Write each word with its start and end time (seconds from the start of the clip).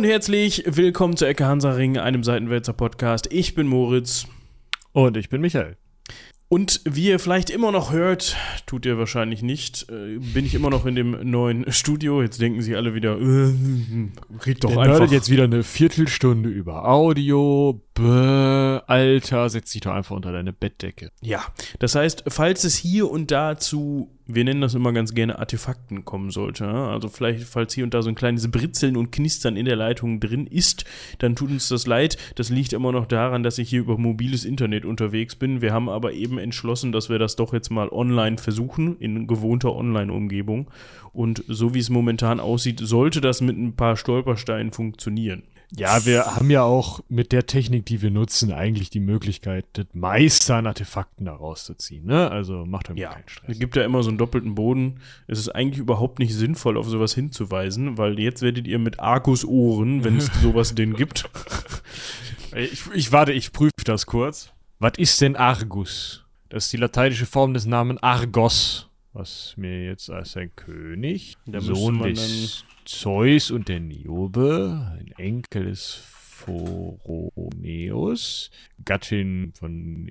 und 0.00 0.06
herzlich 0.06 0.64
willkommen 0.66 1.14
zu 1.14 1.26
Ecke 1.26 1.44
Hansaring, 1.44 1.98
einem 1.98 2.24
Seitenwälzer 2.24 2.72
Podcast. 2.72 3.30
Ich 3.30 3.54
bin 3.54 3.66
Moritz. 3.66 4.26
Und 4.92 5.18
ich 5.18 5.28
bin 5.28 5.42
Michael. 5.42 5.76
Und 6.48 6.80
wie 6.84 7.08
ihr 7.08 7.18
vielleicht 7.18 7.50
immer 7.50 7.70
noch 7.70 7.92
hört, 7.92 8.34
tut 8.64 8.86
ihr 8.86 8.96
wahrscheinlich 8.96 9.42
nicht, 9.42 9.90
äh, 9.90 10.18
bin 10.18 10.46
ich 10.46 10.54
immer 10.54 10.70
noch 10.70 10.86
in 10.86 10.94
dem 10.94 11.30
neuen 11.30 11.70
Studio. 11.70 12.22
Jetzt 12.22 12.40
denken 12.40 12.62
sie 12.62 12.76
alle 12.76 12.94
wieder, 12.94 13.20
äh, 13.20 13.52
red 14.46 14.64
doch 14.64 14.70
Der 14.70 14.80
einfach. 14.80 15.12
jetzt 15.12 15.28
wieder 15.28 15.44
eine 15.44 15.62
Viertelstunde 15.62 16.48
über 16.48 16.88
Audio. 16.88 17.82
Bäh, 17.92 18.80
Alter, 18.86 19.50
setz 19.50 19.72
dich 19.72 19.82
doch 19.82 19.92
einfach 19.92 20.16
unter 20.16 20.32
deine 20.32 20.54
Bettdecke. 20.54 21.10
Ja, 21.20 21.44
das 21.78 21.94
heißt, 21.94 22.24
falls 22.28 22.64
es 22.64 22.74
hier 22.74 23.10
und 23.10 23.30
da 23.30 23.58
zu 23.58 24.10
wir 24.34 24.44
nennen 24.44 24.60
das 24.60 24.74
immer 24.74 24.92
ganz 24.92 25.14
gerne 25.14 25.38
Artefakten 25.38 26.04
kommen 26.04 26.30
sollte. 26.30 26.66
Also 26.66 27.08
vielleicht, 27.08 27.44
falls 27.44 27.74
hier 27.74 27.84
und 27.84 27.94
da 27.94 28.02
so 28.02 28.08
ein 28.08 28.14
kleines 28.14 28.50
Britzeln 28.50 28.96
und 28.96 29.12
Knistern 29.12 29.56
in 29.56 29.66
der 29.66 29.76
Leitung 29.76 30.20
drin 30.20 30.46
ist, 30.46 30.84
dann 31.18 31.36
tut 31.36 31.50
uns 31.50 31.68
das 31.68 31.86
leid. 31.86 32.16
Das 32.34 32.50
liegt 32.50 32.72
immer 32.72 32.92
noch 32.92 33.06
daran, 33.06 33.42
dass 33.42 33.58
ich 33.58 33.70
hier 33.70 33.80
über 33.80 33.98
mobiles 33.98 34.44
Internet 34.44 34.84
unterwegs 34.84 35.36
bin. 35.36 35.60
Wir 35.60 35.72
haben 35.72 35.88
aber 35.88 36.12
eben 36.12 36.38
entschlossen, 36.38 36.92
dass 36.92 37.08
wir 37.08 37.18
das 37.18 37.36
doch 37.36 37.52
jetzt 37.52 37.70
mal 37.70 37.88
online 37.88 38.38
versuchen, 38.38 38.96
in 38.98 39.26
gewohnter 39.26 39.74
Online-Umgebung. 39.74 40.70
Und 41.12 41.44
so 41.48 41.74
wie 41.74 41.80
es 41.80 41.90
momentan 41.90 42.40
aussieht, 42.40 42.80
sollte 42.80 43.20
das 43.20 43.40
mit 43.40 43.56
ein 43.56 43.74
paar 43.74 43.96
Stolpersteinen 43.96 44.72
funktionieren. 44.72 45.42
Ja, 45.76 46.04
wir 46.04 46.24
haben 46.36 46.50
ja 46.50 46.62
auch 46.62 47.00
mit 47.08 47.32
der 47.32 47.46
Technik, 47.46 47.86
die 47.86 48.02
wir 48.02 48.10
nutzen, 48.10 48.52
eigentlich 48.52 48.90
die 48.90 49.00
Möglichkeit, 49.00 49.66
das 49.74 49.86
meiste 49.92 50.54
an 50.56 50.66
Artefakten 50.66 51.26
da 51.26 51.34
rauszuziehen. 51.34 52.06
Ne? 52.06 52.30
Also 52.30 52.66
macht 52.66 52.90
euch 52.90 52.98
ja, 52.98 53.10
keinen 53.12 53.28
Stress. 53.28 53.50
Es 53.50 53.58
gibt 53.58 53.76
ja 53.76 53.84
immer 53.84 54.02
so 54.02 54.08
einen 54.08 54.18
doppelten 54.18 54.54
Boden. 54.54 55.00
Es 55.28 55.38
ist 55.38 55.48
eigentlich 55.50 55.78
überhaupt 55.78 56.18
nicht 56.18 56.34
sinnvoll, 56.34 56.76
auf 56.76 56.88
sowas 56.88 57.14
hinzuweisen, 57.14 57.98
weil 57.98 58.18
jetzt 58.18 58.42
werdet 58.42 58.66
ihr 58.66 58.78
mit 58.78 58.98
Argus-Ohren, 58.98 60.02
wenn 60.02 60.16
es 60.16 60.26
sowas 60.42 60.74
denn 60.74 60.94
gibt. 60.94 61.28
Ich, 62.56 62.82
ich 62.92 63.12
warte, 63.12 63.32
ich 63.32 63.52
prüfe 63.52 63.84
das 63.84 64.06
kurz. 64.06 64.52
Was 64.80 64.92
ist 64.96 65.20
denn 65.20 65.36
Argus? 65.36 66.24
Das 66.48 66.64
ist 66.64 66.72
die 66.72 66.78
lateinische 66.78 67.26
Form 67.26 67.54
des 67.54 67.66
Namens 67.66 68.02
Argos 68.02 68.90
was 69.12 69.54
mir 69.56 69.84
jetzt 69.84 70.10
als 70.10 70.36
ein 70.36 70.54
König, 70.54 71.36
der 71.46 71.60
Sohn 71.60 72.00
des 72.02 72.64
Zeus 72.84 73.50
und 73.50 73.68
der 73.68 73.80
Niobe, 73.80 74.96
ein 74.98 75.12
Enkel 75.16 75.66
des 75.66 76.02
Phoroneus, 76.40 78.50
Gattin 78.84 79.52
von 79.54 80.08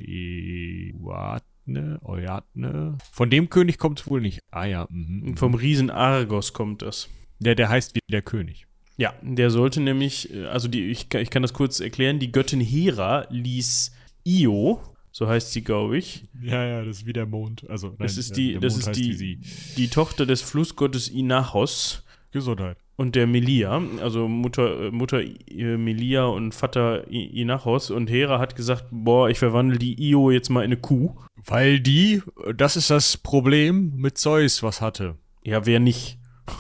Euatne, 1.04 2.00
Euatne. 2.04 2.98
Von 3.12 3.30
dem 3.30 3.50
König 3.50 3.78
kommt 3.78 4.02
es 4.02 4.08
wohl 4.08 4.22
nicht. 4.22 4.42
Ah 4.52 4.66
ja. 4.66 4.88
Mhm, 4.90 5.38
Vom 5.38 5.56
Riesen 5.56 5.90
Argos 5.90 6.54
kommt 6.54 6.82
das. 6.82 7.10
Der, 7.40 7.56
der 7.56 7.70
heißt 7.70 7.96
wie 7.96 8.00
der 8.10 8.22
König. 8.22 8.66
Ja, 8.98 9.14
der 9.22 9.50
sollte 9.50 9.80
nämlich, 9.80 10.34
äh, 10.34 10.46
also 10.46 10.68
die, 10.68 10.90
ich, 10.90 11.14
ich 11.14 11.30
kann 11.30 11.42
das 11.42 11.54
kurz 11.54 11.80
erklären, 11.80 12.20
die 12.20 12.34
Göttin 12.34 12.60
Hera 12.60 13.26
ließ 13.30 13.94
Io, 14.26 14.82
so 15.12 15.28
heißt 15.28 15.54
sie, 15.54 15.64
glaube 15.64 15.98
ich. 15.98 16.26
Ja, 16.42 16.66
ja, 16.66 16.84
das 16.84 16.98
ist 16.98 17.06
wie 17.06 17.14
der 17.14 17.26
Mond. 17.26 17.68
Also, 17.70 17.88
nein, 17.88 17.98
das 18.00 18.18
ist 18.18 18.36
die, 18.36 18.60
das 18.60 18.78
ist 18.78 18.92
die, 18.92 19.40
die 19.78 19.88
Tochter 19.88 20.26
des 20.26 20.42
Flussgottes 20.42 21.08
Inachos. 21.08 22.04
Gesundheit. 22.32 22.78
Und 22.96 23.16
der 23.16 23.28
Melia, 23.28 23.82
also 24.02 24.28
Mutter, 24.28 24.88
äh, 24.88 24.92
Mutter 24.92 25.22
äh, 25.22 25.78
Melia 25.78 26.26
und 26.26 26.54
Vater 26.54 27.08
Inachos. 27.10 27.92
Und 27.92 28.10
Hera 28.10 28.40
hat 28.40 28.56
gesagt: 28.56 28.86
Boah, 28.92 29.30
ich 29.30 29.40
verwandle 29.40 29.80
die 29.80 29.96
Io 30.10 30.32
jetzt 30.32 30.50
mal 30.50 30.62
in 30.62 30.72
eine 30.72 30.78
Kuh. 30.78 31.16
Weil 31.46 31.80
die, 31.80 32.22
das 32.56 32.76
ist 32.76 32.90
das 32.90 33.16
Problem 33.16 33.94
mit 33.96 34.18
Zeus, 34.18 34.64
was 34.64 34.82
hatte. 34.82 35.16
Ja, 35.44 35.66
wer 35.66 35.80
nicht? 35.80 36.20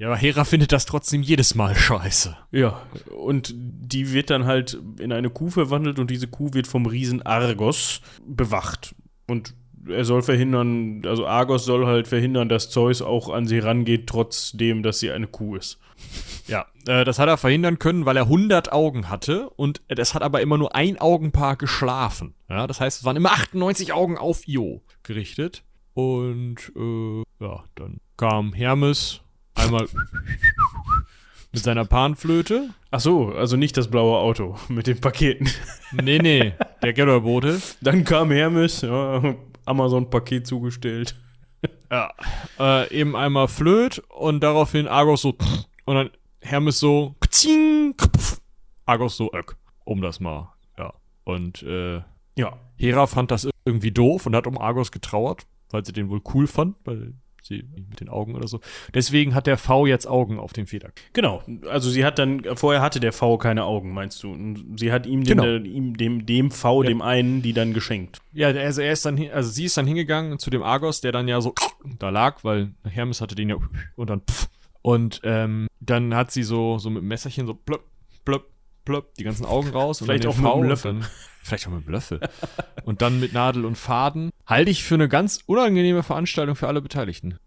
Ja, 0.00 0.06
aber 0.06 0.16
Hera 0.16 0.44
findet 0.44 0.70
das 0.70 0.86
trotzdem 0.86 1.22
jedes 1.22 1.56
Mal 1.56 1.74
scheiße. 1.74 2.36
Ja, 2.52 2.82
und 3.16 3.52
die 3.56 4.12
wird 4.12 4.30
dann 4.30 4.46
halt 4.46 4.78
in 5.00 5.10
eine 5.10 5.28
Kuh 5.28 5.50
verwandelt 5.50 5.98
und 5.98 6.08
diese 6.08 6.28
Kuh 6.28 6.54
wird 6.54 6.68
vom 6.68 6.86
Riesen 6.86 7.22
Argos 7.22 8.00
bewacht. 8.24 8.94
Und 9.26 9.54
er 9.86 10.04
soll 10.04 10.22
verhindern, 10.22 11.02
also 11.04 11.26
Argos 11.26 11.64
soll 11.64 11.86
halt 11.86 12.08
verhindern, 12.08 12.48
dass 12.48 12.70
Zeus 12.70 13.02
auch 13.02 13.28
an 13.28 13.46
sie 13.46 13.58
rangeht, 13.58 14.06
trotzdem, 14.06 14.82
dass 14.82 15.00
sie 15.00 15.10
eine 15.10 15.26
Kuh 15.26 15.56
ist. 15.56 15.78
Ja, 16.46 16.66
äh, 16.86 17.04
das 17.04 17.18
hat 17.18 17.28
er 17.28 17.36
verhindern 17.36 17.78
können, 17.78 18.06
weil 18.06 18.16
er 18.16 18.24
100 18.24 18.72
Augen 18.72 19.08
hatte 19.08 19.50
und 19.50 19.82
es 19.88 20.14
hat 20.14 20.22
aber 20.22 20.40
immer 20.40 20.58
nur 20.58 20.74
ein 20.74 20.98
Augenpaar 20.98 21.56
geschlafen. 21.56 22.34
Ja, 22.48 22.66
das 22.66 22.80
heißt, 22.80 23.00
es 23.00 23.04
waren 23.04 23.16
immer 23.16 23.32
98 23.32 23.92
Augen 23.92 24.16
auf 24.16 24.46
Io 24.46 24.82
gerichtet. 25.02 25.64
Und 25.94 26.72
äh, 26.76 27.22
ja, 27.40 27.64
dann 27.74 28.00
kam 28.16 28.52
Hermes 28.52 29.22
Einmal 29.58 29.88
mit 31.52 31.62
seiner 31.62 31.84
Panflöte. 31.84 32.70
Ach 32.90 33.00
so, 33.00 33.30
also 33.30 33.56
nicht 33.56 33.76
das 33.76 33.88
blaue 33.88 34.18
Auto 34.18 34.56
mit 34.68 34.86
den 34.86 35.00
Paketen. 35.00 35.50
Nee, 35.92 36.18
nee, 36.18 36.52
der 36.82 36.92
Getterbote. 36.92 37.60
Dann 37.80 38.04
kam 38.04 38.30
Hermes, 38.30 38.82
ja, 38.82 39.34
Amazon-Paket 39.68 40.46
zugestellt. 40.46 41.14
Ja, 41.90 42.12
äh, 42.60 42.94
eben 42.94 43.16
einmal 43.16 43.48
Flöt 43.48 43.98
und 44.10 44.40
daraufhin 44.44 44.86
Argos 44.86 45.22
so 45.22 45.34
und 45.86 45.94
dann 45.96 46.10
Hermes 46.40 46.78
so 46.78 47.16
Argos 48.86 49.16
so 49.16 49.32
öck, 49.32 49.56
um 49.84 50.00
das 50.00 50.20
mal, 50.20 50.52
ja. 50.78 50.92
Und 51.24 51.62
äh, 51.64 52.02
ja, 52.36 52.58
Hera 52.76 53.06
fand 53.06 53.30
das 53.30 53.48
irgendwie 53.64 53.90
doof 53.90 54.26
und 54.26 54.36
hat 54.36 54.46
um 54.46 54.56
Argos 54.58 54.92
getrauert, 54.92 55.46
weil 55.70 55.84
sie 55.84 55.92
den 55.92 56.10
wohl 56.10 56.20
cool 56.32 56.46
fand, 56.46 56.76
weil 56.84 57.14
sie 57.48 57.64
mit 57.88 58.00
den 58.00 58.08
Augen 58.08 58.34
oder 58.34 58.46
so. 58.46 58.60
Deswegen 58.94 59.34
hat 59.34 59.46
der 59.46 59.58
V 59.58 59.86
jetzt 59.86 60.06
Augen 60.06 60.38
auf 60.38 60.52
dem 60.52 60.66
Feder. 60.66 60.90
Genau, 61.12 61.42
also 61.68 61.90
sie 61.90 62.04
hat 62.04 62.18
dann, 62.18 62.44
vorher 62.56 62.80
hatte 62.80 63.00
der 63.00 63.12
V 63.12 63.38
keine 63.38 63.64
Augen, 63.64 63.92
meinst 63.92 64.22
du? 64.22 64.30
Und 64.30 64.78
sie 64.78 64.92
hat 64.92 65.06
ihm, 65.06 65.24
den, 65.24 65.38
genau. 65.38 65.56
ihm 65.64 65.96
dem, 65.96 66.26
dem 66.26 66.50
V, 66.50 66.82
ja. 66.82 66.88
dem 66.88 67.02
einen, 67.02 67.42
die 67.42 67.52
dann 67.52 67.72
geschenkt. 67.72 68.20
Ja, 68.32 68.48
also 68.48 68.82
er 68.82 68.92
ist 68.92 69.04
dann, 69.04 69.18
also 69.30 69.50
sie 69.50 69.64
ist 69.64 69.76
dann 69.76 69.86
hingegangen 69.86 70.38
zu 70.38 70.50
dem 70.50 70.62
Argos, 70.62 71.00
der 71.00 71.12
dann 71.12 71.26
ja 71.26 71.40
so 71.40 71.54
da 71.98 72.10
lag, 72.10 72.44
weil 72.44 72.72
Hermes 72.84 73.20
hatte 73.20 73.34
den 73.34 73.48
ja 73.48 73.56
und 73.96 74.10
dann 74.10 74.20
pff. 74.20 74.48
Und 74.82 75.20
ähm, 75.24 75.66
dann 75.80 76.14
hat 76.14 76.30
sie 76.30 76.42
so, 76.42 76.78
so 76.78 76.88
mit 76.88 77.02
dem 77.02 77.08
Messerchen 77.08 77.46
so 77.46 77.54
plöpp, 77.54 77.84
plöpp, 78.24 78.46
plöpp, 78.88 79.14
die 79.16 79.24
ganzen 79.24 79.44
Augen 79.44 79.68
raus. 79.68 79.98
Vielleicht 79.98 80.26
auch 80.26 80.36
mit 80.36 80.46
einem 80.50 80.62
Löffel. 80.64 81.00
Vielleicht 81.42 81.66
auch 81.66 81.72
mit 81.72 81.84
einem 81.84 81.92
Löffel. 81.92 82.20
und 82.84 83.02
dann 83.02 83.20
mit 83.20 83.34
Nadel 83.34 83.66
und 83.66 83.76
Faden. 83.76 84.30
Halte 84.46 84.70
ich 84.70 84.82
für 84.82 84.94
eine 84.94 85.08
ganz 85.08 85.40
unangenehme 85.46 86.02
Veranstaltung 86.02 86.56
für 86.56 86.68
alle 86.68 86.80
Beteiligten. 86.80 87.38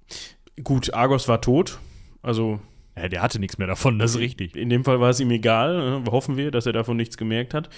Gut, 0.64 0.94
Argos 0.94 1.28
war 1.28 1.42
tot. 1.42 1.80
Also. 2.22 2.60
Ja, 2.96 3.08
der 3.08 3.22
hatte 3.22 3.40
nichts 3.40 3.58
mehr 3.58 3.68
davon, 3.68 4.00
das 4.00 4.12
ist 4.12 4.18
richtig. 4.18 4.56
In 4.56 4.70
dem 4.70 4.84
Fall 4.84 5.00
war 5.00 5.10
es 5.10 5.20
ihm 5.20 5.32
egal. 5.32 6.02
Ne? 6.02 6.12
Hoffen 6.12 6.36
wir, 6.36 6.52
dass 6.52 6.66
er 6.66 6.74
davon 6.74 6.98
nichts 6.98 7.18
gemerkt 7.18 7.54
hat. 7.54 7.70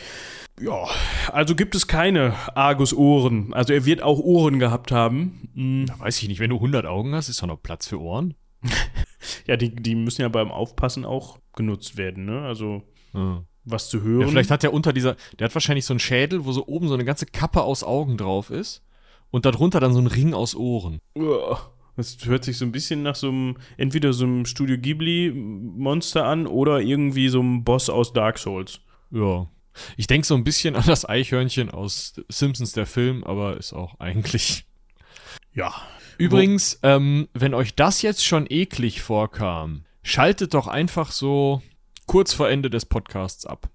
Ja, 0.59 0.87
also 1.31 1.55
gibt 1.55 1.75
es 1.75 1.87
keine 1.87 2.33
Argus-Ohren. 2.55 3.53
Also 3.53 3.73
er 3.73 3.85
wird 3.85 4.01
auch 4.01 4.19
Ohren 4.19 4.59
gehabt 4.59 4.91
haben. 4.91 5.49
Hm. 5.53 5.85
Da 5.85 5.99
weiß 5.99 6.21
ich 6.21 6.27
nicht, 6.27 6.39
wenn 6.39 6.49
du 6.49 6.55
100 6.57 6.85
Augen 6.85 7.13
hast, 7.15 7.29
ist 7.29 7.41
doch 7.41 7.47
noch 7.47 7.61
Platz 7.61 7.87
für 7.87 8.01
Ohren. 8.01 8.33
ja, 9.47 9.55
die, 9.55 9.73
die 9.73 9.95
müssen 9.95 10.21
ja 10.23 10.29
beim 10.29 10.51
Aufpassen 10.51 11.05
auch 11.05 11.39
genutzt 11.55 11.95
werden, 11.95 12.25
ne? 12.25 12.41
Also. 12.41 12.83
Was 13.65 13.89
zu 13.89 14.01
hören. 14.01 14.21
Ja, 14.21 14.27
vielleicht 14.27 14.51
hat 14.51 14.63
er 14.63 14.73
unter 14.73 14.93
dieser, 14.93 15.15
der 15.39 15.45
hat 15.45 15.55
wahrscheinlich 15.55 15.85
so 15.85 15.93
einen 15.93 15.99
Schädel, 15.99 16.45
wo 16.45 16.51
so 16.51 16.67
oben 16.67 16.87
so 16.87 16.93
eine 16.93 17.05
ganze 17.05 17.25
Kappe 17.25 17.63
aus 17.63 17.83
Augen 17.83 18.17
drauf 18.17 18.49
ist 18.49 18.83
und 19.31 19.45
darunter 19.45 19.79
dann 19.79 19.93
so 19.93 19.99
ein 19.99 20.07
Ring 20.07 20.33
aus 20.33 20.55
Ohren. 20.55 20.99
Das 21.95 22.17
hört 22.25 22.43
sich 22.43 22.57
so 22.57 22.65
ein 22.65 22.71
bisschen 22.71 23.03
nach 23.03 23.15
so 23.15 23.29
einem, 23.29 23.57
entweder 23.77 24.13
so 24.13 24.25
einem 24.25 24.45
Studio 24.45 24.77
Ghibli-Monster 24.77 26.25
an 26.25 26.47
oder 26.47 26.81
irgendwie 26.81 27.29
so 27.29 27.39
einem 27.39 27.63
Boss 27.63 27.89
aus 27.89 28.13
Dark 28.13 28.39
Souls. 28.39 28.81
Ja. 29.11 29.47
Ich 29.97 30.07
denke 30.07 30.25
so 30.25 30.35
ein 30.35 30.43
bisschen 30.43 30.75
an 30.75 30.83
das 30.85 31.07
Eichhörnchen 31.07 31.69
aus 31.69 32.13
Simpsons, 32.29 32.73
der 32.73 32.85
Film, 32.85 33.23
aber 33.23 33.57
ist 33.57 33.73
auch 33.73 33.99
eigentlich. 33.99 34.65
Ja. 35.53 35.73
Übrigens, 36.17 36.79
ähm, 36.83 37.27
wenn 37.33 37.53
euch 37.53 37.75
das 37.75 38.01
jetzt 38.01 38.25
schon 38.25 38.45
eklig 38.49 39.01
vorkam, 39.01 39.83
schaltet 40.03 40.53
doch 40.53 40.67
einfach 40.67 41.11
so 41.11 41.61
kurz 42.05 42.33
vor 42.33 42.49
Ende 42.49 42.69
des 42.69 42.85
Podcasts 42.85 43.45
ab. 43.45 43.69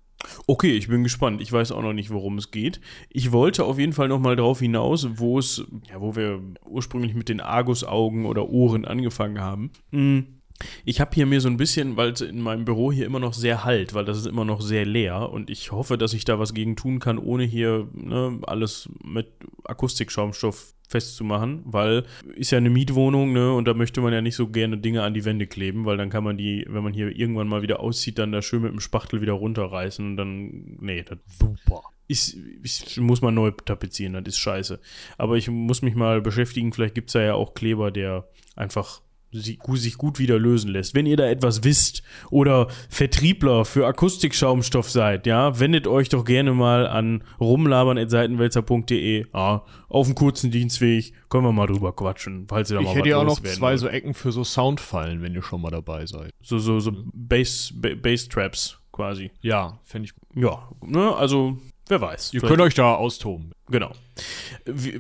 Okay, 0.46 0.72
ich 0.76 0.88
bin 0.88 1.04
gespannt. 1.04 1.40
Ich 1.40 1.52
weiß 1.52 1.72
auch 1.72 1.82
noch 1.82 1.92
nicht, 1.92 2.10
worum 2.10 2.38
es 2.38 2.50
geht. 2.50 2.80
Ich 3.08 3.30
wollte 3.32 3.64
auf 3.64 3.78
jeden 3.78 3.92
Fall 3.92 4.08
noch 4.08 4.18
mal 4.18 4.36
darauf 4.36 4.58
hinaus, 4.58 5.08
wo 5.18 5.38
es, 5.38 5.64
ja, 5.88 6.00
wo 6.00 6.16
wir 6.16 6.42
ursprünglich 6.66 7.14
mit 7.14 7.28
den 7.28 7.40
Argusaugen 7.40 8.26
oder 8.26 8.48
Ohren 8.48 8.84
angefangen 8.84 9.40
haben. 9.40 9.70
Hm. 9.92 10.37
Ich 10.84 11.00
habe 11.00 11.14
hier 11.14 11.26
mir 11.26 11.40
so 11.40 11.48
ein 11.48 11.56
bisschen, 11.56 11.96
weil 11.96 12.10
es 12.10 12.20
in 12.20 12.40
meinem 12.40 12.64
Büro 12.64 12.90
hier 12.90 13.06
immer 13.06 13.20
noch 13.20 13.34
sehr 13.34 13.64
halt, 13.64 13.94
weil 13.94 14.04
das 14.04 14.18
ist 14.18 14.26
immer 14.26 14.44
noch 14.44 14.60
sehr 14.60 14.84
leer 14.84 15.30
und 15.30 15.50
ich 15.50 15.72
hoffe, 15.72 15.98
dass 15.98 16.14
ich 16.14 16.24
da 16.24 16.38
was 16.38 16.54
gegen 16.54 16.76
tun 16.76 16.98
kann, 16.98 17.18
ohne 17.18 17.44
hier 17.44 17.88
ne, 17.92 18.38
alles 18.42 18.88
mit 19.04 19.28
Akustikschaumstoff 19.64 20.74
festzumachen, 20.88 21.62
weil 21.66 22.04
ist 22.34 22.50
ja 22.50 22.58
eine 22.58 22.70
Mietwohnung, 22.70 23.32
ne, 23.32 23.52
und 23.52 23.68
da 23.68 23.74
möchte 23.74 24.00
man 24.00 24.12
ja 24.12 24.22
nicht 24.22 24.36
so 24.36 24.48
gerne 24.48 24.78
Dinge 24.78 25.02
an 25.02 25.14
die 25.14 25.24
Wände 25.24 25.46
kleben, 25.46 25.84
weil 25.84 25.98
dann 25.98 26.08
kann 26.10 26.24
man 26.24 26.38
die, 26.38 26.64
wenn 26.68 26.82
man 26.82 26.94
hier 26.94 27.14
irgendwann 27.14 27.46
mal 27.46 27.62
wieder 27.62 27.80
auszieht, 27.80 28.18
dann 28.18 28.32
da 28.32 28.40
schön 28.40 28.62
mit 28.62 28.72
dem 28.72 28.80
Spachtel 28.80 29.20
wieder 29.20 29.34
runterreißen 29.34 30.04
und 30.04 30.16
dann, 30.16 30.78
nee, 30.80 31.02
das 31.02 31.18
super. 31.38 31.82
Ist, 32.10 32.38
ist, 32.62 32.96
muss 32.96 33.20
man 33.20 33.34
neu 33.34 33.50
tapezieren, 33.50 34.14
das 34.14 34.28
ist 34.28 34.38
scheiße. 34.38 34.80
Aber 35.18 35.36
ich 35.36 35.50
muss 35.50 35.82
mich 35.82 35.94
mal 35.94 36.22
beschäftigen, 36.22 36.72
vielleicht 36.72 36.94
gibt 36.94 37.10
es 37.10 37.12
da 37.12 37.20
ja 37.20 37.34
auch 37.34 37.52
Kleber, 37.52 37.90
der 37.90 38.26
einfach 38.56 39.02
sich 39.32 39.98
gut 39.98 40.18
wieder 40.18 40.38
lösen 40.38 40.70
lässt. 40.70 40.94
Wenn 40.94 41.06
ihr 41.06 41.16
da 41.16 41.26
etwas 41.28 41.64
wisst 41.64 42.02
oder 42.30 42.68
Vertriebler 42.88 43.64
für 43.64 43.86
Akustikschaumstoff 43.86 44.90
seid, 44.90 45.26
ja, 45.26 45.58
wendet 45.60 45.86
euch 45.86 46.08
doch 46.08 46.24
gerne 46.24 46.52
mal 46.52 46.86
an 46.86 47.22
rumlabern.seitenwälzer.de. 47.40 49.26
Ja, 49.34 49.64
auf 49.88 50.06
dem 50.06 50.14
kurzen 50.14 50.50
Dienstweg 50.50 51.12
können 51.28 51.44
wir 51.44 51.52
mal 51.52 51.66
drüber 51.66 51.92
quatschen, 51.94 52.46
falls 52.48 52.70
ihr 52.70 52.74
da 52.76 52.80
Ich 52.80 52.86
mal 52.86 52.94
hätte 52.94 53.04
was 53.04 53.10
ja 53.10 53.16
auch 53.18 53.24
noch 53.24 53.40
zwei 53.40 53.70
wollt. 53.70 53.78
so 53.80 53.88
Ecken 53.88 54.14
für 54.14 54.32
so 54.32 54.44
Soundfallen, 54.44 55.22
wenn 55.22 55.34
ihr 55.34 55.42
schon 55.42 55.60
mal 55.60 55.70
dabei 55.70 56.06
seid. 56.06 56.30
so 56.42 56.58
so 56.58 56.80
so 56.80 56.92
Bass 57.12 57.72
ba 57.74 57.90
Bass 57.94 58.28
Traps 58.28 58.78
quasi. 58.92 59.30
Ja, 59.40 59.78
fände 59.84 60.06
ich 60.06 60.14
gut. 60.14 60.24
Ja, 60.34 60.68
ne, 60.84 61.14
also 61.14 61.58
wer 61.88 62.00
weiß. 62.00 62.32
Ihr 62.32 62.40
Vielleicht- 62.40 62.50
könnt 62.50 62.60
euch 62.62 62.74
da 62.74 62.94
austoben. 62.94 63.52
Genau. 63.70 63.92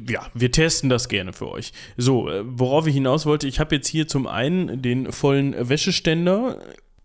Ja, 0.08 0.26
wir 0.34 0.50
testen 0.52 0.88
das 0.90 1.08
gerne 1.08 1.32
für 1.32 1.48
euch. 1.50 1.72
So, 1.96 2.28
äh, 2.28 2.42
worauf 2.44 2.86
ich 2.86 2.94
hinaus 2.94 3.26
wollte, 3.26 3.46
ich 3.48 3.60
habe 3.60 3.74
jetzt 3.76 3.88
hier 3.88 4.06
zum 4.08 4.26
einen 4.26 4.82
den 4.82 5.10
vollen 5.12 5.68
Wäscheständer 5.68 6.58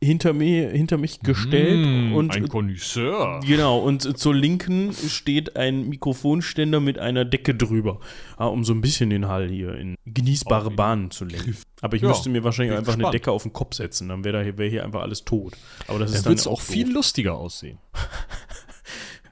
hinter 0.03 0.33
mir 0.33 0.69
hinter 0.69 0.97
mich 0.97 1.21
gestellt 1.21 1.79
Mm, 2.11 2.13
und 2.13 2.35
ein 2.35 2.49
Connoisseur. 2.49 3.39
genau 3.47 3.79
und 3.79 4.17
zur 4.17 4.35
linken 4.35 4.91
steht 4.91 5.55
ein 5.55 5.87
Mikrofonständer 5.87 6.81
mit 6.81 6.99
einer 6.99 7.23
Decke 7.23 7.55
drüber, 7.55 8.01
ja, 8.37 8.47
um 8.47 8.65
so 8.65 8.73
ein 8.73 8.81
bisschen 8.81 9.09
den 9.09 9.29
Hall 9.29 9.47
hier 9.47 9.75
in 9.75 9.95
genießbare 10.05 10.71
ihn. 10.71 10.75
Bahnen 10.75 11.11
zu 11.11 11.23
lenken. 11.23 11.55
Aber 11.79 11.95
ich 11.95 12.01
Ja, 12.01 12.09
müsste 12.09 12.27
mir 12.29 12.43
wahrscheinlich 12.43 12.75
einfach 12.77 12.91
eine 12.95 13.03
gespannt. 13.03 13.13
Decke 13.13 13.31
auf 13.31 13.43
den 13.43 13.53
Kopf 13.53 13.75
setzen, 13.75 14.09
dann 14.09 14.25
wäre 14.25 14.43
hier, 14.43 14.57
wär 14.57 14.69
hier 14.69 14.83
einfach 14.83 15.03
alles 15.03 15.23
tot. 15.23 15.53
Aber 15.87 15.99
das 15.99 16.09
ist 16.09 16.17
Dann 16.17 16.23
dann 16.23 16.31
wird 16.31 16.39
es 16.39 16.47
auch 16.47 16.59
viel 16.59 16.83
doof. 16.87 16.95
lustiger 16.95 17.35
aussehen. 17.35 17.77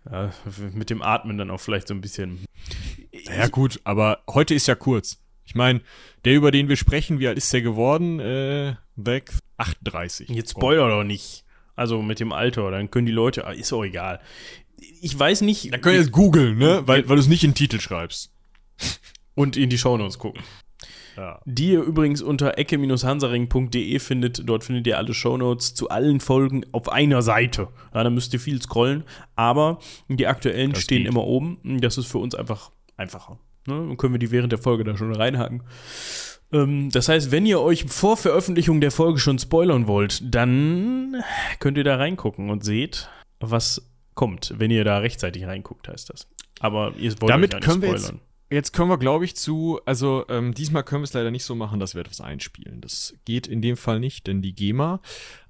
Ja, 0.10 0.32
mit 0.74 0.90
dem 0.90 1.02
Atmen 1.02 1.38
dann 1.38 1.52
auch 1.52 1.60
vielleicht 1.60 1.88
so 1.88 1.94
ein 1.94 2.02
bisschen. 2.02 2.46
Ja 3.12 3.48
gut, 3.48 3.80
aber 3.84 4.24
heute 4.30 4.54
ist 4.54 4.68
ja 4.68 4.76
kurz. 4.76 5.22
Ich 5.46 5.56
meine, 5.56 5.82
der, 6.24 6.36
über 6.36 6.52
den 6.52 6.70
wir 6.70 6.78
sprechen, 6.78 7.20
wie 7.20 7.28
alt 7.28 7.38
ist 7.38 7.52
der 7.52 7.62
geworden? 7.62 8.20
Äh, 8.20 8.76
weg 8.96 9.32
38. 9.58 10.30
Jetzt 10.30 10.52
Spoiler 10.52 10.88
doch 10.90 11.04
nicht. 11.04 11.44
Also 11.76 12.02
mit 12.02 12.20
dem 12.20 12.32
Alter, 12.32 12.72
dann 12.72 12.92
können 12.92 13.06
die 13.06 13.12
Leute, 13.12 13.46
ah, 13.46 13.52
ist 13.52 13.74
auch 13.74 13.84
egal. 13.84 14.22
Ich 15.02 15.18
weiß 15.18 15.42
nicht. 15.42 15.74
Dann 15.74 15.82
können 15.82 15.96
wir 15.96 16.02
jetzt 16.02 16.12
googeln, 16.12 16.58
ne? 16.58 16.84
Weil, 16.86 17.08
weil 17.08 17.16
du 17.16 17.22
es 17.22 17.28
nicht 17.28 17.44
in 17.44 17.52
den 17.52 17.56
Titel 17.56 17.80
schreibst. 17.80 18.32
und 19.36 19.58
in 19.58 19.70
die 19.70 19.78
Shownotes 19.78 20.20
gucken. 20.20 20.42
Ja. 21.18 21.40
Die 21.46 21.72
ihr 21.72 21.82
übrigens 21.82 22.22
unter 22.22 22.58
ecke-hansaring.de 22.58 24.00
findet. 24.00 24.48
Dort 24.48 24.64
findet 24.64 24.88
ihr 24.88 24.98
alle 24.98 25.14
Shownotes 25.14 25.74
zu 25.74 25.90
allen 25.90 26.20
Folgen 26.20 26.66
auf 26.72 26.90
einer 26.92 27.22
Seite. 27.22 27.68
Ja, 27.94 28.04
da 28.04 28.10
müsst 28.10 28.34
ihr 28.34 28.40
viel 28.40 28.62
scrollen. 28.62 29.04
Aber 29.36 29.80
die 30.08 30.28
aktuellen 30.28 30.72
Das 30.74 30.82
stehen 30.84 31.00
geht. 31.04 31.08
immer 31.12 31.24
oben. 31.26 31.60
Das 31.82 31.98
ist 31.98 32.08
für 32.08 32.18
uns 32.20 32.36
einfach 32.36 32.72
einfacher. 32.98 33.40
Ne? 33.68 33.74
Dann 33.76 33.98
können 33.98 34.14
wir 34.14 34.20
die 34.20 34.32
während 34.32 34.52
der 34.52 34.60
Folge 34.60 34.84
da 34.84 34.96
schon 34.98 35.14
reinhaken. 35.14 35.64
Ähm, 36.54 36.90
das 36.92 37.10
heißt, 37.10 37.32
wenn 37.32 37.46
ihr 37.46 37.62
euch 37.62 37.86
vor 37.86 38.18
Veröffentlichung 38.18 38.82
der 38.82 38.92
Folge 38.92 39.20
schon 39.20 39.40
spoilern 39.40 39.88
wollt, 39.88 40.22
dann 40.34 41.24
könnt 41.60 41.78
ihr 41.78 41.84
da 41.84 41.96
reingucken 41.98 42.50
und 42.50 42.64
seht, 42.64 43.10
was 43.40 43.88
kommt. 44.14 44.54
Wenn 44.58 44.72
ihr 44.72 44.84
da 44.84 44.98
rechtzeitig 45.00 45.46
reinguckt, 45.46 45.88
heißt 45.88 46.10
das. 46.10 46.28
Aber 46.60 46.94
ihr 46.98 47.12
wollt 47.22 47.30
Damit 47.32 47.54
euch 47.54 47.54
ja 47.54 47.60
nicht 47.60 47.68
können 47.70 47.82
wir 47.82 47.90
jetzt- 47.92 48.06
spoilern. 48.08 48.22
Jetzt 48.52 48.74
können 48.74 48.90
wir, 48.90 48.98
glaube 48.98 49.24
ich, 49.24 49.36
zu, 49.36 49.80
also 49.86 50.26
ähm, 50.28 50.54
diesmal 50.54 50.84
können 50.84 51.04
wir 51.04 51.06
es 51.06 51.14
leider 51.14 51.32
nicht 51.32 51.46
so 51.46 51.56
machen, 51.56 51.80
dass 51.80 51.96
wir 51.96 52.02
etwas 52.02 52.20
einspielen. 52.20 52.82
Das 52.82 53.16
geht 53.24 53.48
in 53.48 53.62
dem 53.62 53.78
Fall 53.78 54.02
nicht, 54.02 54.28
denn 54.28 54.42
die 54.42 54.54
GEMA. 54.54 55.00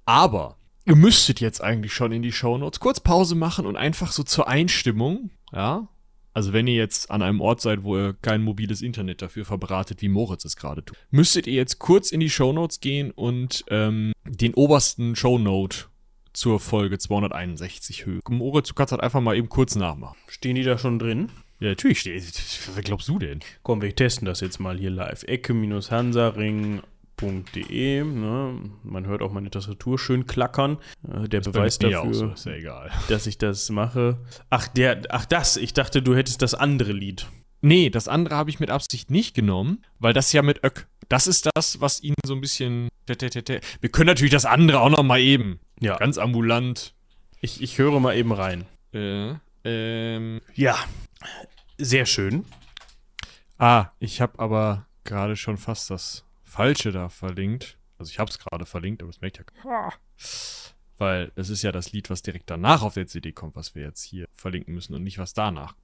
Aber 0.05 0.57
ihr 0.85 0.95
müsstet 0.95 1.39
jetzt 1.39 1.63
eigentlich 1.63 1.93
schon 1.93 2.11
in 2.11 2.21
die 2.21 2.31
Shownotes 2.31 2.79
kurz 2.79 2.99
Pause 2.99 3.33
machen 3.33 3.65
und 3.65 3.75
einfach 3.75 4.11
so 4.11 4.21
zur 4.23 4.47
Einstimmung, 4.47 5.31
ja. 5.51 5.87
Also 6.33 6.53
wenn 6.53 6.67
ihr 6.67 6.75
jetzt 6.75 7.11
an 7.11 7.23
einem 7.23 7.41
Ort 7.41 7.59
seid, 7.59 7.83
wo 7.83 7.97
ihr 7.97 8.13
kein 8.13 8.41
mobiles 8.41 8.81
Internet 8.81 9.21
dafür 9.21 9.43
verbratet, 9.45 10.01
wie 10.01 10.07
Moritz 10.07 10.45
es 10.45 10.55
gerade 10.55 10.85
tut, 10.85 10.97
müsstet 11.09 11.45
ihr 11.45 11.55
jetzt 11.55 11.79
kurz 11.79 12.11
in 12.11 12.21
die 12.21 12.29
Shownotes 12.29 12.79
gehen 12.79 13.11
und 13.11 13.65
ähm, 13.69 14.13
den 14.25 14.53
obersten 14.53 15.15
Shownote 15.15 15.87
zur 16.33 16.59
Folge 16.59 16.97
261 16.99 18.05
hören. 18.05 18.21
Moritz, 18.29 18.69
du 18.69 18.73
kannst 18.75 18.91
halt 18.91 19.03
einfach 19.03 19.19
mal 19.19 19.35
eben 19.35 19.49
kurz 19.49 19.75
nachmachen. 19.75 20.17
Stehen 20.27 20.55
die 20.55 20.63
da 20.63 20.77
schon 20.77 20.99
drin? 20.99 21.29
Ja, 21.61 21.69
natürlich 21.69 21.99
steht. 21.99 22.23
Wer 22.73 22.81
glaubst 22.81 23.07
du 23.07 23.19
denn? 23.19 23.39
Komm, 23.61 23.83
wir 23.83 23.95
testen 23.95 24.25
das 24.25 24.39
jetzt 24.39 24.59
mal 24.59 24.79
hier 24.79 24.89
live. 24.89 25.21
Ecke-hansaring.de. 25.23 28.03
Ne? 28.03 28.59
Man 28.83 29.05
hört 29.05 29.21
auch 29.21 29.31
meine 29.31 29.51
Tastatur 29.51 29.99
schön 29.99 30.25
klackern. 30.25 30.79
Äh, 31.07 31.29
der 31.29 31.41
Beweis 31.41 31.77
Bei 31.77 31.89
mir 31.89 31.97
dafür, 31.97 32.13
so, 32.15 32.29
ist 32.29 32.47
ja 32.47 32.53
egal. 32.53 32.89
dass 33.09 33.27
ich 33.27 33.37
das 33.37 33.69
mache. 33.69 34.17
Ach, 34.49 34.67
der, 34.69 35.03
ach, 35.09 35.25
das. 35.25 35.55
Ich 35.55 35.73
dachte, 35.73 36.01
du 36.01 36.15
hättest 36.15 36.41
das 36.41 36.55
andere 36.55 36.93
Lied. 36.93 37.27
Nee, 37.61 37.91
das 37.91 38.07
andere 38.07 38.37
habe 38.37 38.49
ich 38.49 38.59
mit 38.59 38.71
Absicht 38.71 39.11
nicht 39.11 39.35
genommen, 39.35 39.85
weil 39.99 40.13
das 40.13 40.33
ja 40.33 40.41
mit 40.41 40.63
Öck. 40.63 40.87
Das 41.09 41.27
ist 41.27 41.47
das, 41.53 41.79
was 41.79 42.01
ihn 42.01 42.15
so 42.25 42.33
ein 42.33 42.41
bisschen. 42.41 42.89
Wir 43.05 43.89
können 43.91 44.07
natürlich 44.07 44.31
das 44.31 44.45
andere 44.45 44.79
auch 44.79 44.89
noch 44.89 45.03
mal 45.03 45.19
eben. 45.19 45.59
Ja. 45.79 45.97
Ganz 45.97 46.17
ambulant. 46.17 46.95
Ich, 47.39 47.61
ich 47.61 47.77
höre 47.77 47.99
mal 47.99 48.17
eben 48.17 48.31
rein. 48.31 48.65
Äh, 48.95 49.35
ähm. 49.63 50.41
Ja. 50.55 50.75
Sehr 51.77 52.05
schön. 52.05 52.45
Ah, 53.57 53.87
ich 53.99 54.21
habe 54.21 54.39
aber 54.39 54.87
gerade 55.03 55.35
schon 55.35 55.57
fast 55.57 55.89
das 55.89 56.25
Falsche 56.43 56.91
da 56.91 57.09
verlinkt. 57.09 57.77
Also 57.97 58.09
ich 58.09 58.19
habe 58.19 58.29
es 58.29 58.39
gerade 58.39 58.65
verlinkt, 58.65 59.01
aber 59.01 59.09
es 59.09 59.21
merkt 59.21 59.37
ja. 59.37 59.43
keiner. 59.43 59.93
Weil 60.97 61.31
es 61.35 61.49
ist 61.49 61.61
ja 61.61 61.71
das 61.71 61.91
Lied, 61.91 62.09
was 62.09 62.21
direkt 62.21 62.49
danach 62.49 62.81
auf 62.81 62.93
der 62.93 63.07
CD 63.07 63.31
kommt, 63.31 63.55
was 63.55 63.75
wir 63.75 63.83
jetzt 63.83 64.03
hier 64.03 64.27
verlinken 64.33 64.73
müssen 64.73 64.93
und 64.93 65.03
nicht 65.03 65.17
was 65.17 65.33
danach. 65.33 65.75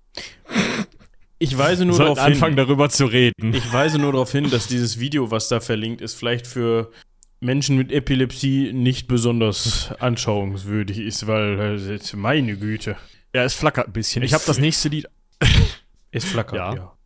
Ich 1.39 1.57
weise 1.57 1.85
nur 1.85 1.97
darauf 1.97 2.17
anfangen, 2.17 2.55
hin. 2.55 2.65
darüber 2.65 2.89
zu 2.89 3.05
reden. 3.05 3.53
Ich 3.53 3.71
weise 3.71 3.99
nur 3.99 4.11
darauf 4.11 4.31
hin, 4.31 4.49
dass 4.49 4.67
dieses 4.67 4.99
Video, 4.99 5.29
was 5.29 5.49
da 5.49 5.59
verlinkt 5.59 6.01
ist, 6.01 6.15
vielleicht 6.15 6.47
für 6.47 6.91
Menschen 7.39 7.77
mit 7.77 7.91
Epilepsie 7.91 8.73
nicht 8.73 9.07
besonders 9.07 9.91
anschauungswürdig 9.99 10.97
ist, 10.97 11.27
weil 11.27 11.79
äh, 11.89 12.15
meine 12.15 12.57
Güte, 12.57 12.97
Ja, 13.33 13.43
es 13.43 13.53
flackert 13.53 13.87
ein 13.87 13.93
bisschen. 13.93 14.23
Ich 14.23 14.33
habe 14.33 14.43
das 14.47 14.57
nächste 14.57 14.89
Lied 14.89 15.07
es 16.11 16.25
flackert 16.25 16.55
Ja. 16.57 16.75
ja. 16.75 16.97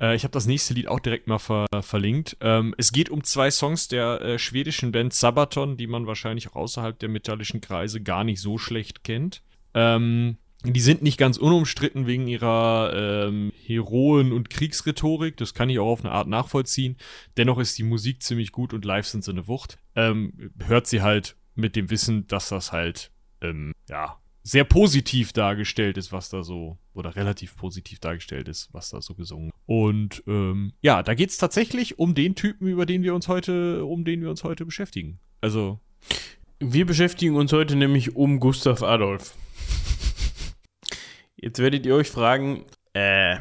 Äh, 0.00 0.16
ich 0.16 0.24
habe 0.24 0.32
das 0.32 0.46
nächste 0.46 0.74
Lied 0.74 0.88
auch 0.88 1.00
direkt 1.00 1.26
mal 1.26 1.38
ver 1.38 1.66
verlinkt. 1.82 2.36
Ähm, 2.40 2.74
es 2.78 2.92
geht 2.92 3.10
um 3.10 3.24
zwei 3.24 3.50
Songs 3.50 3.88
der 3.88 4.20
äh, 4.20 4.38
schwedischen 4.38 4.92
Band 4.92 5.12
Sabaton, 5.12 5.76
die 5.76 5.86
man 5.86 6.06
wahrscheinlich 6.06 6.48
auch 6.48 6.56
außerhalb 6.56 6.98
der 6.98 7.08
metallischen 7.08 7.60
Kreise 7.60 8.00
gar 8.00 8.24
nicht 8.24 8.40
so 8.40 8.58
schlecht 8.58 9.04
kennt. 9.04 9.42
Ähm, 9.74 10.38
die 10.62 10.80
sind 10.80 11.00
nicht 11.00 11.16
ganz 11.16 11.38
unumstritten 11.38 12.06
wegen 12.06 12.26
ihrer 12.26 12.92
ähm, 12.94 13.50
Heroen- 13.64 14.32
und 14.32 14.50
Kriegsrhetorik. 14.50 15.38
Das 15.38 15.54
kann 15.54 15.70
ich 15.70 15.78
auch 15.78 15.88
auf 15.88 16.04
eine 16.04 16.12
Art 16.12 16.28
nachvollziehen. 16.28 16.96
Dennoch 17.38 17.58
ist 17.58 17.78
die 17.78 17.82
Musik 17.82 18.22
ziemlich 18.22 18.52
gut 18.52 18.74
und 18.74 18.84
live 18.84 19.06
sind 19.06 19.24
sie 19.24 19.30
eine 19.30 19.48
Wucht. 19.48 19.78
Ähm, 19.96 20.50
hört 20.66 20.86
sie 20.86 21.00
halt 21.00 21.36
mit 21.54 21.76
dem 21.76 21.88
Wissen, 21.88 22.26
dass 22.26 22.50
das 22.50 22.72
halt, 22.72 23.10
ähm, 23.40 23.72
ja, 23.88 24.18
sehr 24.42 24.64
positiv 24.64 25.32
dargestellt 25.32 25.96
ist, 25.98 26.12
was 26.12 26.30
da 26.30 26.42
so, 26.42 26.78
oder 26.94 27.14
relativ 27.16 27.56
positiv 27.56 28.00
dargestellt 28.00 28.48
ist, 28.48 28.72
was 28.72 28.90
da 28.90 29.02
so 29.02 29.14
gesungen. 29.14 29.52
Und 29.66 30.22
ähm, 30.26 30.72
ja, 30.80 31.02
da 31.02 31.14
geht's 31.14 31.36
tatsächlich 31.36 31.98
um 31.98 32.14
den 32.14 32.34
Typen, 32.34 32.66
über 32.66 32.86
den 32.86 33.02
wir 33.02 33.14
uns 33.14 33.28
heute, 33.28 33.84
um 33.84 34.04
den 34.04 34.22
wir 34.22 34.30
uns 34.30 34.42
heute 34.44 34.64
beschäftigen. 34.64 35.20
Also, 35.40 35.80
Wir 36.62 36.84
beschäftigen 36.84 37.36
uns 37.36 37.52
heute 37.54 37.74
nämlich 37.74 38.16
um 38.16 38.38
Gustav 38.38 38.82
Adolf. 38.82 39.34
Jetzt 41.36 41.58
werdet 41.58 41.86
ihr 41.86 41.94
euch 41.94 42.10
fragen, 42.10 42.66
äh, 42.92 43.38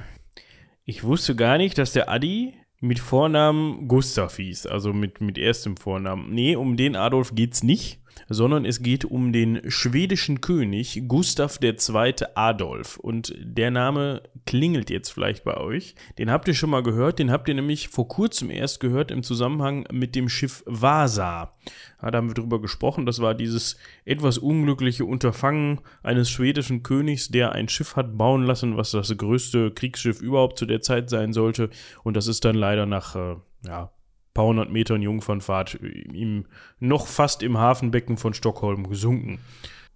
ich 0.86 1.03
wusste 1.03 1.36
gar 1.36 1.58
nicht, 1.58 1.77
dass 1.77 1.91
der 1.91 2.10
Adi 2.10 2.53
mit 2.79 3.00
Vornamen 3.00 3.89
Gustav 3.89 4.38
hieß, 4.38 4.68
also 4.68 4.94
mit, 4.94 5.20
mit 5.20 5.38
erstem 5.38 5.75
Vornamen. 5.75 6.34
Nee, 6.34 6.56
um 6.56 6.77
den 6.77 6.96
Adolf 6.96 7.36
geht's 7.36 7.62
nicht, 7.62 8.00
sondern 8.27 8.65
es 8.65 8.81
geht 8.81 9.05
um 9.05 9.31
den 9.31 9.61
schwedischen 9.69 10.41
König 10.41 11.03
Gustav 11.07 11.59
II. 11.61 12.13
Adolf. 12.35 12.97
Und 12.97 13.33
der 13.39 13.71
Name 13.71 14.23
klingelt 14.45 14.89
jetzt 14.89 15.09
vielleicht 15.09 15.43
bei 15.43 15.57
euch. 15.57 15.95
Den 16.17 16.31
habt 16.31 16.47
ihr 16.47 16.53
schon 16.53 16.69
mal 16.69 16.83
gehört, 16.83 17.19
den 17.19 17.31
habt 17.31 17.47
ihr 17.47 17.55
nämlich 17.55 17.89
vor 17.89 18.07
kurzem 18.07 18.49
erst 18.49 18.79
gehört 18.79 19.11
im 19.11 19.23
Zusammenhang 19.23 19.85
mit 19.91 20.15
dem 20.15 20.29
Schiff 20.29 20.63
Vasa. 20.65 21.53
Ja, 22.01 22.11
da 22.11 22.17
haben 22.17 22.29
wir 22.29 22.33
drüber 22.33 22.61
gesprochen. 22.61 23.05
Das 23.05 23.19
war 23.19 23.35
dieses 23.35 23.77
etwas 24.05 24.38
unglückliche 24.38 25.05
Unterfangen 25.05 25.81
eines 26.03 26.29
schwedischen 26.29 26.83
Königs, 26.83 27.29
der 27.29 27.51
ein 27.51 27.69
Schiff 27.69 27.95
hat 27.95 28.17
bauen 28.17 28.43
lassen, 28.43 28.77
was 28.77 28.91
das 28.91 29.15
größte 29.15 29.71
Kriegsschiff 29.71 30.21
überhaupt 30.21 30.57
zu 30.57 30.65
der 30.65 30.81
Zeit 30.81 31.09
sein 31.09 31.33
sollte. 31.33 31.69
Und 32.03 32.15
das 32.15 32.27
ist 32.27 32.45
dann 32.45 32.55
leider 32.55 32.85
nach 32.85 33.15
äh, 33.15 33.35
ja, 33.65 33.91
paar 34.39 34.48
hundert 34.48 34.72
Metern 34.72 35.01
Jungfernfahrt 35.01 35.79
ihm 36.13 36.46
noch 36.79 37.08
fast 37.08 37.43
im 37.43 37.58
Hafenbecken 37.58 38.15
von 38.15 38.34
Stockholm 38.34 38.88
gesunken. 38.88 39.39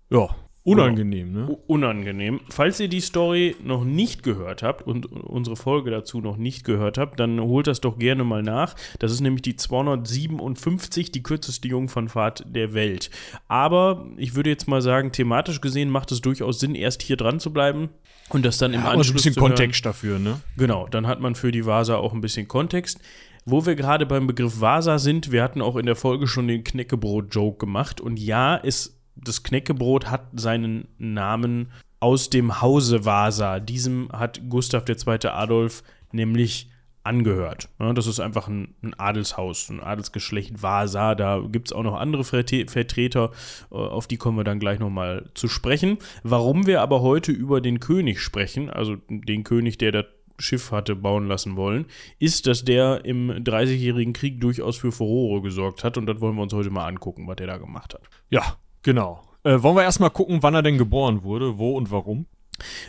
ja, 0.09 0.35
unangenehm, 0.63 1.31
ne? 1.31 1.57
Unangenehm. 1.65 2.41
Falls 2.49 2.77
ihr 2.81 2.89
die 2.89 2.99
Story 2.99 3.55
noch 3.63 3.85
nicht 3.85 4.21
gehört 4.21 4.61
habt 4.61 4.85
und 4.85 5.05
unsere 5.05 5.55
Folge 5.55 5.91
dazu 5.91 6.19
noch 6.19 6.35
nicht 6.35 6.65
gehört 6.65 6.97
habt, 6.97 7.21
dann 7.21 7.39
holt 7.39 7.67
das 7.67 7.79
doch 7.79 7.97
gerne 7.97 8.25
mal 8.25 8.43
nach. 8.43 8.75
Das 8.99 9.13
ist 9.13 9.21
nämlich 9.21 9.43
die 9.43 9.55
257, 9.55 11.13
die 11.13 11.23
kürzeste 11.23 11.69
Jungfernfahrt 11.69 12.43
der 12.53 12.73
Welt. 12.73 13.11
Aber 13.47 14.05
ich 14.17 14.35
würde 14.35 14.49
jetzt 14.49 14.67
mal 14.67 14.81
sagen, 14.81 15.13
thematisch 15.13 15.61
gesehen 15.61 15.89
macht 15.89 16.11
es 16.11 16.19
durchaus 16.19 16.59
Sinn, 16.59 16.75
erst 16.75 17.01
hier 17.01 17.15
dran 17.15 17.39
zu 17.39 17.53
bleiben 17.53 17.91
und 18.27 18.43
das 18.43 18.57
dann 18.57 18.73
im 18.73 18.81
Ja, 18.81 18.87
so 18.87 18.91
ein 18.91 18.97
Anschluss 18.97 19.23
bisschen. 19.23 19.35
Kontext 19.35 19.85
dafür, 19.85 20.19
ne? 20.19 20.41
Genau, 20.57 20.87
dann 20.89 21.07
hat 21.07 21.21
man 21.21 21.35
für 21.35 21.53
die 21.53 21.65
Vasa 21.65 21.95
auch 21.95 22.11
ein 22.11 22.19
bisschen 22.19 22.49
Kontext. 22.49 22.99
Wo 23.45 23.65
wir 23.65 23.75
gerade 23.75 24.05
beim 24.05 24.27
Begriff 24.27 24.61
Vasa 24.61 24.99
sind, 24.99 25.31
wir 25.31 25.43
hatten 25.43 25.61
auch 25.61 25.75
in 25.75 25.85
der 25.85 25.95
Folge 25.95 26.27
schon 26.27 26.47
den 26.47 26.63
Knäckebrot-Joke 26.63 27.57
gemacht. 27.57 28.01
Und 28.01 28.19
ja, 28.19 28.57
es, 28.57 28.99
das 29.15 29.43
Knäckebrot 29.43 30.09
hat 30.09 30.27
seinen 30.33 30.87
Namen 30.97 31.71
aus 31.99 32.29
dem 32.29 32.61
Hause 32.61 33.05
Vasa. 33.05 33.59
Diesem 33.59 34.09
hat 34.11 34.41
Gustav 34.49 34.83
II. 34.87 35.29
Adolf 35.29 35.83
nämlich 36.11 36.69
angehört. 37.03 37.69
Das 37.79 38.07
ist 38.07 38.19
einfach 38.19 38.47
ein, 38.47 38.75
Adelshaus, 38.97 39.69
ein 39.69 39.81
Adelsgeschlecht 39.81 40.63
Vasa. 40.63 41.15
Da 41.15 41.41
gibt 41.51 41.67
es 41.67 41.73
auch 41.73 41.83
noch 41.83 41.95
andere 41.95 42.23
Vertreter, 42.23 43.31
äh, 43.71 43.75
auf 43.75 44.07
die 44.07 44.17
kommen 44.17 44.37
wir 44.37 44.43
dann 44.45 44.59
gleich 44.59 44.79
nochmal 44.79 45.29
zu 45.33 45.49
sprechen. 45.49 45.97
Warum 46.23 46.65
wir 46.65 46.81
aber 46.81 47.01
heute 47.01 47.31
über 47.31 47.59
den 47.59 47.79
König 47.79 48.21
sprechen, 48.21 48.69
also 48.69 48.95
den 49.09 49.43
König, 49.43 49.77
der 49.77 49.91
das 49.91 50.05
Schiff 50.39 50.71
hatte 50.71 50.95
bauen 50.95 51.27
lassen 51.27 51.55
wollen, 51.55 51.85
ist, 52.19 52.47
dass 52.47 52.65
der 52.65 53.05
im 53.05 53.43
Dreißigjährigen 53.43 54.13
Krieg 54.13 54.41
durchaus 54.41 54.77
für 54.77 54.91
Furore 54.91 55.41
gesorgt 55.41 55.83
hat 55.83 55.97
und 55.97 56.05
das 56.05 56.19
wollen 56.21 56.35
wir 56.35 56.43
uns 56.43 56.53
heute 56.53 56.69
mal 56.69 56.87
angucken, 56.87 57.27
was 57.27 57.35
der 57.35 57.47
da 57.47 57.57
gemacht 57.57 57.93
hat. 57.93 58.01
Ja, 58.29 58.57
genau. 58.81 59.21
Äh, 59.43 59.61
wollen 59.61 59.75
wir 59.75 59.83
erstmal 59.83 60.09
gucken, 60.09 60.41
wann 60.41 60.55
er 60.55 60.63
denn 60.63 60.77
geboren 60.77 61.23
wurde, 61.23 61.57
wo 61.57 61.75
und 61.75 61.91
warum? 61.91 62.25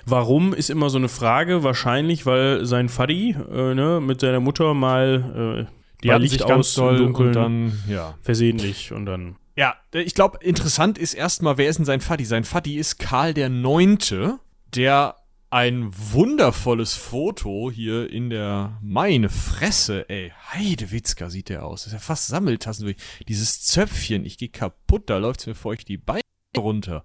Warum 0.06 0.52
ist 0.52 0.70
immer 0.70 0.90
so 0.90 0.98
eine 0.98 1.08
Frage. 1.08 1.62
Wahrscheinlich, 1.62 2.26
weil 2.26 2.64
sein 2.64 2.88
Faddy 2.88 3.30
äh, 3.30 3.74
ne, 3.74 4.00
mit 4.00 4.20
seiner 4.20 4.40
Mutter 4.40 4.74
mal 4.74 5.66
äh, 5.68 5.74
die 6.02 6.10
Licht 6.10 6.32
sich 6.32 6.46
ganz 6.46 6.74
doll 6.74 6.98
Dunkeln, 6.98 7.28
und 7.28 7.36
dann 7.36 7.82
ja. 7.88 8.14
versehentlich 8.20 8.92
und 8.92 9.06
dann. 9.06 9.36
Ja, 9.56 9.74
ich 9.92 10.14
glaube, 10.14 10.38
interessant 10.42 10.98
ist 10.98 11.14
erstmal, 11.14 11.56
wer 11.58 11.68
ist 11.68 11.78
denn 11.78 11.84
sein 11.84 12.00
Faddy? 12.00 12.24
Sein 12.24 12.44
Faddy 12.44 12.76
ist 12.76 12.98
Karl 12.98 13.32
der 13.34 13.48
Neunte, 13.48 14.38
der 14.74 15.16
ein 15.54 15.92
wundervolles 16.10 16.94
Foto 16.94 17.70
hier 17.70 18.10
in 18.10 18.28
der 18.28 18.76
meine 18.82 19.28
Fresse, 19.28 20.04
ey. 20.08 20.32
Heidewitzka 20.50 21.30
sieht 21.30 21.48
der 21.48 21.64
aus. 21.64 21.82
Das 21.84 21.86
ist 21.86 21.92
ja 21.92 22.00
fast 22.00 22.26
Sammeltassen. 22.26 22.92
Dieses 23.28 23.62
Zöpfchen, 23.62 24.26
ich 24.26 24.36
gehe 24.36 24.48
kaputt, 24.48 25.08
da 25.08 25.18
läuft's 25.18 25.46
mir 25.46 25.54
feucht 25.54 25.86
die 25.86 25.96
Beine 25.96 26.22
runter. 26.56 27.04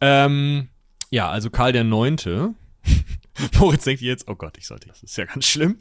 Ähm, 0.00 0.70
ja, 1.10 1.30
also 1.30 1.50
Karl 1.50 1.70
der 1.70 1.84
Neunte. 1.84 2.54
Moritz 3.60 3.84
denkt 3.84 4.02
jetzt, 4.02 4.26
oh 4.26 4.34
Gott, 4.34 4.58
ich 4.58 4.66
sollte, 4.66 4.88
das 4.88 5.04
ist 5.04 5.16
ja 5.16 5.26
ganz 5.26 5.46
schlimm. 5.46 5.78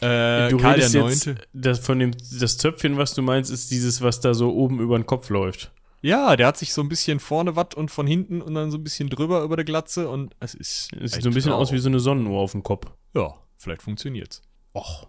Äh, 0.00 0.50
du 0.50 0.56
Karl 0.56 0.78
der 0.78 0.90
Neunte. 0.90 1.34
Das 1.52 1.80
von 1.80 1.98
dem, 1.98 2.12
das 2.12 2.58
Zöpfchen, 2.58 2.96
was 2.96 3.14
du 3.14 3.22
meinst, 3.22 3.50
ist 3.50 3.72
dieses, 3.72 4.02
was 4.02 4.20
da 4.20 4.34
so 4.34 4.54
oben 4.54 4.78
über 4.78 4.96
den 4.96 5.06
Kopf 5.06 5.30
läuft. 5.30 5.72
Ja, 6.02 6.34
der 6.36 6.46
hat 6.46 6.56
sich 6.56 6.72
so 6.72 6.80
ein 6.80 6.88
bisschen 6.88 7.20
vorne 7.20 7.56
watt 7.56 7.74
und 7.74 7.90
von 7.90 8.06
hinten 8.06 8.40
und 8.40 8.54
dann 8.54 8.70
so 8.70 8.78
ein 8.78 8.84
bisschen 8.84 9.10
drüber 9.10 9.42
über 9.42 9.56
der 9.56 9.64
Glatze 9.64 10.08
und 10.08 10.34
es 10.40 10.54
ist. 10.54 10.90
Es 10.98 11.12
sieht 11.12 11.22
so 11.22 11.28
ein 11.28 11.34
bisschen 11.34 11.52
aus 11.52 11.72
wie 11.72 11.78
so 11.78 11.88
eine 11.88 12.00
Sonnenuhr 12.00 12.40
auf 12.40 12.52
dem 12.52 12.62
Kopf. 12.62 12.90
Ja, 13.14 13.34
vielleicht 13.56 13.82
funktioniert's. 13.82 14.42
Och, 14.72 15.08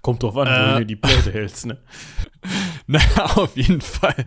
kommt 0.00 0.22
drauf 0.22 0.36
an, 0.36 0.46
äh, 0.46 0.74
wo 0.74 0.78
du 0.78 0.86
die 0.86 0.96
Pläte 0.96 1.32
hältst, 1.32 1.66
ne? 1.66 1.82
Na, 2.86 3.00
auf 3.34 3.56
jeden 3.56 3.80
Fall. 3.80 4.26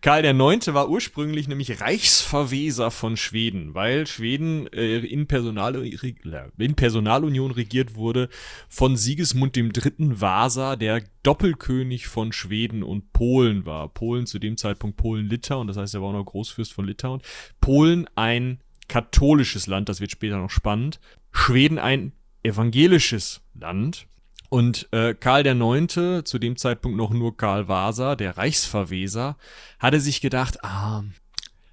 Karl 0.00 0.32
Neunte 0.34 0.74
war 0.74 0.88
ursprünglich 0.88 1.48
nämlich 1.48 1.80
Reichsverweser 1.80 2.90
von 2.90 3.16
Schweden, 3.16 3.74
weil 3.74 4.06
Schweden 4.06 4.66
äh, 4.72 4.98
in, 4.98 5.26
Personal, 5.26 5.76
in 5.76 6.74
Personalunion 6.74 7.50
regiert 7.50 7.94
wurde 7.94 8.28
von 8.68 8.96
Sigismund 8.96 9.56
III. 9.56 9.72
Vasa, 10.20 10.76
der 10.76 11.02
Doppelkönig 11.22 12.06
von 12.06 12.32
Schweden 12.32 12.82
und 12.82 13.12
Polen 13.12 13.66
war. 13.66 13.88
Polen 13.88 14.26
zu 14.26 14.38
dem 14.38 14.56
Zeitpunkt 14.56 14.96
Polen-Litauen, 14.96 15.68
das 15.68 15.76
heißt, 15.76 15.94
er 15.94 16.02
war 16.02 16.08
auch 16.08 16.12
noch 16.12 16.24
Großfürst 16.24 16.72
von 16.72 16.86
Litauen. 16.86 17.22
Polen 17.60 18.06
ein 18.14 18.60
katholisches 18.88 19.66
Land, 19.66 19.88
das 19.88 20.00
wird 20.00 20.10
später 20.10 20.38
noch 20.38 20.50
spannend. 20.50 21.00
Schweden 21.32 21.78
ein 21.78 22.12
evangelisches 22.42 23.42
Land. 23.54 24.06
Und 24.54 24.86
äh, 24.92 25.14
Karl 25.14 25.42
Neunte, 25.56 26.22
zu 26.22 26.38
dem 26.38 26.56
Zeitpunkt 26.56 26.96
noch 26.96 27.10
nur 27.10 27.36
Karl 27.36 27.66
Vasa, 27.66 28.14
der 28.14 28.38
Reichsverweser, 28.38 29.36
hatte 29.80 29.98
sich 29.98 30.20
gedacht, 30.20 30.62
ah, 30.62 31.02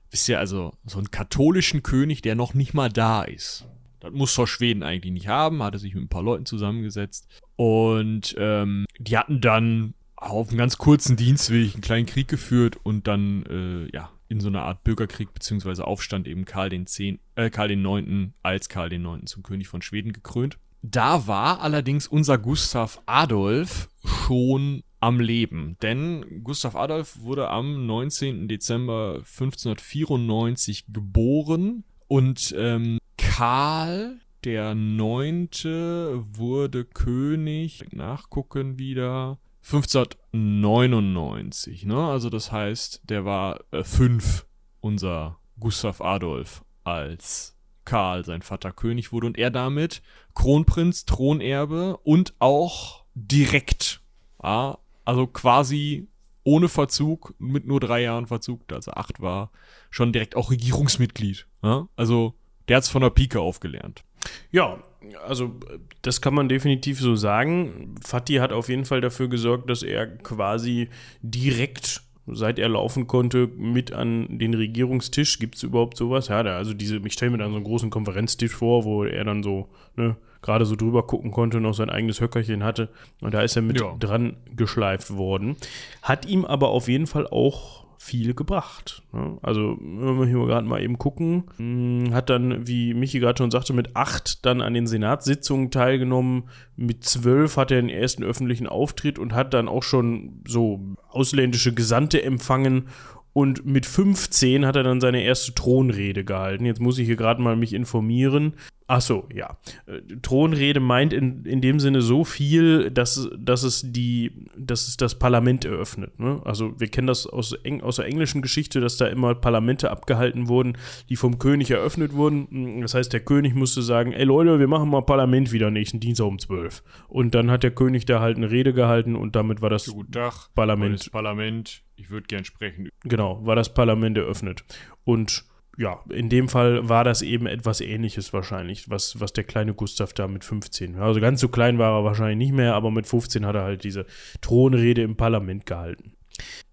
wisst 0.09 0.27
ihr, 0.27 0.39
also 0.39 0.73
so 0.88 0.97
einen 0.97 1.11
katholischen 1.11 1.83
König, 1.83 2.23
der 2.23 2.33
noch 2.33 2.55
nicht 2.55 2.73
mal 2.73 2.89
da 2.89 3.21
ist. 3.21 3.67
Das 4.00 4.11
muss 4.11 4.33
doch 4.33 4.47
Schweden 4.47 4.81
eigentlich 4.81 5.13
nicht 5.13 5.27
haben, 5.27 5.61
hatte 5.61 5.77
sich 5.77 5.93
mit 5.93 6.05
ein 6.05 6.09
paar 6.09 6.23
Leuten 6.23 6.47
zusammengesetzt. 6.47 7.27
Und 7.55 8.33
ähm, 8.39 8.88
die 8.97 9.15
hatten 9.15 9.41
dann 9.41 9.93
auf 10.15 10.50
einem 10.50 10.57
ganz 10.57 10.79
kurzen 10.79 11.15
Dienstweg 11.15 11.75
einen 11.75 11.83
kleinen 11.83 12.07
Krieg 12.07 12.27
geführt 12.29 12.77
und 12.81 13.05
dann, 13.05 13.43
äh, 13.45 13.95
ja, 13.95 14.09
in 14.27 14.39
so 14.39 14.47
einer 14.47 14.63
Art 14.63 14.83
Bürgerkrieg 14.83 15.31
bzw. 15.35 15.83
Aufstand 15.83 16.27
eben 16.27 16.45
Karl 16.45 16.69
den, 16.69 16.88
äh, 17.35 17.51
Karl 17.51 17.67
den 17.67 18.33
als 18.41 18.69
Karl 18.69 18.89
Neunten 18.97 19.27
zum 19.27 19.43
König 19.43 19.67
von 19.67 19.83
Schweden 19.83 20.13
gekrönt. 20.13 20.57
Da 20.81 21.27
war 21.27 21.61
allerdings 21.61 22.07
unser 22.07 22.38
Gustav 22.38 23.01
Adolf 23.05 23.89
schon 24.03 24.83
am 25.00 25.19
Leben, 25.19 25.77
denn 25.81 26.43
Gustav 26.43 26.75
Adolf 26.75 27.21
wurde 27.21 27.50
am 27.50 27.85
19. 27.85 28.47
Dezember 28.47 29.17
1594 29.17 30.85
geboren 30.88 31.83
und 32.07 32.53
ähm, 32.57 32.97
Karl 33.17 34.19
der 34.43 34.75
Neunte 34.75 36.23
wurde 36.33 36.85
König, 36.85 37.85
nachgucken 37.91 38.79
wieder, 38.79 39.38
1599, 39.63 41.85
ne? 41.85 42.07
Also 42.07 42.29
das 42.29 42.51
heißt, 42.51 43.01
der 43.03 43.25
war 43.25 43.59
äh, 43.71 43.83
fünf, 43.83 44.47
unser 44.79 45.38
Gustav 45.59 46.01
Adolf, 46.01 46.63
als 46.83 47.50
Karl, 47.85 48.25
sein 48.25 48.41
Vater, 48.41 48.71
König 48.71 49.11
wurde 49.11 49.27
und 49.27 49.38
er 49.38 49.50
damit 49.50 50.01
Kronprinz, 50.35 51.05
Thronerbe 51.05 51.97
und 52.03 52.33
auch 52.39 53.03
direkt, 53.15 54.01
ja, 54.43 54.77
also 55.05 55.27
quasi 55.27 56.07
ohne 56.43 56.69
Verzug, 56.69 57.35
mit 57.38 57.67
nur 57.67 57.79
drei 57.79 58.01
Jahren 58.01 58.27
Verzug, 58.27 58.71
also 58.71 58.91
acht 58.91 59.21
war, 59.21 59.51
schon 59.89 60.11
direkt 60.11 60.35
auch 60.35 60.51
Regierungsmitglied. 60.51 61.47
Ja? 61.63 61.88
Also 61.95 62.33
der 62.67 62.77
hat 62.77 62.83
es 62.83 62.89
von 62.89 63.01
der 63.01 63.09
Pike 63.09 63.39
aufgelernt. 63.39 64.03
Ja, 64.51 64.81
also 65.25 65.55
das 66.01 66.21
kann 66.21 66.33
man 66.33 66.50
definitiv 66.50 67.00
so 67.00 67.15
sagen. 67.15 67.95
Fatih 68.03 68.39
hat 68.39 68.51
auf 68.51 68.69
jeden 68.69 68.85
Fall 68.85 69.01
dafür 69.01 69.27
gesorgt, 69.27 69.69
dass 69.69 69.83
er 69.83 70.07
quasi 70.07 70.89
direkt 71.21 72.03
seit 72.31 72.59
er 72.59 72.69
laufen 72.69 73.07
konnte, 73.07 73.47
mit 73.57 73.93
an 73.93 74.39
den 74.39 74.53
Regierungstisch. 74.53 75.39
Gibt 75.39 75.55
es 75.55 75.63
überhaupt 75.63 75.97
sowas? 75.97 76.27
Ja, 76.27 76.43
da, 76.43 76.57
also 76.57 76.73
diese, 76.73 76.97
ich 76.97 77.13
stelle 77.13 77.31
mir 77.31 77.38
dann 77.38 77.51
so 77.51 77.57
einen 77.57 77.65
großen 77.65 77.89
Konferenztisch 77.89 78.53
vor, 78.53 78.83
wo 78.83 79.03
er 79.03 79.23
dann 79.23 79.43
so, 79.43 79.67
ne, 79.95 80.15
gerade 80.41 80.65
so 80.65 80.75
drüber 80.75 81.03
gucken 81.03 81.31
konnte, 81.31 81.59
noch 81.61 81.73
sein 81.73 81.89
eigenes 81.89 82.21
Höckerchen 82.21 82.63
hatte. 82.63 82.89
Und 83.21 83.33
da 83.33 83.41
ist 83.41 83.55
er 83.55 83.61
mit 83.61 83.79
ja. 83.79 83.95
dran 84.00 84.38
geschleift 84.55 85.15
worden. 85.15 85.55
Hat 86.01 86.25
ihm 86.25 86.45
aber 86.45 86.69
auf 86.69 86.88
jeden 86.88 87.07
Fall 87.07 87.27
auch 87.27 87.80
viel 88.03 88.34
gebracht. 88.34 89.03
Ne? 89.12 89.38
Also, 89.43 89.77
wenn 89.79 90.20
wir 90.20 90.25
hier 90.25 90.43
gerade 90.48 90.67
mal 90.67 90.81
eben 90.81 90.98
gucken, 90.98 91.43
hm, 91.58 92.15
hat 92.15 92.31
dann, 92.31 92.65
wie 92.65 92.96
Michi 92.96 93.20
gerade 93.20 93.38
schon 93.38 93.51
sagte, 93.51 93.74
mit 93.74 93.96
acht 93.96 94.43
dann 94.43 94.62
an 94.62 94.74
den 94.74 94.88
Senatssitzungen 94.88 95.70
teilgenommen. 95.70 96.50
Mit 96.75 97.03
zwölf 97.03 97.58
hat 97.58 97.70
er 97.70 97.79
den 97.79 97.91
ersten 97.91 98.24
öffentlichen 98.24 98.65
Auftritt 98.65 99.20
und 99.20 99.34
hat 99.34 99.53
dann 99.53 99.67
auch 99.67 99.84
schon 99.84 100.41
so 100.48 100.79
ausländische 101.10 101.75
Gesandte 101.75 102.24
empfangen 102.24 102.88
und 103.33 103.65
mit 103.65 103.85
15 103.85 104.65
hat 104.65 104.75
er 104.75 104.83
dann 104.83 105.00
seine 105.00 105.23
erste 105.23 105.53
Thronrede 105.53 106.25
gehalten. 106.25 106.65
Jetzt 106.65 106.81
muss 106.81 106.97
ich 106.97 107.05
hier 107.05 107.15
gerade 107.15 107.41
mal 107.41 107.55
mich 107.55 107.73
informieren. 107.73 108.53
Ach 108.93 109.00
so, 109.00 109.29
ja. 109.33 109.57
Äh, 109.85 110.01
Thronrede 110.21 110.81
meint 110.81 111.13
in, 111.13 111.45
in 111.45 111.61
dem 111.61 111.79
Sinne 111.79 112.01
so 112.01 112.25
viel, 112.25 112.91
dass, 112.91 113.29
dass, 113.38 113.63
es 113.63 113.85
die, 113.89 114.50
dass 114.57 114.89
es 114.89 114.97
das 114.97 115.17
Parlament 115.17 115.63
eröffnet. 115.63 116.19
Ne? 116.19 116.41
Also 116.43 116.77
wir 116.77 116.89
kennen 116.89 117.07
das 117.07 117.25
aus, 117.25 117.53
Eng, 117.53 117.79
aus 117.79 117.95
der 117.95 118.07
englischen 118.07 118.41
Geschichte, 118.41 118.81
dass 118.81 118.97
da 118.97 119.07
immer 119.07 119.33
Parlamente 119.33 119.91
abgehalten 119.91 120.50
wurden, 120.50 120.77
die 121.07 121.15
vom 121.15 121.39
König 121.39 121.71
eröffnet 121.71 122.11
wurden. 122.11 122.81
Das 122.81 122.93
heißt, 122.93 123.13
der 123.13 123.21
König 123.21 123.55
musste 123.55 123.81
sagen, 123.81 124.11
ey 124.11 124.25
Leute, 124.25 124.59
wir 124.59 124.67
machen 124.67 124.89
mal 124.89 125.03
Parlament 125.03 125.53
wieder 125.53 125.71
nächsten 125.71 126.01
Dienstag 126.01 126.25
um 126.25 126.38
12. 126.38 126.83
Und 127.07 127.33
dann 127.33 127.50
hat 127.50 127.63
der 127.63 127.71
König 127.71 128.03
da 128.03 128.19
halt 128.19 128.35
eine 128.35 128.51
Rede 128.51 128.73
gehalten 128.73 129.15
und 129.15 129.38
damit 129.38 129.61
war 129.61 129.69
das 129.69 129.85
Guten 129.85 130.11
Tag, 130.11 130.53
Parlament. 130.53 131.81
Ich 132.01 132.10
würde 132.10 132.25
gern 132.25 132.46
sprechen. 132.46 132.89
Genau, 133.03 133.46
war 133.46 133.55
das 133.55 133.74
Parlament 133.74 134.17
eröffnet. 134.17 134.63
Und 135.03 135.46
ja, 135.77 136.00
in 136.10 136.29
dem 136.29 136.50
Fall 136.50 136.89
war 136.89 137.03
das 137.03 137.22
eben 137.22 137.46
etwas 137.46 137.79
ähnliches 137.79 138.34
wahrscheinlich, 138.34 138.89
was, 138.89 139.20
was 139.20 139.34
der 139.34 139.43
kleine 139.43 139.74
Gustav 139.74 140.13
da 140.13 140.27
mit 140.27 140.43
15. 140.43 140.96
Also 140.98 141.22
ganz 141.22 141.39
so 141.39 141.48
klein 141.48 141.77
war 141.77 142.00
er 142.00 142.03
wahrscheinlich 142.03 142.50
nicht 142.50 142.55
mehr, 142.55 142.74
aber 142.74 142.91
mit 142.91 143.08
15 143.08 143.46
hat 143.46 143.55
er 143.55 143.63
halt 143.63 143.84
diese 143.84 144.05
Thronrede 144.41 145.01
im 145.03 145.15
Parlament 145.15 145.65
gehalten. 145.65 146.13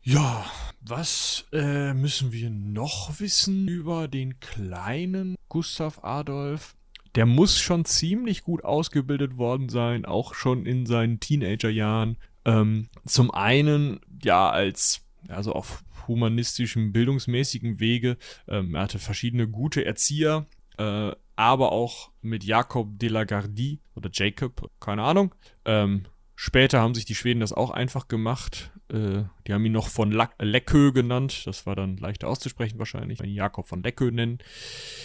Ja, 0.02 0.46
was 0.80 1.44
äh, 1.52 1.92
müssen 1.92 2.32
wir 2.32 2.48
noch 2.48 3.20
wissen 3.20 3.68
über 3.68 4.08
den 4.08 4.40
kleinen 4.40 5.36
Gustav 5.48 6.02
Adolf? 6.02 6.74
Der 7.14 7.26
muss 7.26 7.58
schon 7.58 7.84
ziemlich 7.84 8.42
gut 8.42 8.64
ausgebildet 8.64 9.36
worden 9.36 9.68
sein, 9.68 10.06
auch 10.06 10.34
schon 10.34 10.64
in 10.64 10.86
seinen 10.86 11.20
Teenagerjahren. 11.20 12.16
Ähm, 12.44 12.88
zum 13.04 13.30
einen, 13.30 14.00
ja, 14.22 14.48
als 14.48 15.07
also 15.28 15.52
auf 15.52 15.84
humanistischem, 16.06 16.92
bildungsmäßigen 16.92 17.80
Wege. 17.80 18.16
Ähm, 18.46 18.74
er 18.74 18.82
hatte 18.82 18.98
verschiedene 18.98 19.48
gute 19.48 19.84
Erzieher, 19.84 20.46
äh, 20.78 21.12
aber 21.36 21.72
auch 21.72 22.10
mit 22.22 22.44
Jakob 22.44 22.98
de 22.98 23.08
la 23.08 23.24
Gardie 23.24 23.80
oder 23.94 24.10
Jacob, 24.12 24.70
keine 24.80 25.02
Ahnung, 25.02 25.34
ähm, 25.64 26.06
Später 26.40 26.80
haben 26.80 26.94
sich 26.94 27.04
die 27.04 27.16
Schweden 27.16 27.40
das 27.40 27.52
auch 27.52 27.72
einfach 27.72 28.06
gemacht. 28.06 28.70
Äh, 28.92 29.24
die 29.44 29.52
haben 29.52 29.64
ihn 29.64 29.72
noch 29.72 29.88
von 29.88 30.12
Leckö 30.38 30.92
genannt. 30.92 31.42
Das 31.46 31.66
war 31.66 31.74
dann 31.74 31.96
leichter 31.96 32.28
auszusprechen 32.28 32.78
wahrscheinlich. 32.78 33.20
Ihn 33.20 33.34
Jakob 33.34 33.66
von 33.66 33.82
Leckö 33.82 34.12
nennen. 34.12 34.38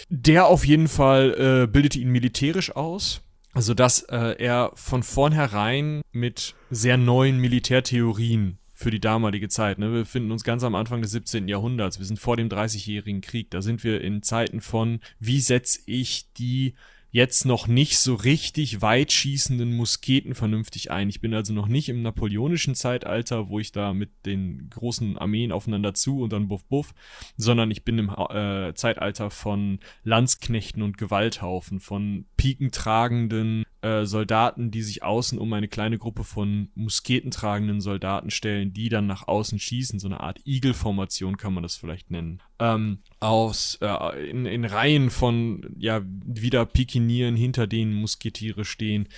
Der 0.09 0.45
auf 0.45 0.63
jeden 0.63 0.87
Fall 0.87 1.63
äh, 1.63 1.65
bildete 1.65 1.97
ihn 1.97 2.09
militärisch 2.09 2.75
aus. 2.75 3.23
Also 3.51 3.73
dass 3.73 4.03
äh, 4.03 4.35
er 4.37 4.73
von 4.75 5.01
vornherein 5.01 6.03
mit 6.11 6.53
sehr 6.69 6.97
neuen 6.97 7.39
Militärtheorien 7.39 8.59
für 8.83 8.91
die 8.91 8.99
damalige 8.99 9.47
Zeit. 9.47 9.79
Ne? 9.79 9.91
Wir 9.91 10.01
befinden 10.01 10.31
uns 10.31 10.43
ganz 10.43 10.63
am 10.63 10.75
Anfang 10.75 11.01
des 11.01 11.11
17. 11.11 11.47
Jahrhunderts. 11.47 11.99
Wir 11.99 12.05
sind 12.05 12.19
vor 12.19 12.35
dem 12.35 12.49
Dreißigjährigen 12.49 13.21
Krieg. 13.21 13.49
Da 13.49 13.61
sind 13.61 13.83
wir 13.83 14.01
in 14.01 14.21
Zeiten 14.21 14.59
von, 14.59 14.99
wie 15.19 15.39
setze 15.39 15.79
ich 15.85 16.31
die 16.33 16.73
jetzt 17.09 17.45
noch 17.45 17.67
nicht 17.67 17.99
so 17.99 18.15
richtig 18.15 18.81
weit 18.81 19.11
schießenden 19.11 19.73
Musketen 19.73 20.33
vernünftig 20.35 20.91
ein. 20.91 21.09
Ich 21.09 21.21
bin 21.21 21.33
also 21.33 21.53
noch 21.53 21.67
nicht 21.67 21.87
im 21.87 22.01
napoleonischen 22.01 22.73
Zeitalter, 22.75 23.49
wo 23.49 23.59
ich 23.59 23.71
da 23.71 23.93
mit 23.93 24.09
den 24.25 24.67
großen 24.71 25.17
Armeen 25.17 25.51
aufeinander 25.51 25.93
zu 25.93 26.21
und 26.21 26.33
dann 26.33 26.47
buff 26.47 26.65
buff, 26.65 26.93
sondern 27.37 27.69
ich 27.69 27.83
bin 27.85 27.99
im 27.99 28.09
äh, 28.09 28.73
Zeitalter 28.73 29.29
von 29.29 29.79
Landsknechten 30.03 30.81
und 30.81 30.97
Gewalthaufen, 30.97 31.79
von 31.79 32.25
pikentragenden 32.35 33.63
äh, 33.83 34.05
Soldaten, 34.05 34.71
die 34.71 34.81
sich 34.81 35.03
außen 35.03 35.37
um 35.37 35.51
eine 35.51 35.67
kleine 35.67 35.97
Gruppe 35.97 36.23
von 36.23 36.69
musketentragenden 36.73 37.81
Soldaten 37.81 38.31
stellen, 38.31 38.73
die 38.73 38.89
dann 38.89 39.07
nach 39.07 39.27
außen 39.27 39.59
schießen. 39.59 39.99
So 39.99 40.07
eine 40.07 40.21
Art 40.21 40.39
Igelformation 40.45 41.35
kann 41.35 41.53
man 41.53 41.63
das 41.63 41.75
vielleicht 41.75 42.09
nennen. 42.09 42.41
Ähm, 42.59 42.99
aus 43.19 43.77
äh, 43.81 44.29
in, 44.29 44.45
in 44.45 44.63
Reihen 44.63 45.09
von 45.09 45.75
ja 45.77 46.01
wieder 46.05 46.65
Pikinieren, 46.65 47.35
hinter 47.35 47.67
denen 47.67 47.93
Musketiere 47.93 48.63
stehen. 48.63 49.09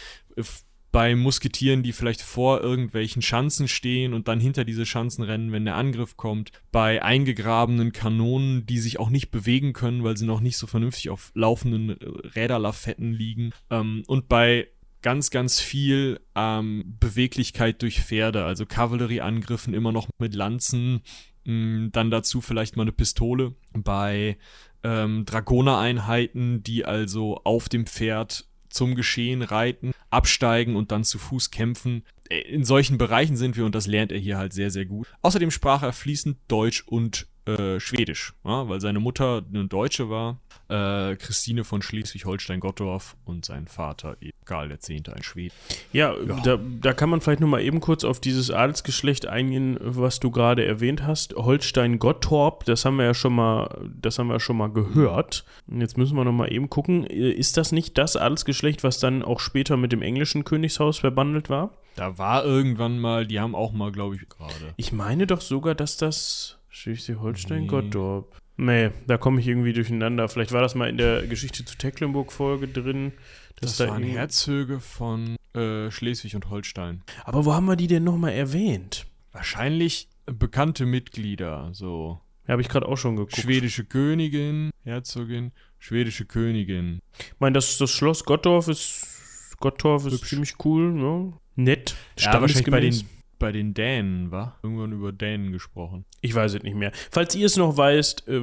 Bei 0.95 1.13
Musketieren, 1.13 1.83
die 1.83 1.91
vielleicht 1.91 2.21
vor 2.21 2.61
irgendwelchen 2.61 3.21
Schanzen 3.21 3.67
stehen 3.67 4.13
und 4.13 4.29
dann 4.29 4.39
hinter 4.39 4.63
diese 4.63 4.85
Schanzen 4.85 5.25
rennen, 5.25 5.51
wenn 5.51 5.65
der 5.65 5.75
Angriff 5.75 6.15
kommt. 6.15 6.53
Bei 6.71 7.03
eingegrabenen 7.03 7.91
Kanonen, 7.91 8.65
die 8.65 8.79
sich 8.79 8.97
auch 8.97 9.09
nicht 9.09 9.29
bewegen 9.29 9.73
können, 9.73 10.05
weil 10.05 10.15
sie 10.15 10.25
noch 10.25 10.39
nicht 10.39 10.57
so 10.57 10.67
vernünftig 10.67 11.09
auf 11.09 11.31
laufenden 11.33 11.89
äh, 11.89 12.27
Räderlafetten 12.35 13.11
liegen. 13.11 13.51
Ähm, 13.69 14.03
und 14.07 14.29
bei 14.29 14.69
ganz, 15.01 15.31
ganz 15.31 15.59
viel 15.59 16.21
ähm, 16.33 16.95
Beweglichkeit 16.97 17.81
durch 17.81 17.99
Pferde, 17.99 18.45
also 18.45 18.65
Kavallerieangriffen 18.65 19.73
immer 19.73 19.91
noch 19.91 20.07
mit 20.17 20.33
Lanzen, 20.33 21.01
Mm, 21.45 21.89
dann 21.91 22.09
dazu 22.09 22.41
vielleicht 22.41 22.75
mal 22.75 22.83
eine 22.83 22.91
Pistole 22.91 23.53
bei 23.71 24.37
ähm, 24.83 25.25
Dragoner-Einheiten, 25.25 26.63
die 26.63 26.85
also 26.85 27.39
auf 27.43 27.69
dem 27.69 27.85
Pferd 27.85 28.47
zum 28.75 28.95
Geschehen 28.95 29.41
reiten, 29.41 29.91
absteigen 30.09 30.75
und 30.75 30.91
dann 30.91 31.03
zu 31.03 31.17
Fuß 31.17 31.51
kämpfen. 31.51 32.03
Äh, 32.29 32.41
in 32.41 32.65
solchen 32.65 32.97
Bereichen 32.97 33.37
sind 33.37 33.57
wir 33.57 33.65
und 33.65 33.73
das 33.73 33.87
lernt 33.87 34.11
er 34.11 34.19
hier 34.19 34.37
halt 34.37 34.53
sehr, 34.53 34.69
sehr 34.69 34.85
gut. 34.85 35.07
Außerdem 35.21 35.51
sprach 35.51 35.81
er 35.83 35.93
fließend 35.93 36.37
Deutsch 36.47 36.83
und 36.85 37.27
äh, 37.45 37.79
Schwedisch, 37.79 38.33
ja, 38.43 38.67
weil 38.67 38.81
seine 38.81 38.99
Mutter 38.99 39.43
eine 39.53 39.65
Deutsche 39.67 40.09
war, 40.09 40.39
äh, 40.67 41.15
Christine 41.15 41.63
von 41.63 41.81
Schleswig-Holstein-Gottorf 41.81 43.15
und 43.25 43.45
sein 43.45 43.67
Vater 43.67 44.17
Karl 44.45 44.71
X. 44.71 44.89
ein 44.89 45.23
Schwede. 45.23 45.53
Ja, 45.93 46.15
ja, 46.15 46.39
Da, 46.41 46.57
da 46.57 46.93
kann 46.93 47.09
man 47.09 47.21
vielleicht 47.21 47.39
nochmal 47.39 47.61
eben 47.61 47.79
kurz 47.81 48.03
auf 48.03 48.19
dieses 48.19 48.51
Adelsgeschlecht 48.51 49.27
eingehen, 49.27 49.77
was 49.79 50.19
du 50.19 50.31
gerade 50.31 50.65
erwähnt 50.65 51.03
hast. 51.03 51.35
Holstein-Gottorp, 51.35 52.65
das 52.65 52.85
haben 52.85 52.97
wir 52.97 53.05
ja 53.05 53.13
schon 53.13 53.33
mal, 53.33 53.89
das 54.01 54.17
haben 54.17 54.27
wir 54.27 54.39
schon 54.39 54.57
mal 54.57 54.71
gehört. 54.71 55.45
Jetzt 55.67 55.97
müssen 55.97 56.15
wir 56.15 56.25
nochmal 56.25 56.51
eben 56.51 56.69
gucken. 56.69 57.03
Ist 57.03 57.57
das 57.57 57.71
nicht 57.71 57.97
das 57.97 58.15
Adelsgeschlecht, 58.15 58.83
was 58.83 58.99
dann 58.99 59.23
auch 59.23 59.39
später 59.39 59.77
mit 59.77 59.91
dem 59.91 60.01
englischen 60.01 60.43
Königshaus 60.43 60.99
verbandelt 60.99 61.49
war? 61.49 61.71
Da 61.95 62.17
war 62.17 62.43
irgendwann 62.43 62.99
mal, 62.99 63.25
die 63.25 63.39
haben 63.39 63.55
auch 63.55 63.71
mal, 63.71 63.91
glaube 63.91 64.15
ich, 64.15 64.27
gerade. 64.27 64.73
Ich 64.75 64.91
meine 64.91 65.27
doch 65.27 65.41
sogar, 65.41 65.75
dass 65.75 65.95
das 65.95 66.57
Schleswig-Holstein, 66.75 67.67
nee. 67.67 68.23
Nee, 68.57 68.91
da 69.07 69.17
komme 69.17 69.39
ich 69.39 69.47
irgendwie 69.47 69.71
durcheinander. 69.71 70.27
Vielleicht 70.27 70.51
war 70.51 70.61
das 70.61 70.75
mal 70.75 70.89
in 70.89 70.97
der 70.97 71.25
Geschichte 71.25 71.63
zu 71.63 71.77
Tecklenburg-Folge 71.77 72.67
drin. 72.67 73.13
Das 73.59 73.77
da 73.77 73.87
waren 73.87 74.03
Herzöge 74.03 74.81
von 74.81 75.37
äh, 75.53 75.89
Schleswig 75.89 76.35
und 76.35 76.49
Holstein. 76.49 77.01
Aber 77.23 77.45
wo 77.45 77.53
haben 77.53 77.65
wir 77.65 77.77
die 77.77 77.87
denn 77.87 78.03
nochmal 78.03 78.33
erwähnt? 78.33 79.07
Wahrscheinlich 79.31 80.09
bekannte 80.25 80.85
Mitglieder, 80.85 81.69
so. 81.71 82.19
Ja, 82.45 82.51
habe 82.51 82.61
ich 82.61 82.69
gerade 82.69 82.87
auch 82.87 82.97
schon 82.97 83.15
geguckt. 83.15 83.37
Schwedische 83.37 83.85
Königin, 83.85 84.71
Herzogin, 84.83 85.53
schwedische 85.79 86.25
Königin. 86.25 86.99
Ich 87.17 87.39
meine, 87.39 87.53
das, 87.53 87.77
das 87.77 87.91
Schloss 87.91 88.25
Gottorf 88.25 88.67
ist, 88.67 89.55
Gottorf 89.59 90.05
ist 90.05 90.13
Hübsch. 90.13 90.29
ziemlich 90.29 90.53
cool, 90.65 90.91
ne? 90.91 91.33
Nett. 91.55 91.95
Ja, 92.19 92.39
wahrscheinlich 92.41 92.69
bei 92.69 92.81
den, 92.81 93.01
bei 93.45 93.51
den 93.51 93.75
Dänen, 93.75 94.31
war? 94.31 94.57
Irgendwann 94.63 94.91
über 94.91 95.11
Dänen 95.11 95.51
gesprochen. 95.51 96.03
Ich 96.21 96.33
weiß 96.33 96.55
es 96.55 96.63
nicht 96.63 96.75
mehr. 96.75 96.91
Falls 97.11 97.35
ihr 97.35 97.45
es 97.45 97.57
noch 97.57 97.77
weißt, 97.77 98.27
äh, 98.27 98.41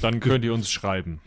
dann 0.00 0.18
könnt 0.20 0.46
ihr 0.46 0.54
uns 0.54 0.70
schreiben. 0.70 1.20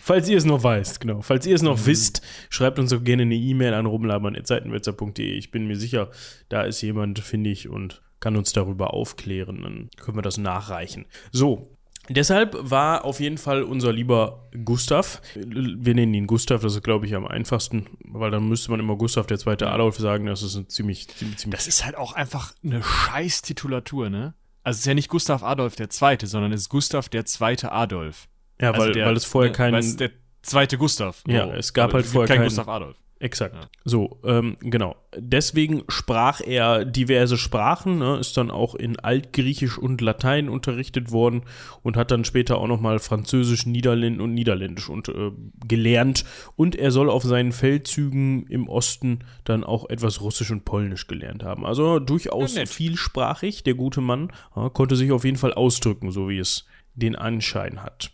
Falls 0.00 0.28
ihr 0.28 0.36
es 0.36 0.44
noch 0.44 0.62
weißt, 0.62 1.00
genau. 1.00 1.20
Falls 1.20 1.44
ihr 1.44 1.56
es 1.56 1.62
noch 1.62 1.76
mhm. 1.76 1.86
wisst, 1.86 2.22
schreibt 2.50 2.78
uns 2.78 2.90
doch 2.90 3.02
gerne 3.02 3.22
eine 3.22 3.34
E-Mail 3.34 3.74
an 3.74 3.86
rumlabern.seitenwetzer.de. 3.86 5.32
Ich 5.32 5.50
bin 5.50 5.66
mir 5.66 5.74
sicher, 5.74 6.08
da 6.48 6.62
ist 6.62 6.80
jemand, 6.82 7.18
finde 7.18 7.50
ich, 7.50 7.68
und 7.68 8.00
kann 8.20 8.36
uns 8.36 8.52
darüber 8.52 8.94
aufklären. 8.94 9.62
Dann 9.62 9.90
können 9.96 10.18
wir 10.18 10.22
das 10.22 10.38
nachreichen. 10.38 11.06
So, 11.32 11.71
Deshalb 12.08 12.56
war 12.58 13.04
auf 13.04 13.20
jeden 13.20 13.38
Fall 13.38 13.62
unser 13.62 13.92
lieber 13.92 14.48
Gustav, 14.64 15.22
wir 15.34 15.94
nennen 15.94 16.14
ihn 16.14 16.26
Gustav, 16.26 16.60
das 16.60 16.74
ist 16.74 16.82
glaube 16.82 17.06
ich 17.06 17.14
am 17.14 17.26
einfachsten, 17.26 17.86
weil 18.04 18.30
dann 18.32 18.48
müsste 18.48 18.72
man 18.72 18.80
immer 18.80 18.96
Gustav 18.96 19.26
der 19.26 19.38
zweite 19.38 19.70
Adolf 19.70 19.98
sagen, 19.98 20.26
das 20.26 20.42
ist 20.42 20.56
ein 20.56 20.68
ziemlich, 20.68 21.08
ziemlich, 21.08 21.38
ziemlich 21.38 21.58
Das 21.58 21.68
ist 21.68 21.84
halt 21.84 21.96
auch 21.96 22.12
einfach 22.12 22.54
eine 22.64 22.82
scheiß 22.82 23.42
Titulatur, 23.42 24.10
ne? 24.10 24.34
Also 24.64 24.76
es 24.76 24.80
ist 24.80 24.86
ja 24.86 24.94
nicht 24.94 25.08
Gustav 25.08 25.42
Adolf 25.42 25.76
der 25.76 25.90
zweite, 25.90 26.26
sondern 26.26 26.52
es 26.52 26.62
ist 26.62 26.68
Gustav 26.68 27.08
der 27.08 27.24
zweite 27.24 27.72
Adolf. 27.72 28.28
Ja, 28.60 28.70
also 28.70 28.86
weil, 28.86 28.92
der, 28.92 29.06
weil 29.06 29.16
es 29.16 29.24
vorher 29.24 29.50
ne, 29.50 29.56
keinen. 29.56 29.72
Weil 29.74 29.80
es 29.80 29.96
der 29.96 30.10
zweite 30.42 30.78
Gustav. 30.78 31.22
Ja, 31.26 31.46
oh, 31.46 31.52
es 31.52 31.72
gab 31.72 31.92
halt 31.92 32.06
vorher 32.06 32.36
keinen 32.36 32.44
Gustav 32.44 32.68
Adolf. 32.68 32.96
Exakt. 33.22 33.54
Ja. 33.54 33.68
So, 33.84 34.18
ähm, 34.24 34.56
genau. 34.58 34.96
Deswegen 35.16 35.84
sprach 35.86 36.40
er 36.40 36.84
diverse 36.84 37.38
Sprachen, 37.38 38.00
ne, 38.00 38.16
ist 38.16 38.36
dann 38.36 38.50
auch 38.50 38.74
in 38.74 38.98
Altgriechisch 38.98 39.78
und 39.78 40.00
Latein 40.00 40.48
unterrichtet 40.48 41.12
worden 41.12 41.42
und 41.84 41.96
hat 41.96 42.10
dann 42.10 42.24
später 42.24 42.58
auch 42.58 42.66
nochmal 42.66 42.98
Französisch, 42.98 43.64
Niederländisch 43.64 44.24
und 44.24 44.34
Niederländisch 44.34 44.88
und, 44.88 45.08
äh, 45.08 45.30
gelernt. 45.68 46.24
Und 46.56 46.74
er 46.74 46.90
soll 46.90 47.08
auf 47.08 47.22
seinen 47.22 47.52
Feldzügen 47.52 48.48
im 48.48 48.68
Osten 48.68 49.20
dann 49.44 49.62
auch 49.62 49.88
etwas 49.88 50.20
Russisch 50.20 50.50
und 50.50 50.64
Polnisch 50.64 51.06
gelernt 51.06 51.44
haben. 51.44 51.64
Also 51.64 52.00
durchaus 52.00 52.56
ja, 52.56 52.66
vielsprachig, 52.66 53.62
der 53.62 53.74
gute 53.74 54.00
Mann. 54.00 54.32
Ja, 54.56 54.68
konnte 54.68 54.96
sich 54.96 55.12
auf 55.12 55.24
jeden 55.24 55.38
Fall 55.38 55.54
ausdrücken, 55.54 56.10
so 56.10 56.28
wie 56.28 56.38
es 56.38 56.64
den 56.96 57.14
Anschein 57.14 57.84
hat. 57.84 58.10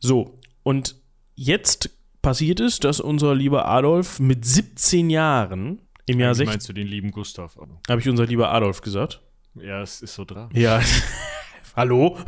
So, 0.00 0.38
und 0.62 0.96
jetzt 1.34 1.88
passiert 2.24 2.58
ist, 2.58 2.84
dass 2.84 3.00
unser 3.00 3.34
lieber 3.34 3.68
Adolf 3.68 4.18
mit 4.18 4.46
17 4.46 5.10
Jahren 5.10 5.82
im 6.06 6.18
Jahr 6.18 6.34
16. 6.34 6.52
Meinst 6.52 6.68
du 6.68 6.72
den 6.72 6.86
lieben 6.86 7.10
Gustav? 7.10 7.56
Habe 7.88 8.00
ich 8.00 8.08
unser 8.08 8.24
lieber 8.24 8.50
Adolf 8.50 8.80
gesagt? 8.80 9.20
Ja, 9.54 9.82
es 9.82 10.00
ist 10.00 10.14
so 10.14 10.24
dran. 10.24 10.48
Ja. 10.54 10.80
Hallo? 11.76 12.18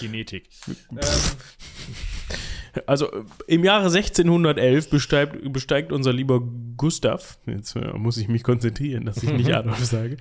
Genetik. 0.00 0.48
Also 2.86 3.08
im 3.46 3.64
Jahre 3.64 3.86
1611 3.86 4.90
besteigt, 4.90 5.52
besteigt 5.52 5.92
unser 5.92 6.12
lieber 6.12 6.42
Gustav, 6.76 7.38
jetzt 7.46 7.76
äh, 7.76 7.92
muss 7.92 8.16
ich 8.16 8.26
mich 8.26 8.42
konzentrieren, 8.42 9.04
dass 9.04 9.22
ich 9.22 9.30
nicht 9.30 9.50
Adolf 9.54 9.84
sage, 9.84 10.16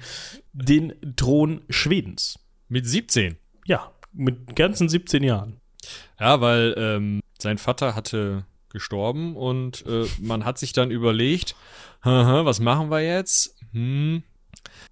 den 0.54 0.94
Thron 1.16 1.62
Schwedens. 1.70 2.38
Mit 2.68 2.86
17? 2.86 3.38
Ja, 3.66 3.92
mit 4.14 4.56
ganzen 4.56 4.88
17 4.88 5.24
Jahren. 5.24 5.62
Ja, 6.20 6.42
weil 6.42 6.76
ähm, 6.78 7.21
sein 7.42 7.58
Vater 7.58 7.96
hatte 7.96 8.46
gestorben 8.70 9.36
und 9.36 9.86
äh, 9.86 10.06
man 10.22 10.46
hat 10.46 10.58
sich 10.58 10.74
dann 10.74 10.92
überlegt, 10.92 11.56
was 12.04 12.60
machen 12.60 12.90
wir 12.90 13.02
jetzt? 13.02 13.56
Hm, 13.74 14.24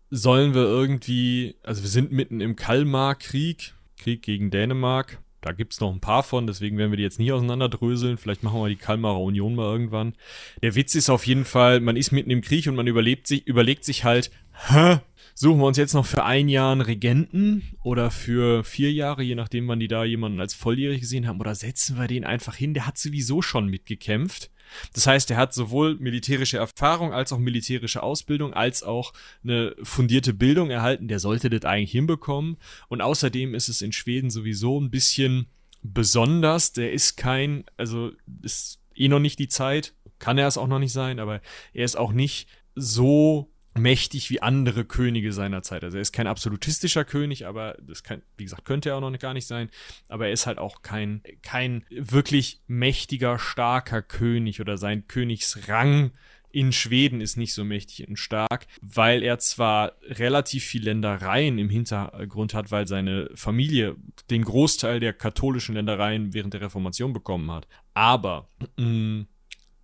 sollen 0.09 0.53
wir 0.53 0.63
irgendwie, 0.63 1.55
also 1.63 1.81
wir 1.81 1.89
sind 1.89 2.11
mitten 2.11 2.41
im 2.41 2.55
Kalmar-Krieg, 2.55 3.73
Krieg 3.97 4.21
gegen 4.21 4.51
Dänemark. 4.51 5.19
Da 5.41 5.53
gibt 5.53 5.73
es 5.73 5.79
noch 5.79 5.93
ein 5.93 6.01
paar 6.01 6.23
von, 6.23 6.47
deswegen 6.47 6.77
werden 6.77 6.91
wir 6.91 6.97
die 6.97 7.03
jetzt 7.03 7.19
nie 7.19 7.31
auseinanderdröseln. 7.31 8.17
Vielleicht 8.17 8.43
machen 8.43 8.59
wir 8.59 8.67
die 8.67 8.75
Kalmarer 8.75 9.21
Union 9.21 9.55
mal 9.55 9.71
irgendwann. 9.71 10.13
Der 10.61 10.75
Witz 10.75 10.95
ist 10.95 11.09
auf 11.09 11.25
jeden 11.25 11.45
Fall, 11.45 11.79
man 11.79 11.95
ist 11.95 12.11
mitten 12.11 12.29
im 12.29 12.41
Krieg 12.41 12.67
und 12.67 12.75
man 12.75 12.87
überlebt 12.87 13.27
sich, 13.27 13.47
überlegt 13.47 13.85
sich 13.85 14.03
halt, 14.03 14.31
hä, 14.67 14.99
Suchen 15.41 15.61
wir 15.61 15.67
uns 15.67 15.77
jetzt 15.77 15.93
noch 15.93 16.05
für 16.05 16.25
ein 16.25 16.49
Jahr 16.49 16.73
einen 16.73 16.81
Regenten 16.81 17.63
oder 17.81 18.11
für 18.11 18.65
vier 18.65 18.91
Jahre, 18.91 19.23
je 19.23 19.35
nachdem, 19.35 19.69
wann 19.69 19.79
die 19.79 19.87
da 19.87 20.03
jemanden 20.03 20.41
als 20.41 20.53
volljährig 20.53 20.99
gesehen 20.99 21.27
haben, 21.27 21.39
oder 21.39 21.55
setzen 21.55 21.97
wir 21.97 22.07
den 22.07 22.25
einfach 22.25 22.55
hin? 22.55 22.73
Der 22.73 22.85
hat 22.85 22.97
sowieso 22.97 23.41
schon 23.41 23.69
mitgekämpft. 23.69 24.51
Das 24.91 25.07
heißt, 25.07 25.31
er 25.31 25.37
hat 25.37 25.53
sowohl 25.53 25.95
militärische 25.95 26.57
Erfahrung 26.57 27.13
als 27.13 27.31
auch 27.31 27.37
militärische 27.37 28.03
Ausbildung 28.03 28.53
als 28.53 28.83
auch 28.83 29.13
eine 29.41 29.77
fundierte 29.81 30.33
Bildung 30.33 30.71
erhalten. 30.71 31.07
Der 31.07 31.19
sollte 31.19 31.49
das 31.49 31.63
eigentlich 31.63 31.93
hinbekommen. 31.93 32.57
Und 32.89 32.99
außerdem 32.99 33.55
ist 33.55 33.69
es 33.69 33.81
in 33.81 33.93
Schweden 33.93 34.29
sowieso 34.29 34.77
ein 34.77 34.91
bisschen 34.91 35.47
besonders. 35.81 36.73
Der 36.73 36.91
ist 36.91 37.15
kein, 37.15 37.63
also 37.77 38.11
ist 38.41 38.81
eh 38.93 39.07
noch 39.07 39.19
nicht 39.19 39.39
die 39.39 39.47
Zeit, 39.47 39.93
kann 40.19 40.37
er 40.37 40.49
es 40.49 40.57
auch 40.57 40.67
noch 40.67 40.79
nicht 40.79 40.91
sein, 40.91 41.17
aber 41.17 41.39
er 41.71 41.85
ist 41.85 41.95
auch 41.95 42.11
nicht 42.11 42.49
so 42.75 43.49
mächtig 43.81 44.29
wie 44.29 44.41
andere 44.41 44.85
Könige 44.85 45.33
seiner 45.33 45.63
Zeit. 45.63 45.83
Also 45.83 45.97
er 45.97 46.01
ist 46.01 46.11
kein 46.11 46.27
absolutistischer 46.27 47.05
König, 47.05 47.45
aber 47.45 47.77
das 47.81 48.03
kann, 48.03 48.21
wie 48.37 48.43
gesagt, 48.43 48.65
könnte 48.65 48.89
er 48.89 48.95
auch 48.95 49.01
noch 49.01 49.17
gar 49.19 49.33
nicht 49.33 49.47
sein. 49.47 49.69
Aber 50.07 50.27
er 50.27 50.33
ist 50.33 50.45
halt 50.45 50.57
auch 50.57 50.81
kein, 50.81 51.21
kein 51.41 51.85
wirklich 51.89 52.61
mächtiger, 52.67 53.39
starker 53.39 54.01
König 54.01 54.61
oder 54.61 54.77
sein 54.77 55.07
Königsrang 55.07 56.11
in 56.51 56.71
Schweden 56.71 57.21
ist 57.21 57.37
nicht 57.37 57.53
so 57.53 57.63
mächtig 57.63 58.07
und 58.07 58.17
stark, 58.17 58.65
weil 58.81 59.23
er 59.23 59.39
zwar 59.39 59.93
relativ 60.03 60.65
viel 60.65 60.83
Ländereien 60.83 61.59
im 61.59 61.69
Hintergrund 61.69 62.53
hat, 62.53 62.71
weil 62.71 62.87
seine 62.87 63.29
Familie 63.35 63.95
den 64.29 64.43
Großteil 64.43 64.99
der 64.99 65.13
katholischen 65.13 65.75
Ländereien 65.75 66.33
während 66.33 66.53
der 66.53 66.61
Reformation 66.61 67.13
bekommen 67.13 67.51
hat. 67.51 67.67
Aber 67.93 68.49
mh, 68.77 68.85
mm, 68.85 69.27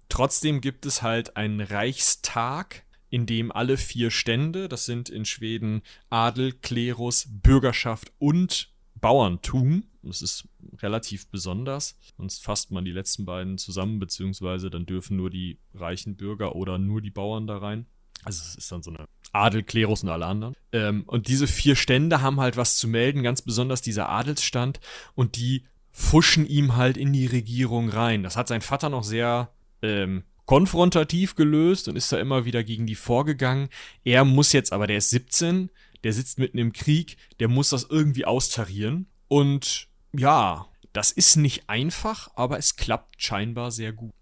trotzdem 0.09 0.61
gibt 0.61 0.85
es 0.85 1.01
halt 1.01 1.37
einen 1.37 1.61
Reichstag, 1.61 2.84
in 3.09 3.25
dem 3.25 3.51
alle 3.51 3.77
vier 3.77 4.11
Stände, 4.11 4.67
das 4.67 4.85
sind 4.85 5.09
in 5.09 5.25
Schweden 5.25 5.81
Adel, 6.09 6.51
Klerus, 6.53 7.27
Bürgerschaft 7.29 8.11
und 8.17 8.73
Bauerntum, 8.95 9.83
das 10.03 10.21
ist 10.21 10.47
relativ 10.81 11.27
besonders. 11.29 11.97
Sonst 12.17 12.43
fasst 12.43 12.71
man 12.71 12.85
die 12.85 12.91
letzten 12.91 13.25
beiden 13.25 13.57
zusammen, 13.57 13.99
beziehungsweise 13.99 14.69
dann 14.69 14.85
dürfen 14.85 15.17
nur 15.17 15.29
die 15.29 15.59
reichen 15.73 16.15
Bürger 16.15 16.55
oder 16.55 16.77
nur 16.77 17.01
die 17.01 17.11
Bauern 17.11 17.47
da 17.47 17.57
rein. 17.57 17.85
Also 18.23 18.41
es 18.43 18.55
ist 18.55 18.71
dann 18.71 18.81
so 18.81 18.91
eine 18.91 19.07
Adel, 19.33 19.63
Klerus 19.63 20.03
und 20.03 20.09
alle 20.09 20.25
anderen. 20.25 20.55
Ähm, 20.71 21.03
und 21.05 21.27
diese 21.27 21.47
vier 21.47 21.75
Stände 21.75 22.21
haben 22.21 22.39
halt 22.39 22.57
was 22.57 22.77
zu 22.77 22.87
melden, 22.87 23.23
ganz 23.23 23.41
besonders 23.41 23.81
dieser 23.81 24.09
Adelsstand. 24.09 24.79
Und 25.13 25.35
die 25.35 25.65
fuschen 25.91 26.45
ihm 26.45 26.75
halt 26.75 26.97
in 26.97 27.13
die 27.13 27.27
Regierung 27.27 27.89
rein. 27.89 28.23
Das 28.23 28.37
hat 28.37 28.47
sein 28.47 28.61
Vater 28.61 28.89
noch 28.89 29.03
sehr 29.03 29.51
ähm, 29.81 30.23
konfrontativ 30.45 31.35
gelöst 31.35 31.87
und 31.87 31.95
ist 31.95 32.11
da 32.11 32.19
immer 32.19 32.45
wieder 32.45 32.63
gegen 32.63 32.85
die 32.85 32.95
vorgegangen. 32.95 33.69
Er 34.03 34.25
muss 34.25 34.53
jetzt, 34.53 34.73
aber 34.73 34.87
der 34.87 34.97
ist 34.97 35.09
17, 35.09 35.69
der 36.03 36.13
sitzt 36.13 36.37
mitten 36.37 36.57
im 36.57 36.73
Krieg, 36.73 37.17
der 37.39 37.47
muss 37.47 37.69
das 37.69 37.87
irgendwie 37.89 38.25
austarieren. 38.25 39.07
Und 39.27 39.87
ja, 40.15 40.67
das 40.93 41.11
ist 41.11 41.35
nicht 41.35 41.69
einfach, 41.69 42.29
aber 42.35 42.57
es 42.57 42.75
klappt 42.75 43.21
scheinbar 43.21 43.71
sehr 43.71 43.91
gut. 43.91 44.13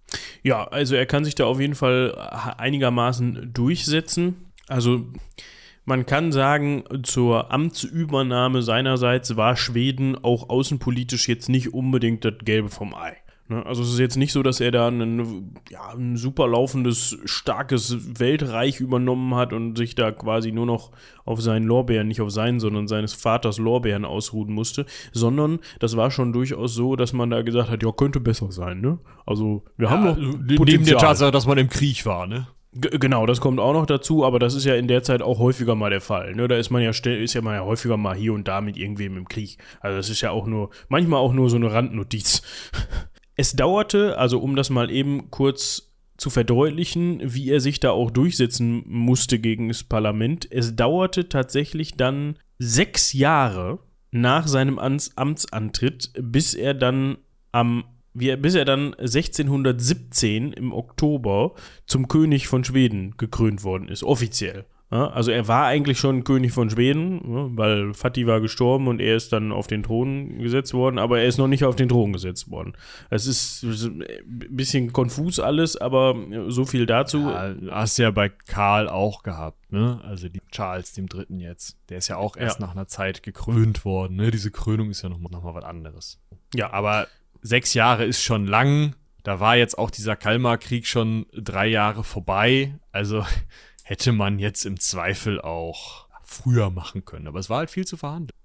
Ja, 0.44 0.66
also 0.66 0.96
er 0.96 1.06
kann 1.06 1.26
sich 1.26 1.36
da 1.36 1.46
auf 1.46 1.60
jeden 1.60 1.76
Fall 1.76 2.16
einigermaßen 2.58 3.52
durchsetzen. 3.54 4.52
Also 4.68 5.06
man 5.86 6.06
kann 6.06 6.32
sagen, 6.32 6.84
zur 7.04 7.52
Amtsübernahme 7.52 8.62
seinerseits 8.62 9.36
war 9.36 9.58
Schweden 9.58 10.16
auch 10.24 10.50
außenpolitisch 10.50 11.28
jetzt 11.28 11.50
nicht 11.50 11.74
unbedingt 11.74 12.24
das 12.24 12.36
Gelbe 12.44 12.70
vom 12.70 12.96
Ei. 12.96 13.18
Ne? 13.50 13.66
Also 13.66 13.84
es 13.84 13.90
ist 13.90 14.00
jetzt 14.00 14.16
nicht 14.16 14.32
so, 14.32 14.42
dass 14.42 14.60
er 14.60 14.72
da 14.72 14.88
ein, 14.88 15.54
ja, 15.70 15.90
ein 15.94 16.16
super 16.16 16.48
laufendes, 16.48 17.18
starkes 17.26 18.20
Weltreich 18.20 18.80
übernommen 18.80 19.36
hat 19.36 19.54
und 19.54 19.78
sich 19.78 19.96
da 19.96 20.12
quasi 20.12 20.52
nur 20.52 20.66
noch 20.66 20.92
auf 21.26 21.42
seinen 21.42 21.66
Lorbeeren, 21.66 22.08
nicht 22.08 22.22
auf 22.22 22.32
seinen, 22.32 22.60
sondern 22.60 22.88
seines 22.88 23.14
Vaters 23.14 23.58
Lorbeeren 23.58 24.06
ausruhen 24.06 24.54
musste, 24.54 24.86
sondern 25.12 25.60
das 25.80 25.98
war 25.98 26.12
schon 26.12 26.32
durchaus 26.34 26.74
so, 26.74 26.96
dass 26.96 27.14
man 27.14 27.30
da 27.30 27.42
gesagt 27.42 27.70
hat, 27.70 27.84
ja, 27.84 27.92
könnte 27.92 28.20
besser 28.20 28.52
sein, 28.52 28.82
ne? 28.82 29.00
Also 29.26 29.64
wir 29.78 29.88
ja, 29.88 29.92
haben 29.92 30.04
noch 30.06 30.18
also, 30.18 30.64
Neben 30.64 30.86
der 30.86 30.98
Tatsache, 30.98 31.32
dass 31.32 31.46
man 31.46 31.58
im 31.58 31.70
Krieg 31.70 32.06
war, 32.06 32.28
ne? 32.28 32.48
G 32.76 32.90
genau, 32.98 33.28
das 33.28 33.40
kommt 33.40 33.60
auch 33.60 33.74
noch 33.74 33.86
dazu, 33.86 34.26
aber 34.26 34.40
das 34.40 34.56
ist 34.56 34.66
ja 34.66 34.74
in 34.74 34.88
der 34.88 35.04
Zeit 35.04 35.22
auch 35.22 35.38
häufiger 35.38 35.76
mal 35.76 35.92
der 35.92 36.02
Fall. 36.02 36.34
Ne? 36.34 36.48
Da 36.48 36.58
ist 36.58 36.72
man 36.72 36.82
ja 36.82 36.90
ist 36.90 37.34
ja 37.34 37.42
mal 37.42 37.54
ja 37.54 37.64
häufiger 37.64 37.98
mal 37.98 38.16
hier 38.16 38.34
und 38.34 38.48
da 38.48 38.62
mit 38.62 38.78
irgendwem 38.78 39.16
im 39.16 39.28
Krieg. 39.28 39.60
Also 39.80 39.98
das 39.98 40.10
ist 40.10 40.22
ja 40.22 40.32
auch 40.32 40.48
nur, 40.48 40.72
manchmal 40.90 41.20
auch 41.20 41.34
nur 41.34 41.52
so 41.52 41.56
eine 41.56 41.72
Randnotiz. 41.72 42.42
Es 43.36 43.54
dauerte, 43.54 44.18
also 44.18 44.40
um 44.40 44.56
das 44.56 44.70
mal 44.70 44.92
eben 44.92 45.32
kurz 45.32 45.94
zu 46.18 46.30
verdeutlichen, 46.30 47.22
wie 47.24 47.50
er 47.50 47.60
sich 47.60 47.80
da 47.80 47.92
auch 47.92 48.12
durchsetzen 48.12 48.84
musste 48.86 49.40
gegen 49.40 49.70
das 49.70 49.84
Parlament, 49.84 50.48
es 50.52 50.76
dauerte 50.76 51.28
tatsächlich 51.28 51.96
dann 51.96 52.38
sechs 52.60 53.14
Jahre 53.14 53.80
nach 54.12 54.48
seinem 54.48 54.78
Amtsantritt, 54.78 56.12
bis 56.22 56.54
er 56.54 56.76
dann 56.76 57.18
am 57.52 57.86
wie, 58.14 58.36
bis 58.36 58.54
er 58.54 58.66
dann 58.66 58.94
1617 58.94 60.54
im 60.54 60.72
Oktober 60.72 61.56
zum 61.88 62.08
König 62.08 62.48
von 62.48 62.64
Schweden 62.64 63.16
gekrönt 63.18 63.64
worden 63.64 63.88
ist, 63.88 64.04
offiziell. 64.04 64.66
Ja, 64.94 65.08
also 65.08 65.32
er 65.32 65.48
war 65.48 65.66
eigentlich 65.66 65.98
schon 65.98 66.24
König 66.24 66.52
von 66.52 66.70
Schweden, 66.70 67.16
ja, 67.16 67.58
weil 67.58 67.96
Fatih 67.96 68.28
war 68.28 68.42
gestorben 68.42 68.88
und 68.88 69.02
er 69.02 69.16
ist 69.16 69.34
dann 69.34 69.52
auf 69.52 69.66
den 69.66 69.82
Thron 69.82 70.38
gesetzt 70.38 70.76
worden, 70.76 71.00
aber 71.00 71.20
er 71.20 71.26
ist 71.26 71.40
noch 71.40 71.48
nicht 71.48 71.66
auf 71.66 71.76
den 71.76 71.90
Thron 71.90 72.14
gesetzt 72.14 72.52
worden. 72.52 72.74
Es 73.10 73.26
ist 73.26 73.64
ein 73.64 74.06
bisschen 74.28 74.94
konfus 74.94 75.40
alles, 75.40 75.78
aber 75.78 76.16
so 76.50 76.66
viel 76.66 76.86
dazu. 76.86 77.22
Ja, 77.22 77.56
hast 77.72 77.98
du 77.98 78.04
ja 78.04 78.12
bei 78.12 78.30
Karl 78.30 78.88
auch 78.88 79.24
gehabt, 79.24 79.72
ne? 79.72 80.00
Also 80.04 80.30
die 80.30 80.42
Charles 80.52 80.94
dem 80.94 81.10
Dritten 81.10 81.40
jetzt. 81.40 81.76
Der 81.90 81.98
ist 81.98 82.08
ja 82.08 82.18
auch 82.18 82.38
erst 82.38 82.60
nach 82.60 82.74
einer 82.74 82.88
Zeit 82.88 83.24
gekrönt 83.24 83.86
worden, 83.86 84.18
ne? 84.18 84.30
Diese 84.30 84.52
Krönung 84.52 84.92
ist 84.92 85.02
ja 85.02 85.10
nochmal 85.10 85.32
noch 85.32 85.42
mal 85.42 85.56
was 85.56 85.66
anderes. 85.66 86.20
Ja, 86.54 86.72
aber 86.72 87.08
sechs 87.42 87.74
Jahre 87.74 88.06
ist 88.06 88.22
schon 88.22 88.46
lang. 88.46 88.94
Da 89.24 89.40
war 89.40 89.56
jetzt 89.56 89.80
auch 89.80 89.90
dieser 89.90 90.16
Kalmar-Krieg 90.16 90.86
schon 90.86 91.26
drei 91.34 91.66
Jahre 91.66 92.04
vorbei. 92.04 92.76
Also 92.92 93.26
hätte 93.84 94.12
man 94.12 94.40
jetzt 94.40 94.66
im 94.66 94.80
Zweifel 94.80 95.40
auch 95.40 96.08
früher 96.24 96.70
machen 96.70 97.06
können. 97.06 97.28
Aber 97.28 97.40
es 97.40 97.50
war 97.50 97.60
halt 97.60 97.70
viel 97.70 97.86
zu 97.86 97.98
verhandeln. 97.98 98.38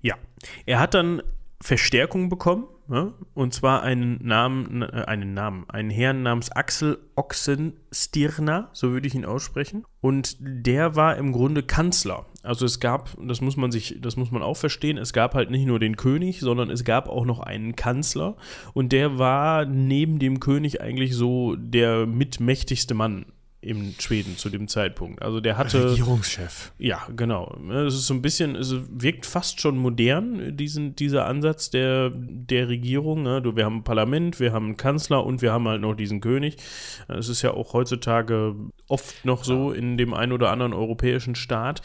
Ja, 0.00 0.16
er 0.64 0.80
hat 0.80 0.94
dann 0.94 1.22
Verstärkung 1.60 2.28
bekommen, 2.28 2.64
ja? 2.88 3.12
und 3.34 3.54
zwar 3.54 3.82
einen 3.82 4.24
Namen, 4.24 4.82
äh, 4.82 5.04
einen 5.06 5.34
Namen, 5.34 5.68
einen 5.68 5.90
Herrn 5.90 6.22
namens 6.22 6.50
Axel 6.52 6.98
Oxenstirner, 7.14 8.68
so 8.72 8.90
würde 8.90 9.06
ich 9.06 9.14
ihn 9.14 9.24
aussprechen. 9.24 9.84
Und 10.00 10.36
der 10.40 10.96
war 10.96 11.16
im 11.16 11.32
Grunde 11.32 11.62
Kanzler. 11.62 12.26
Also 12.42 12.64
es 12.64 12.78
gab, 12.78 13.16
das 13.20 13.40
muss 13.40 13.56
man 13.56 13.72
sich, 13.72 13.96
das 14.00 14.16
muss 14.16 14.30
man 14.30 14.42
auch 14.42 14.56
verstehen, 14.56 14.98
es 14.98 15.12
gab 15.12 15.34
halt 15.34 15.50
nicht 15.50 15.66
nur 15.66 15.80
den 15.80 15.96
König, 15.96 16.40
sondern 16.40 16.70
es 16.70 16.84
gab 16.84 17.08
auch 17.08 17.24
noch 17.24 17.40
einen 17.40 17.74
Kanzler. 17.74 18.36
Und 18.72 18.92
der 18.92 19.18
war 19.18 19.64
neben 19.64 20.18
dem 20.18 20.38
König 20.38 20.80
eigentlich 20.80 21.14
so 21.14 21.56
der 21.56 22.06
mitmächtigste 22.06 22.94
Mann 22.94 23.26
in 23.66 23.94
Schweden 23.98 24.36
zu 24.36 24.48
dem 24.48 24.68
Zeitpunkt. 24.68 25.22
Also 25.22 25.40
der 25.40 25.58
hatte. 25.58 25.90
Regierungschef. 25.90 26.72
Ja, 26.78 27.06
genau. 27.14 27.58
Es 27.86 27.94
ist 27.94 28.06
so 28.06 28.14
ein 28.14 28.22
bisschen, 28.22 28.54
es 28.54 28.74
wirkt 28.90 29.26
fast 29.26 29.60
schon 29.60 29.76
modern, 29.76 30.56
diesen, 30.56 30.94
dieser 30.94 31.26
Ansatz 31.26 31.70
der, 31.70 32.10
der 32.14 32.68
Regierung. 32.68 33.22
Ne? 33.22 33.42
Wir 33.54 33.64
haben 33.64 33.78
ein 33.78 33.84
Parlament, 33.84 34.40
wir 34.40 34.52
haben 34.52 34.66
einen 34.66 34.76
Kanzler 34.76 35.24
und 35.24 35.42
wir 35.42 35.52
haben 35.52 35.66
halt 35.66 35.80
noch 35.80 35.94
diesen 35.94 36.20
König. 36.20 36.56
Es 37.08 37.28
ist 37.28 37.42
ja 37.42 37.52
auch 37.52 37.72
heutzutage 37.72 38.54
oft 38.88 39.24
noch 39.24 39.44
so 39.44 39.72
in 39.72 39.96
dem 39.96 40.14
einen 40.14 40.32
oder 40.32 40.50
anderen 40.50 40.72
europäischen 40.72 41.34
Staat. 41.34 41.82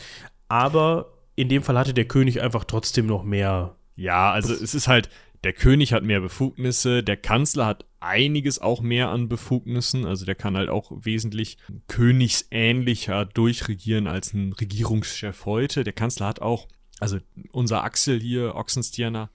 Aber 0.48 1.14
in 1.36 1.50
dem 1.50 1.64
Fall 1.64 1.78
hatte 1.78 1.94
der 1.94 2.06
König 2.06 2.42
einfach 2.42 2.66
trotzdem 2.66 3.08
noch 3.08 3.24
mehr. 3.24 3.76
Ja, 3.96 4.32
also 4.32 4.54
es 4.54 4.74
ist 4.74 4.88
halt, 4.88 5.10
der 5.44 5.54
König 5.54 5.94
hat 5.94 6.04
mehr 6.04 6.20
Befugnisse, 6.20 7.04
der 7.04 7.18
Kanzler 7.18 7.66
hat 7.66 7.86
einiges 8.02 8.60
auch 8.60 8.82
mehr 8.82 9.10
an 9.10 9.30
Befugnissen. 9.30 10.06
Also 10.06 10.26
der 10.26 10.36
kann 10.36 10.58
halt 10.58 10.70
auch 10.70 10.92
wesentlich 10.92 11.58
königsähnlicher 11.88 13.26
durchregieren 13.26 14.08
als 14.08 14.34
ein 14.34 14.54
Regierungschef 14.54 15.46
heute. 15.46 15.84
Der 15.84 15.94
Kanzler 15.94 16.28
hat 16.28 16.42
auch, 16.42 16.68
also 17.00 17.18
unser 17.52 17.84
Axel 17.84 18.20
hier, 18.20 18.56
Oxenstierner, 18.56 19.30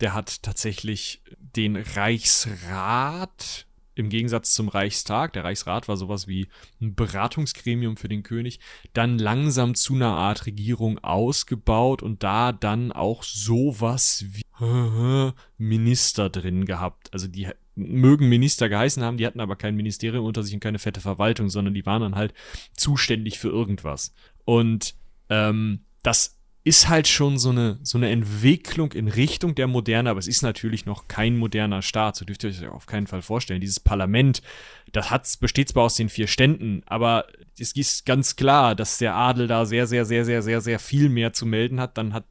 der 0.00 0.14
hat 0.14 0.42
tatsächlich 0.42 1.22
den 1.38 1.76
Reichsrat 1.76 3.66
im 3.96 4.10
Gegensatz 4.10 4.52
zum 4.52 4.68
Reichstag, 4.68 5.32
der 5.32 5.44
Reichsrat 5.44 5.88
war 5.88 5.96
sowas 5.96 6.28
wie 6.28 6.48
ein 6.82 6.94
Beratungsgremium 6.94 7.96
für 7.96 8.08
den 8.08 8.22
König, 8.22 8.60
dann 8.92 9.18
langsam 9.18 9.74
zu 9.74 9.94
einer 9.94 10.14
Art 10.14 10.44
Regierung 10.44 10.98
ausgebaut 10.98 12.02
und 12.02 12.22
da 12.22 12.52
dann 12.52 12.92
auch 12.92 13.22
sowas 13.22 14.26
wie 14.28 14.42
Minister 15.56 16.28
drin 16.28 16.66
gehabt. 16.66 17.10
Also 17.14 17.26
die 17.26 17.48
mögen 17.76 18.28
Minister 18.28 18.68
geheißen 18.68 19.02
haben, 19.02 19.18
die 19.18 19.26
hatten 19.26 19.40
aber 19.40 19.54
kein 19.54 19.76
Ministerium 19.76 20.24
unter 20.24 20.42
sich 20.42 20.54
und 20.54 20.60
keine 20.60 20.78
fette 20.78 21.00
Verwaltung, 21.00 21.50
sondern 21.50 21.74
die 21.74 21.86
waren 21.86 22.02
dann 22.02 22.16
halt 22.16 22.34
zuständig 22.74 23.38
für 23.38 23.48
irgendwas. 23.48 24.12
Und 24.44 24.94
ähm, 25.28 25.80
das 26.02 26.36
ist 26.66 26.88
halt 26.88 27.06
schon 27.06 27.38
so 27.38 27.50
eine, 27.50 27.78
so 27.84 27.96
eine 27.96 28.10
Entwicklung 28.10 28.92
in 28.92 29.06
Richtung 29.06 29.54
der 29.54 29.68
Moderne, 29.68 30.10
aber 30.10 30.18
es 30.18 30.26
ist 30.26 30.42
natürlich 30.42 30.84
noch 30.84 31.06
kein 31.06 31.36
moderner 31.36 31.80
Staat, 31.80 32.16
so 32.16 32.24
dürft 32.24 32.42
ihr 32.42 32.50
euch 32.50 32.66
auf 32.66 32.86
keinen 32.86 33.06
Fall 33.06 33.22
vorstellen. 33.22 33.60
Dieses 33.60 33.78
Parlament, 33.78 34.42
das 34.90 35.12
hat's, 35.12 35.36
besteht 35.36 35.68
zwar 35.68 35.84
aus 35.84 35.94
den 35.94 36.08
vier 36.08 36.26
Ständen, 36.26 36.82
aber 36.86 37.26
es 37.56 37.70
ist 37.76 38.04
ganz 38.04 38.34
klar, 38.34 38.74
dass 38.74 38.98
der 38.98 39.14
Adel 39.14 39.46
da 39.46 39.64
sehr, 39.64 39.86
sehr, 39.86 40.04
sehr, 40.04 40.24
sehr, 40.24 40.42
sehr, 40.42 40.60
sehr 40.60 40.80
viel 40.80 41.08
mehr 41.08 41.32
zu 41.32 41.46
melden 41.46 41.78
hat. 41.78 41.96
Dann 41.98 42.12
hat 42.12 42.24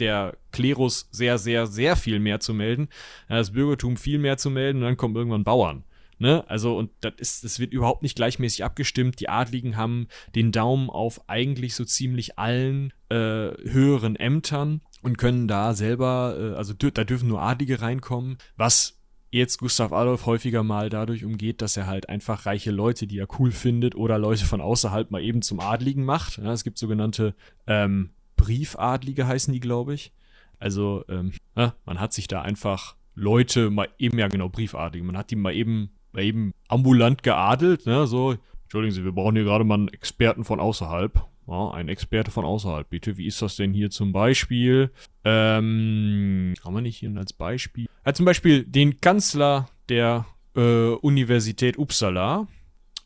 der 0.00 0.36
Klerus 0.52 1.08
sehr, 1.10 1.38
sehr, 1.38 1.66
sehr 1.66 1.96
viel 1.96 2.18
mehr 2.20 2.40
zu 2.40 2.54
melden, 2.54 2.88
das 3.28 3.52
Bürgertum 3.52 3.96
viel 3.96 4.18
mehr 4.18 4.36
zu 4.38 4.50
melden 4.50 4.78
und 4.78 4.84
dann 4.84 4.96
kommen 4.96 5.16
irgendwann 5.16 5.44
Bauern. 5.44 5.84
Ne? 6.18 6.44
Also, 6.48 6.76
und 6.76 6.90
das 7.00 7.14
ist, 7.18 7.44
das 7.44 7.60
wird 7.60 7.72
überhaupt 7.72 8.02
nicht 8.02 8.16
gleichmäßig 8.16 8.64
abgestimmt. 8.64 9.20
Die 9.20 9.28
Adligen 9.28 9.76
haben 9.76 10.08
den 10.34 10.50
Daumen 10.50 10.90
auf 10.90 11.28
eigentlich 11.28 11.74
so 11.74 11.84
ziemlich 11.84 12.38
allen 12.38 12.92
äh, 13.08 13.14
höheren 13.16 14.16
Ämtern 14.16 14.80
und 15.02 15.16
können 15.16 15.46
da 15.46 15.74
selber, 15.74 16.36
äh, 16.38 16.56
also 16.56 16.74
da 16.74 17.04
dürfen 17.04 17.28
nur 17.28 17.40
Adlige 17.40 17.80
reinkommen, 17.80 18.38
was 18.56 18.98
jetzt 19.30 19.58
Gustav 19.58 19.92
Adolf 19.92 20.26
häufiger 20.26 20.62
mal 20.62 20.88
dadurch 20.88 21.24
umgeht, 21.24 21.62
dass 21.62 21.76
er 21.76 21.86
halt 21.86 22.08
einfach 22.08 22.46
reiche 22.46 22.70
Leute, 22.70 23.06
die 23.06 23.18
er 23.18 23.28
cool 23.38 23.52
findet, 23.52 23.94
oder 23.94 24.18
Leute 24.18 24.44
von 24.44 24.60
außerhalb 24.60 25.10
mal 25.10 25.22
eben 25.22 25.42
zum 25.42 25.60
Adligen 25.60 26.04
macht. 26.04 26.38
Ja, 26.38 26.52
es 26.52 26.64
gibt 26.64 26.78
sogenannte 26.78 27.34
ähm, 27.66 28.10
Briefadlige, 28.38 29.26
heißen 29.26 29.52
die, 29.52 29.60
glaube 29.60 29.92
ich. 29.92 30.12
Also, 30.58 31.04
ähm, 31.08 31.32
ja, 31.54 31.74
man 31.84 32.00
hat 32.00 32.14
sich 32.14 32.26
da 32.26 32.40
einfach 32.40 32.96
Leute 33.14 33.68
mal 33.68 33.88
eben, 33.98 34.18
ja 34.18 34.28
genau, 34.28 34.48
Briefadlige, 34.48 35.04
man 35.04 35.18
hat 35.18 35.30
die 35.30 35.36
mal 35.36 35.54
eben, 35.54 35.90
mal 36.12 36.22
eben 36.22 36.52
ambulant 36.68 37.22
geadelt, 37.22 37.84
ne, 37.84 38.06
so, 38.06 38.36
entschuldigen 38.62 38.94
Sie, 38.94 39.04
wir 39.04 39.12
brauchen 39.12 39.36
hier 39.36 39.44
gerade 39.44 39.64
mal 39.64 39.74
einen 39.74 39.88
Experten 39.88 40.44
von 40.44 40.60
außerhalb. 40.60 41.22
Ja, 41.46 41.70
ein 41.70 41.88
Experte 41.88 42.30
von 42.30 42.44
außerhalb, 42.44 42.90
bitte. 42.90 43.16
Wie 43.16 43.24
ist 43.24 43.40
das 43.40 43.56
denn 43.56 43.72
hier 43.72 43.88
zum 43.88 44.12
Beispiel? 44.12 44.90
Ähm, 45.24 46.52
haben 46.62 46.74
wir 46.74 46.82
nicht 46.82 46.98
hier 46.98 47.16
als 47.16 47.32
Beispiel? 47.32 47.86
Ja, 48.04 48.12
zum 48.12 48.26
Beispiel 48.26 48.64
den 48.64 49.00
Kanzler 49.00 49.70
der 49.88 50.26
äh, 50.54 50.90
Universität 50.90 51.78
Uppsala, 51.78 52.46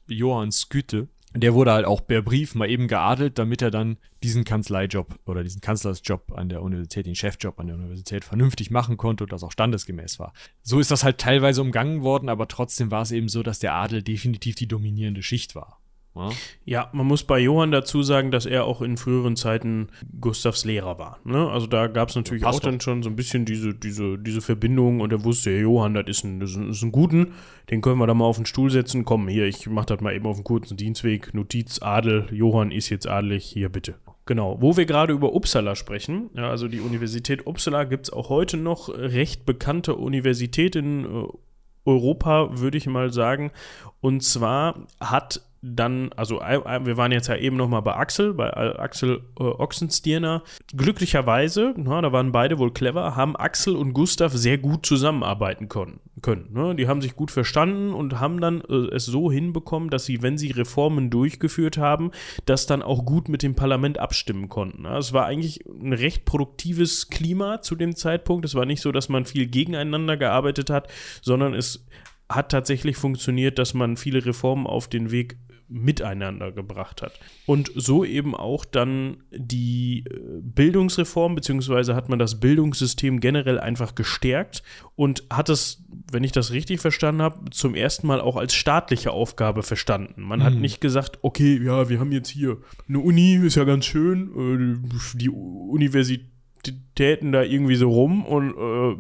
Johann 0.09 0.51
Skütte. 0.51 1.07
Der 1.35 1.55
wurde 1.55 1.73
halt 1.73 1.87
auch 1.87 2.07
per 2.07 2.21
Brief 2.23 2.55
mal 2.55 2.69
eben 2.69 2.89
geadelt, 2.89 3.39
damit 3.39 3.63
er 3.63 3.71
dann 3.71 3.97
diesen 4.23 4.45
Kanzleijob 4.45 5.19
oder 5.25 5.43
diesen 5.43 5.61
Kanzlersjob 5.61 6.33
an 6.33 6.49
der 6.49 6.63
Universität, 6.63 7.07
den 7.07 7.15
Chefjob 7.15 7.59
an 7.59 7.69
der 7.69 7.77
Universität 7.77 8.25
vernünftig 8.25 8.71
machen 8.71 8.97
konnte 8.99 9.25
und 9.25 9.33
das 9.33 9.43
auch 9.43 9.53
standesgemäß 9.53 10.19
war. 10.19 10.35
So 10.63 10.79
ist 10.79 10.91
das 10.91 11.05
halt 11.05 11.19
teilweise 11.19 11.63
umgangen 11.63 12.03
worden, 12.03 12.29
aber 12.29 12.49
trotzdem 12.49 12.91
war 12.91 13.03
es 13.03 13.13
eben 13.13 13.29
so, 13.29 13.43
dass 13.43 13.59
der 13.59 13.75
Adel 13.75 14.03
definitiv 14.03 14.57
die 14.57 14.69
dominierende 14.69 15.23
Schicht 15.23 15.55
war. 15.55 15.82
Ja? 16.15 16.31
ja, 16.65 16.91
man 16.93 17.07
muss 17.07 17.25
bei 17.25 17.39
Johann 17.39 17.71
dazu 17.71 18.03
sagen, 18.03 18.31
dass 18.31 18.45
er 18.45 18.65
auch 18.65 18.83
in 18.83 18.97
früheren 18.97 19.37
Zeiten 19.37 19.89
Gustavs 20.21 20.65
Lehrer 20.65 20.99
war. 20.99 21.19
Ne? 21.25 21.49
Also 21.51 21.67
da 21.67 21.87
gab 21.87 22.11
es 22.11 22.17
natürlich 22.17 22.45
auch 22.45 22.61
dann 22.61 22.81
schon 22.81 23.03
so 23.03 23.09
ein 23.09 23.17
bisschen 23.17 23.45
diese, 23.45 23.75
diese, 23.75 24.19
diese 24.19 24.43
Verbindung 24.43 25.01
und 25.01 25.13
er 25.13 25.25
wusste, 25.25 25.51
ja, 25.51 25.61
Johann, 25.61 25.95
das 25.95 26.07
ist 26.09 26.25
ein, 26.25 26.41
das 26.41 26.51
ist 26.51 26.83
ein 26.83 26.93
Guten, 26.93 27.33
den 27.71 27.81
können 27.81 27.99
wir 27.99 28.07
da 28.07 28.15
mal 28.15 28.27
auf 28.27 28.37
den 28.37 28.47
Stuhl 28.47 28.71
setzen. 28.71 29.05
Komm, 29.05 29.29
hier, 29.29 29.47
ich 29.47 29.69
mach 29.69 29.87
das 29.87 30.01
mal 30.01 30.15
eben 30.15 30.27
auf 30.27 30.37
einen 30.37 30.45
kurzen 30.45 30.77
Dienstweg. 30.77 31.33
Notiz, 31.33 31.81
Adel, 31.81 32.27
Johann 32.31 32.71
ist 32.71 32.91
jetzt 32.91 33.07
adelig, 33.07 33.45
hier 33.45 33.71
bitte. 33.71 33.95
Genau, 34.27 34.59
wo 34.61 34.77
wir 34.77 34.87
gerade 34.87 35.13
über 35.13 35.35
Uppsala 35.35 35.75
sprechen, 35.75 36.31
ja, 36.35 36.49
also 36.49 36.69
die 36.69 36.81
Universität 36.81 37.47
Uppsala 37.47 37.85
gibt 37.85 38.07
es 38.07 38.13
auch 38.13 38.29
heute 38.29 38.57
noch 38.57 38.89
recht 38.89 39.47
bekannte 39.47 39.97
Universität 39.97 40.77
in 40.77 41.05
äh, 41.05 41.27
Europa, 41.85 42.61
würde 42.61 42.79
ich 42.79 42.87
mal 42.87 43.13
sagen. 43.13 43.51
Und 44.01 44.23
zwar 44.23 44.87
hat 45.01 45.43
dann, 45.63 46.13
also 46.15 46.41
wir 46.41 46.97
waren 46.97 47.13
jetzt 47.13 47.29
ja 47.29 47.37
eben 47.37 47.57
nochmal 47.57 47.83
bei 47.83 47.95
Axel, 47.95 48.35
bei 48.35 48.53
Axel 48.53 49.23
äh, 49.39 49.45
Oxenstierner. 49.45 50.43
Glücklicherweise, 50.77 51.73
na, 51.77 52.03
da 52.03 52.13
waren 52.13 52.33
beide 52.33 52.59
wohl 52.59 52.73
clever, 52.73 53.15
haben 53.15 53.37
Axel 53.37 53.77
und 53.77 53.93
Gustav 53.93 54.33
sehr 54.33 54.59
gut 54.59 54.85
zusammenarbeiten 54.85 55.69
können. 55.69 56.01
können 56.21 56.49
ne? 56.53 56.75
Die 56.75 56.89
haben 56.89 57.01
sich 57.01 57.15
gut 57.15 57.31
verstanden 57.31 57.95
und 57.95 58.19
haben 58.19 58.41
dann 58.41 58.61
äh, 58.63 58.93
es 58.93 59.07
so 59.07 59.31
hinbekommen, 59.31 59.89
dass 59.89 60.05
sie, 60.05 60.21
wenn 60.21 60.37
sie 60.37 60.51
Reformen 60.51 61.11
durchgeführt 61.11 61.79
haben, 61.79 62.11
das 62.45 62.67
dann 62.67 62.83
auch 62.83 63.05
gut 63.05 63.29
mit 63.29 63.45
dem 63.45 63.55
Parlament 63.55 63.99
abstimmen 63.99 64.49
konnten. 64.49 64.83
Ja? 64.83 64.99
Es 64.99 65.13
war 65.13 65.27
eigentlich 65.27 65.65
ein 65.67 65.93
recht 65.93 66.25
produktives 66.25 67.09
Klima 67.09 67.63
zu 67.63 67.77
dem 67.77 67.95
Zeitpunkt. 67.95 68.45
Es 68.45 68.57
war 68.57 68.67
nicht 68.67 68.81
so, 68.81 68.91
dass 68.91 69.09
man 69.09 69.27
viel 69.27 69.47
gegeneinander 69.47 70.17
gearbeitet 70.17 70.71
hat, 70.71 70.89
sondern 71.21 71.55
es 71.55 71.87
hat 72.29 72.51
tatsächlich 72.51 72.97
funktioniert, 72.97 73.61
dass 73.61 73.75
man 73.75 73.97
viele 73.97 74.25
Reformen 74.25 74.67
auf 74.67 74.89
den 74.89 75.13
Weg 75.13 75.37
miteinander 75.73 76.53
gebracht 76.53 77.03
hat. 77.03 77.19
Und 77.47 77.73
so 77.75 78.05
eben 78.05 78.35
auch 78.35 78.65
dann 78.65 79.19
die 79.31 80.05
äh, 80.07 80.41
Bildungsreform, 80.43 81.35
beziehungsweise 81.35 81.95
hat 81.95 82.09
man 82.09 82.19
das 82.19 82.41
Bildungssystem 82.41 83.21
generell 83.21 83.59
einfach 83.59 83.95
gestärkt 83.95 84.63
und 84.95 85.25
hat 85.31 85.49
es, 85.49 85.85
wenn 86.11 86.25
ich 86.25 86.33
das 86.33 86.53
richtig 86.53 86.81
verstanden 86.81 87.23
habe, 87.23 87.51
zum 87.51 87.75
ersten 87.75 88.07
Mal 88.07 88.21
auch 88.21 88.37
als 88.37 88.55
staatliche 88.55 89.11
Aufgabe 89.13 89.63
verstanden. 89.63 90.23
Man 90.23 90.41
mhm. 90.41 90.45
hat 90.45 90.55
nicht 90.55 90.81
gesagt, 90.81 91.19
okay, 91.23 91.61
ja, 91.63 91.89
wir 91.89 91.99
haben 91.99 92.13
jetzt 92.13 92.29
hier 92.29 92.59
eine 92.89 92.99
Uni, 92.99 93.35
ist 93.37 93.57
ja 93.57 93.65
ganz 93.65 93.87
schön, 93.87 94.83
äh, 94.85 95.19
die 95.19 95.31
Universität 95.31 96.32
täten 96.95 97.33
da 97.33 97.43
irgendwie 97.43 97.75
so 97.75 97.91
rum 97.91 98.25
und 98.25 98.51
äh, 98.51 98.97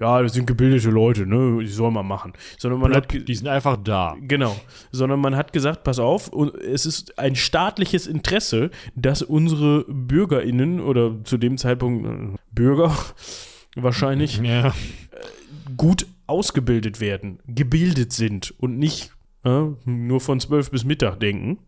ja, 0.00 0.22
das 0.22 0.34
sind 0.34 0.46
gebildete 0.46 0.90
Leute, 0.90 1.26
ne, 1.26 1.58
die 1.60 1.66
soll 1.66 1.90
man 1.90 2.06
machen. 2.06 2.32
Sondern 2.58 2.80
man 2.80 2.92
Plöpp, 2.92 3.12
hat 3.12 3.28
die 3.28 3.34
sind 3.34 3.48
einfach 3.48 3.76
da. 3.76 4.16
Genau, 4.20 4.56
sondern 4.90 5.20
man 5.20 5.36
hat 5.36 5.52
gesagt, 5.52 5.84
pass 5.84 5.98
auf, 5.98 6.28
und 6.28 6.54
es 6.54 6.86
ist 6.86 7.18
ein 7.18 7.36
staatliches 7.36 8.06
Interesse, 8.06 8.70
dass 8.94 9.22
unsere 9.22 9.84
BürgerInnen 9.88 10.80
oder 10.80 11.24
zu 11.24 11.38
dem 11.38 11.58
Zeitpunkt 11.58 12.06
äh, 12.06 12.36
Bürger 12.52 12.94
wahrscheinlich 13.76 14.38
ja. 14.38 14.68
äh, 14.68 14.72
gut 15.76 16.06
ausgebildet 16.26 17.00
werden, 17.00 17.40
gebildet 17.46 18.12
sind 18.12 18.54
und 18.58 18.78
nicht 18.78 19.12
äh, 19.44 19.64
nur 19.84 20.20
von 20.20 20.40
zwölf 20.40 20.70
bis 20.70 20.84
Mittag 20.84 21.20
denken. 21.20 21.58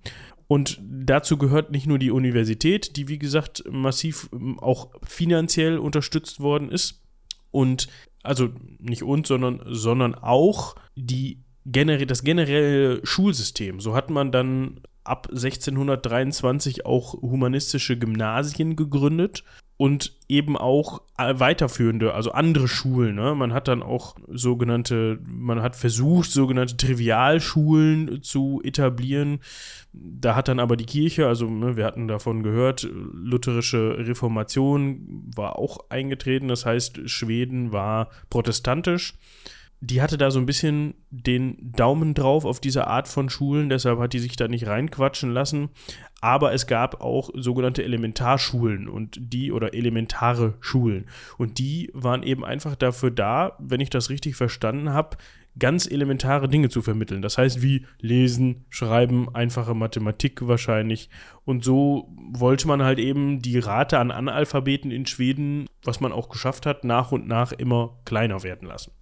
Und 0.50 0.80
dazu 0.82 1.38
gehört 1.38 1.70
nicht 1.70 1.86
nur 1.86 2.00
die 2.00 2.10
Universität, 2.10 2.96
die 2.96 3.06
wie 3.06 3.20
gesagt 3.20 3.62
massiv 3.70 4.28
ähm, 4.32 4.58
auch 4.58 4.90
finanziell 5.06 5.78
unterstützt 5.78 6.40
worden 6.40 6.72
ist. 6.72 7.04
Und 7.52 7.86
also 8.24 8.48
nicht 8.80 9.04
uns, 9.04 9.28
sondern, 9.28 9.62
sondern 9.66 10.16
auch 10.16 10.74
die 10.96 11.44
generell, 11.66 12.06
das 12.06 12.24
generelle 12.24 13.00
Schulsystem. 13.06 13.78
So 13.78 13.94
hat 13.94 14.10
man 14.10 14.32
dann 14.32 14.80
ab 15.04 15.28
1623 15.30 16.84
auch 16.84 17.12
humanistische 17.22 17.96
Gymnasien 17.96 18.74
gegründet 18.74 19.44
und 19.80 20.12
eben 20.28 20.58
auch 20.58 21.00
äh, 21.16 21.40
weiterführende, 21.40 22.12
also 22.12 22.32
andere 22.32 22.68
Schulen. 22.68 23.14
Ne? 23.14 23.34
Man 23.34 23.54
hat 23.54 23.66
dann 23.66 23.82
auch 23.82 24.14
sogenannte, 24.28 25.18
man 25.26 25.62
hat 25.62 25.74
versucht, 25.74 26.30
sogenannte 26.30 26.76
Trivialschulen 26.76 28.22
zu 28.22 28.60
etablieren. 28.62 29.38
Da 29.94 30.36
hat 30.36 30.48
dann 30.48 30.60
aber 30.60 30.76
die 30.76 30.84
Kirche, 30.84 31.26
also 31.26 31.46
ne, 31.48 31.78
wir 31.78 31.86
hatten 31.86 32.08
davon 32.08 32.42
gehört, 32.42 32.86
lutherische 32.92 33.96
Reformation 34.06 35.30
war 35.34 35.58
auch 35.58 35.78
eingetreten. 35.88 36.48
Das 36.48 36.66
heißt, 36.66 37.08
Schweden 37.08 37.72
war 37.72 38.10
protestantisch 38.28 39.14
die 39.82 40.02
hatte 40.02 40.18
da 40.18 40.30
so 40.30 40.38
ein 40.38 40.46
bisschen 40.46 40.94
den 41.08 41.56
Daumen 41.72 42.12
drauf 42.12 42.44
auf 42.44 42.60
diese 42.60 42.86
Art 42.86 43.08
von 43.08 43.30
Schulen, 43.30 43.70
deshalb 43.70 43.98
hat 43.98 44.12
die 44.12 44.18
sich 44.18 44.36
da 44.36 44.46
nicht 44.46 44.66
reinquatschen 44.66 45.32
lassen. 45.32 45.70
Aber 46.20 46.52
es 46.52 46.66
gab 46.66 47.00
auch 47.00 47.30
sogenannte 47.34 47.82
Elementarschulen 47.82 48.88
und 48.88 49.18
die 49.20 49.52
oder 49.52 49.74
elementare 49.74 50.54
Schulen. 50.60 51.06
Und 51.38 51.58
die 51.58 51.90
waren 51.94 52.22
eben 52.22 52.44
einfach 52.44 52.76
dafür 52.76 53.10
da, 53.10 53.56
wenn 53.58 53.80
ich 53.80 53.90
das 53.90 54.10
richtig 54.10 54.36
verstanden 54.36 54.90
habe, 54.90 55.16
ganz 55.58 55.90
elementare 55.90 56.48
Dinge 56.48 56.68
zu 56.68 56.82
vermitteln. 56.82 57.22
Das 57.22 57.38
heißt, 57.38 57.62
wie 57.62 57.86
Lesen, 58.00 58.64
Schreiben, 58.68 59.34
einfache 59.34 59.74
Mathematik 59.74 60.46
wahrscheinlich. 60.46 61.10
Und 61.44 61.64
so 61.64 62.08
wollte 62.32 62.68
man 62.68 62.82
halt 62.82 62.98
eben 62.98 63.40
die 63.40 63.58
Rate 63.58 63.98
an 63.98 64.10
Analphabeten 64.10 64.90
in 64.90 65.06
Schweden, 65.06 65.66
was 65.82 66.00
man 66.00 66.12
auch 66.12 66.28
geschafft 66.28 66.66
hat, 66.66 66.84
nach 66.84 67.12
und 67.12 67.26
nach 67.26 67.52
immer 67.52 67.98
kleiner 68.04 68.42
werden 68.42 68.68
lassen. 68.68 68.92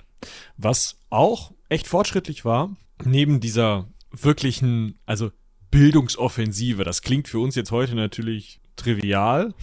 Was 0.56 1.00
auch 1.10 1.52
echt 1.68 1.86
fortschrittlich 1.86 2.44
war, 2.44 2.76
neben 3.04 3.40
dieser 3.40 3.88
wirklichen, 4.10 4.98
also 5.06 5.30
Bildungsoffensive, 5.70 6.84
das 6.84 7.02
klingt 7.02 7.28
für 7.28 7.38
uns 7.38 7.54
jetzt 7.54 7.70
heute 7.70 7.94
natürlich 7.94 8.60
trivial, 8.76 9.54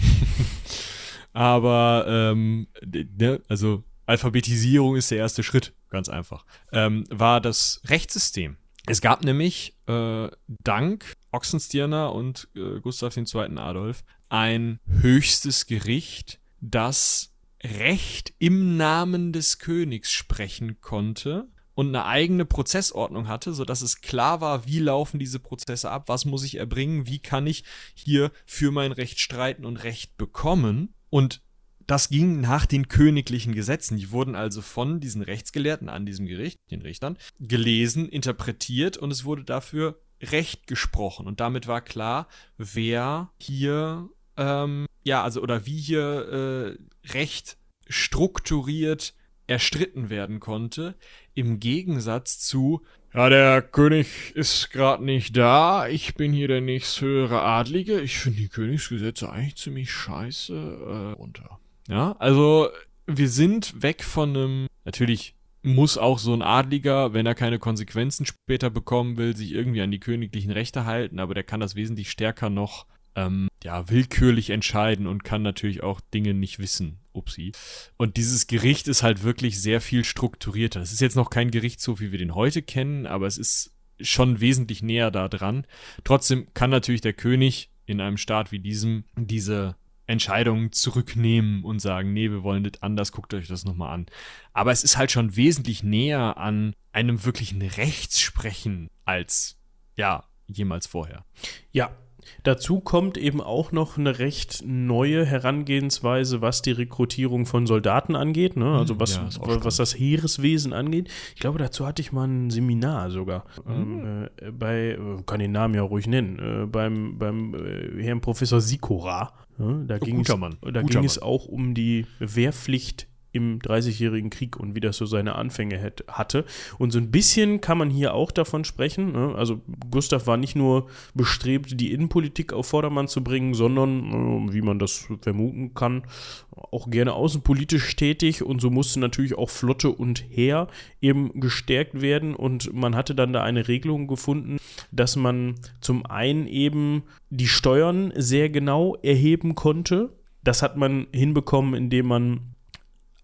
aber 1.34 2.06
ähm, 2.08 2.68
ne, 2.84 3.42
also 3.48 3.84
Alphabetisierung 4.06 4.96
ist 4.96 5.12
der 5.12 5.18
erste 5.18 5.44
Schritt, 5.44 5.74
ganz 5.90 6.10
einfach, 6.10 6.46
ähm, 6.72 7.06
war 7.10 7.42
das 7.42 7.82
Rechtssystem. 7.86 8.58
Es 8.88 9.02
gab 9.02 9.24
nämlich 9.24 9.76
äh, 9.88 10.28
dank 10.64 11.16
Oxenstierna 11.32 12.08
und 12.08 12.48
äh, 12.56 12.80
Gustav 12.82 13.18
II. 13.18 13.58
Adolf 13.58 14.04
ein 14.30 14.80
höchstes 14.88 15.66
Gericht, 15.66 16.40
das 16.62 17.32
Recht 17.64 18.34
im 18.38 18.78
Namen 18.78 19.34
des 19.34 19.58
Königs 19.58 20.12
sprechen 20.12 20.82
konnte 20.82 21.48
und 21.76 21.90
eine 21.90 22.06
eigene 22.06 22.46
Prozessordnung 22.46 23.28
hatte, 23.28 23.54
sodass 23.54 23.82
es 23.82 24.02
klar 24.02 24.42
war, 24.42 24.66
wie 24.66 24.80
laufen 24.80 25.20
diese 25.20 25.40
Prozesse 25.40 25.92
ab, 25.92 26.06
was 26.08 26.26
muss 26.26 26.44
ich 26.44 26.56
erbringen, 26.58 27.06
wie 27.06 27.20
kann 27.20 27.46
ich 27.46 27.64
hier 27.94 28.32
für 28.46 28.72
mein 28.72 28.92
Recht 28.92 29.20
streiten 29.20 29.66
und 29.66 29.84
Recht 29.84 30.18
bekommen. 30.18 30.94
Und 31.10 31.42
das 31.86 32.10
ging 32.10 32.42
nach 32.42 32.66
den 32.66 32.88
königlichen 32.88 33.54
Gesetzen. 33.54 33.98
Die 33.98 34.12
wurden 34.12 34.36
also 34.36 34.62
von 34.62 35.00
diesen 35.00 35.22
Rechtsgelehrten 35.22 35.90
an 35.90 36.06
diesem 36.06 36.26
Gericht, 36.26 36.58
den 36.72 36.82
Richtern, 36.82 37.18
gelesen, 37.40 38.10
interpretiert 38.10 38.98
und 38.98 39.12
es 39.12 39.24
wurde 39.24 39.44
dafür 39.44 40.02
Recht 40.22 40.66
gesprochen. 40.66 41.28
Und 41.28 41.40
damit 41.40 41.68
war 41.68 41.82
klar, 41.82 42.28
wer 42.58 43.32
hier 43.38 44.10
ähm, 44.38 44.88
ja, 45.04 45.24
also 45.24 45.42
oder 45.42 45.66
wie 45.66 45.80
hier 45.80 46.78
äh, 47.06 47.08
Recht 47.14 47.58
strukturiert 47.88 49.14
erstritten 49.48 50.10
werden 50.10 50.40
konnte, 50.40 50.96
im 51.34 51.60
Gegensatz 51.60 52.40
zu 52.40 52.82
ja, 53.16 53.30
der 53.30 53.62
König 53.62 54.36
ist 54.36 54.72
gerade 54.72 55.06
nicht 55.06 55.38
da, 55.38 55.88
ich 55.88 56.16
bin 56.16 56.34
hier 56.34 56.50
der 56.50 56.60
nächsthöhere 56.60 57.42
Adlige, 57.44 58.02
ich 58.02 58.18
finde 58.18 58.40
die 58.40 58.50
Königsgesetze 58.50 59.32
eigentlich 59.32 59.56
ziemlich 59.56 59.90
scheiße 59.90 60.54
äh, 60.54 61.14
runter. 61.14 61.60
Ja, 61.88 62.18
also 62.20 62.68
wir 63.08 63.30
sind 63.30 63.82
weg 63.82 64.04
von 64.04 64.36
einem, 64.36 64.68
natürlich 64.84 65.34
muss 65.64 65.98
auch 65.98 66.20
so 66.20 66.34
ein 66.34 66.42
Adliger, 66.42 67.14
wenn 67.14 67.26
er 67.26 67.36
keine 67.36 67.58
Konsequenzen 67.58 68.26
später 68.26 68.70
bekommen 68.70 69.16
will, 69.16 69.36
sich 69.36 69.54
irgendwie 69.54 69.82
an 69.82 69.92
die 69.92 70.02
königlichen 70.02 70.52
Rechte 70.52 70.84
halten, 70.84 71.20
aber 71.20 71.34
der 71.34 71.44
kann 71.44 71.62
das 71.62 71.76
wesentlich 71.76 72.12
stärker 72.12 72.50
noch 72.50 72.86
ähm, 73.16 73.48
ja, 73.64 73.90
willkürlich 73.90 74.50
entscheiden 74.50 75.08
und 75.08 75.24
kann 75.24 75.42
natürlich 75.42 75.84
auch 75.84 76.02
Dinge 76.02 76.34
nicht 76.34 76.60
wissen. 76.60 77.00
Upsi. 77.14 77.54
Und 77.98 78.18
dieses 78.18 78.48
Gericht 78.48 78.88
ist 78.88 79.02
halt 79.02 79.24
wirklich 79.24 79.62
sehr 79.62 79.82
viel 79.82 80.04
strukturierter. 80.04 80.82
Es 80.82 80.92
ist 80.92 81.02
jetzt 81.02 81.16
noch 81.16 81.30
kein 81.30 81.50
Gerichtshof, 81.50 82.00
wie 82.00 82.12
wir 82.12 82.20
den 82.20 82.36
heute 82.36 82.62
kennen, 82.62 83.08
aber 83.08 83.26
es 83.26 83.38
ist 83.38 83.72
schon 84.02 84.42
wesentlich 84.42 84.84
näher 84.84 85.12
da 85.12 85.30
dran. 85.30 85.66
Trotzdem 86.04 86.48
kann 86.54 86.70
natürlich 86.70 87.02
der 87.02 87.14
König 87.14 87.70
in 87.86 88.02
einem 88.02 88.18
Staat 88.18 88.52
wie 88.52 88.60
diesem 88.60 89.06
diese 89.16 89.76
Entscheidungen 90.08 90.72
zurücknehmen 90.72 91.64
und 91.64 91.80
sagen, 91.80 92.14
nee, 92.14 92.30
wir 92.30 92.44
wollen 92.44 92.64
das 92.64 92.82
anders, 92.84 93.12
guckt 93.12 93.34
euch 93.34 93.48
das 93.48 93.66
nochmal 93.66 93.94
an. 93.94 94.06
Aber 94.54 94.72
es 94.72 94.84
ist 94.84 94.98
halt 94.98 95.12
schon 95.12 95.36
wesentlich 95.36 95.84
näher 95.84 96.38
an 96.38 96.76
einem 96.92 97.26
wirklichen 97.26 97.62
Rechtssprechen 97.62 98.90
als, 99.06 99.58
ja, 99.96 100.26
jemals 100.48 100.86
vorher. 100.86 101.26
Ja, 101.72 101.96
Dazu 102.44 102.80
kommt 102.80 103.18
eben 103.18 103.42
auch 103.42 103.72
noch 103.72 103.98
eine 103.98 104.20
recht 104.20 104.64
neue 104.66 105.26
Herangehensweise, 105.26 106.42
was 106.42 106.62
die 106.62 106.72
Rekrutierung 106.72 107.46
von 107.46 107.66
Soldaten 107.68 108.16
angeht, 108.16 108.56
ne? 108.56 108.78
also 108.78 108.94
hm, 108.94 109.00
was, 109.00 109.16
ja, 109.16 109.30
was 109.64 109.78
das 109.78 109.98
Heereswesen 109.98 110.74
angeht. 110.74 111.10
Ich 111.36 111.42
glaube, 111.42 111.60
dazu 111.60 111.86
hatte 111.86 112.02
ich 112.02 112.12
mal 112.12 112.28
ein 112.28 112.50
Seminar 112.50 113.12
sogar. 113.12 113.46
Mhm. 113.66 113.74
Ähm, 113.74 114.30
äh, 114.38 114.52
bei, 114.52 114.76
äh, 114.92 115.24
kann 115.26 115.40
den 115.40 115.52
Namen 115.52 115.74
ja 115.76 115.82
ruhig 115.82 116.08
nennen, 116.08 116.40
äh, 116.40 116.66
beim, 116.66 117.18
beim 117.18 117.54
äh, 117.56 118.04
Herrn 118.04 118.22
Professor 118.22 118.62
Sikora. 118.62 119.34
Ne? 119.58 119.86
Da, 119.88 119.98
ging, 119.98 120.20
es, 120.20 120.28
da 120.28 120.82
ging 120.82 121.04
es 121.04 121.22
auch 121.22 121.46
um 121.46 121.74
die 121.74 122.06
Wehrpflicht 122.20 123.08
im 123.36 123.60
Dreißigjährigen 123.60 124.30
Krieg 124.30 124.58
und 124.58 124.76
wie 124.76 124.80
das 124.80 124.98
so 124.98 125.06
seine 125.06 125.36
Anfänge 125.36 125.82
hat, 125.82 126.04
hatte. 126.08 126.46
Und 126.78 126.92
so 126.92 127.00
ein 127.00 127.12
bisschen 127.12 127.62
kann 127.62 127.78
man 127.78 127.90
hier 127.90 128.14
auch 128.14 128.32
davon 128.32 128.64
sprechen. 128.64 129.12
Ne? 129.12 129.36
Also 129.36 129.62
Gustav 129.92 130.28
war 130.28 130.38
nicht 130.38 130.56
nur 130.56 130.88
bestrebt, 131.14 131.80
die 131.80 131.92
Innenpolitik 131.92 132.54
auf 132.54 132.68
Vordermann 132.68 133.08
zu 133.08 133.24
bringen, 133.24 133.54
sondern, 133.54 134.48
äh, 134.50 134.54
wie 134.54 134.62
man 134.62 134.80
das 134.80 135.08
vermuten 135.22 135.74
kann, 135.74 136.04
auch 136.52 136.90
gerne 136.90 137.14
außenpolitisch 137.14 137.96
tätig. 137.96 138.44
Und 138.44 138.62
so 138.62 138.70
musste 138.70 139.00
natürlich 139.00 139.38
auch 139.38 139.50
Flotte 139.50 139.90
und 139.90 140.24
Heer 140.30 140.68
eben 141.02 141.40
gestärkt 141.40 142.02
werden. 142.02 142.36
Und 142.36 142.74
man 142.74 142.96
hatte 142.96 143.16
dann 143.16 143.34
da 143.34 143.44
eine 143.44 143.68
Regelung 143.68 144.08
gefunden, 144.08 144.58
dass 144.92 145.16
man 145.16 145.56
zum 145.82 146.06
einen 146.06 146.48
eben 146.48 147.04
die 147.30 147.48
Steuern 147.48 148.14
sehr 148.16 148.50
genau 148.50 148.96
erheben 148.96 149.56
konnte. 149.56 150.18
Das 150.44 150.62
hat 150.62 150.78
man 150.78 151.08
hinbekommen, 151.12 151.74
indem 151.74 152.08
man 152.08 152.55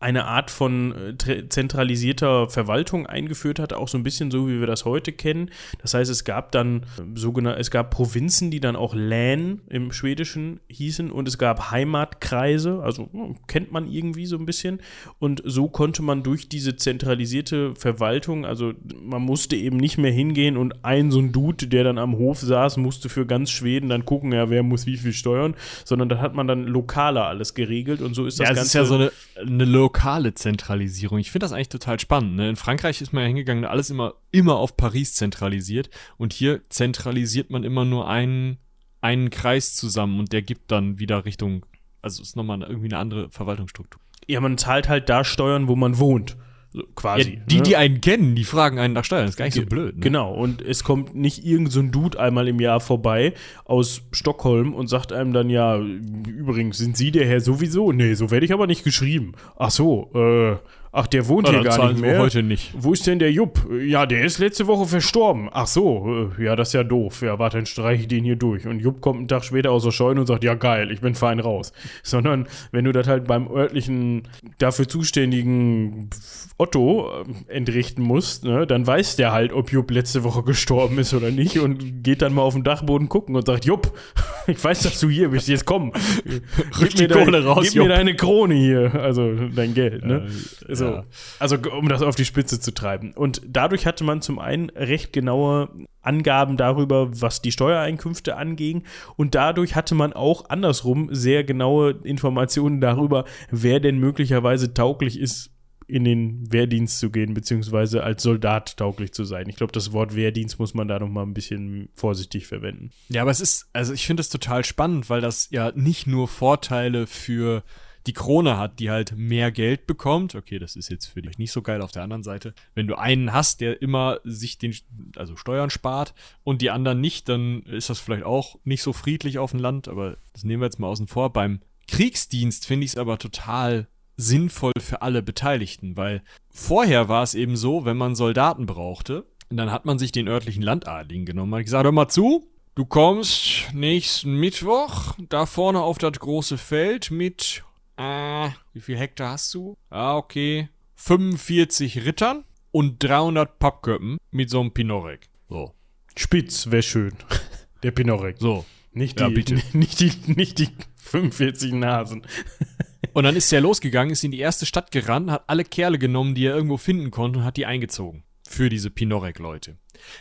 eine 0.02 0.26
Art 0.26 0.50
von 0.50 1.16
äh, 1.28 1.48
zentralisierter 1.48 2.50
Verwaltung 2.50 3.06
eingeführt 3.06 3.60
hat, 3.60 3.72
auch 3.72 3.88
so 3.88 3.98
ein 4.00 4.04
bisschen 4.04 4.32
so, 4.32 4.48
wie 4.48 4.60
wir 4.60 4.66
das 4.66 4.84
heute 4.84 5.12
kennen. 5.12 5.52
Das 5.80 5.94
heißt, 5.94 6.10
es 6.10 6.24
gab 6.24 6.52
dann 6.52 6.88
ähm, 7.00 7.16
sogenannte, 7.16 7.60
es 7.60 7.70
gab 7.70 7.92
Provinzen, 7.92 8.50
die 8.50 8.60
dann 8.60 8.76
auch 8.76 8.96
Län 8.96 9.62
im 9.70 9.92
Schwedischen 9.92 10.60
hießen 10.70 11.12
und 11.12 11.28
es 11.28 11.38
gab 11.38 11.70
Heimatkreise, 11.70 12.82
also 12.84 13.10
kennt 13.48 13.72
man 13.72 13.88
irgendwie 13.88 14.26
so 14.26 14.38
ein 14.38 14.46
bisschen. 14.48 14.82
Und 15.20 15.44
so 15.46 15.70
konnte 15.70 16.02
man 16.02 16.24
durch 16.24 16.50
diese 16.50 16.76
zentralisierte 16.76 17.76
Verwaltung, 17.76 18.46
also 18.46 18.74
man 19.04 19.22
musste 19.22 19.56
eben 19.56 19.78
nicht 19.78 20.00
mehr 20.00 20.12
hingehen 20.12 20.58
und 20.58 20.84
ein 20.84 21.12
so 21.12 21.20
ein 21.20 21.32
Dude, 21.32 21.68
der 21.68 21.84
dann 21.84 22.00
am 22.00 22.18
Hof 22.18 22.40
saß, 22.40 22.78
musste 22.78 23.08
für 23.08 23.28
ganz 23.28 23.52
Schweden 23.52 23.90
dann 23.90 24.06
gucken, 24.06 24.32
ja, 24.32 24.50
wer 24.50 24.64
muss 24.64 24.88
wie 24.88 24.98
viel 24.98 25.14
steuern, 25.14 25.54
sondern 25.86 26.10
da 26.10 26.18
hat 26.18 26.34
man 26.34 26.48
dann 26.48 26.66
lokaler 26.66 27.28
alles 27.28 27.54
geregelt 27.54 28.02
und 28.02 28.16
so 28.16 28.26
ist 28.26 28.40
das 28.40 28.50
ja, 28.50 28.54
Ganze. 28.56 28.68
Ist 28.68 28.74
ja 28.74 28.86
so 28.86 28.96
eine, 28.96 29.12
eine 29.36 29.66
lokale 29.92 30.34
Zentralisierung. 30.34 31.20
Ich 31.20 31.32
finde 31.32 31.44
das 31.46 31.52
eigentlich 31.52 31.70
total 31.70 32.00
spannend. 32.00 32.36
Ne? 32.38 32.50
In 32.50 32.56
Frankreich 32.56 33.02
ist 33.02 33.12
man 33.12 33.24
ja 33.24 33.28
hingegangen, 33.28 33.66
alles 33.66 33.90
immer, 33.90 34.14
immer 34.32 34.56
auf 34.56 34.78
Paris 34.78 35.14
zentralisiert. 35.16 35.90
Und 36.18 36.32
hier 36.32 36.62
zentralisiert 36.70 37.50
man 37.50 37.66
immer 37.66 37.84
nur 37.84 38.08
einen, 38.08 38.58
einen 39.02 39.30
Kreis 39.30 39.76
zusammen 39.76 40.20
und 40.20 40.32
der 40.32 40.44
gibt 40.44 40.72
dann 40.72 40.98
wieder 40.98 41.26
Richtung, 41.26 41.66
also 42.02 42.22
ist 42.22 42.38
nochmal 42.38 42.62
irgendwie 42.62 42.88
eine 42.88 43.00
andere 43.00 43.30
Verwaltungsstruktur. 43.30 44.02
Ja, 44.28 44.40
man 44.40 44.58
zahlt 44.58 44.88
halt 44.88 45.10
da 45.10 45.26
Steuern, 45.26 45.68
wo 45.68 45.76
man 45.76 46.00
wohnt. 46.00 46.38
So, 46.74 46.84
quasi. 46.96 47.34
Ja, 47.34 47.40
die, 47.48 47.58
ne? 47.58 47.64
die 47.64 47.76
einen 47.76 48.00
kennen, 48.00 48.36
die 48.36 48.46
fragen 48.46 48.80
einen 48.80 48.94
nach 48.94 49.04
Steuern. 49.04 49.24
Das 49.24 49.32
ist 49.32 49.38
gar 49.38 49.46
nicht 49.46 49.56
so 49.56 49.66
blöd. 49.66 49.96
Ne? 49.96 50.02
Genau. 50.02 50.34
Und 50.34 50.62
es 50.62 50.84
kommt 50.86 51.16
nicht 51.16 51.46
irgend 51.46 51.72
so 51.72 51.82
ein 51.82 51.92
Dude 51.92 52.18
einmal 52.18 52.48
im 52.48 52.62
Jahr 52.62 52.80
vorbei 52.80 53.34
aus 53.66 54.04
Stockholm 54.12 54.74
und 54.74 54.88
sagt 54.88 55.12
einem 55.12 55.34
dann, 55.34 55.50
ja, 55.50 55.78
übrigens, 55.78 56.78
sind 56.78 56.96
Sie 56.96 57.12
der 57.12 57.28
Herr 57.28 57.42
sowieso? 57.42 57.92
Nee, 57.92 58.14
so 58.14 58.32
werde 58.32 58.46
ich 58.46 58.54
aber 58.54 58.68
nicht 58.68 58.86
geschrieben. 58.86 59.34
Ach 59.58 59.72
so, 59.72 60.12
äh, 60.16 60.58
Ach, 60.94 61.08
der 61.08 61.30
wohnt 61.30 61.48
ja, 61.48 61.54
hier 61.54 61.64
gar 61.64 61.88
nicht 61.90 62.02
mehr. 62.02 62.20
heute 62.20 62.44
nicht. 62.44 62.74
Wo 62.78 62.92
ist 62.92 63.08
denn 63.08 63.18
der 63.18 63.32
Jupp? 63.32 63.66
Ja, 63.82 64.06
der 64.06 64.26
ist 64.26 64.40
letzte 64.40 64.68
Woche 64.68 64.86
verstorben. 64.86 65.50
Ach 65.50 65.66
so, 65.66 66.30
äh, 66.38 66.44
ja, 66.44 66.58
das 66.58 66.70
ist 66.70 66.74
ja 66.74 66.84
doof. 66.84 67.22
Ja, 67.22 67.40
warte, 67.40 67.58
dann 67.58 67.66
streiche 67.66 68.02
ich 68.02 68.08
den 68.10 68.26
hier 68.26 68.36
durch. 68.36 68.68
Und 68.68 68.82
Jupp 68.82 69.00
kommt 69.00 69.20
einen 69.20 69.28
Tag 69.30 69.46
später 69.46 69.72
aus 69.72 69.84
der 69.84 69.92
Scheune 69.92 70.20
und 70.20 70.28
sagt, 70.28 70.44
ja 70.44 70.54
geil, 70.54 70.92
ich 70.92 71.00
bin 71.00 71.16
fein 71.16 71.40
raus. 71.40 71.72
Sondern 72.04 72.46
wenn 72.74 72.84
du 72.84 72.92
das 72.92 73.08
halt 73.08 73.26
beim 73.26 73.50
örtlichen, 73.50 74.24
dafür 74.58 74.86
zuständigen 74.86 76.10
Otto 76.58 77.10
äh, 77.48 77.56
entrichten 77.56 78.04
musst, 78.04 78.44
ne, 78.44 78.68
dann 78.68 78.86
weiß 78.86 79.16
der 79.16 79.32
halt, 79.32 79.54
ob 79.54 79.72
Jupp 79.72 79.92
letzte 79.92 80.26
Woche 80.26 80.44
gestorben 80.44 81.00
ist 81.00 81.14
oder 81.14 81.32
nicht 81.32 81.58
und 81.60 82.04
geht 82.04 82.22
dann 82.22 82.34
mal 82.34 82.42
auf 82.42 82.54
den 82.54 82.66
Dachboden 82.66 83.08
gucken 83.08 83.38
und 83.38 83.46
sagt, 83.46 83.64
Jupp, 83.64 83.98
ich 84.48 84.62
weiß, 84.62 84.82
dass 84.82 85.00
du 85.00 85.10
hier 85.10 85.30
bist, 85.30 85.48
jetzt 85.48 85.66
komm. 85.66 85.94
Rück 86.82 86.96
die 86.96 87.08
Kohle 87.08 87.46
raus, 87.46 87.64
Gib 87.64 87.76
Jupp. 87.76 87.88
mir 87.88 87.96
deine 87.96 88.14
Krone 88.14 88.56
hier, 88.56 88.94
also 88.96 89.34
dein 89.56 89.74
Geld, 89.74 90.06
ne? 90.06 90.28
Äh, 90.68 90.81
so. 90.82 90.92
Ja. 90.96 91.06
Also, 91.40 91.58
um 91.58 91.88
das 91.90 92.02
auf 92.02 92.16
die 92.16 92.26
Spitze 92.26 92.60
zu 92.60 92.74
treiben. 92.74 93.14
Und 93.14 93.42
dadurch 93.48 93.86
hatte 93.86 94.04
man 94.04 94.22
zum 94.22 94.40
einen 94.40 94.70
recht 94.72 95.14
genaue 95.14 95.70
Angaben 96.02 96.58
darüber, 96.58 97.22
was 97.22 97.42
die 97.42 97.52
Steuereinkünfte 97.52 98.36
anging. 98.36 98.84
Und 99.16 99.36
dadurch 99.36 99.76
hatte 99.76 99.96
man 99.96 100.14
auch 100.14 100.50
andersrum 100.50 101.10
sehr 101.12 101.44
genaue 101.44 101.92
Informationen 102.04 102.82
darüber, 102.82 103.26
wer 103.50 103.80
denn 103.80 104.00
möglicherweise 104.00 104.74
tauglich 104.74 105.20
ist, 105.20 105.52
in 105.92 106.06
den 106.06 106.52
Wehrdienst 106.52 107.00
zu 107.00 107.10
gehen, 107.10 107.34
beziehungsweise 107.34 108.02
als 108.02 108.24
Soldat 108.24 108.78
tauglich 108.78 109.12
zu 109.12 109.26
sein. 109.26 109.50
Ich 109.50 109.58
glaube, 109.58 109.74
das 109.74 109.92
Wort 109.92 110.16
Wehrdienst 110.16 110.58
muss 110.58 110.74
man 110.74 110.88
da 110.88 111.00
noch 111.00 111.10
mal 111.10 111.24
ein 111.24 111.34
bisschen 111.34 111.90
vorsichtig 111.94 112.48
verwenden. 112.48 112.92
Ja, 113.10 113.24
aber 113.24 113.32
es 113.32 113.42
ist, 113.42 113.70
also 113.74 113.92
ich 113.92 114.08
finde 114.08 114.22
es 114.22 114.30
total 114.30 114.64
spannend, 114.64 115.10
weil 115.10 115.20
das 115.20 115.50
ja 115.52 115.74
nicht 115.76 116.08
nur 116.08 116.30
Vorteile 116.30 117.08
für 117.08 117.64
die 118.08 118.14
Krone 118.14 118.58
hat, 118.58 118.80
die 118.80 118.90
halt 118.90 119.16
mehr 119.16 119.52
Geld 119.52 119.88
bekommt. 119.88 120.36
Okay, 120.36 120.60
das 120.60 120.76
ist 120.76 120.90
jetzt 120.90 121.06
für 121.06 121.22
dich 121.22 121.38
nicht 121.38 121.52
so 121.52 121.62
geil 121.62 121.82
auf 121.82 121.92
der 121.92 122.04
anderen 122.04 122.24
Seite. 122.24 122.54
Wenn 122.74 122.88
du 122.88 122.98
einen 122.98 123.34
hast, 123.34 123.62
der 123.62 123.82
immer 123.82 124.20
sich 124.24 124.58
den, 124.58 124.76
also 125.16 125.36
Steuern 125.36 125.70
spart 125.70 126.14
und 126.44 126.62
die 126.62 126.72
anderen 126.72 127.02
nicht, 127.02 127.30
dann 127.30 127.62
ist 127.64 127.90
das 127.90 128.00
vielleicht 128.00 128.24
auch 128.24 128.58
nicht 128.64 128.82
so 128.82 128.94
friedlich 128.94 129.38
auf 129.38 129.52
dem 129.52 129.60
Land, 129.60 129.88
aber 129.88 130.18
das 130.34 130.44
nehmen 130.44 130.62
wir 130.62 130.68
jetzt 130.68 130.80
mal 130.80 130.88
außen 130.88 131.08
vor. 131.08 131.32
Beim 131.32 131.62
Kriegsdienst 131.88 132.66
finde 132.66 132.86
ich 132.86 132.92
es 132.92 132.98
aber 132.98 133.18
total 133.18 133.88
sinnvoll 134.18 134.74
für 134.80 135.02
alle 135.02 135.22
Beteiligten, 135.22 135.98
weil 135.98 136.22
vorher 136.50 137.10
war 137.10 137.24
es 137.24 137.34
eben 137.34 137.56
so, 137.56 137.86
wenn 137.86 137.98
man 137.98 138.16
Soldaten 138.16 138.66
brauchte, 138.66 139.26
dann 139.50 139.72
hat 139.72 139.86
man 139.86 140.00
sich 140.00 140.12
den 140.12 140.28
örtlichen 140.28 140.64
Landadligen 140.64 141.26
genommen. 141.26 141.54
Hat 141.56 141.64
gesagt, 141.64 141.84
hör 141.84 141.92
mal 141.92 142.08
zu, 142.08 142.48
du 142.76 142.86
kommst 142.86 143.74
nächsten 143.74 144.36
Mittwoch 144.36 145.16
da 145.30 145.46
vorne 145.46 145.82
auf 145.82 145.98
das 145.98 146.14
große 146.14 146.58
Feld 146.58 147.12
mit 147.12 147.64
äh, 148.02 148.52
wie 148.74 148.82
viel 148.82 148.98
Hektar 148.98 149.32
hast 149.32 149.54
du? 149.54 149.78
Ah, 149.90 150.18
okay. 150.18 150.70
45 150.96 152.06
Rittern 152.06 152.46
und 152.72 153.04
300 153.04 153.60
Pappköppen 153.60 154.18
mit 154.32 154.50
so 154.50 154.60
einem 154.60 154.72
Pinorek. 154.72 155.30
So. 155.50 155.74
Spitz 156.16 156.70
wäre 156.72 156.84
schön. 156.84 157.14
Der 157.84 157.92
Pinorek. 157.92 158.38
So. 158.40 158.66
Nicht 158.94 159.20
die, 159.20 159.24
ja, 159.24 159.30
bitte. 159.30 159.56
Nicht 159.78 160.02
die, 160.02 160.12
nicht 160.26 160.60
die 160.60 160.68
45 160.98 161.72
Nasen. 161.74 162.28
Und 163.14 163.24
dann 163.24 163.36
ist 163.36 163.52
er 163.52 163.62
losgegangen, 163.62 164.12
ist 164.12 164.24
in 164.24 164.32
die 164.32 164.40
erste 164.40 164.66
Stadt 164.66 164.92
gerannt, 164.92 165.32
hat 165.32 165.44
alle 165.48 165.64
Kerle 165.64 165.98
genommen, 165.98 166.36
die 166.36 166.46
er 166.46 166.56
irgendwo 166.56 166.78
finden 166.78 167.12
konnte 167.12 167.40
und 167.40 167.46
hat 167.46 167.58
die 167.58 167.66
eingezogen. 167.66 168.24
Für 168.48 168.70
diese 168.70 168.90
Pinorek-Leute. 168.90 169.78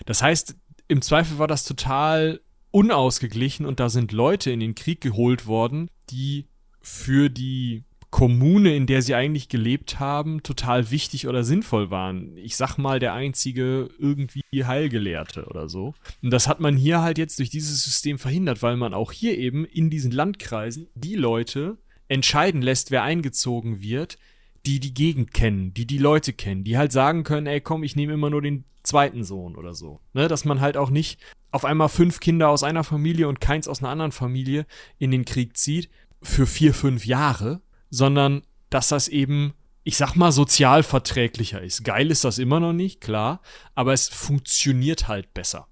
Das 0.07 0.23
heißt, 0.23 0.57
im 0.89 1.03
Zweifel 1.03 1.39
war 1.39 1.47
das 1.47 1.65
total 1.65 2.41
unausgeglichen 2.71 3.67
und 3.67 3.81
da 3.81 3.89
sind 3.89 4.13
Leute 4.13 4.51
in 4.51 4.61
den 4.61 4.75
Krieg 4.75 5.01
geholt 5.01 5.47
worden, 5.47 5.91
die 6.11 6.49
für 6.81 7.29
die 7.29 7.85
Kommune, 8.11 8.75
in 8.75 8.87
der 8.87 9.03
sie 9.03 9.15
eigentlich 9.15 9.49
gelebt 9.49 10.01
haben, 10.01 10.43
total 10.43 10.91
wichtig 10.91 11.29
oder 11.29 11.45
sinnvoll 11.45 11.91
waren. 11.91 12.37
Ich 12.37 12.57
sag 12.57 12.77
mal, 12.77 12.99
der 12.99 13.15
einzige 13.15 13.89
irgendwie 13.99 14.43
Heilgelehrte 14.53 15.47
oder 15.47 15.69
so. 15.69 15.95
Und 16.21 16.31
das 16.31 16.49
hat 16.49 16.59
man 16.59 16.77
hier 16.77 17.03
halt 17.03 17.19
jetzt 17.19 17.39
durch 17.39 17.51
dieses 17.51 17.85
System 17.85 18.19
verhindert, 18.19 18.63
weil 18.63 18.77
man 18.77 18.95
auch 18.95 19.13
hier 19.13 19.39
eben 19.39 19.65
in 19.65 19.91
diesen 19.91 20.11
Landkreisen 20.11 20.89
die 20.95 21.15
Leute 21.15 21.79
entscheiden 22.09 22.63
lässt, 22.63 22.91
wer 22.91 23.05
eingezogen 23.05 23.81
wird, 23.81 24.19
die 24.67 24.81
die 24.81 24.93
Gegend 24.93 25.33
kennen, 25.33 25.73
die 25.73 25.87
die 25.87 25.99
Leute 25.99 26.33
kennen, 26.33 26.65
die 26.65 26.77
halt 26.77 26.91
sagen 26.91 27.23
können, 27.23 27.47
ey 27.47 27.61
komm, 27.61 27.85
ich 27.85 27.95
nehme 27.95 28.13
immer 28.13 28.29
nur 28.29 28.43
den 28.43 28.65
zweiten 28.83 29.23
Sohn 29.23 29.55
oder 29.57 29.73
so. 29.75 30.01
Ne, 30.15 30.27
dass 30.27 30.45
man 30.45 30.61
halt 30.61 30.77
auch 30.77 30.91
nicht 30.91 31.21
auf 31.53 31.65
einmal 31.65 31.89
fünf 31.89 32.21
Kinder 32.21 32.49
aus 32.49 32.63
einer 32.63 32.85
Familie 32.85 33.29
und 33.29 33.41
keins 33.41 33.69
aus 33.69 33.81
einer 33.81 33.91
anderen 33.91 34.13
Familie 34.13 34.67
in 34.99 35.11
den 35.11 35.25
Krieg 35.25 35.57
zieht, 35.57 35.89
für 36.23 36.47
vier, 36.47 36.75
fünf 36.75 37.07
Jahre, 37.07 37.61
sondern 37.91 38.43
dass 38.69 38.89
das 38.89 39.09
eben 39.09 39.55
ich 39.83 39.97
sag 39.97 40.15
mal, 40.15 40.31
sozialverträglicher 40.31 41.61
ist. 41.63 41.85
Geil 41.85 42.11
ist 42.11 42.25
das 42.25 42.39
immer 42.39 42.61
noch 42.61 42.73
nicht, 42.73 43.01
klar, 43.01 43.41
aber 43.75 43.93
es 43.93 44.09
funktioniert 44.09 45.09
halt 45.09 45.33
besser. 45.33 45.67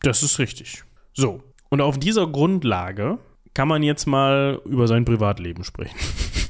Das 0.00 0.22
ist 0.22 0.38
richtig. 0.38 0.84
So, 1.12 1.42
und 1.68 1.80
auf 1.80 1.98
dieser 1.98 2.26
Grundlage 2.26 3.18
kann 3.52 3.68
man 3.68 3.82
jetzt 3.82 4.06
mal 4.06 4.60
über 4.64 4.86
sein 4.86 5.04
Privatleben 5.04 5.64
sprechen. 5.64 5.96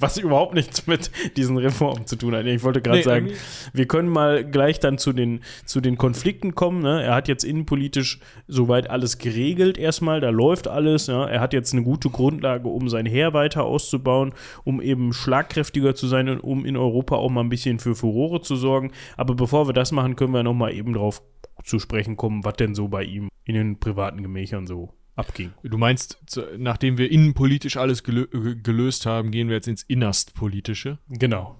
Was 0.00 0.16
überhaupt 0.18 0.54
nichts 0.54 0.86
mit 0.86 1.10
diesen 1.36 1.56
Reformen 1.58 2.06
zu 2.06 2.16
tun 2.16 2.34
hat. 2.34 2.46
Ich 2.46 2.62
wollte 2.64 2.80
gerade 2.82 2.98
Nee, 2.98 3.04
sagen, 3.04 3.26
irgendwie- 3.26 3.40
wir 3.74 3.86
können 3.86 4.08
mal 4.08 4.44
gleich 4.44 4.80
dann 4.80 4.98
zu 4.98 5.12
den, 5.12 5.40
zu 5.66 5.80
den 5.80 5.96
Konflikten 5.98 6.54
kommen. 6.54 6.80
Ne? 6.82 7.02
Er 7.02 7.14
hat 7.14 7.28
jetzt 7.28 7.44
innenpolitisch 7.44 8.18
soweit 8.48 8.88
alles 8.90 9.18
geregelt 9.18 9.78
erstmal, 9.78 10.20
da 10.20 10.30
läuft 10.30 10.68
alles. 10.68 11.06
Ja? 11.06 11.26
Er 11.26 11.40
hat 11.40 11.52
jetzt 11.52 11.72
eine 11.72 11.82
gute 11.82 12.08
Grundlage, 12.10 12.68
um 12.68 12.88
sein 12.88 13.06
Heer 13.06 13.34
weiter 13.34 13.64
auszubauen, 13.64 14.32
um 14.64 14.80
eben 14.80 15.12
schlagkräftiger 15.12 15.94
zu 15.94 16.06
sein 16.06 16.28
und 16.28 16.40
um 16.40 16.64
in 16.64 16.76
Europa 16.76 17.16
auch 17.16 17.30
mal 17.30 17.42
ein 17.42 17.48
bisschen 17.50 17.78
für 17.78 17.94
Furore 17.94 18.40
zu 18.40 18.56
sorgen. 18.56 18.92
Aber 19.16 19.34
bevor 19.34 19.68
wir 19.68 19.72
das 19.74 19.92
machen, 19.92 20.16
können 20.16 20.32
wir 20.32 20.42
noch 20.42 20.54
mal 20.54 20.72
eben 20.72 20.94
drauf 20.94 21.22
zu 21.62 21.78
sprechen 21.78 22.16
kommen, 22.16 22.42
was 22.44 22.54
denn 22.54 22.74
so 22.74 22.88
bei 22.88 23.04
ihm 23.04 23.28
in 23.44 23.54
den 23.54 23.78
privaten 23.78 24.22
Gemächern 24.22 24.66
so 24.66 24.94
abging. 25.16 25.52
Du 25.62 25.78
meinst, 25.78 26.18
nachdem 26.56 26.98
wir 26.98 27.10
innenpolitisch 27.10 27.76
alles 27.76 28.02
gelö 28.02 28.26
äh, 28.32 28.56
gelöst 28.56 29.06
haben, 29.06 29.30
gehen 29.30 29.48
wir 29.48 29.56
jetzt 29.56 29.68
ins 29.68 29.82
Innerstpolitische? 29.82 30.98
Genau. 31.08 31.58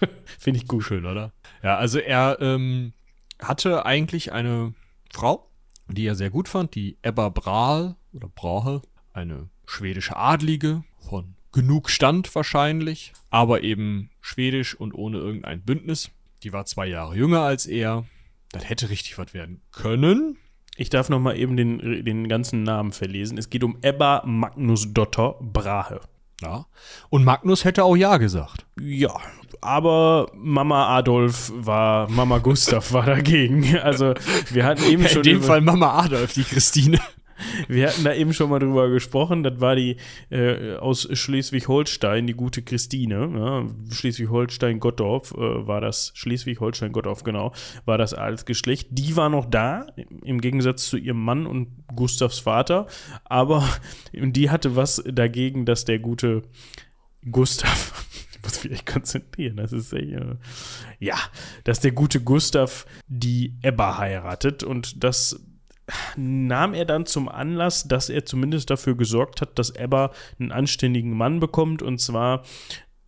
Finde 0.38 0.58
ich 0.58 0.66
gut. 0.66 0.84
Schön, 0.84 1.06
oder? 1.06 1.32
Ja, 1.62 1.76
also 1.76 1.98
er 1.98 2.38
ähm, 2.40 2.92
hatte 3.40 3.84
eigentlich 3.84 4.32
eine 4.32 4.74
Frau, 5.12 5.50
die 5.88 6.06
er 6.06 6.14
sehr 6.14 6.30
gut 6.30 6.48
fand, 6.48 6.74
die 6.74 6.96
Ebba 7.02 7.28
Brahe 7.28 7.96
oder 8.12 8.28
Brahe, 8.28 8.82
eine 9.12 9.48
schwedische 9.66 10.16
Adlige 10.16 10.84
von 10.98 11.34
genug 11.52 11.90
Stand 11.90 12.32
wahrscheinlich, 12.34 13.12
aber 13.30 13.62
eben 13.62 14.10
schwedisch 14.20 14.74
und 14.74 14.94
ohne 14.94 15.18
irgendein 15.18 15.62
Bündnis. 15.62 16.10
Die 16.42 16.52
war 16.52 16.64
zwei 16.64 16.86
Jahre 16.86 17.16
jünger 17.16 17.40
als 17.40 17.66
er. 17.66 18.06
Das 18.52 18.68
hätte 18.68 18.90
richtig 18.90 19.18
was 19.18 19.34
werden 19.34 19.60
können. 19.72 20.38
Ich 20.76 20.88
darf 20.90 21.08
noch 21.08 21.20
mal 21.20 21.36
eben 21.36 21.56
den, 21.56 22.04
den 22.04 22.28
ganzen 22.28 22.62
Namen 22.62 22.92
verlesen. 22.92 23.36
Es 23.38 23.50
geht 23.50 23.64
um 23.64 23.78
Ebba 23.82 24.22
Magnus 24.24 24.92
Dotter 24.92 25.36
Brahe. 25.40 26.00
Ja. 26.40 26.66
Und 27.10 27.24
Magnus 27.24 27.64
hätte 27.64 27.84
auch 27.84 27.96
Ja 27.96 28.16
gesagt. 28.16 28.64
Ja, 28.80 29.14
aber 29.60 30.30
Mama 30.34 30.96
Adolf 30.96 31.52
war, 31.54 32.08
Mama 32.10 32.38
Gustav 32.38 32.92
war 32.92 33.04
dagegen. 33.04 33.78
Also 33.78 34.14
wir 34.50 34.64
hatten 34.64 34.84
eben 34.84 35.06
schon 35.06 35.18
In 35.18 35.34
dem 35.34 35.42
Fall 35.42 35.60
Mama 35.60 35.98
Adolf, 35.98 36.32
die 36.32 36.44
Christine. 36.44 36.98
Wir 37.68 37.88
hatten 37.88 38.04
da 38.04 38.14
eben 38.14 38.32
schon 38.32 38.50
mal 38.50 38.58
drüber 38.58 38.90
gesprochen. 38.90 39.42
Das 39.42 39.60
war 39.60 39.76
die 39.76 39.96
äh, 40.30 40.76
aus 40.76 41.08
Schleswig-Holstein, 41.12 42.26
die 42.26 42.34
gute 42.34 42.62
Christine. 42.62 43.30
Ja, 43.34 43.94
Schleswig-Holstein-Gottorf 43.94 45.32
äh, 45.32 45.66
war 45.66 45.80
das, 45.80 46.12
Schleswig-Holstein-Gottorf, 46.14 47.24
genau, 47.24 47.52
war 47.84 47.98
das 47.98 48.14
als 48.14 48.44
Geschlecht. 48.44 48.88
Die 48.90 49.16
war 49.16 49.28
noch 49.28 49.46
da, 49.46 49.86
im 50.24 50.40
Gegensatz 50.40 50.88
zu 50.88 50.96
ihrem 50.96 51.22
Mann 51.24 51.46
und 51.46 51.68
Gustavs 51.94 52.38
Vater. 52.38 52.86
Aber 53.24 53.68
die 54.12 54.50
hatte 54.50 54.76
was 54.76 55.02
dagegen, 55.06 55.64
dass 55.64 55.84
der 55.84 55.98
gute 55.98 56.42
Gustav. 57.30 58.06
Ich 58.32 58.44
muss 58.44 58.64
mich 58.64 58.72
echt 58.72 58.86
konzentrieren. 58.86 59.58
Das 59.58 59.70
ist 59.70 59.92
echt, 59.92 60.12
äh, 60.12 60.36
ja, 60.98 61.16
dass 61.64 61.80
der 61.80 61.92
gute 61.92 62.22
Gustav 62.22 62.86
die 63.06 63.58
Ebba 63.60 63.98
heiratet 63.98 64.62
und 64.62 65.04
das 65.04 65.38
nahm 66.16 66.74
er 66.74 66.84
dann 66.84 67.06
zum 67.06 67.28
Anlass, 67.28 67.88
dass 67.88 68.08
er 68.08 68.24
zumindest 68.24 68.70
dafür 68.70 68.96
gesorgt 68.96 69.40
hat, 69.40 69.58
dass 69.58 69.70
Ebba 69.70 70.12
einen 70.38 70.52
anständigen 70.52 71.16
Mann 71.16 71.40
bekommt. 71.40 71.82
Und 71.82 72.00
zwar 72.00 72.42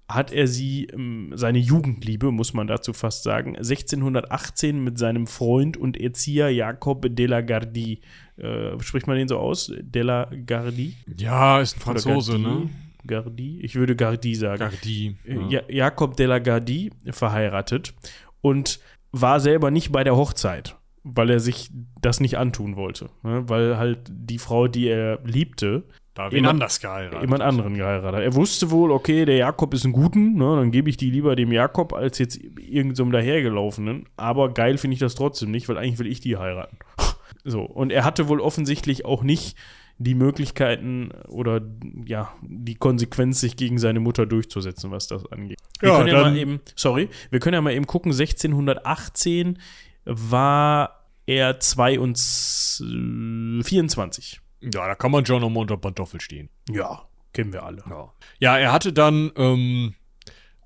hat 0.09 0.33
er 0.33 0.47
sie, 0.47 0.87
ähm, 0.93 1.33
seine 1.35 1.59
Jugendliebe, 1.59 2.30
muss 2.33 2.55
man 2.55 2.66
dazu 2.66 2.93
fast 2.93 3.22
sagen, 3.22 3.57
1618 3.57 4.83
mit 4.83 4.99
seinem 4.99 5.26
Freund 5.26 5.76
und 5.76 5.99
Erzieher 5.99 6.51
Jacob 6.51 7.07
de 7.09 7.26
la 7.26 7.41
Gardie, 7.41 8.01
äh, 8.37 8.78
spricht 8.80 9.07
man 9.07 9.16
den 9.16 9.28
so 9.28 9.39
aus? 9.39 9.72
De 9.80 10.03
la 10.03 10.28
Gardie? 10.47 10.97
Ja, 11.16 11.61
ist 11.61 11.76
ein 11.76 11.80
Franzose, 11.80 12.39
ne? 12.39 12.68
Gardie? 13.07 13.61
Ich 13.62 13.74
würde 13.74 13.97
Gardie 13.97 14.35
sagen. 14.35 14.61
Gardie. 14.61 15.16
ja. 15.49 15.62
Jakob 15.68 16.16
de 16.16 16.26
la 16.26 16.39
Gardie 16.39 16.91
verheiratet 17.11 17.95
und 18.41 18.80
war 19.12 19.41
selber 19.41 19.70
nicht 19.70 19.93
bei 19.93 20.05
der 20.05 20.16
Hochzeit, 20.16 20.76
weil 21.05 21.30
er 21.30 21.40
sich 21.40 21.70
das 22.00 22.20
nicht 22.20 22.38
antun 22.38 22.76
wollte. 22.76 23.11
Ne? 23.22 23.48
Weil 23.48 23.76
halt 23.76 23.98
die 24.09 24.38
Frau, 24.38 24.68
die 24.68 24.86
er 24.88 25.18
liebte, 25.24 25.84
Da 26.14 26.30
wen 26.30 26.46
anders 26.46 26.80
geheiratet. 26.80 27.22
jemand 27.22 27.42
anderen 27.42 27.74
geheiratet. 27.74 28.20
Er 28.20 28.34
wusste 28.34 28.70
wohl, 28.70 28.90
okay, 28.90 29.24
der 29.24 29.36
Jakob 29.36 29.74
ist 29.74 29.84
ein 29.84 29.92
Guten, 29.92 30.34
ne? 30.34 30.57
dann 30.57 30.70
gebe 30.70 30.88
ich 30.90 30.96
die 30.96 31.11
lieber 31.11 31.34
dem 31.36 31.50
Jakob 31.53 31.92
als 31.92 32.18
jetzt 32.18 32.36
irgendeinem 32.36 32.94
so 32.94 33.11
dahergelaufenen. 33.11 34.05
Aber 34.16 34.53
geil 34.55 34.78
finde 34.78 34.94
ich 34.94 35.00
das 35.00 35.14
trotzdem 35.14 35.50
nicht, 35.50 35.68
weil 35.68 35.78
eigentlich 35.78 35.98
will 35.98 36.07
ich 36.07 36.20
die 36.20 36.36
heiraten. 36.36 36.78
So, 37.44 37.62
und 37.62 37.90
er 37.90 38.05
hatte 38.05 38.28
wohl 38.28 38.40
offensichtlich 38.40 39.05
auch 39.05 39.24
nicht 39.24 39.57
die 39.98 40.14
Möglichkeiten 40.14 41.11
oder 41.26 41.61
ja, 42.07 42.32
die 42.40 42.76
Konsequenz, 42.76 43.40
sich 43.40 43.57
gegen 43.57 43.78
seine 43.78 43.98
Mutter 43.98 44.26
durchzusetzen, 44.26 44.92
was 44.92 45.09
das 45.09 45.26
angeht. 45.32 45.59
Wir 45.80 45.88
Ja, 45.88 45.96
können 45.98 46.09
ja 46.09 46.20
mal 46.22 46.36
eben, 46.36 46.61
sorry, 46.76 47.09
wir 47.30 47.40
können 47.40 47.55
ja 47.55 47.61
mal 47.61 47.72
eben 47.72 47.88
gucken, 47.88 48.12
1618 48.12 49.59
war 50.05 51.07
er 51.26 51.61
22, 51.61 53.66
24. 53.66 54.42
Ja, 54.62 54.86
da 54.86 54.94
kann 54.94 55.11
man 55.11 55.26
schon 55.26 55.40
nochmal 55.40 55.62
unter 55.62 55.76
Pantoffel 55.76 56.20
stehen. 56.20 56.48
Ja, 56.70 57.09
kennen 57.32 57.53
wir 57.53 57.64
alle. 57.64 57.82
Ja. 57.88 58.12
ja, 58.38 58.59
er 58.59 58.72
hatte 58.72 58.92
dann, 58.92 59.32
ähm, 59.36 59.94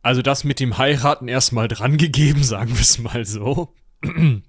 also 0.03 0.23
das 0.23 0.45
mit 0.45 0.61
dem 0.61 0.79
Heiraten 0.79 1.29
erstmal 1.29 1.69
drangegeben, 1.69 2.43
sagen 2.43 2.75
wir 2.75 2.81
es 2.81 2.99
mal 2.99 3.25
so. 3.25 3.75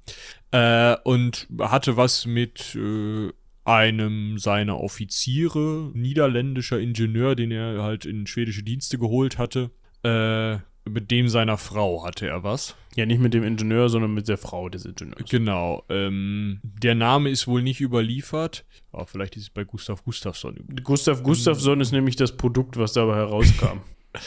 äh, 0.51 0.95
und 1.03 1.47
hatte 1.59 1.97
was 1.97 2.25
mit 2.25 2.75
äh, 2.75 3.31
einem 3.63 4.38
seiner 4.38 4.79
Offiziere, 4.79 5.91
niederländischer 5.93 6.79
Ingenieur, 6.79 7.35
den 7.35 7.51
er 7.51 7.83
halt 7.83 8.05
in 8.05 8.27
schwedische 8.27 8.63
Dienste 8.63 8.97
geholt 8.97 9.38
hatte. 9.38 9.71
Äh, 10.03 10.59
mit 10.89 11.11
dem 11.11 11.29
seiner 11.29 11.57
Frau 11.57 12.05
hatte 12.05 12.27
er 12.27 12.43
was. 12.43 12.75
Ja, 12.95 13.05
nicht 13.05 13.19
mit 13.19 13.33
dem 13.33 13.43
Ingenieur, 13.43 13.89
sondern 13.89 14.13
mit 14.13 14.27
der 14.27 14.38
Frau 14.38 14.69
des 14.69 14.85
Ingenieurs. 14.85 15.29
Genau. 15.29 15.83
Ähm, 15.89 16.59
der 16.63 16.95
Name 16.95 17.29
ist 17.29 17.47
wohl 17.47 17.61
nicht 17.61 17.79
überliefert. 17.79 18.65
Aber 18.91 19.05
vielleicht 19.05 19.35
ist 19.35 19.43
es 19.43 19.49
bei 19.49 19.63
Gustav 19.63 20.03
Gustafsson 20.03 20.55
Gustav 20.83 21.21
Gustafsson 21.23 21.79
ist 21.81 21.91
nämlich 21.91 22.15
das 22.15 22.35
Produkt, 22.35 22.77
was 22.77 22.93
dabei 22.93 23.15
herauskam. 23.15 23.81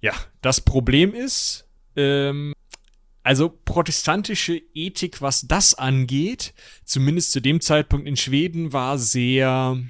Ja, 0.00 0.12
das 0.42 0.60
Problem 0.60 1.14
ist, 1.14 1.66
ähm, 1.96 2.52
also 3.22 3.48
protestantische 3.48 4.60
Ethik, 4.74 5.22
was 5.22 5.48
das 5.48 5.72
angeht, 5.72 6.52
zumindest 6.84 7.32
zu 7.32 7.40
dem 7.40 7.62
Zeitpunkt 7.62 8.06
in 8.06 8.18
Schweden, 8.18 8.74
war 8.74 8.98
sehr 8.98 9.82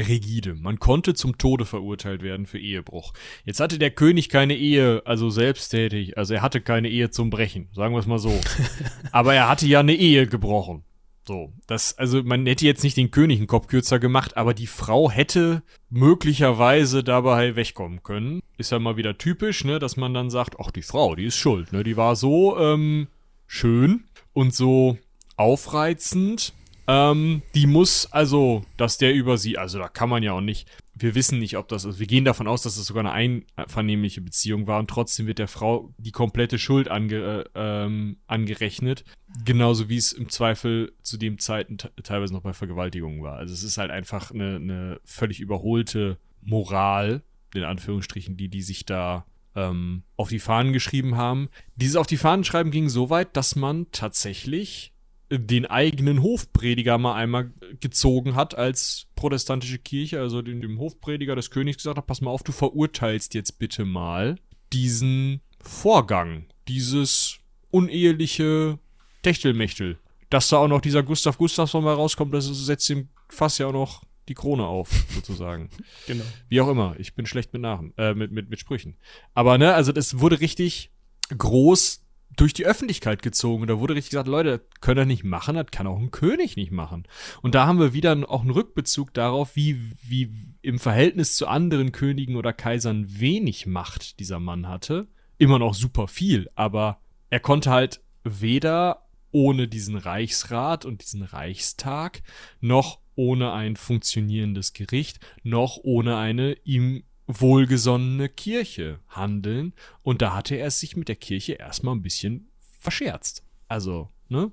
rigide. 0.00 0.54
Man 0.54 0.78
konnte 0.78 1.14
zum 1.14 1.38
Tode 1.38 1.64
verurteilt 1.64 2.22
werden 2.22 2.46
für 2.46 2.58
Ehebruch. 2.58 3.12
Jetzt 3.44 3.60
hatte 3.60 3.78
der 3.78 3.90
König 3.90 4.28
keine 4.28 4.56
Ehe, 4.56 5.02
also 5.04 5.30
selbsttätig, 5.30 6.16
also 6.16 6.34
er 6.34 6.42
hatte 6.42 6.60
keine 6.60 6.88
Ehe 6.88 7.10
zum 7.10 7.30
Brechen, 7.30 7.68
sagen 7.72 7.94
wir 7.94 8.00
es 8.00 8.06
mal 8.06 8.18
so. 8.18 8.38
Aber 9.12 9.34
er 9.34 9.48
hatte 9.48 9.66
ja 9.66 9.80
eine 9.80 9.94
Ehe 9.94 10.26
gebrochen. 10.26 10.84
So, 11.28 11.52
das, 11.66 11.98
also 11.98 12.22
man 12.22 12.46
hätte 12.46 12.64
jetzt 12.64 12.82
nicht 12.82 12.96
den 12.96 13.10
König 13.10 13.36
einen 13.36 13.48
Kopf 13.48 13.66
kürzer 13.66 13.98
gemacht, 13.98 14.38
aber 14.38 14.54
die 14.54 14.66
Frau 14.66 15.10
hätte 15.10 15.62
möglicherweise 15.90 17.04
dabei 17.04 17.54
wegkommen 17.54 18.02
können. 18.02 18.40
Ist 18.56 18.72
ja 18.72 18.78
mal 18.78 18.96
wieder 18.96 19.18
typisch, 19.18 19.62
ne, 19.62 19.78
dass 19.78 19.98
man 19.98 20.14
dann 20.14 20.30
sagt, 20.30 20.56
ach, 20.58 20.70
die 20.70 20.80
Frau, 20.80 21.14
die 21.16 21.26
ist 21.26 21.36
schuld, 21.36 21.70
ne, 21.70 21.84
die 21.84 21.98
war 21.98 22.16
so 22.16 22.58
ähm, 22.58 23.08
schön 23.46 24.04
und 24.32 24.54
so 24.54 24.96
aufreizend. 25.36 26.54
Ähm, 26.90 27.42
die 27.54 27.66
muss, 27.66 28.10
also, 28.12 28.64
dass 28.78 28.96
der 28.96 29.12
über 29.12 29.36
sie, 29.36 29.58
also 29.58 29.78
da 29.78 29.88
kann 29.88 30.08
man 30.08 30.22
ja 30.22 30.32
auch 30.32 30.40
nicht, 30.40 30.66
wir 30.94 31.14
wissen 31.14 31.38
nicht, 31.38 31.58
ob 31.58 31.68
das 31.68 31.84
ist, 31.84 32.00
wir 32.00 32.06
gehen 32.06 32.24
davon 32.24 32.48
aus, 32.48 32.62
dass 32.62 32.78
es 32.78 32.86
sogar 32.86 33.04
eine 33.04 33.44
einvernehmliche 33.56 34.22
Beziehung 34.22 34.66
war 34.66 34.78
und 34.78 34.88
trotzdem 34.88 35.26
wird 35.26 35.38
der 35.38 35.48
Frau 35.48 35.92
die 35.98 36.10
komplette 36.12 36.58
Schuld 36.58 36.88
ange, 36.88 37.44
äh, 37.44 37.44
ähm, 37.54 38.16
angerechnet. 38.26 39.04
Genauso 39.44 39.88
wie 39.90 39.98
es 39.98 40.12
im 40.12 40.30
Zweifel 40.30 40.92
zu 41.02 41.18
dem 41.18 41.38
Zeiten 41.38 41.76
te- 41.76 41.92
teilweise 42.02 42.32
noch 42.32 42.42
bei 42.42 42.54
Vergewaltigungen 42.54 43.22
war. 43.22 43.36
Also 43.36 43.52
es 43.52 43.62
ist 43.62 43.76
halt 43.76 43.90
einfach 43.90 44.30
eine, 44.30 44.56
eine 44.56 45.00
völlig 45.04 45.40
überholte 45.40 46.18
Moral, 46.40 47.22
in 47.54 47.64
Anführungsstrichen, 47.64 48.36
die 48.36 48.48
die 48.48 48.62
sich 48.62 48.86
da 48.86 49.26
ähm, 49.54 50.04
auf 50.16 50.30
die 50.30 50.38
Fahnen 50.38 50.72
geschrieben 50.72 51.16
haben. 51.16 51.48
Dieses 51.76 51.96
auf 51.96 52.06
die 52.06 52.16
Fahnen 52.16 52.44
schreiben 52.44 52.70
ging 52.70 52.88
so 52.88 53.10
weit, 53.10 53.36
dass 53.36 53.56
man 53.56 53.86
tatsächlich 53.92 54.94
den 55.30 55.66
eigenen 55.66 56.22
Hofprediger 56.22 56.96
mal 56.96 57.14
einmal 57.14 57.52
gezogen 57.80 58.34
hat 58.34 58.56
als 58.56 59.06
protestantische 59.14 59.78
Kirche, 59.78 60.20
also 60.20 60.40
den, 60.40 60.60
dem 60.60 60.78
Hofprediger 60.78 61.36
des 61.36 61.50
Königs 61.50 61.78
gesagt 61.78 61.98
hat, 61.98 62.06
pass 62.06 62.20
mal 62.20 62.30
auf, 62.30 62.42
du 62.42 62.52
verurteilst 62.52 63.34
jetzt 63.34 63.58
bitte 63.58 63.84
mal 63.84 64.36
diesen 64.72 65.40
Vorgang, 65.60 66.46
dieses 66.66 67.40
uneheliche 67.70 68.78
Techtelmechtel. 69.22 69.98
Dass 70.30 70.48
da 70.48 70.58
auch 70.58 70.68
noch 70.68 70.80
dieser 70.80 71.02
Gustav 71.02 71.38
Gustafsson 71.38 71.84
mal 71.84 71.94
rauskommt, 71.94 72.32
das 72.34 72.46
setzt 72.46 72.88
dem 72.88 73.08
Fass 73.28 73.58
ja 73.58 73.66
auch 73.66 73.72
noch 73.72 74.02
die 74.28 74.34
Krone 74.34 74.66
auf, 74.66 74.90
sozusagen. 75.14 75.70
Genau. 76.06 76.24
Wie 76.48 76.60
auch 76.60 76.68
immer. 76.68 76.96
Ich 76.98 77.14
bin 77.14 77.26
schlecht 77.26 77.52
mit 77.52 77.62
Namen, 77.62 77.92
äh, 77.96 78.14
mit, 78.14 78.30
mit, 78.30 78.50
mit 78.50 78.58
Sprüchen. 78.58 78.96
Aber 79.34 79.58
ne, 79.58 79.74
also 79.74 79.92
das 79.92 80.20
wurde 80.20 80.40
richtig 80.40 80.90
groß 81.36 82.02
durch 82.36 82.52
die 82.52 82.66
Öffentlichkeit 82.66 83.22
gezogen. 83.22 83.66
Da 83.66 83.80
wurde 83.80 83.94
richtig 83.94 84.10
gesagt, 84.10 84.28
Leute, 84.28 84.64
könnt 84.80 84.98
ihr 84.98 85.04
nicht 85.04 85.24
machen, 85.24 85.56
das 85.56 85.66
kann 85.70 85.86
auch 85.86 85.98
ein 85.98 86.10
König 86.10 86.56
nicht 86.56 86.70
machen. 86.70 87.06
Und 87.42 87.54
da 87.54 87.66
haben 87.66 87.78
wir 87.80 87.92
wieder 87.92 88.16
auch 88.28 88.42
einen 88.42 88.50
Rückbezug 88.50 89.12
darauf, 89.14 89.56
wie, 89.56 89.92
wie 90.02 90.30
im 90.62 90.78
Verhältnis 90.78 91.36
zu 91.36 91.46
anderen 91.46 91.92
Königen 91.92 92.36
oder 92.36 92.52
Kaisern 92.52 93.06
wenig 93.20 93.66
Macht 93.66 94.20
dieser 94.20 94.40
Mann 94.40 94.68
hatte. 94.68 95.08
Immer 95.38 95.58
noch 95.58 95.74
super 95.74 96.08
viel, 96.08 96.48
aber 96.54 97.00
er 97.30 97.40
konnte 97.40 97.70
halt 97.70 98.00
weder 98.24 99.08
ohne 99.30 99.68
diesen 99.68 99.96
Reichsrat 99.96 100.84
und 100.84 101.02
diesen 101.02 101.22
Reichstag, 101.22 102.22
noch 102.60 103.00
ohne 103.14 103.52
ein 103.52 103.76
funktionierendes 103.76 104.72
Gericht, 104.72 105.18
noch 105.42 105.78
ohne 105.82 106.16
eine 106.16 106.54
ihm 106.64 107.02
wohlgesonnene 107.28 108.28
Kirche 108.28 108.98
handeln. 109.08 109.74
Und 110.02 110.22
da 110.22 110.34
hatte 110.34 110.56
er 110.56 110.70
sich 110.70 110.96
mit 110.96 111.08
der 111.08 111.16
Kirche 111.16 111.52
erstmal 111.52 111.94
ein 111.94 112.02
bisschen 112.02 112.50
verscherzt. 112.80 113.44
Also, 113.68 114.08
ne? 114.28 114.50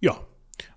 Ja. 0.00 0.24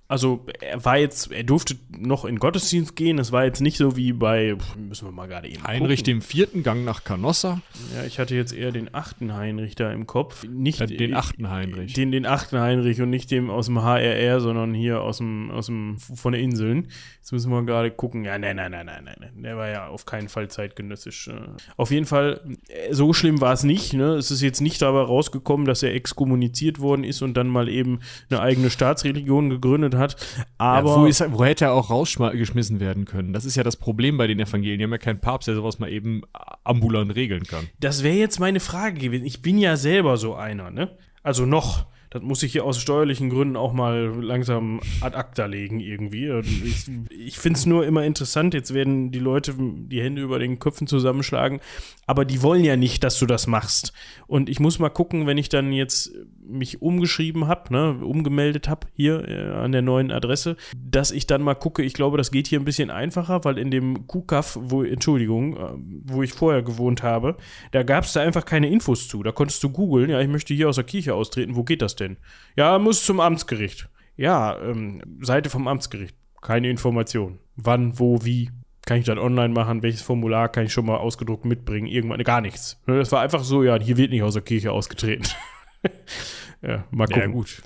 Also 0.07 0.45
er 0.61 0.85
war 0.85 0.97
jetzt, 0.97 1.31
er 1.31 1.43
durfte 1.43 1.75
noch 1.97 2.25
in 2.25 2.37
Gottesdienst 2.37 2.95
gehen. 2.95 3.17
Es 3.17 3.31
war 3.31 3.43
jetzt 3.45 3.59
nicht 3.59 3.77
so 3.77 3.95
wie 3.95 4.13
bei, 4.13 4.55
müssen 4.77 5.07
wir 5.07 5.11
mal 5.11 5.27
gerade 5.27 5.47
eben 5.47 5.63
Heinrich 5.63 6.01
gucken. 6.01 6.19
dem 6.19 6.21
vierten 6.21 6.61
Gang 6.61 6.85
nach 6.85 7.03
Canossa. 7.03 7.61
Ja, 7.95 8.05
ich 8.05 8.19
hatte 8.19 8.35
jetzt 8.35 8.53
eher 8.53 8.71
den 8.71 8.93
achten 8.93 9.33
Heinrich 9.33 9.73
da 9.73 9.91
im 9.91 10.05
Kopf. 10.05 10.45
Nicht 10.47 10.79
Äh, 10.79 10.87
den 10.87 11.15
achten 11.15 11.49
Heinrich. 11.49 11.93
Den, 11.93 12.11
den 12.11 12.27
achten 12.27 12.59
Heinrich 12.59 13.01
und 13.01 13.09
nicht 13.09 13.31
dem 13.31 13.49
aus 13.49 13.65
dem 13.65 13.81
HRR, 13.81 14.39
sondern 14.41 14.75
hier 14.75 15.01
aus 15.01 15.17
dem, 15.17 15.49
aus 15.49 15.65
dem, 15.65 15.97
von 15.97 16.33
den 16.33 16.43
Inseln. 16.43 16.89
Jetzt 17.17 17.31
müssen 17.31 17.49
wir 17.51 17.63
gerade 17.63 17.89
gucken. 17.89 18.23
Ja, 18.23 18.37
nein, 18.37 18.57
nein, 18.57 18.69
nein, 18.71 18.85
nein, 18.85 19.03
nein. 19.03 19.31
Der 19.37 19.57
war 19.57 19.69
ja 19.69 19.87
auf 19.87 20.05
keinen 20.05 20.29
Fall 20.29 20.49
zeitgenössisch. 20.49 21.29
äh. 21.29 21.33
Auf 21.77 21.89
jeden 21.89 22.05
Fall, 22.05 22.41
äh, 22.67 22.93
so 22.93 23.11
schlimm 23.13 23.41
war 23.41 23.53
es 23.53 23.63
nicht. 23.63 23.93
Ne? 23.93 24.13
Es 24.13 24.29
ist 24.29 24.41
jetzt 24.41 24.61
nicht 24.61 24.83
dabei 24.83 25.01
rausgekommen, 25.01 25.65
dass 25.65 25.81
er 25.81 25.95
exkommuniziert 25.95 26.79
worden 26.79 27.03
ist 27.03 27.23
und 27.23 27.33
dann 27.33 27.47
mal 27.47 27.67
eben 27.69 28.01
eine 28.29 28.41
eigene 28.41 28.69
Staatsreligion 28.69 29.49
gegründet 29.49 29.94
hat. 29.97 30.15
Aber 30.57 30.89
ja, 30.89 30.95
wo, 30.97 31.05
ist, 31.05 31.23
wo 31.31 31.43
hätte 31.45 31.65
er 31.65 31.73
auch 31.73 31.89
rausgeschmissen 31.89 32.79
werden 32.79 33.05
können? 33.05 33.33
Das 33.33 33.45
ist 33.45 33.55
ja 33.55 33.63
das 33.63 33.77
Problem 33.77 34.17
bei 34.17 34.27
den 34.27 34.39
Evangelien. 34.39 34.79
Die 34.79 34.83
haben 34.83 34.91
ja 34.91 34.97
keinen 34.97 35.19
Papst, 35.19 35.47
der 35.47 35.55
sowas 35.55 35.79
mal 35.79 35.91
eben 35.91 36.21
ambulant 36.63 37.15
regeln 37.15 37.43
kann. 37.43 37.67
Das 37.79 38.03
wäre 38.03 38.15
jetzt 38.15 38.39
meine 38.39 38.59
Frage 38.59 38.99
gewesen. 38.99 39.25
Ich 39.25 39.41
bin 39.41 39.57
ja 39.57 39.77
selber 39.77 40.17
so 40.17 40.35
einer, 40.35 40.71
ne? 40.71 40.97
Also 41.23 41.45
noch. 41.45 41.85
Das 42.11 42.23
muss 42.23 42.43
ich 42.43 42.53
hier 42.53 42.63
aus 42.63 42.79
steuerlichen 42.79 43.29
Gründen 43.29 43.57
auch 43.57 43.73
mal 43.73 44.05
langsam 44.23 44.79
ad 45.01 45.17
acta 45.17 45.47
legen 45.47 45.81
irgendwie. 45.81 46.29
Ich, 46.63 46.89
ich 47.09 47.39
finde 47.39 47.59
es 47.59 47.65
nur 47.65 47.85
immer 47.85 48.05
interessant. 48.05 48.53
Jetzt 48.53 48.73
werden 48.73 49.11
die 49.11 49.19
Leute 49.19 49.53
die 49.57 50.01
Hände 50.01 50.21
über 50.21 50.39
den 50.39 50.59
Köpfen 50.59 50.87
zusammenschlagen. 50.87 51.59
Aber 52.05 52.23
die 52.23 52.41
wollen 52.41 52.63
ja 52.63 52.77
nicht, 52.77 53.03
dass 53.03 53.19
du 53.19 53.25
das 53.25 53.47
machst. 53.47 53.91
Und 54.27 54.47
ich 54.47 54.61
muss 54.61 54.79
mal 54.79 54.87
gucken, 54.87 55.27
wenn 55.27 55.37
ich 55.37 55.49
dann 55.49 55.73
jetzt 55.73 56.13
mich 56.47 56.81
umgeschrieben 56.81 57.47
habe, 57.47 57.73
ne, 57.73 58.05
umgemeldet 58.05 58.69
habe 58.69 58.87
hier 58.93 59.27
äh, 59.27 59.51
an 59.53 59.71
der 59.71 59.81
neuen 59.81 60.11
Adresse, 60.11 60.57
dass 60.75 61.11
ich 61.11 61.27
dann 61.27 61.41
mal 61.41 61.55
gucke. 61.55 61.83
Ich 61.83 61.93
glaube, 61.93 62.17
das 62.17 62.31
geht 62.31 62.47
hier 62.47 62.59
ein 62.59 62.65
bisschen 62.65 62.89
einfacher, 62.89 63.43
weil 63.43 63.57
in 63.57 63.71
dem 63.71 64.07
KUKAF, 64.07 64.57
wo, 64.61 64.83
Entschuldigung, 64.83 65.57
äh, 65.57 65.73
wo 66.05 66.23
ich 66.23 66.33
vorher 66.33 66.63
gewohnt 66.63 67.03
habe, 67.03 67.37
da 67.71 67.83
gab 67.83 68.03
es 68.03 68.13
da 68.13 68.21
einfach 68.21 68.45
keine 68.45 68.69
Infos 68.69 69.07
zu. 69.07 69.23
Da 69.23 69.31
konntest 69.31 69.63
du 69.63 69.69
googeln, 69.69 70.09
ja, 70.09 70.19
ich 70.21 70.27
möchte 70.29 70.53
hier 70.53 70.69
aus 70.69 70.75
der 70.75 70.85
Kirche 70.85 71.15
austreten, 71.15 71.55
wo 71.55 71.63
geht 71.63 71.81
das 71.81 71.95
denn? 71.95 72.17
Ja, 72.55 72.77
muss 72.79 73.05
zum 73.05 73.19
Amtsgericht. 73.19 73.89
Ja, 74.17 74.57
ähm, 74.61 75.01
Seite 75.21 75.49
vom 75.49 75.67
Amtsgericht. 75.67 76.15
Keine 76.41 76.69
Information. 76.69 77.39
Wann, 77.55 77.99
wo, 77.99 78.23
wie. 78.23 78.51
Kann 78.85 78.97
ich 78.99 79.05
das 79.05 79.17
online 79.17 79.51
machen? 79.53 79.81
Welches 79.81 80.03
Formular 80.03 80.47
kann 80.47 80.65
ich 80.65 80.73
schon 80.73 80.85
mal 80.85 80.97
ausgedruckt 80.97 81.43
mitbringen? 81.43 81.87
Irgendwann 81.87 82.23
gar 82.23 82.39
nichts. 82.39 82.79
Ne, 82.85 82.99
Das 82.99 83.11
war 83.11 83.21
einfach 83.21 83.43
so, 83.43 83.63
ja, 83.63 83.79
hier 83.79 83.97
wird 83.97 84.11
nicht 84.11 84.21
aus 84.21 84.33
der 84.33 84.43
Kirche 84.43 84.71
ausgetreten. 84.71 85.23
ja, 86.61 86.85
mal 86.91 87.07
gucken. 87.07 87.31
gut. 87.31 87.61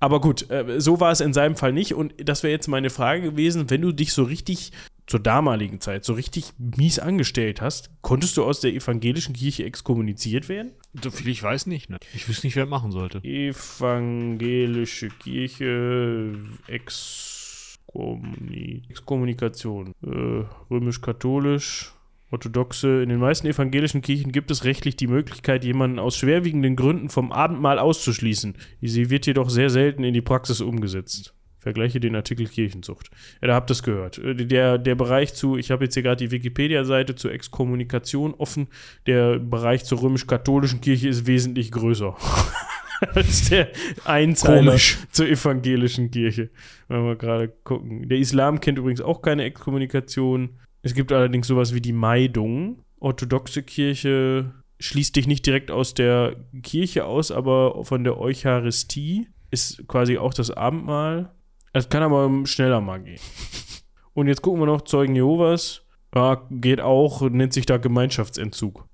Aber 0.00 0.20
gut, 0.20 0.50
äh, 0.50 0.80
so 0.80 0.98
war 0.98 1.12
es 1.12 1.20
in 1.20 1.34
seinem 1.34 1.56
Fall 1.56 1.72
nicht. 1.72 1.94
Und 1.94 2.14
das 2.16 2.42
wäre 2.42 2.52
jetzt 2.52 2.68
meine 2.68 2.90
Frage 2.90 3.22
gewesen, 3.22 3.68
wenn 3.68 3.82
du 3.82 3.92
dich 3.92 4.14
so 4.14 4.22
richtig 4.22 4.72
zur 5.06 5.20
damaligen 5.20 5.80
Zeit 5.80 6.04
so 6.04 6.14
richtig 6.14 6.52
mies 6.56 7.00
angestellt 7.00 7.60
hast, 7.60 7.90
konntest 8.00 8.36
du 8.36 8.44
aus 8.44 8.60
der 8.60 8.72
evangelischen 8.72 9.34
Kirche 9.34 9.64
exkommuniziert 9.64 10.48
werden? 10.48 10.70
So 11.02 11.10
viel 11.10 11.28
ich 11.28 11.42
weiß 11.42 11.66
nicht, 11.66 11.90
ne? 11.90 11.98
Ich 12.14 12.28
wüsste 12.28 12.46
nicht, 12.46 12.54
wer 12.54 12.66
machen 12.66 12.92
sollte. 12.92 13.18
Evangelische 13.24 15.08
Kirche, 15.08 16.36
Exkommuni 16.68 18.84
Exkommunikation, 18.88 19.94
äh, 20.04 20.44
römisch-katholisch, 20.70 21.92
orthodoxe. 22.30 23.02
In 23.02 23.08
den 23.08 23.18
meisten 23.18 23.46
evangelischen 23.46 24.02
Kirchen 24.02 24.32
gibt 24.32 24.50
es 24.50 24.64
rechtlich 24.64 24.96
die 24.96 25.06
Möglichkeit, 25.06 25.64
jemanden 25.64 25.98
aus 25.98 26.16
schwerwiegenden 26.16 26.76
Gründen 26.76 27.08
vom 27.08 27.32
Abendmahl 27.32 27.78
auszuschließen. 27.78 28.54
Sie 28.80 29.10
wird 29.10 29.26
jedoch 29.26 29.50
sehr 29.50 29.70
selten 29.70 30.04
in 30.04 30.14
die 30.14 30.22
Praxis 30.22 30.60
umgesetzt. 30.60 31.34
Vergleiche 31.58 32.00
den 32.00 32.16
Artikel 32.16 32.46
Kirchenzucht. 32.46 33.10
Ja, 33.42 33.48
da 33.48 33.54
habt 33.54 33.70
ihr 33.70 33.72
es 33.72 33.82
gehört. 33.82 34.16
Äh, 34.18 34.34
Der, 34.34 34.78
der 34.78 34.94
Bereich 34.94 35.34
zu, 35.34 35.58
ich 35.58 35.70
habe 35.70 35.84
jetzt 35.84 35.94
hier 35.94 36.02
gerade 36.02 36.24
die 36.24 36.30
Wikipedia-Seite 36.30 37.16
zur 37.16 37.32
Exkommunikation 37.32 38.32
offen. 38.34 38.68
Der 39.06 39.38
Bereich 39.38 39.84
zur 39.84 40.00
römisch-katholischen 40.00 40.80
Kirche 40.80 41.08
ist 41.08 41.26
wesentlich 41.26 41.70
größer. 41.70 42.16
als 43.14 43.48
der 43.50 43.68
Einzeiler 44.04 44.70
Komisch. 44.70 44.98
zur 45.10 45.28
evangelischen 45.28 46.10
Kirche. 46.10 46.50
Wenn 46.88 47.04
wir 47.04 47.16
gerade 47.16 47.48
gucken. 47.48 48.08
Der 48.08 48.18
Islam 48.18 48.60
kennt 48.60 48.78
übrigens 48.78 49.00
auch 49.00 49.20
keine 49.22 49.44
Exkommunikation. 49.44 50.58
Es 50.82 50.94
gibt 50.94 51.12
allerdings 51.12 51.46
sowas 51.46 51.74
wie 51.74 51.80
die 51.80 51.92
Meidung. 51.92 52.84
Orthodoxe 52.98 53.62
Kirche 53.62 54.52
schließt 54.78 55.16
dich 55.16 55.26
nicht 55.26 55.44
direkt 55.46 55.70
aus 55.70 55.94
der 55.94 56.36
Kirche 56.62 57.04
aus, 57.04 57.30
aber 57.30 57.84
von 57.84 58.04
der 58.04 58.18
Eucharistie 58.18 59.28
ist 59.50 59.86
quasi 59.88 60.18
auch 60.18 60.32
das 60.32 60.50
Abendmahl. 60.50 61.32
Es 61.72 61.88
kann 61.88 62.02
aber 62.02 62.46
schneller 62.46 62.80
mal 62.80 63.02
gehen. 63.02 63.20
Und 64.14 64.26
jetzt 64.26 64.42
gucken 64.42 64.60
wir 64.60 64.66
noch 64.66 64.82
Zeugen 64.82 65.14
Jehovas. 65.14 65.82
Ja, 66.14 66.46
geht 66.50 66.80
auch, 66.80 67.22
nennt 67.30 67.52
sich 67.52 67.66
da 67.66 67.76
Gemeinschaftsentzug. 67.76 68.88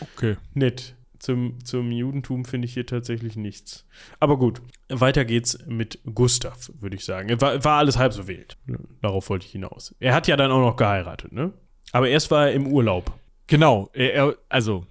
Okay. 0.00 0.36
Nett. 0.54 0.96
Zum, 1.20 1.62
zum 1.66 1.92
Judentum 1.92 2.46
finde 2.46 2.64
ich 2.64 2.72
hier 2.72 2.86
tatsächlich 2.86 3.36
nichts. 3.36 3.86
Aber 4.20 4.38
gut, 4.38 4.62
weiter 4.88 5.26
geht's 5.26 5.58
mit 5.66 6.00
Gustav, 6.14 6.70
würde 6.80 6.96
ich 6.96 7.04
sagen. 7.04 7.38
War, 7.42 7.62
war 7.62 7.78
alles 7.78 7.98
halb 7.98 8.14
so 8.14 8.26
wild. 8.26 8.56
Darauf 9.02 9.28
wollte 9.28 9.44
ich 9.44 9.52
hinaus. 9.52 9.94
Er 10.00 10.14
hat 10.14 10.28
ja 10.28 10.36
dann 10.36 10.50
auch 10.50 10.60
noch 10.60 10.76
geheiratet, 10.76 11.32
ne? 11.32 11.52
Aber 11.92 12.08
erst 12.08 12.30
war 12.30 12.48
er 12.48 12.54
im 12.54 12.66
Urlaub. 12.66 13.12
Genau, 13.48 13.90
er, 13.92 14.34
also, 14.48 14.86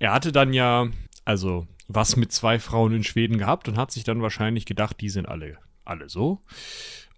er 0.00 0.12
hatte 0.12 0.32
dann 0.32 0.52
ja, 0.52 0.88
also, 1.24 1.68
was 1.86 2.16
mit 2.16 2.32
zwei 2.32 2.58
Frauen 2.58 2.92
in 2.92 3.04
Schweden 3.04 3.38
gehabt 3.38 3.68
und 3.68 3.78
hat 3.78 3.92
sich 3.92 4.02
dann 4.02 4.22
wahrscheinlich 4.22 4.66
gedacht, 4.66 5.00
die 5.00 5.10
sind 5.10 5.28
alle, 5.28 5.58
alle 5.84 6.08
so. 6.08 6.42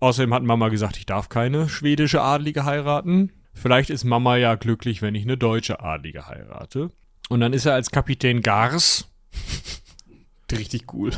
Außerdem 0.01 0.35
hat 0.35 0.43
Mama 0.43 0.68
gesagt, 0.68 0.99
ich 0.99 1.07
darf 1.07 1.31
keine 1.31 1.70
schwedische 1.70 2.20
Adlige 2.20 2.66
heiraten. 2.66 3.33
Vielleicht 3.55 3.89
ist 3.89 4.05
Mama 4.05 4.37
ja 4.37 4.55
glücklich, 4.55 5.01
wenn 5.01 5.14
ich 5.14 5.22
eine 5.22 5.39
deutsche 5.39 5.81
Adlige 5.81 6.29
heirate. 6.29 6.91
Und 7.29 7.41
dann 7.41 7.53
ist 7.53 7.66
er 7.66 7.74
als 7.74 7.91
Kapitän 7.91 8.43
Gars 8.43 9.09
Richtig 10.53 10.93
cool. 10.95 11.11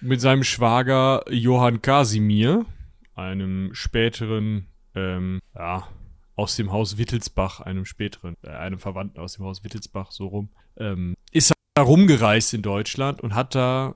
mit 0.00 0.20
seinem 0.20 0.44
Schwager 0.44 1.24
Johann 1.30 1.80
Kasimir, 1.80 2.66
einem 3.14 3.70
späteren, 3.74 4.66
ähm, 4.94 5.40
ja, 5.54 5.88
aus 6.36 6.56
dem 6.56 6.72
Haus 6.72 6.98
Wittelsbach, 6.98 7.60
einem 7.60 7.84
späteren, 7.84 8.36
äh, 8.42 8.50
einem 8.50 8.78
Verwandten 8.78 9.18
aus 9.18 9.34
dem 9.34 9.44
Haus 9.44 9.64
Wittelsbach, 9.64 10.10
so 10.10 10.26
rum, 10.26 10.48
ähm, 10.76 11.14
ist 11.30 11.52
er 11.74 11.82
rumgereist 11.82 12.52
in 12.54 12.62
Deutschland 12.62 13.20
und 13.20 13.34
hat 13.34 13.54
da 13.54 13.94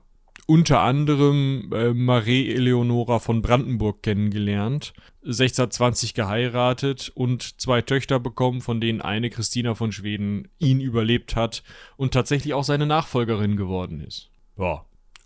unter 0.49 0.79
anderem 0.79 1.69
äh, 1.71 1.93
Marie 1.93 2.51
Eleonora 2.51 3.19
von 3.19 3.43
Brandenburg 3.43 4.01
kennengelernt, 4.01 4.93
1620 5.23 6.15
geheiratet 6.15 7.11
und 7.13 7.61
zwei 7.61 7.83
Töchter 7.83 8.19
bekommen, 8.19 8.61
von 8.61 8.81
denen 8.81 8.99
eine 8.99 9.29
Christina 9.29 9.75
von 9.75 9.91
Schweden 9.91 10.47
ihn 10.57 10.79
überlebt 10.79 11.35
hat 11.35 11.61
und 11.97 12.15
tatsächlich 12.15 12.55
auch 12.55 12.63
seine 12.63 12.87
Nachfolgerin 12.87 13.57
geworden 13.57 14.01
ist. 14.01 14.31
Ja, 14.57 14.85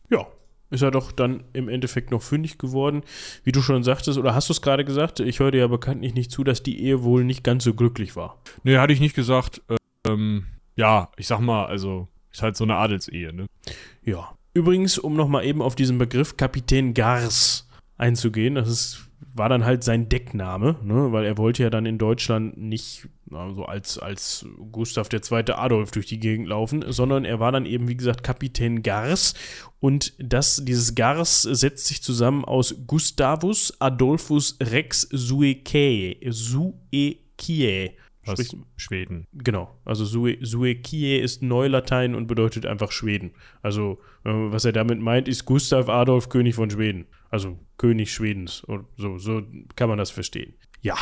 Ja, 0.10 0.28
ist 0.72 0.82
er 0.82 0.92
doch 0.92 1.14
dann 1.14 1.46
im 1.54 1.70
Endeffekt 1.70 2.12
noch 2.12 2.22
fündig 2.22 2.58
geworden. 2.58 3.04
Wie 3.46 3.54
du 3.54 3.62
schon 3.62 3.82
sagtest, 3.82 4.18
oder 4.18 4.36
hast 4.36 4.50
du 4.50 4.54
es 4.54 4.62
gerade 4.62 4.84
gesagt? 4.84 5.22
Ich 5.22 5.40
höre 5.40 5.52
dir 5.52 5.60
ja 5.60 5.68
bekanntlich 5.68 6.14
nicht 6.14 6.32
zu, 6.32 6.44
dass 6.44 6.64
die 6.64 6.84
Ehe 6.84 7.02
wohl 7.02 7.24
nicht 7.24 7.46
ganz 7.46 7.64
so 7.64 7.74
glücklich 7.74 8.18
war. 8.18 8.42
Nee, 8.64 8.78
hatte 8.78 8.92
ich 8.92 9.00
nicht 9.00 9.16
gesagt. 9.16 9.62
Ähm, 10.06 10.48
ja, 10.76 11.12
ich 11.16 11.28
sag 11.28 11.40
mal, 11.40 11.66
also, 11.66 12.10
ist 12.30 12.42
halt 12.42 12.58
so 12.58 12.66
eine 12.66 12.76
Adelsehe, 12.76 13.32
ne? 13.32 13.46
Ja. 14.04 14.36
Übrigens, 14.54 14.98
um 14.98 15.16
nochmal 15.16 15.46
eben 15.46 15.62
auf 15.62 15.76
diesen 15.76 15.98
Begriff 15.98 16.38
Kapitän 16.38 16.94
Gars 16.94 17.68
einzugehen. 17.98 18.56
Das 18.56 18.70
ist, 18.70 19.10
war 19.34 19.50
dann 19.50 19.66
halt 19.66 19.84
sein 19.84 20.10
Deckname, 20.10 20.76
ne? 20.84 21.12
weil 21.12 21.26
er 21.26 21.38
wollte 21.38 21.64
ja 21.64 21.70
dann 21.70 21.86
in 21.86 21.98
Deutschland 21.98 22.58
nicht 22.58 23.08
also 23.32 23.66
als, 23.66 23.98
als 23.98 24.46
Gustav 24.72 25.10
II. 25.12 25.54
Adolf 25.54 25.92
durch 25.92 26.06
die 26.06 26.20
Gegend 26.20 26.48
laufen, 26.48 26.84
sondern 26.88 27.26
er 27.26 27.40
war 27.40 27.52
dann 27.52 27.66
eben, 27.66 27.88
wie 27.88 27.98
gesagt, 27.98 28.24
Kapitän 28.24 28.84
Gars. 28.84 29.34
Und 29.80 30.14
das, 30.20 30.64
dieses 30.64 30.96
Gars 30.96 31.42
setzt 31.42 31.88
sich 31.88 32.04
zusammen 32.04 32.46
aus 32.46 32.76
Gustavus 32.88 33.74
Adolphus 33.80 34.58
Rex 34.62 35.08
Suecae. 35.12 36.18
Suecae. 36.30 37.98
Was? 38.26 38.34
Sprich- 38.46 38.62
Schweden. 38.78 39.28
Genau, 39.34 39.76
also 39.86 40.06
Sue, 40.06 40.38
Suekie 40.42 41.18
ist 41.18 41.42
Neulatein 41.44 42.16
und 42.16 42.28
bedeutet 42.28 42.66
einfach 42.66 42.92
Schweden. 42.92 43.32
Also, 43.62 44.00
äh, 44.24 44.30
was 44.32 44.66
er 44.66 44.72
damit 44.72 45.00
meint, 45.02 45.28
ist 45.28 45.46
Gustav 45.46 45.90
Adolf 45.90 46.30
König 46.30 46.56
von 46.56 46.70
Schweden. 46.70 47.06
Also 47.30 47.60
König 47.78 48.14
Schwedens. 48.14 48.64
Und 48.64 48.86
so, 48.98 49.18
so 49.18 49.42
kann 49.76 49.90
man 49.90 49.98
das 49.98 50.12
verstehen. 50.12 50.54
Ja, 50.82 50.96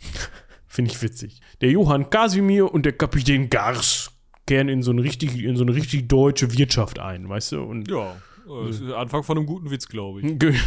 finde 0.66 0.90
ich 0.90 1.00
witzig. 1.02 1.40
Der 1.60 1.70
Johann 1.70 2.10
Casimir 2.10 2.72
und 2.72 2.84
der 2.86 2.92
Kapitän 2.92 3.50
Gars 3.50 4.10
kehren 4.46 4.68
in 4.68 4.82
so 4.82 4.90
eine 4.90 5.02
richtig, 5.02 5.42
in 5.42 5.56
so 5.56 5.62
eine 5.64 5.74
richtig 5.74 6.08
deutsche 6.08 6.52
Wirtschaft 6.56 6.98
ein, 6.98 7.28
weißt 7.28 7.52
du? 7.52 7.62
Und 7.62 7.88
Ja, 7.90 8.16
das 8.46 8.80
ist 8.80 8.88
der 8.88 8.96
Anfang 8.98 9.22
von 9.22 9.38
einem 9.38 9.46
guten 9.46 9.70
Witz, 9.70 9.88
glaube 9.88 10.20
ich. 10.20 10.26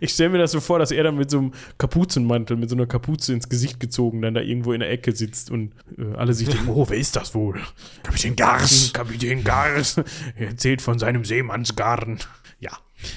Ich 0.00 0.12
stelle 0.12 0.30
mir 0.30 0.38
das 0.38 0.52
so 0.52 0.60
vor, 0.60 0.78
dass 0.78 0.90
er 0.90 1.04
dann 1.04 1.16
mit 1.16 1.30
so 1.30 1.38
einem 1.38 1.52
Kapuzenmantel, 1.78 2.56
mit 2.56 2.70
so 2.70 2.76
einer 2.76 2.86
Kapuze 2.86 3.32
ins 3.32 3.48
Gesicht 3.48 3.80
gezogen, 3.80 4.22
dann 4.22 4.34
da 4.34 4.40
irgendwo 4.40 4.72
in 4.72 4.80
der 4.80 4.90
Ecke 4.90 5.12
sitzt 5.12 5.50
und 5.50 5.72
äh, 5.98 6.14
alle 6.16 6.34
sich 6.34 6.48
denken, 6.48 6.68
oh, 6.74 6.86
wer 6.88 6.98
ist 6.98 7.16
das 7.16 7.34
wohl? 7.34 7.60
Kapitän 8.02 8.36
Gars. 8.36 8.92
Kapitän 8.92 9.44
Gars. 9.44 9.96
Er 10.36 10.48
erzählt 10.48 10.82
von 10.82 10.98
seinem 10.98 11.24
Seemannsgarn. 11.24 12.18
Ja, 12.58 12.70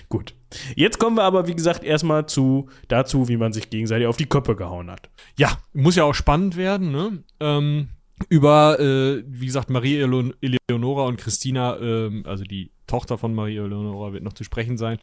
gut. 0.09 0.35
Jetzt 0.75 0.99
kommen 0.99 1.15
wir 1.17 1.23
aber, 1.23 1.47
wie 1.47 1.55
gesagt, 1.55 1.83
erstmal 1.83 2.25
zu, 2.25 2.69
dazu, 2.87 3.27
wie 3.27 3.37
man 3.37 3.53
sich 3.53 3.69
gegenseitig 3.69 4.07
auf 4.07 4.17
die 4.17 4.25
Köpfe 4.25 4.55
gehauen 4.55 4.89
hat. 4.89 5.09
Ja, 5.37 5.57
muss 5.73 5.95
ja 5.95 6.03
auch 6.03 6.15
spannend 6.15 6.57
werden, 6.57 6.91
ne? 6.91 7.23
Ähm, 7.39 7.89
über, 8.27 8.79
äh, 8.79 9.23
wie 9.27 9.45
gesagt, 9.45 9.69
Marie 9.69 9.97
Eleon 9.97 10.33
Eleonora 10.41 11.05
und 11.05 11.17
Christina, 11.17 11.77
ähm, 11.79 12.23
also 12.25 12.43
die 12.43 12.71
Tochter 12.89 13.17
von 13.17 13.33
Marie 13.33 13.57
Eleonora 13.57 14.13
wird 14.13 14.23
noch 14.23 14.33
zu 14.33 14.43
sprechen 14.43 14.77
sein. 14.77 14.99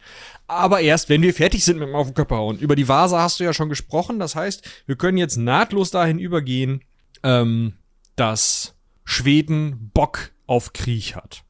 Aber 0.47 0.80
erst, 0.80 1.09
wenn 1.09 1.22
wir 1.22 1.32
fertig 1.32 1.64
sind 1.64 1.78
mit 1.78 1.89
dem 1.89 1.95
Auf 1.95 2.09
den 2.09 2.14
Körper 2.14 2.37
hauen. 2.37 2.59
Über 2.59 2.76
die 2.76 2.89
Vasa 2.89 3.20
hast 3.20 3.41
du 3.41 3.45
ja 3.45 3.53
schon 3.53 3.68
gesprochen. 3.68 4.18
Das 4.18 4.37
heißt, 4.37 4.84
wir 4.87 4.97
können 4.97 5.18
jetzt 5.18 5.37
nahtlos 5.37 5.91
dahin 5.91 6.18
übergehen, 6.18 6.82
ähm, 7.22 7.74
dass 8.16 8.74
Schweden 9.05 9.91
Bock 9.95 10.32
auf 10.47 10.72
Krieg 10.72 11.16
hat. 11.16 11.43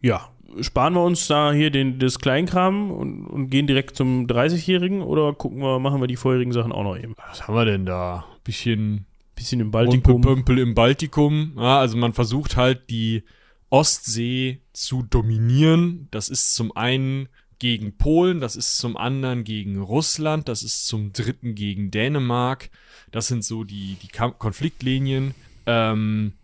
Ja, 0.00 0.30
sparen 0.60 0.94
wir 0.94 1.04
uns 1.04 1.26
da 1.26 1.52
hier 1.52 1.70
den, 1.70 1.98
das 1.98 2.18
Kleinkram 2.18 2.90
und, 2.90 3.26
und 3.26 3.50
gehen 3.50 3.66
direkt 3.66 3.96
zum 3.96 4.26
30-Jährigen 4.26 5.02
oder 5.02 5.32
gucken 5.32 5.60
wir, 5.60 5.78
machen 5.78 6.00
wir 6.00 6.06
die 6.06 6.16
vorherigen 6.16 6.52
Sachen 6.52 6.72
auch 6.72 6.82
noch 6.82 6.96
eben? 6.96 7.14
Was 7.28 7.46
haben 7.46 7.54
wir 7.54 7.64
denn 7.64 7.86
da? 7.86 8.24
Bisschen 8.44 9.06
Bisschen 9.34 9.60
im 9.60 9.70
Baltikum. 9.70 10.20
Baltikum. 10.20 10.58
im 10.58 10.74
Baltikum. 10.74 11.52
Ja, 11.56 11.80
also 11.80 11.96
man 11.96 12.12
versucht 12.12 12.56
halt 12.56 12.90
die 12.90 13.24
Ostsee 13.72 14.60
zu 14.74 15.02
dominieren. 15.02 16.06
Das 16.10 16.28
ist 16.28 16.54
zum 16.54 16.76
einen 16.76 17.28
gegen 17.58 17.96
Polen, 17.96 18.40
das 18.40 18.54
ist 18.54 18.76
zum 18.76 18.96
anderen 18.98 19.44
gegen 19.44 19.80
Russland, 19.80 20.48
das 20.48 20.62
ist 20.62 20.86
zum 20.86 21.12
dritten 21.12 21.54
gegen 21.54 21.90
Dänemark. 21.90 22.70
Das 23.12 23.28
sind 23.28 23.44
so 23.44 23.64
die, 23.64 23.96
die 24.02 24.08
Konfliktlinien. 24.08 25.34
Ähm, 25.64 26.34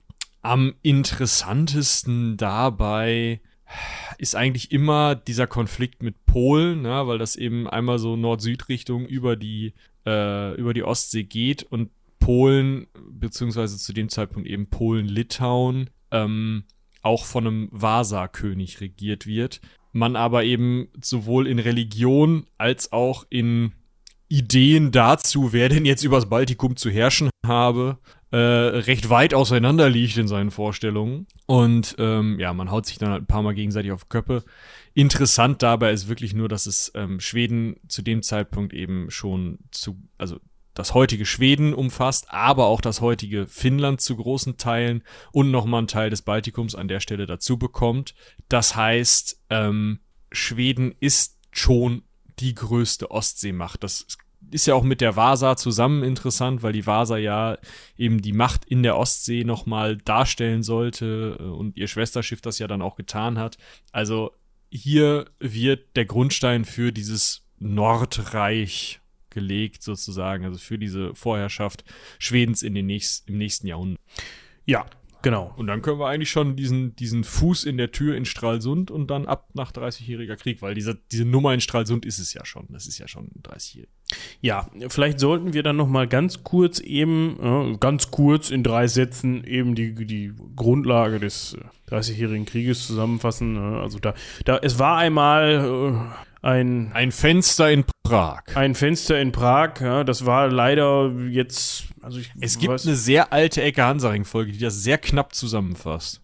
am 0.41 0.75
interessantesten 0.81 2.39
dabei 2.39 3.41
ist 4.17 4.35
eigentlich 4.35 4.73
immer 4.73 5.15
dieser 5.15 5.47
Konflikt 5.47 6.03
mit 6.03 6.25
Polen, 6.25 6.81
ne, 6.81 7.07
weil 7.07 7.19
das 7.19 7.37
eben 7.37 7.69
einmal 7.69 7.99
so 7.99 8.17
Nord-Süd-Richtung 8.17 9.05
über 9.05 9.37
die, 9.37 9.75
äh, 10.07 10.55
über 10.55 10.73
die 10.73 10.83
Ostsee 10.83 11.25
geht 11.25 11.63
und 11.65 11.91
Polen, 12.21 12.87
beziehungsweise 13.11 13.77
zu 13.77 13.93
dem 13.93 14.09
Zeitpunkt 14.09 14.49
eben 14.49 14.69
Polen-Litauen, 14.69 15.91
ähm, 16.11 16.65
auch 17.03 17.25
von 17.25 17.47
einem 17.47 17.69
Vasa-König 17.73 18.81
regiert 18.81 19.27
wird. 19.27 19.61
Man 19.93 20.17
aber 20.17 20.45
eben 20.45 20.89
sowohl 21.03 21.47
in 21.47 21.59
Religion 21.59 22.47
als 22.59 22.93
auch 22.93 23.25
in 23.31 23.73
Ideen 24.29 24.93
dazu, 24.93 25.53
wer 25.53 25.69
denn 25.69 25.87
jetzt 25.87 26.05
übers 26.05 26.29
Baltikum 26.29 26.77
zu 26.77 26.91
herrschen 26.91 27.31
habe, 27.47 27.99
äh, 28.31 28.37
recht 28.37 29.09
weit 29.09 29.33
auseinander 29.33 29.89
liegt 29.89 30.19
in 30.19 30.29
seinen 30.29 30.51
Vorstellungen. 30.51 31.27
Und 31.47 31.97
ähm, 31.99 32.39
ja, 32.39 32.53
man 32.53 32.71
haut 32.71 32.85
sich 32.85 32.99
dann 32.99 33.11
halt 33.11 33.23
ein 33.23 33.27
paar 33.27 33.43
Mal 33.43 33.55
gegenseitig 33.55 33.91
auf 33.91 34.11
Köppe. 34.11 34.45
Interessant 34.93 35.63
dabei 35.63 35.93
ist 35.93 36.09
wirklich 36.09 36.35
nur, 36.35 36.49
dass 36.49 36.67
es 36.67 36.93
ähm, 36.95 37.21
Schweden 37.21 37.77
zu 37.89 38.03
dem 38.03 38.23
Zeitpunkt 38.23 38.75
eben 38.75 39.11
schon 39.11 39.61
zu, 39.71 39.97
also 40.19 40.39
das 40.79 40.95
heutige 40.95 41.27
Schweden 41.27 41.75
umfasst, 41.75 42.27
aber 42.31 42.67
auch 42.67 42.81
das 42.81 43.01
heutige 43.01 43.47
Finnland 43.47 44.01
zu 44.01 44.17
großen 44.17 44.57
Teilen 44.57 45.03
und 45.33 45.51
nochmal 45.51 45.79
einen 45.79 45.89
Teil 45.89 46.11
des 46.11 46.23
Baltikums 46.23 46.75
an 46.75 46.89
der 46.89 47.01
Stelle 47.01 47.27
dazu 47.27 47.59
bekommt. 47.59 48.15
Das 48.49 48.77
heißt, 48.77 49.43
ähm, 49.51 50.01
Schweden 50.31 50.95
ist 51.01 51.39
schon 51.51 52.03
die 52.39 52.55
größte 52.55 53.11
Ostseemacht. 53.11 53.83
Das 53.83 54.07
ist 54.51 54.67
ja 54.67 54.75
auch 54.75 54.85
mit 54.85 55.01
der 55.01 55.17
Vasa 55.17 55.57
zusammen 55.57 56.03
interessant, 56.03 56.63
weil 56.63 56.73
die 56.73 56.87
Vasa 56.87 57.17
ja 57.17 57.59
eben 57.97 58.23
die 58.23 58.33
Macht 58.33 58.65
in 58.65 58.83
der 58.83 58.97
Ostsee 58.97 59.45
nochmal 59.45 59.97
darstellen 59.97 60.63
sollte 60.63 61.37
äh, 61.39 61.43
und 61.43 61.77
ihr 61.77 61.89
Schwesterschiff 61.89 62.41
das 62.41 62.59
ja 62.59 62.67
dann 62.67 62.83
auch 62.83 62.97
getan 62.97 63.39
hat. 63.39 63.59
Also 63.93 64.33
hier 64.71 65.27
wird 65.41 65.97
der 65.97 66.05
Grundstein 66.05 66.65
für 66.65 66.93
dieses 66.93 67.45
Nordreich 67.59 69.01
gelegt 69.39 69.83
sozusagen, 69.83 70.45
also 70.45 70.59
für 70.59 70.79
diese 70.79 71.15
Vorherrschaft 71.15 71.85
Schwedens 72.19 72.63
in 72.63 72.75
den 72.75 72.87
nächst, 72.87 73.29
im 73.29 73.39
nächsten 73.39 73.69
Jahrhundert. 73.69 74.01
Ja, 74.67 74.87
genau. 75.23 75.55
Und 75.57 75.69
dann 75.69 75.81
können 75.81 76.01
wir 76.01 76.09
eigentlich 76.09 76.31
schon 76.31 76.57
diesen, 76.57 76.97
diesen 76.97 77.23
Fuß 77.23 77.65
in 77.65 77.77
der 77.77 77.93
Tür 77.93 78.17
in 78.17 78.25
Stralsund 78.25 78.91
und 78.91 79.09
dann 79.13 79.27
ab 79.27 79.49
nach 79.55 79.71
30-jähriger 79.71 80.35
Krieg, 80.35 80.61
weil 80.61 80.75
diese, 80.75 80.99
diese 81.13 81.25
Nummer 81.25 81.55
in 81.55 81.61
Stralsund 81.61 82.05
ist 82.05 82.19
es 82.19 82.35
ja 82.35 82.45
schon. 82.45 82.67
Das 82.71 82.89
ist 82.89 82.99
ja 82.99 83.07
schon 83.07 83.31
30 83.45 83.87
Ja, 84.41 84.69
vielleicht 84.89 85.21
sollten 85.21 85.55
wir 85.55 85.63
dann 85.63 85.77
noch 85.77 85.89
mal 85.89 86.09
ganz 86.09 86.43
kurz 86.43 86.81
eben, 86.81 87.39
äh, 87.41 87.77
ganz 87.79 88.11
kurz 88.11 88.51
in 88.51 88.65
drei 88.65 88.89
Sätzen 88.89 89.45
eben 89.45 89.77
die, 89.77 89.95
die 89.95 90.33
Grundlage 90.57 91.21
des 91.21 91.55
äh, 91.55 91.95
30-jährigen 91.95 92.45
Krieges 92.45 92.87
zusammenfassen. 92.89 93.57
Äh, 93.57 93.81
also 93.81 94.01
da, 94.01 94.15
da, 94.45 94.59
es 94.59 94.81
war 94.81 94.97
einmal 94.99 96.11
äh, 96.11 96.28
ein, 96.43 96.93
Ein 96.93 97.11
Fenster 97.13 97.71
in 97.71 97.85
Prag. 98.05 98.43
ein 98.55 98.75
Fenster 98.75 99.21
in 99.21 99.33
Prag. 99.33 99.81
Ja, 99.81 100.05
das 100.05 100.25
war 100.27 100.49
leider 100.49 101.11
jetzt, 101.31 101.85
also 102.01 102.19
ich 102.21 102.31
Es 102.41 102.59
gibt 102.59 102.73
weiß- 102.73 102.87
eine 102.87 102.97
sehr 102.97 103.33
alte 103.33 103.63
Ecke 103.63 103.83
Hansaring-Folge, 103.85 104.53
die 104.53 104.59
das 104.59 104.83
sehr 104.83 104.99
knapp 104.99 105.35
zusammenfasst. 105.35 106.21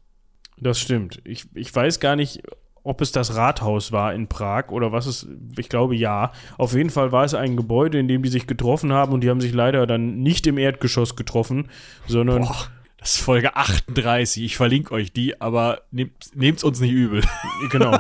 Das 0.58 0.78
stimmt. 0.78 1.20
Ich, 1.24 1.46
ich 1.54 1.74
weiß 1.74 1.98
gar 2.00 2.14
nicht, 2.16 2.42
ob 2.84 3.00
es 3.00 3.12
das 3.12 3.34
Rathaus 3.34 3.92
war 3.92 4.12
in 4.14 4.28
Prag 4.28 4.68
oder 4.68 4.92
was 4.92 5.06
es, 5.06 5.26
ich 5.58 5.68
glaube 5.68 5.96
ja. 5.96 6.32
Auf 6.58 6.74
jeden 6.74 6.90
Fall 6.90 7.12
war 7.12 7.24
es 7.24 7.34
ein 7.34 7.56
Gebäude, 7.56 7.98
in 7.98 8.08
dem 8.08 8.22
die 8.22 8.28
sich 8.28 8.46
getroffen 8.46 8.92
haben 8.92 9.12
und 9.12 9.22
die 9.22 9.30
haben 9.30 9.40
sich 9.40 9.52
leider 9.54 9.86
dann 9.86 10.18
nicht 10.18 10.46
im 10.46 10.58
Erdgeschoss 10.58 11.16
getroffen, 11.16 11.70
sondern 12.06 12.42
Boah, 12.42 12.66
das 13.04 13.16
ist 13.16 13.20
Folge 13.20 13.54
38. 13.54 14.42
Ich 14.42 14.56
verlinke 14.56 14.94
euch 14.94 15.12
die, 15.12 15.38
aber 15.38 15.82
nehmt, 15.90 16.14
nehmt's 16.34 16.64
uns 16.64 16.80
nicht 16.80 16.92
übel. 16.92 17.22
genau, 17.70 17.92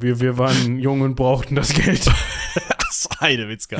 wir, 0.00 0.18
wir 0.18 0.36
waren 0.36 0.80
jung 0.80 1.02
und 1.02 1.14
brauchten 1.14 1.54
das 1.54 1.72
Geld. 1.72 2.04
das 2.80 3.08
Heidewitzka. 3.20 3.78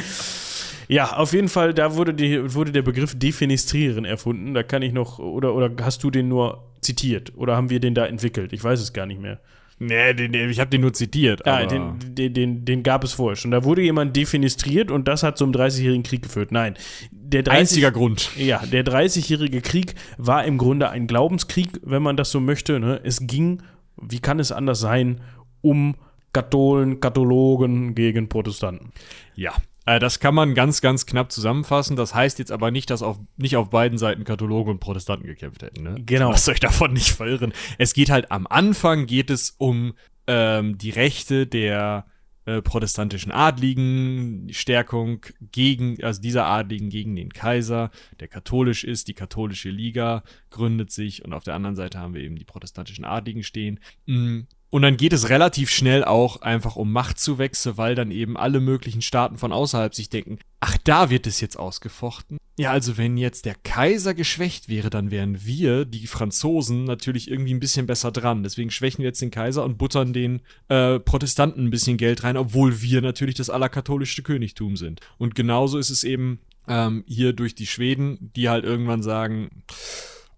Ja, 0.87 1.17
auf 1.17 1.33
jeden 1.33 1.49
Fall, 1.49 1.75
da 1.75 1.97
wurde, 1.97 2.15
die, 2.15 2.55
wurde 2.55 2.71
der 2.71 2.83
Begriff 2.83 3.19
defenestrieren 3.19 4.05
erfunden. 4.05 4.55
Da 4.55 4.63
kann 4.63 4.83
ich 4.83 4.93
noch, 4.93 5.19
oder, 5.19 5.53
oder 5.53 5.69
hast 5.83 6.05
du 6.05 6.13
den 6.13 6.29
nur 6.29 6.63
zitiert? 6.81 7.33
Oder 7.35 7.57
haben 7.57 7.71
wir 7.71 7.81
den 7.81 7.97
da 7.97 8.07
entwickelt? 8.07 8.53
Ich 8.53 8.63
weiß 8.63 8.79
es 8.79 8.93
gar 8.93 9.07
nicht 9.07 9.21
mehr. 9.21 9.41
Nee, 9.81 10.13
den, 10.15 10.33
den, 10.33 10.51
ich 10.51 10.59
habe 10.59 10.71
den 10.71 10.81
nur 10.81 10.93
zitiert. 10.93 11.43
Ja, 11.47 11.65
den, 11.65 11.99
den, 12.01 12.35
den, 12.35 12.65
den 12.65 12.83
gab 12.83 13.05
es 13.05 13.13
vorher 13.13 13.37
schon. 13.37 13.53
Da 13.53 13.63
wurde 13.63 13.83
jemand 13.83 14.17
defenestriert 14.17 14.91
und 14.91 15.07
das 15.07 15.23
hat 15.23 15.39
zum 15.39 15.53
30-jährigen 15.53 16.03
Krieg 16.03 16.23
geführt. 16.23 16.51
Nein, 16.51 16.75
der 17.13 17.45
30, 17.45 17.61
einziger 17.61 17.91
Grund. 17.93 18.31
Ja, 18.37 18.65
der 18.67 18.85
30-jährige 18.85 19.61
Krieg 19.61 19.95
war 20.17 20.45
im 20.45 20.59
Grunde 20.59 20.91
ein 20.91 21.07
Glaubenskrieg, 21.07 21.69
wenn 21.83 22.03
man 22.03 22.17
das 22.17 22.31
so 22.31 22.41
möchte. 22.41 22.81
Ne? 22.81 23.01
Es 23.05 23.27
ging, 23.27 23.63
wie 24.01 24.19
kann 24.19 24.41
es 24.41 24.51
anders 24.51 24.81
sein, 24.81 25.21
um 25.61 25.95
Katholen, 26.33 27.01
Kathologen 27.01 27.95
gegen 27.95 28.29
Protestanten. 28.29 28.93
Ja, 29.35 29.53
äh, 29.89 29.99
das 29.99 30.21
kann 30.21 30.35
man 30.35 30.55
ganz, 30.55 30.83
ganz 30.83 31.07
knapp 31.07 31.33
zusammenfassen. 31.33 31.97
Das 31.97 32.15
heißt 32.15 32.39
jetzt 32.39 32.53
aber 32.53 32.71
nicht, 32.71 32.91
dass 32.91 33.03
auf, 33.03 33.19
nicht 33.37 33.57
auf 33.57 33.71
beiden 33.71 33.97
Seiten 33.97 34.25
Kathologen 34.25 34.73
und 34.73 34.81
Protestanten 34.81 35.27
gekämpft 35.27 35.63
hätten. 35.63 35.83
Ne? 35.83 35.97
Genau. 36.05 36.31
Lasst 36.31 36.49
euch 36.49 36.61
davon 36.61 36.93
nicht 36.93 37.11
verirren. 37.11 37.55
Es 37.79 37.95
geht 37.95 38.11
halt 38.11 38.31
am 38.31 38.47
Anfang 38.47 39.07
geht 39.07 39.31
es 39.31 39.55
um 39.57 39.95
ähm, 40.27 40.77
die 40.77 40.91
Rechte 40.91 41.47
der 41.47 42.07
äh, 42.45 42.61
protestantischen 42.61 43.33
Adligen, 43.33 44.47
die 44.47 44.55
Stärkung 44.55 45.25
gegen, 45.53 46.03
also 46.05 46.21
dieser 46.21 46.45
Adligen 46.47 46.91
gegen 46.91 47.17
den 47.17 47.33
Kaiser, 47.33 47.91
der 48.21 48.29
katholisch 48.29 48.85
ist. 48.85 49.09
Die 49.09 49.15
katholische 49.15 49.71
Liga 49.71 50.23
gründet 50.51 50.91
sich 50.91 51.25
und 51.25 51.33
auf 51.33 51.45
der 51.45 51.55
anderen 51.55 51.77
Seite 51.77 51.99
haben 51.99 52.13
wir 52.13 52.23
eben 52.23 52.37
die 52.37 52.45
protestantischen 52.45 53.07
Adligen 53.07 53.43
stehen. 53.43 53.81
Mm, 54.05 54.41
Und 54.71 54.83
dann 54.83 54.99
geht 54.99 55.15
es 55.15 55.31
relativ 55.31 55.71
schnell 55.71 56.05
auch 56.05 56.43
einfach 56.43 56.77
um 56.77 56.93
Machtzuwächse, 56.93 57.79
weil 57.79 57.95
dann 57.95 58.11
eben 58.11 58.37
alle 58.37 58.61
möglichen 58.61 59.01
Staaten 59.01 59.39
von 59.39 59.51
außerhalb 59.51 59.95
sich 59.95 60.11
denken, 60.11 60.39
ach, 60.61 60.77
da 60.85 61.09
wird 61.09 61.27
es 61.27 61.41
jetzt 61.41 61.59
ausgefochten. 61.59 62.37
Ja, 62.59 62.73
also 62.73 62.99
wenn 62.99 63.17
jetzt 63.17 63.47
der 63.47 63.55
Kaiser 63.55 64.13
geschwächt 64.13 64.69
wäre, 64.69 64.91
dann 64.91 65.11
wären 65.11 65.45
wir, 65.47 65.85
die 65.87 66.07
Franzosen, 66.07 66.85
natürlich 66.85 67.31
irgendwie 67.31 67.55
ein 67.55 67.61
bisschen 67.61 67.87
besser 67.87 68.11
dran. 68.11 68.43
Deswegen 68.43 68.71
schwächen 68.71 68.99
wir 68.99 69.07
jetzt 69.07 69.23
den 69.23 69.31
Kaiser 69.31 69.65
und 69.65 69.79
buttern 69.79 70.13
den 70.13 70.43
äh, 70.69 70.99
Protestanten 70.99 71.67
ein 71.67 71.71
bisschen 71.71 71.97
Geld 71.97 72.25
rein, 72.25 72.37
obwohl 72.37 72.83
wir 72.83 73.01
natürlich 73.01 73.37
das 73.37 73.49
allerkatholischste 73.49 74.23
Königtum 74.23 74.77
sind. 74.77 75.01
Und 75.17 75.35
genauso 75.35 75.79
ist 75.79 75.91
es 75.91 76.05
eben 76.05 76.41
ähm, 76.67 77.05
hier 77.07 77.33
durch 77.33 77.55
die 77.55 77.67
Schweden, 77.67 78.33
die 78.37 78.51
halt 78.51 78.65
irgendwann 78.65 79.03
sagen, 79.03 79.63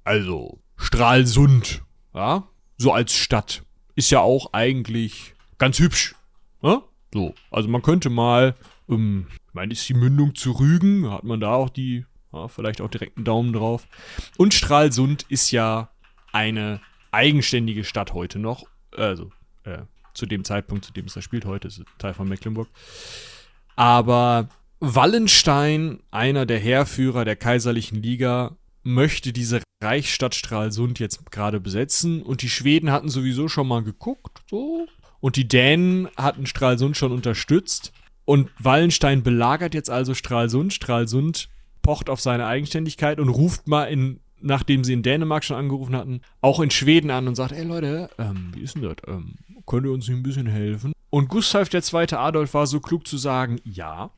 also 0.05 0.61
Stralsund, 0.77 1.83
ja, 2.15 2.49
so 2.77 2.93
als 2.93 3.15
Stadt 3.15 3.63
ist 3.95 4.11
ja 4.11 4.21
auch 4.21 4.53
eigentlich 4.53 5.35
ganz 5.59 5.79
hübsch. 5.79 6.15
Ne? 6.63 6.83
So, 7.13 7.35
also 7.51 7.69
man 7.69 7.83
könnte 7.83 8.11
mal, 8.11 8.55
ähm, 8.89 9.27
ich 9.31 9.55
meine, 9.55 9.73
ist 9.73 9.89
die 9.89 9.95
Mündung 9.95 10.35
zu 10.35 10.53
Rügen, 10.53 11.11
hat 11.11 11.25
man 11.25 11.41
da 11.41 11.55
auch 11.55 11.71
die, 11.71 12.07
ja, 12.33 12.49
vielleicht 12.49 12.81
auch 12.81 12.89
direkt 12.91 13.17
einen 13.17 13.25
Daumen 13.25 13.53
drauf. 13.53 13.87
Und 14.37 14.55
Stralsund 14.55 15.25
ist 15.29 15.51
ja 15.51 15.91
eine 16.33 16.81
eigenständige 17.11 17.85
Stadt 17.85 18.15
heute 18.15 18.39
noch, 18.39 18.67
also 18.97 19.31
äh, 19.65 19.79
zu 20.15 20.27
dem 20.27 20.45
Zeitpunkt, 20.45 20.85
zu 20.85 20.93
dem 20.93 21.07
es 21.07 21.15
da 21.15 21.23
spielt, 21.23 21.45
heute 21.45 21.69
ist 21.69 21.79
es 21.79 21.85
Teil 21.99 22.15
von 22.15 22.29
Mecklenburg. 22.29 22.69
Aber 23.77 24.49
Wallenstein, 24.81 26.01
einer 26.11 26.47
der 26.47 26.59
Heerführer 26.59 27.25
der 27.25 27.37
kaiserlichen 27.37 28.03
Liga, 28.03 28.57
möchte 28.83 29.33
diese 29.33 29.63
Reichsstadt 29.83 30.35
Stralsund 30.35 30.99
jetzt 30.99 31.31
gerade 31.31 31.61
besetzen 31.61 32.23
und 32.23 32.43
die 32.43 32.49
Schweden 32.49 32.91
hatten 32.91 33.09
sowieso 33.09 33.49
schon 33.49 33.69
mal 33.69 33.83
geguckt, 33.83 34.43
so. 34.49 34.87
Und 35.21 35.37
die 35.37 35.47
Dänen 35.47 36.09
hatten 36.17 36.47
Stralsund 36.47 36.97
schon 36.97 37.13
unterstützt. 37.13 37.93
Und 38.25 38.51
Wallenstein 38.59 39.23
belagert 39.23 39.75
jetzt 39.75 39.91
also 39.91 40.15
Stralsund. 40.15 40.73
Stralsund 40.73 41.49
pocht 41.83 42.09
auf 42.09 42.21
seine 42.21 42.47
Eigenständigkeit 42.47 43.21
und 43.21 43.29
ruft 43.29 43.69
mal 43.69 43.85
in, 43.85 44.21
nachdem 44.41 44.85
sie 44.85 44.95
in 44.95 45.03
Dänemark 45.03 45.45
schon 45.45 45.57
angerufen 45.57 45.97
hatten, 45.97 46.21
auch 46.41 46.61
in 46.61 46.71
Schweden 46.71 47.11
an 47.11 47.29
und 47.29 47.35
sagt, 47.35 47.53
ey 47.53 47.65
Leute, 47.65 48.09
ähm, 48.19 48.53
wie 48.55 48.63
ist 48.63 48.77
denn 48.77 48.83
das? 48.83 48.97
Ähm, 49.07 49.35
könnt 49.67 49.87
ihr 49.87 49.93
uns 49.93 50.09
ein 50.09 50.23
bisschen 50.23 50.47
helfen? 50.47 50.93
Und 51.11 51.29
Gustav 51.29 51.73
II. 51.73 52.15
Adolf 52.15 52.55
war 52.55 52.67
so 52.67 52.81
klug 52.81 53.07
zu 53.07 53.19
sagen, 53.19 53.61
ja, 53.65 54.11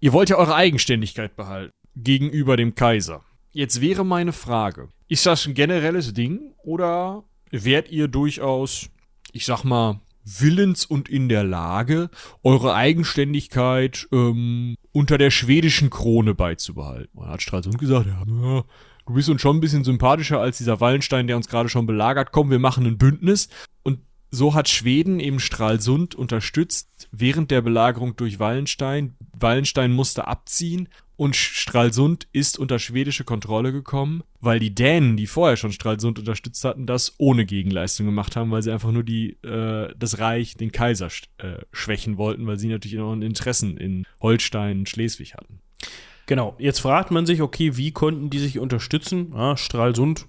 ihr 0.00 0.12
wollt 0.12 0.30
ja 0.30 0.36
eure 0.36 0.54
Eigenständigkeit 0.54 1.36
behalten 1.36 1.72
gegenüber 1.96 2.56
dem 2.56 2.74
Kaiser. 2.74 3.24
Jetzt 3.54 3.80
wäre 3.80 4.04
meine 4.04 4.32
Frage, 4.32 4.88
ist 5.06 5.26
das 5.26 5.46
ein 5.46 5.54
generelles 5.54 6.12
Ding 6.12 6.54
oder 6.64 7.22
wärt 7.52 7.88
ihr 7.88 8.08
durchaus, 8.08 8.90
ich 9.32 9.46
sag 9.46 9.62
mal, 9.62 10.00
willens 10.24 10.84
und 10.84 11.08
in 11.08 11.28
der 11.28 11.44
Lage, 11.44 12.10
eure 12.42 12.74
Eigenständigkeit 12.74 14.08
ähm, 14.10 14.74
unter 14.90 15.18
der 15.18 15.30
schwedischen 15.30 15.88
Krone 15.88 16.34
beizubehalten? 16.34 17.16
Man 17.16 17.28
hat 17.28 17.42
Stralsund 17.42 17.78
gesagt, 17.78 18.06
ja, 18.06 18.24
du 18.24 18.64
bist 19.06 19.28
uns 19.28 19.40
schon 19.40 19.58
ein 19.58 19.60
bisschen 19.60 19.84
sympathischer 19.84 20.40
als 20.40 20.58
dieser 20.58 20.80
Wallenstein, 20.80 21.28
der 21.28 21.36
uns 21.36 21.46
gerade 21.46 21.68
schon 21.68 21.86
belagert. 21.86 22.32
Komm, 22.32 22.50
wir 22.50 22.58
machen 22.58 22.84
ein 22.84 22.98
Bündnis. 22.98 23.48
Und 23.84 24.00
so 24.34 24.54
hat 24.54 24.68
Schweden 24.68 25.20
eben 25.20 25.40
Stralsund 25.40 26.14
unterstützt 26.14 27.08
während 27.12 27.50
der 27.50 27.62
Belagerung 27.62 28.16
durch 28.16 28.38
Wallenstein. 28.38 29.14
Wallenstein 29.38 29.92
musste 29.92 30.26
abziehen 30.26 30.88
und 31.16 31.36
Stralsund 31.36 32.26
ist 32.32 32.58
unter 32.58 32.80
schwedische 32.80 33.22
Kontrolle 33.24 33.72
gekommen, 33.72 34.24
weil 34.40 34.58
die 34.58 34.74
Dänen, 34.74 35.16
die 35.16 35.28
vorher 35.28 35.56
schon 35.56 35.70
Stralsund 35.70 36.18
unterstützt 36.18 36.64
hatten, 36.64 36.86
das 36.86 37.14
ohne 37.18 37.46
Gegenleistung 37.46 38.06
gemacht 38.06 38.34
haben, 38.34 38.50
weil 38.50 38.62
sie 38.62 38.72
einfach 38.72 38.90
nur 38.90 39.04
die, 39.04 39.38
äh, 39.44 39.94
das 39.96 40.18
Reich, 40.18 40.56
den 40.56 40.72
Kaiser 40.72 41.08
äh, 41.38 41.58
schwächen 41.72 42.16
wollten, 42.16 42.46
weil 42.46 42.58
sie 42.58 42.68
natürlich 42.68 42.98
noch 42.98 43.14
Interessen 43.14 43.76
in 43.76 44.04
Holstein 44.20 44.80
und 44.80 44.88
Schleswig 44.88 45.34
hatten. 45.34 45.60
Genau, 46.26 46.56
jetzt 46.58 46.80
fragt 46.80 47.10
man 47.10 47.26
sich, 47.26 47.42
okay, 47.42 47.76
wie 47.76 47.92
konnten 47.92 48.30
die 48.30 48.38
sich 48.38 48.58
unterstützen? 48.58 49.32
Ja, 49.34 49.56
Stralsund 49.56 50.26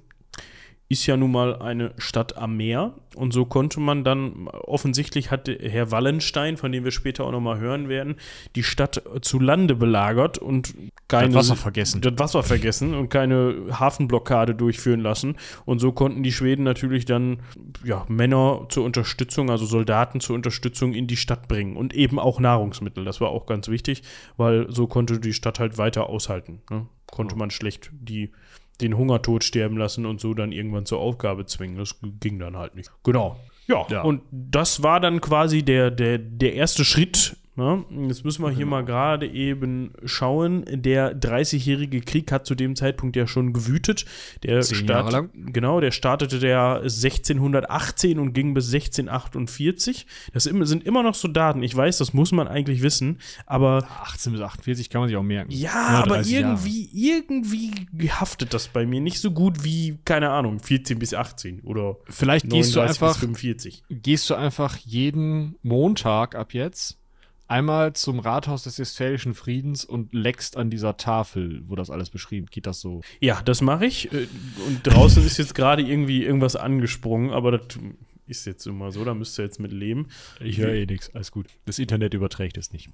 ist 0.87 1.05
ja 1.07 1.17
nun 1.17 1.31
mal 1.31 1.61
eine 1.61 1.93
Stadt 1.97 2.37
am 2.37 2.57
Meer 2.57 2.93
und 3.15 3.33
so 3.33 3.45
konnte 3.45 3.79
man 3.79 4.03
dann, 4.03 4.47
offensichtlich 4.47 5.31
hat 5.31 5.47
Herr 5.47 5.89
Wallenstein, 5.91 6.57
von 6.57 6.71
dem 6.71 6.83
wir 6.83 6.91
später 6.91 7.25
auch 7.25 7.31
nochmal 7.31 7.59
hören 7.59 7.89
werden, 7.89 8.15
die 8.55 8.61
Stadt 8.61 9.01
zu 9.21 9.39
Lande 9.39 9.75
belagert 9.75 10.37
und 10.37 10.75
keine, 11.07 11.29
das 11.29 11.49
Wasser 11.49 11.55
vergessen. 11.55 12.01
Das 12.01 12.13
Wasser 12.17 12.43
vergessen 12.43 12.93
und 12.93 13.09
keine 13.09 13.65
Hafenblockade 13.71 14.53
durchführen 14.53 14.99
lassen 14.99 15.37
und 15.65 15.79
so 15.79 15.91
konnten 15.91 16.21
die 16.21 16.31
Schweden 16.31 16.63
natürlich 16.63 17.05
dann 17.05 17.39
ja, 17.83 18.05
Männer 18.07 18.67
zur 18.69 18.85
Unterstützung, 18.85 19.49
also 19.49 19.65
Soldaten 19.65 20.19
zur 20.19 20.35
Unterstützung 20.35 20.93
in 20.93 21.07
die 21.07 21.17
Stadt 21.17 21.47
bringen 21.47 21.77
und 21.77 21.95
eben 21.95 22.19
auch 22.19 22.39
Nahrungsmittel, 22.39 23.05
das 23.05 23.19
war 23.21 23.29
auch 23.29 23.47
ganz 23.47 23.69
wichtig, 23.69 24.03
weil 24.37 24.67
so 24.69 24.85
konnte 24.85 25.19
die 25.19 25.33
Stadt 25.33 25.59
halt 25.59 25.79
weiter 25.79 26.09
aushalten. 26.09 26.61
Ne? 26.69 26.85
Konnte 27.07 27.35
man 27.35 27.49
schlecht 27.49 27.91
die 27.93 28.31
den 28.77 28.97
Hungertod 28.97 29.43
sterben 29.43 29.77
lassen 29.77 30.05
und 30.05 30.19
so 30.19 30.33
dann 30.33 30.51
irgendwann 30.51 30.85
zur 30.85 30.99
Aufgabe 30.99 31.45
zwingen. 31.45 31.77
Das 31.77 31.95
ging 32.19 32.39
dann 32.39 32.57
halt 32.57 32.75
nicht. 32.75 32.91
Genau. 33.03 33.37
Ja, 33.67 33.85
ja. 33.89 34.01
und 34.03 34.21
das 34.31 34.83
war 34.83 34.99
dann 34.99 35.21
quasi 35.21 35.63
der, 35.63 35.89
der, 35.89 36.19
der 36.19 36.53
erste 36.53 36.85
Schritt 36.85 37.35
na, 37.57 37.85
jetzt 38.07 38.25
müssen 38.25 38.43
wir 38.43 38.49
hier 38.49 38.65
genau. 38.65 38.71
mal 38.71 38.83
gerade 38.83 39.27
eben 39.27 39.93
schauen. 40.03 40.65
Der 40.67 41.17
30-jährige 41.17 42.01
Krieg 42.01 42.29
hat 42.33 42.45
zu 42.45 42.53
dem 42.53 42.75
Zeitpunkt 42.75 43.15
ja 43.15 43.27
schon 43.27 43.53
gewütet. 43.53 44.05
Der 44.43 44.59
Zehn 44.59 44.85
Jahre 44.85 45.09
lang. 45.09 45.29
Genau, 45.33 45.79
der 45.79 45.91
startete 45.91 46.39
der 46.39 46.81
1618 46.81 48.19
und 48.19 48.33
ging 48.33 48.53
bis 48.53 48.73
1648. 48.73 50.05
Das 50.33 50.43
sind 50.43 50.85
immer 50.85 51.01
noch 51.01 51.15
so 51.15 51.29
Daten. 51.29 51.63
Ich 51.63 51.73
weiß, 51.73 51.97
das 51.97 52.13
muss 52.13 52.33
man 52.33 52.49
eigentlich 52.49 52.81
wissen, 52.81 53.19
aber 53.45 53.87
18 54.01 54.33
bis 54.33 54.41
48 54.41 54.89
kann 54.89 54.99
man 54.99 55.07
sich 55.07 55.15
auch 55.15 55.23
merken. 55.23 55.51
Ja, 55.51 56.03
aber 56.03 56.25
irgendwie, 56.25 56.89
Jahre. 56.91 57.23
irgendwie 57.29 58.11
haftet 58.11 58.53
das 58.53 58.67
bei 58.67 58.85
mir 58.85 58.99
nicht 58.99 59.21
so 59.21 59.31
gut 59.31 59.63
wie, 59.63 59.97
keine 60.03 60.31
Ahnung, 60.31 60.59
14 60.59 60.99
bis 60.99 61.13
18 61.13 61.61
oder 61.61 61.95
vielleicht 62.09 62.49
gehst 62.49 62.75
du 62.75 62.81
einfach, 62.81 63.17
45. 63.17 63.85
Gehst 63.89 64.29
du 64.29 64.35
einfach 64.35 64.75
jeden 64.77 65.55
Montag 65.63 66.35
ab 66.35 66.53
jetzt 66.53 66.99
einmal 67.47 67.93
zum 67.93 68.19
Rathaus 68.19 68.63
des 68.63 68.79
Westfälischen 68.79 69.33
Friedens 69.33 69.85
und 69.85 70.13
leckst 70.13 70.57
an 70.57 70.69
dieser 70.69 70.97
Tafel, 70.97 71.63
wo 71.67 71.75
das 71.75 71.89
alles 71.89 72.09
beschrieben 72.09 72.47
geht 72.49 72.65
das 72.65 72.81
so? 72.81 73.01
Ja, 73.19 73.41
das 73.43 73.61
mache 73.61 73.85
ich. 73.85 74.11
Äh, 74.13 74.27
und 74.67 74.81
draußen 74.83 75.25
ist 75.25 75.37
jetzt 75.37 75.55
gerade 75.55 75.81
irgendwie 75.81 76.23
irgendwas 76.23 76.55
angesprungen, 76.55 77.31
aber 77.31 77.51
das 77.51 77.79
ist 78.27 78.45
jetzt 78.45 78.65
immer 78.65 78.91
so, 78.91 79.05
da 79.05 79.13
müsst 79.13 79.37
ihr 79.39 79.45
jetzt 79.45 79.59
mit 79.59 79.71
leben. 79.71 80.07
Ich 80.39 80.57
höre 80.57 80.73
eh 80.73 80.85
nichts, 80.85 81.13
alles 81.13 81.31
gut. 81.31 81.47
Das 81.65 81.79
Internet 81.79 82.13
überträgt 82.13 82.57
es 82.57 82.73
nicht. 82.73 82.89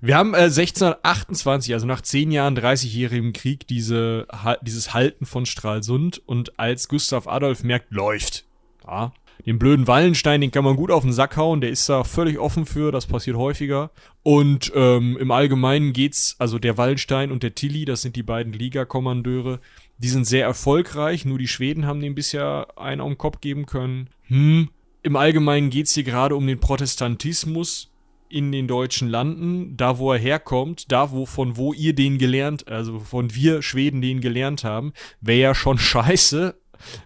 Wir 0.00 0.16
haben 0.16 0.34
äh, 0.34 0.44
1628, 0.44 1.74
also 1.74 1.86
nach 1.86 2.00
zehn 2.00 2.30
Jahren 2.30 2.56
30-jährigem 2.56 3.32
Krieg, 3.32 3.66
diese, 3.66 4.26
dieses 4.62 4.94
Halten 4.94 5.26
von 5.26 5.46
Stralsund 5.46 6.22
und 6.26 6.58
als 6.58 6.88
Gustav 6.88 7.26
Adolf 7.26 7.64
merkt, 7.64 7.90
läuft. 7.92 8.44
Ja, 8.86 9.12
den 9.46 9.58
blöden 9.58 9.86
Wallenstein, 9.86 10.40
den 10.40 10.50
kann 10.50 10.64
man 10.64 10.76
gut 10.76 10.90
auf 10.90 11.02
den 11.02 11.12
Sack 11.12 11.36
hauen, 11.36 11.60
der 11.60 11.70
ist 11.70 11.88
da 11.88 12.04
völlig 12.04 12.38
offen 12.38 12.66
für, 12.66 12.92
das 12.92 13.06
passiert 13.06 13.36
häufiger. 13.36 13.90
Und 14.22 14.72
ähm, 14.74 15.16
im 15.18 15.30
Allgemeinen 15.30 15.92
geht's, 15.92 16.36
also 16.38 16.58
der 16.58 16.76
Wallenstein 16.76 17.32
und 17.32 17.42
der 17.42 17.54
Tilly, 17.54 17.84
das 17.84 18.02
sind 18.02 18.16
die 18.16 18.22
beiden 18.22 18.52
Liga-Kommandeure, 18.52 19.60
die 19.98 20.08
sind 20.08 20.26
sehr 20.26 20.44
erfolgreich, 20.44 21.24
nur 21.24 21.38
die 21.38 21.48
Schweden 21.48 21.86
haben 21.86 22.00
den 22.00 22.14
bisher 22.14 22.68
einen 22.76 23.00
auf 23.00 23.08
den 23.08 23.18
Kopf 23.18 23.40
geben 23.40 23.66
können. 23.66 24.10
Hm. 24.26 24.68
Im 25.02 25.16
Allgemeinen 25.16 25.70
geht's 25.70 25.94
hier 25.94 26.04
gerade 26.04 26.36
um 26.36 26.46
den 26.46 26.60
Protestantismus 26.60 27.90
in 28.28 28.52
den 28.52 28.68
deutschen 28.68 29.08
Landen, 29.08 29.76
da 29.76 29.98
wo 29.98 30.12
er 30.12 30.18
herkommt, 30.18 30.92
da 30.92 31.10
wo 31.10 31.24
von 31.26 31.56
wo 31.56 31.72
ihr 31.72 31.94
den 31.94 32.18
gelernt, 32.18 32.68
also 32.68 33.00
von 33.00 33.34
wir 33.34 33.62
Schweden 33.62 34.02
den 34.02 34.20
gelernt 34.20 34.64
haben, 34.64 34.92
wäre 35.20 35.40
ja 35.40 35.54
schon 35.54 35.78
scheiße, 35.78 36.54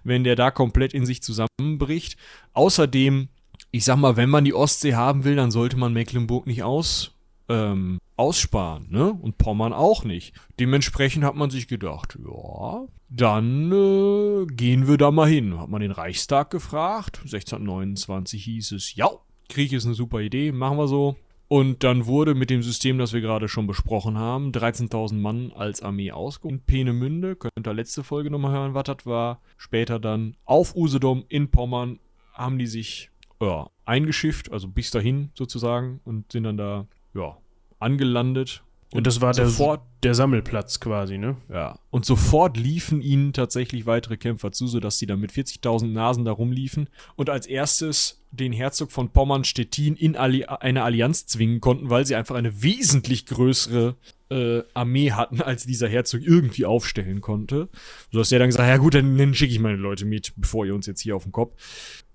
wenn 0.04 0.24
der 0.24 0.36
da 0.36 0.50
komplett 0.50 0.94
in 0.94 1.06
sich 1.06 1.22
zusammenbricht. 1.22 2.16
Außerdem, 2.52 3.28
ich 3.70 3.84
sag 3.84 3.96
mal, 3.96 4.16
wenn 4.16 4.30
man 4.30 4.44
die 4.44 4.54
Ostsee 4.54 4.94
haben 4.94 5.24
will, 5.24 5.36
dann 5.36 5.50
sollte 5.50 5.76
man 5.76 5.92
Mecklenburg 5.92 6.46
nicht 6.46 6.62
aus, 6.62 7.14
ähm, 7.48 7.98
aussparen, 8.16 8.86
ne? 8.90 9.12
Und 9.12 9.38
Pommern 9.38 9.72
auch 9.72 10.04
nicht. 10.04 10.34
Dementsprechend 10.60 11.24
hat 11.24 11.34
man 11.34 11.50
sich 11.50 11.68
gedacht, 11.68 12.18
ja, 12.24 12.82
dann 13.08 13.72
äh, 13.72 14.46
gehen 14.46 14.86
wir 14.86 14.96
da 14.96 15.10
mal 15.10 15.28
hin. 15.28 15.58
Hat 15.58 15.68
man 15.68 15.80
den 15.80 15.90
Reichstag 15.90 16.50
gefragt. 16.50 17.18
1629 17.24 18.44
hieß 18.44 18.72
es, 18.72 18.94
ja, 18.94 19.08
Krieg 19.48 19.72
ist 19.72 19.84
eine 19.84 19.94
super 19.94 20.20
Idee, 20.20 20.52
machen 20.52 20.78
wir 20.78 20.88
so. 20.88 21.16
Und 21.52 21.84
dann 21.84 22.06
wurde 22.06 22.34
mit 22.34 22.48
dem 22.48 22.62
System, 22.62 22.96
das 22.96 23.12
wir 23.12 23.20
gerade 23.20 23.46
schon 23.46 23.66
besprochen 23.66 24.16
haben, 24.16 24.52
13.000 24.52 25.16
Mann 25.16 25.52
als 25.54 25.82
Armee 25.82 26.10
ausgehoben. 26.10 26.62
Peenemünde, 26.62 27.36
könnt 27.36 27.66
ihr 27.66 27.74
letzte 27.74 28.02
Folge 28.02 28.30
nochmal 28.30 28.52
hören, 28.52 28.72
was 28.72 28.84
das 28.84 29.04
war. 29.04 29.42
Später 29.58 30.00
dann 30.00 30.34
auf 30.46 30.74
Usedom 30.74 31.26
in 31.28 31.50
Pommern 31.50 31.98
haben 32.32 32.58
die 32.58 32.66
sich 32.66 33.10
ja, 33.38 33.68
eingeschifft, 33.84 34.50
also 34.50 34.66
bis 34.66 34.92
dahin 34.92 35.28
sozusagen, 35.34 36.00
und 36.06 36.32
sind 36.32 36.44
dann 36.44 36.56
da 36.56 36.86
ja, 37.12 37.36
angelandet. 37.78 38.64
Und 38.92 39.06
das 39.06 39.20
war 39.20 39.32
der, 39.32 39.46
sofort, 39.46 39.80
der 40.02 40.14
Sammelplatz 40.14 40.78
quasi, 40.78 41.16
ne? 41.16 41.36
ja. 41.50 41.78
Und 41.90 42.04
sofort 42.04 42.56
liefen 42.56 43.00
ihnen 43.00 43.32
tatsächlich 43.32 43.86
weitere 43.86 44.16
Kämpfer 44.16 44.52
zu, 44.52 44.66
sodass 44.66 44.98
sie 44.98 45.06
dann 45.06 45.20
mit 45.20 45.32
40.000 45.32 45.86
Nasen 45.86 46.24
da 46.24 46.32
rumliefen 46.32 46.88
und 47.16 47.30
als 47.30 47.46
erstes 47.46 48.22
den 48.30 48.52
Herzog 48.52 48.92
von 48.92 49.10
Pommern-Stettin 49.10 49.96
in 49.96 50.16
Alli 50.16 50.44
eine 50.44 50.82
Allianz 50.82 51.26
zwingen 51.26 51.60
konnten, 51.60 51.90
weil 51.90 52.06
sie 52.06 52.16
einfach 52.16 52.34
eine 52.34 52.62
wesentlich 52.62 53.26
größere 53.26 53.96
äh, 54.30 54.62
Armee 54.74 55.12
hatten, 55.12 55.42
als 55.42 55.66
dieser 55.66 55.88
Herzog 55.88 56.22
irgendwie 56.22 56.64
aufstellen 56.64 57.20
konnte. 57.20 57.68
Sodass 58.10 58.32
er 58.32 58.38
dann 58.38 58.48
gesagt 58.48 58.66
hat, 58.66 58.74
ja 58.74 58.78
gut, 58.78 58.94
dann, 58.94 59.16
dann 59.18 59.34
schicke 59.34 59.52
ich 59.52 59.60
meine 59.60 59.76
Leute 59.76 60.04
mit, 60.06 60.32
bevor 60.36 60.66
ihr 60.66 60.74
uns 60.74 60.86
jetzt 60.86 61.00
hier 61.00 61.14
auf 61.14 61.24
den 61.24 61.32
Kopf. 61.32 61.54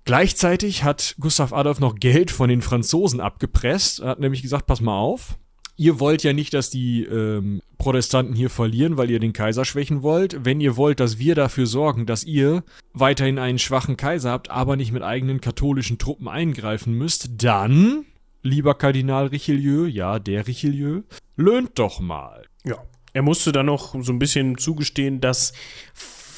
Gleichzeitig 0.04 0.84
hat 0.84 1.14
Gustav 1.20 1.52
Adolf 1.52 1.80
noch 1.80 1.96
Geld 1.96 2.30
von 2.30 2.48
den 2.48 2.62
Franzosen 2.62 3.20
abgepresst. 3.20 4.00
Er 4.00 4.08
hat 4.08 4.20
nämlich 4.20 4.42
gesagt, 4.42 4.66
pass 4.66 4.80
mal 4.80 4.98
auf, 4.98 5.38
ihr 5.78 6.00
wollt 6.00 6.22
ja 6.24 6.34
nicht, 6.34 6.52
dass 6.52 6.68
die 6.68 7.04
ähm, 7.04 7.62
Protestanten 7.78 8.34
hier 8.34 8.50
verlieren, 8.50 8.98
weil 8.98 9.10
ihr 9.10 9.20
den 9.20 9.32
Kaiser 9.32 9.64
schwächen 9.64 10.02
wollt. 10.02 10.44
Wenn 10.44 10.60
ihr 10.60 10.76
wollt, 10.76 11.00
dass 11.00 11.18
wir 11.18 11.34
dafür 11.34 11.66
sorgen, 11.66 12.04
dass 12.04 12.24
ihr 12.24 12.64
weiterhin 12.92 13.38
einen 13.38 13.58
schwachen 13.58 13.96
Kaiser 13.96 14.32
habt, 14.32 14.50
aber 14.50 14.76
nicht 14.76 14.92
mit 14.92 15.02
eigenen 15.02 15.40
katholischen 15.40 15.96
Truppen 15.96 16.28
eingreifen 16.28 16.92
müsst, 16.92 17.30
dann, 17.42 18.04
lieber 18.42 18.74
Kardinal 18.74 19.28
Richelieu, 19.28 19.86
ja, 19.86 20.18
der 20.18 20.46
Richelieu, 20.46 21.02
löhnt 21.36 21.78
doch 21.78 22.00
mal. 22.00 22.44
Ja. 22.64 22.76
Er 23.14 23.22
musste 23.22 23.52
dann 23.52 23.66
noch 23.66 23.94
so 24.02 24.12
ein 24.12 24.18
bisschen 24.18 24.58
zugestehen, 24.58 25.20
dass 25.20 25.52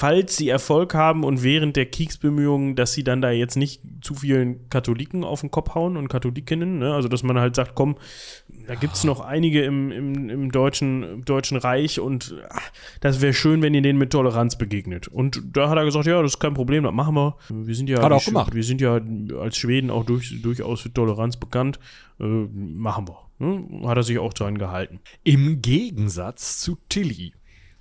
falls 0.00 0.34
sie 0.38 0.48
Erfolg 0.48 0.94
haben 0.94 1.24
und 1.24 1.42
während 1.42 1.76
der 1.76 1.84
Kriegsbemühungen, 1.84 2.74
dass 2.74 2.94
sie 2.94 3.04
dann 3.04 3.20
da 3.20 3.32
jetzt 3.32 3.56
nicht 3.56 3.82
zu 4.00 4.14
vielen 4.14 4.70
Katholiken 4.70 5.24
auf 5.24 5.42
den 5.42 5.50
Kopf 5.50 5.74
hauen 5.74 5.98
und 5.98 6.08
Katholikinnen, 6.08 6.78
ne? 6.78 6.94
also 6.94 7.06
dass 7.06 7.22
man 7.22 7.38
halt 7.38 7.54
sagt, 7.54 7.74
komm, 7.74 7.96
da 8.66 8.74
gibt 8.74 8.94
es 8.94 9.04
noch 9.04 9.20
einige 9.20 9.62
im, 9.62 9.90
im, 9.90 10.28
im, 10.30 10.52
deutschen, 10.52 11.02
im 11.02 11.24
Deutschen 11.24 11.56
Reich 11.56 12.00
und 12.00 12.34
ach, 12.50 12.70
das 13.00 13.20
wäre 13.20 13.32
schön, 13.32 13.62
wenn 13.62 13.74
ihr 13.74 13.82
denen 13.82 13.98
mit 13.98 14.10
Toleranz 14.10 14.56
begegnet. 14.56 15.08
Und 15.08 15.42
da 15.52 15.68
hat 15.68 15.76
er 15.76 15.84
gesagt, 15.84 16.06
ja, 16.06 16.22
das 16.22 16.34
ist 16.34 16.40
kein 16.40 16.54
Problem, 16.54 16.84
das 16.84 16.92
machen 16.92 17.14
wir. 17.14 17.36
Wir 17.48 17.74
sind 17.74 17.88
ja, 17.88 18.02
Hat 18.02 18.12
er 18.12 18.16
auch 18.16 18.24
gemacht. 18.24 18.54
wir 18.54 18.64
sind 18.64 18.80
ja 18.80 19.00
als 19.40 19.56
Schweden 19.56 19.90
auch 19.90 20.04
durch, 20.04 20.40
durchaus 20.42 20.80
für 20.80 20.92
Toleranz 20.92 21.36
bekannt. 21.36 21.78
Äh, 22.18 22.24
machen 22.24 23.08
wir. 23.08 23.18
Ne? 23.38 23.88
Hat 23.88 23.96
er 23.96 24.02
sich 24.02 24.18
auch 24.18 24.32
dran 24.32 24.58
gehalten. 24.58 25.00
Im 25.24 25.62
Gegensatz 25.62 26.60
zu 26.60 26.78
Tilly. 26.88 27.32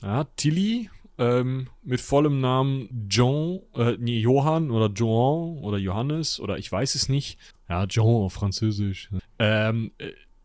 Ja, 0.01 0.23
Tilly 0.35 0.89
ähm, 1.19 1.67
mit 1.83 1.99
vollem 1.99 2.39
Namen 2.39 3.07
John, 3.09 3.59
äh, 3.75 3.97
nee, 3.99 4.19
Johann 4.19 4.71
oder 4.71 4.87
Joan 4.87 5.57
oder 5.59 5.77
Johannes 5.77 6.39
oder 6.39 6.57
ich 6.57 6.71
weiß 6.71 6.95
es 6.95 7.09
nicht. 7.09 7.37
Ja, 7.67 7.83
John 7.83 8.23
auf 8.23 8.33
Französisch. 8.33 9.09
Ähm, 9.37 9.91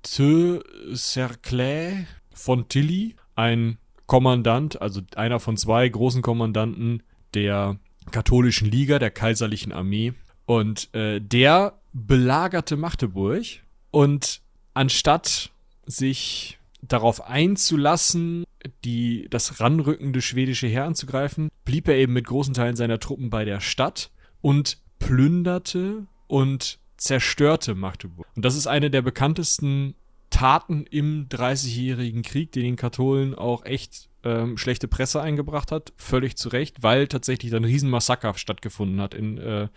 Te 0.05 0.63
Cerclay 0.95 2.07
von 2.33 2.69
Tilly, 2.69 3.17
ein 3.35 3.79
Kommandant, 4.07 4.81
also 4.81 5.01
einer 5.17 5.41
von 5.41 5.57
zwei 5.57 5.89
großen 5.89 6.23
Kommandanten 6.23 7.03
der 7.33 7.79
katholischen 8.11 8.71
Liga, 8.71 8.99
der 8.99 9.11
kaiserlichen 9.11 9.73
Armee. 9.73 10.13
Und 10.47 10.95
äh, 10.95 11.21
der 11.21 11.81
belagerte 11.93 12.77
Magdeburg 12.77 13.45
und 13.91 14.43
anstatt 14.75 15.51
sich 15.87 16.59
darauf 16.83 17.27
einzulassen, 17.27 18.45
die, 18.85 19.27
das 19.31 19.61
ranrückende 19.61 20.21
schwedische 20.21 20.67
Heer 20.67 20.85
anzugreifen, 20.85 21.49
blieb 21.65 21.89
er 21.89 21.97
eben 21.97 22.13
mit 22.13 22.27
großen 22.27 22.55
Teilen 22.55 22.77
seiner 22.77 23.01
Truppen 23.01 23.31
bei 23.31 23.45
der 23.45 23.61
Stadt 23.61 24.11
und 24.43 24.79
plünderte 24.99 26.07
und 26.27 26.79
zerstörte 27.05 27.75
Magdeburg. 27.75 28.27
Und 28.35 28.45
das 28.45 28.57
ist 28.57 28.67
eine 28.67 28.91
der 28.91 29.03
bekanntesten 29.03 29.95
Taten 30.31 30.85
im 30.91 31.29
Dreißigjährigen 31.29 32.23
Krieg, 32.23 32.51
die 32.53 32.63
den 32.63 32.77
Katholen 32.77 33.35
auch 33.35 33.65
echt 33.65 34.09
ähm, 34.25 34.57
schlechte 34.57 34.89
Presse 34.89 35.21
eingebracht 35.21 35.71
hat, 35.71 35.93
völlig 35.97 36.37
zu 36.37 36.49
Recht, 36.49 36.83
weil 36.83 37.07
tatsächlich 37.07 37.53
dann 37.53 37.63
ein 37.63 37.71
Riesenmassaker 37.71 38.35
stattgefunden 38.35 39.01
hat 39.01 39.15
in 39.15 39.39
äh, 39.39 39.69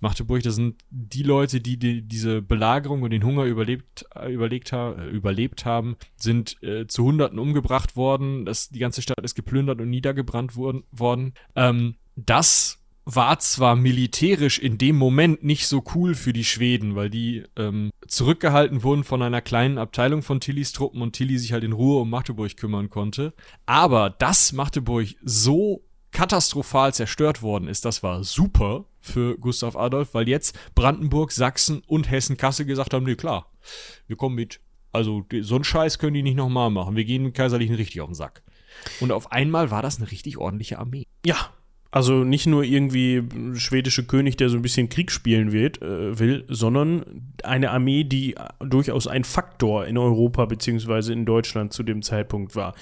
Magdeburg. 0.00 0.42
Das 0.42 0.54
sind 0.54 0.76
die 0.90 1.24
Leute, 1.24 1.60
die, 1.60 1.76
die 1.76 2.02
diese 2.02 2.40
Belagerung 2.40 3.02
und 3.02 3.10
den 3.10 3.24
Hunger 3.24 3.44
überlebt, 3.44 4.06
äh, 4.14 4.32
überlegt 4.32 4.72
äh, 4.72 5.10
überlebt 5.10 5.64
haben, 5.64 5.96
sind 6.14 6.62
äh, 6.62 6.86
zu 6.86 7.04
Hunderten 7.04 7.38
umgebracht 7.38 7.96
worden. 7.96 8.46
Das, 8.46 8.68
die 8.68 8.78
ganze 8.78 9.02
Stadt 9.02 9.20
ist 9.22 9.34
geplündert 9.34 9.80
und 9.80 9.90
niedergebrannt 9.90 10.56
worden. 10.56 10.84
worden. 10.92 11.34
Ähm, 11.56 11.96
das 12.14 12.78
war 13.08 13.38
zwar 13.38 13.76
militärisch 13.76 14.58
in 14.58 14.78
dem 14.78 14.96
Moment 14.96 15.44
nicht 15.44 15.68
so 15.68 15.82
cool 15.94 16.16
für 16.16 16.32
die 16.32 16.44
Schweden, 16.44 16.96
weil 16.96 17.08
die 17.08 17.44
ähm, 17.56 17.90
zurückgehalten 18.08 18.82
wurden 18.82 19.04
von 19.04 19.22
einer 19.22 19.40
kleinen 19.40 19.78
Abteilung 19.78 20.22
von 20.22 20.40
Tillys 20.40 20.72
Truppen 20.72 21.00
und 21.00 21.12
Tilly 21.12 21.38
sich 21.38 21.52
halt 21.52 21.62
in 21.62 21.72
Ruhe 21.72 22.00
um 22.00 22.10
Magdeburg 22.10 22.56
kümmern 22.56 22.90
konnte. 22.90 23.32
Aber 23.64 24.10
dass 24.10 24.52
Magdeburg 24.52 25.06
so 25.22 25.84
katastrophal 26.10 26.92
zerstört 26.92 27.42
worden 27.42 27.68
ist, 27.68 27.84
das 27.84 28.02
war 28.02 28.24
super 28.24 28.86
für 29.00 29.38
Gustav 29.38 29.76
Adolf, 29.76 30.12
weil 30.12 30.28
jetzt 30.28 30.58
Brandenburg, 30.74 31.30
Sachsen 31.30 31.82
und 31.86 32.10
Hessen-Kassel 32.10 32.66
gesagt 32.66 32.92
haben, 32.92 33.04
nee, 33.04 33.14
klar, 33.14 33.52
wir 34.08 34.16
kommen 34.16 34.34
mit. 34.34 34.60
Also 34.90 35.24
so 35.42 35.54
einen 35.54 35.64
Scheiß 35.64 36.00
können 36.00 36.14
die 36.14 36.22
nicht 36.22 36.36
nochmal 36.36 36.70
machen. 36.70 36.96
Wir 36.96 37.04
gehen 37.04 37.22
dem 37.22 37.32
Kaiserlichen 37.34 37.76
richtig 37.76 38.00
auf 38.00 38.08
den 38.08 38.14
Sack. 38.14 38.42
Und 38.98 39.12
auf 39.12 39.30
einmal 39.30 39.70
war 39.70 39.82
das 39.82 39.98
eine 39.98 40.10
richtig 40.10 40.38
ordentliche 40.38 40.78
Armee. 40.78 41.04
Ja, 41.24 41.50
also 41.96 42.24
nicht 42.24 42.46
nur 42.46 42.62
irgendwie 42.62 43.22
schwedische 43.54 44.04
König, 44.04 44.36
der 44.36 44.50
so 44.50 44.56
ein 44.56 44.60
bisschen 44.60 44.90
Krieg 44.90 45.10
spielen 45.10 45.50
wird, 45.50 45.80
äh, 45.80 46.18
will, 46.18 46.44
sondern 46.46 47.32
eine 47.42 47.70
Armee, 47.70 48.04
die 48.04 48.34
durchaus 48.60 49.06
ein 49.06 49.24
Faktor 49.24 49.86
in 49.86 49.96
Europa 49.96 50.44
beziehungsweise 50.44 51.14
in 51.14 51.24
Deutschland 51.24 51.72
zu 51.72 51.82
dem 51.82 52.02
Zeitpunkt 52.02 52.54
war. 52.54 52.74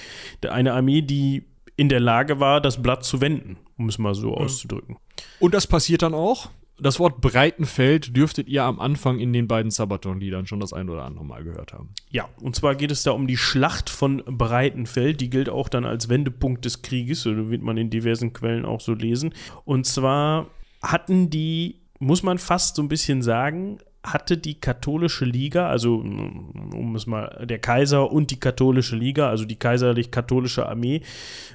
Eine 0.43 0.73
Armee, 0.73 1.01
die 1.01 1.45
in 1.77 1.89
der 1.89 2.01
Lage 2.01 2.41
war, 2.41 2.61
das 2.61 2.83
Blatt 2.83 3.05
zu 3.05 3.21
wenden, 3.21 3.57
um 3.79 3.89
es 3.89 3.99
mal 3.99 4.17
so 4.17 4.35
auszudrücken. 4.35 4.97
Und 5.39 5.55
das 5.55 5.69
passiert 5.69 6.03
dann 6.03 6.15
auch. 6.15 6.51
Das 6.79 6.99
Wort 6.99 7.21
Breitenfeld 7.21 8.17
dürftet 8.17 8.49
ihr 8.49 8.65
am 8.65 8.81
Anfang 8.81 9.21
in 9.21 9.33
den 9.33 9.47
beiden 9.47 9.71
Sabaton-Liedern 9.71 10.47
schon 10.47 10.59
das 10.59 10.73
ein 10.73 10.91
oder 10.91 11.05
andere 11.05 11.25
Mal 11.25 11.45
gehört 11.45 11.73
haben. 11.73 11.91
Ja, 12.11 12.29
und 12.41 12.57
zwar 12.57 12.75
geht 12.75 12.91
es 12.91 13.05
da 13.05 13.13
um 13.13 13.29
die 13.29 13.37
Schlacht 13.37 13.91
von 13.91 14.25
Breitenfeld. 14.27 15.21
Die 15.21 15.31
gilt 15.31 15.49
auch 15.49 15.69
dann 15.69 15.85
als 15.85 16.09
Wendepunkt 16.09 16.65
des 16.65 16.83
Krieges, 16.83 17.25
wird 17.27 17.63
man 17.63 17.77
in 17.77 17.91
diversen 17.91 18.33
Quellen 18.33 18.65
auch 18.65 18.81
so 18.81 18.93
lesen. 18.93 19.35
Und 19.65 19.87
zwar 19.87 20.49
hatten 20.83 21.31
die, 21.31 21.81
muss 22.01 22.25
man 22.25 22.39
fast 22.39 22.75
so 22.77 22.83
ein 22.83 22.89
bisschen 22.89 23.23
sagen, 23.23 23.79
hatte 24.05 24.37
die 24.37 24.61
katholische 24.61 25.25
Liga, 25.25 25.69
also 25.69 25.97
um 25.97 26.95
es 26.95 27.07
mal, 27.07 27.47
der 27.49 27.59
Kaiser 27.59 28.13
und 28.13 28.31
die 28.31 28.39
katholische 28.39 28.97
Liga, 28.97 29.31
also 29.31 29.47
die 29.47 29.57
kaiserlich-katholische 29.57 30.69
Armee, 30.69 31.01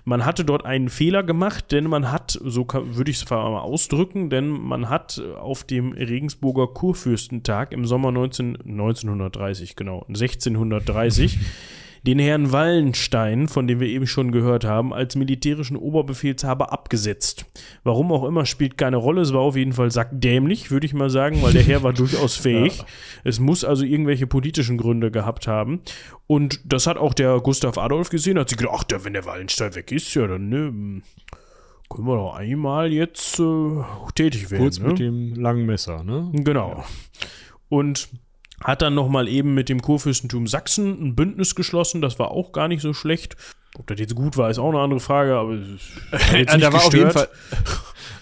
man 0.04 0.26
hatte 0.26 0.44
dort 0.44 0.66
einen 0.66 0.90
Fehler 0.90 1.22
gemacht, 1.24 1.72
denn 1.72 1.86
man 1.86 2.12
hat, 2.12 2.40
so 2.44 2.68
würde 2.72 3.12
ich 3.12 3.18
es 3.18 3.30
mal 3.30 3.60
ausdrücken, 3.60 4.32
denn 4.32 4.50
man 4.50 4.90
hat 4.90 5.22
auf 5.40 5.64
dem 5.64 5.92
Regensburger 5.92 6.68
Kurfürstentag 6.68 7.72
im 7.72 7.86
Sommer 7.86 8.12
19, 8.12 8.58
1930, 8.66 9.76
genau, 9.76 10.04
1630, 10.08 11.38
den 12.06 12.20
Herrn 12.20 12.52
Wallenstein, 12.52 13.48
von 13.48 13.68
dem 13.68 13.80
wir 13.80 13.88
eben 13.88 14.08
schon 14.08 14.32
gehört 14.32 14.64
haben, 14.64 14.94
als 14.94 15.16
militärischen 15.16 15.78
Oberbefehlshaber 15.78 16.72
abgesetzt. 16.72 17.46
Warum 17.84 18.12
auch 18.12 18.24
immer, 18.24 18.46
spielt 18.46 18.78
keine 18.78 18.98
Rolle. 18.98 19.22
Es 19.22 19.34
war 19.34 19.42
auf 19.42 19.56
jeden 19.56 19.74
Fall 19.74 19.92
sackdämlich, 19.92 20.72
würde 20.72 20.86
ich 20.86 20.94
mal 20.94 21.10
sagen, 21.10 21.42
weil 21.42 21.54
der 21.54 21.64
Herr 21.64 21.84
war 21.84 21.94
durchaus 22.00 22.36
fähig. 22.36 22.84
Es 23.24 23.40
muss 23.40 23.64
also 23.64 23.84
irgendwelche 23.84 24.28
politischen 24.28 24.78
Gründe 24.78 25.12
gehabt 25.12 25.48
haben. 25.48 25.82
Und 26.28 26.62
das 26.66 26.88
hat 26.88 26.98
auch 26.98 27.14
der 27.14 27.40
Gustav 27.40 27.78
Adolf 27.78 28.10
gesehen, 28.10 28.38
hat 28.40 28.50
sich 28.50 28.58
gedacht, 28.58 28.94
ach, 28.94 29.04
wenn 29.04 29.14
der 29.14 29.26
Wallenstein 29.26 29.76
weg 29.76 29.92
ist, 29.92 30.14
ja, 30.14 30.28
dann 30.28 30.50
ne, 30.50 31.02
können 31.90 32.08
wir 32.08 32.16
doch 32.16 32.36
einmal 32.36 32.92
jetzt 32.92 33.40
äh, 33.40 33.84
tätig 34.16 34.52
werden. 34.52 34.64
Kurz 34.64 34.80
ne? 34.80 34.90
mit 34.90 35.00
dem 35.00 35.34
langen 35.34 35.66
Messer, 35.66 36.04
ne? 36.04 36.30
Genau. 36.34 36.84
Und 37.68 38.10
hat 38.64 38.82
dann 38.82 38.94
nochmal 38.96 39.28
eben 39.28 39.54
mit 39.54 39.70
dem 39.70 39.82
Kurfürstentum 39.82 40.48
Sachsen 40.48 41.02
ein 41.02 41.16
Bündnis 41.16 41.56
geschlossen. 41.56 42.02
Das 42.02 42.20
war 42.20 42.32
auch 42.32 42.52
gar 42.52 42.68
nicht 42.68 42.82
so 42.82 42.94
schlecht. 42.94 43.36
Ob 43.78 43.88
das 43.88 44.00
jetzt 44.00 44.16
gut 44.16 44.36
war, 44.36 44.50
ist 44.50 44.60
auch 44.60 44.70
eine 44.70 44.80
andere 44.80 45.00
Frage, 45.00 45.36
aber 45.36 45.54
jetzt 46.34 46.34
nicht 46.34 46.64
da 46.64 46.74
war 46.74 46.86
auf 46.86 46.94
jeden, 46.94 47.12
Fall, 47.12 47.30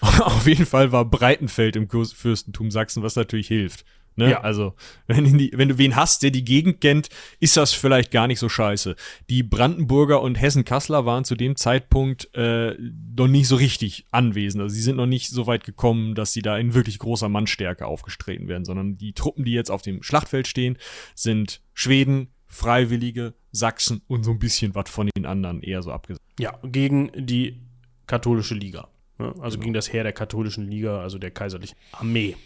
auf 0.20 0.46
jeden 0.46 0.66
Fall 0.66 0.92
war 0.92 1.04
Breitenfeld 1.04 1.74
im 1.76 1.88
Kurs- 1.88 2.12
Fürstentum 2.12 2.70
Sachsen, 2.70 3.02
was 3.02 3.16
natürlich 3.16 3.48
hilft. 3.48 3.84
Ne? 4.18 4.30
Ja. 4.32 4.40
Also, 4.40 4.74
wenn, 5.06 5.38
die, 5.38 5.52
wenn 5.54 5.68
du 5.68 5.78
wen 5.78 5.94
hast, 5.94 6.24
der 6.24 6.32
die 6.32 6.44
Gegend 6.44 6.80
kennt, 6.80 7.08
ist 7.38 7.56
das 7.56 7.72
vielleicht 7.72 8.10
gar 8.10 8.26
nicht 8.26 8.40
so 8.40 8.48
scheiße. 8.48 8.96
Die 9.30 9.44
Brandenburger 9.44 10.20
und 10.20 10.34
Hessen-Kassler 10.34 11.06
waren 11.06 11.24
zu 11.24 11.36
dem 11.36 11.54
Zeitpunkt 11.54 12.28
äh, 12.34 12.74
noch 13.16 13.28
nicht 13.28 13.46
so 13.46 13.54
richtig 13.54 14.06
anwesend. 14.10 14.60
Also 14.60 14.74
sie 14.74 14.82
sind 14.82 14.96
noch 14.96 15.06
nicht 15.06 15.30
so 15.30 15.46
weit 15.46 15.64
gekommen, 15.64 16.16
dass 16.16 16.32
sie 16.32 16.42
da 16.42 16.58
in 16.58 16.74
wirklich 16.74 16.98
großer 16.98 17.28
Mannstärke 17.28 17.86
aufgestreten 17.86 18.48
werden, 18.48 18.64
sondern 18.64 18.98
die 18.98 19.12
Truppen, 19.12 19.44
die 19.44 19.52
jetzt 19.52 19.70
auf 19.70 19.82
dem 19.82 20.02
Schlachtfeld 20.02 20.48
stehen, 20.48 20.76
sind 21.14 21.60
Schweden, 21.72 22.28
Freiwillige, 22.46 23.34
Sachsen 23.52 24.02
und 24.08 24.24
so 24.24 24.32
ein 24.32 24.40
bisschen 24.40 24.74
was 24.74 24.90
von 24.90 25.08
den 25.16 25.26
anderen 25.26 25.62
eher 25.62 25.82
so 25.82 25.92
abgesagt. 25.92 26.24
Ja, 26.40 26.58
gegen 26.64 27.12
die 27.14 27.60
katholische 28.06 28.54
Liga. 28.54 28.88
Ne? 29.18 29.32
Also 29.40 29.56
Genau. 29.56 29.64
gegen 29.64 29.74
das 29.74 29.92
Heer 29.92 30.02
der 30.02 30.12
katholischen 30.12 30.68
Liga, 30.68 31.00
also 31.00 31.18
der 31.18 31.30
kaiserlichen 31.30 31.76
Armee. 31.92 32.36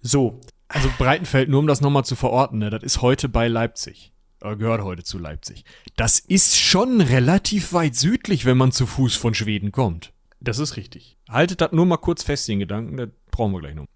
So, 0.00 0.40
Also 0.68 0.88
Breitenfeld, 0.98 1.48
nur 1.48 1.60
um 1.60 1.66
das 1.66 1.80
nochmal 1.80 2.04
zu 2.04 2.16
verorten, 2.16 2.58
ne, 2.58 2.70
das 2.70 2.82
ist 2.82 3.02
heute 3.02 3.28
bei 3.28 3.48
Leipzig. 3.48 4.12
äh, 4.42 4.56
gehört 4.56 4.82
heute 4.82 5.04
zu 5.04 5.18
Leipzig. 5.18 5.64
Das 5.96 6.18
ist 6.18 6.58
schon 6.58 7.00
relativ 7.00 7.72
weit 7.72 7.94
südlich, 7.96 8.44
wenn 8.44 8.56
man 8.56 8.72
zu 8.72 8.86
Fuß 8.86 9.16
von 9.16 9.34
Schweden 9.34 9.72
kommt. 9.72 10.12
Das 10.40 10.58
ist 10.58 10.76
richtig. 10.76 11.16
Haltet 11.28 11.60
das 11.60 11.72
nur 11.72 11.86
mal 11.86 11.96
kurz 11.96 12.22
fest, 12.22 12.48
den 12.48 12.58
Gedanken, 12.58 12.96
das 12.96 13.08
brauchen 13.30 13.52
wir 13.52 13.60
gleich 13.60 13.74
noch. 13.74 13.86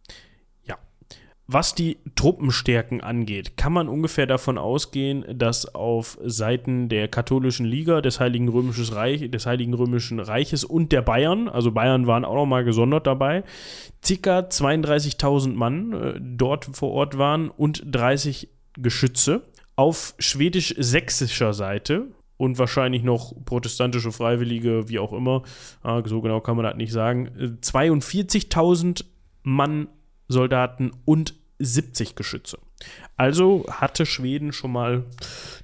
Was 1.51 1.75
die 1.75 1.97
Truppenstärken 2.15 3.01
angeht, 3.01 3.57
kann 3.57 3.73
man 3.73 3.89
ungefähr 3.89 4.27
davon 4.27 4.59
ausgehen, 4.59 5.25
dass 5.33 5.75
auf 5.75 6.19
Seiten 6.23 6.91
der 6.91 7.09
katholischen 7.09 7.65
Liga, 7.65 8.03
des 8.03 8.21
Heiligen 8.21 8.51
Römischen, 8.51 8.93
Reich, 8.93 9.31
des 9.31 9.47
Heiligen 9.47 9.73
Römischen 9.73 10.21
Reiches 10.21 10.63
und 10.63 10.93
der 10.93 11.01
Bayern, 11.01 11.49
also 11.49 11.73
Bayern 11.73 12.07
waren 12.07 12.27
auch 12.27 12.35
nochmal 12.35 12.65
gesondert 12.65 13.07
dabei, 13.07 13.45
ca. 14.03 14.41
32.000 14.41 15.55
Mann 15.55 15.93
äh, 15.95 16.21
dort 16.21 16.67
vor 16.67 16.91
Ort 16.91 17.17
waren 17.17 17.49
und 17.49 17.83
30 17.87 18.49
Geschütze. 18.75 19.41
Auf 19.75 20.15
schwedisch-sächsischer 20.19 21.55
Seite 21.55 22.09
und 22.37 22.59
wahrscheinlich 22.59 23.05
noch 23.05 23.33
protestantische 23.47 24.13
Freiwillige, 24.13 24.91
wie 24.91 24.99
auch 24.99 25.15
immer, 25.15 25.45
äh, 25.83 26.03
so 26.05 26.21
genau 26.21 26.43
kann 26.43 26.57
man 26.57 26.67
das 26.67 26.77
nicht 26.77 26.93
sagen, 26.93 27.29
äh, 27.39 27.45
42.000 27.63 29.07
Mann 29.45 29.89
Soldaten 30.29 30.93
und 31.05 31.35
70 31.59 32.15
Geschütze. 32.15 32.59
Also 33.17 33.65
hatte 33.71 34.07
Schweden 34.07 34.53
schon 34.53 34.73
mal 34.73 35.05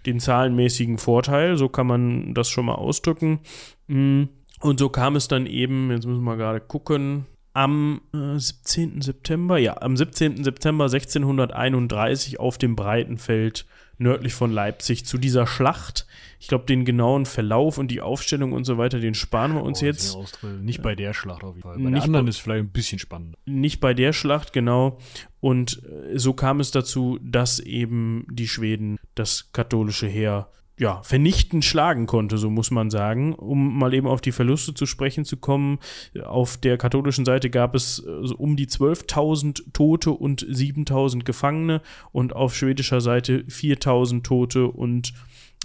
den 0.07 0.18
zahlenmäßigen 0.20 0.99
Vorteil, 0.99 1.57
so 1.57 1.68
kann 1.68 1.86
man 1.86 2.34
das 2.34 2.49
schon 2.49 2.66
mal 2.66 2.74
ausdrücken. 2.74 3.40
Mm, 3.86 4.24
und 4.61 4.78
so 4.80 4.88
kam 4.88 5.14
es 5.16 5.28
dann 5.28 5.47
eben, 5.47 5.90
jetzt 5.90 6.07
müssen 6.07 6.24
wir 6.24 6.36
gerade 6.36 6.61
gucken, 6.61 7.26
am 7.53 8.01
äh, 8.12 8.36
17. 8.38 9.01
September, 9.03 9.59
ja, 9.59 9.80
am 9.80 9.97
17. 9.97 10.42
September 10.42 10.84
1631 10.84 12.40
auf 12.40 12.59
dem 12.59 12.74
Breitenfeld 12.76 13.66
nördlich 13.97 14.34
von 14.34 14.51
Leipzig 14.51 15.07
zu 15.07 15.18
dieser 15.18 15.47
Schlacht. 15.47 16.07
Ich 16.40 16.49
glaube, 16.49 16.66
den 16.66 16.84
genauen 16.84 17.26
Verlauf 17.26 17.78
und 17.78 17.92
die 17.92 18.01
Aufstellung 18.01 18.53
und 18.53 18.64
so 18.64 18.76
weiter, 18.76 18.99
den 18.99 19.14
sparen 19.14 19.55
wir 19.55 19.62
uns 19.62 19.82
Oh, 19.82 19.86
jetzt. 19.86 20.18
Nicht 20.61 20.82
bei 20.82 20.97
der 20.97 21.14
Schlacht 21.14 21.45
auf 21.45 21.55
jeden 21.55 21.62
Fall. 21.62 21.76
Bei 21.76 21.82
Nicht 21.90 21.95
der 21.99 22.03
anderen 22.03 22.26
bei- 22.26 22.30
ist 22.30 22.38
vielleicht 22.38 22.64
ein 22.64 22.72
bisschen 22.72 22.99
spannender. 22.99 23.38
Nicht 23.47 23.80
bei 23.80 23.95
der 23.95 24.12
Schlacht, 24.12 24.53
genau. 24.53 24.99
Und 25.45 25.82
äh, 25.84 26.18
so 26.18 26.32
kam 26.32 26.59
es 26.61 26.70
dazu, 26.70 27.18
dass 27.22 27.59
eben 27.59 28.26
die 28.30 28.49
Schweden 28.49 28.97
das 29.14 29.53
katholische 29.53 30.07
Heer 30.07 30.49
ja, 30.78 31.03
vernichtend 31.03 31.66
schlagen 31.66 32.07
konnte, 32.07 32.38
so 32.38 32.49
muss 32.49 32.70
man 32.70 32.88
sagen. 32.88 33.34
Um 33.34 33.78
mal 33.78 33.92
eben 33.92 34.07
auf 34.07 34.22
die 34.22 34.32
Verluste 34.32 34.72
zu 34.72 34.86
sprechen 34.86 35.26
zu 35.26 35.36
kommen, 35.36 35.80
auf 36.24 36.57
der 36.57 36.78
katholischen 36.78 37.26
Seite 37.26 37.51
gab 37.51 37.74
es 37.74 38.03
äh, 38.07 38.32
um 38.32 38.57
die 38.57 38.68
12.000 38.68 39.74
Tote 39.74 40.12
und 40.12 40.47
7.000 40.47 41.24
Gefangene 41.24 41.82
und 42.11 42.34
auf 42.34 42.57
schwedischer 42.57 43.03
Seite 43.03 43.40
4.000 43.40 44.22
Tote 44.22 44.66
und 44.68 45.12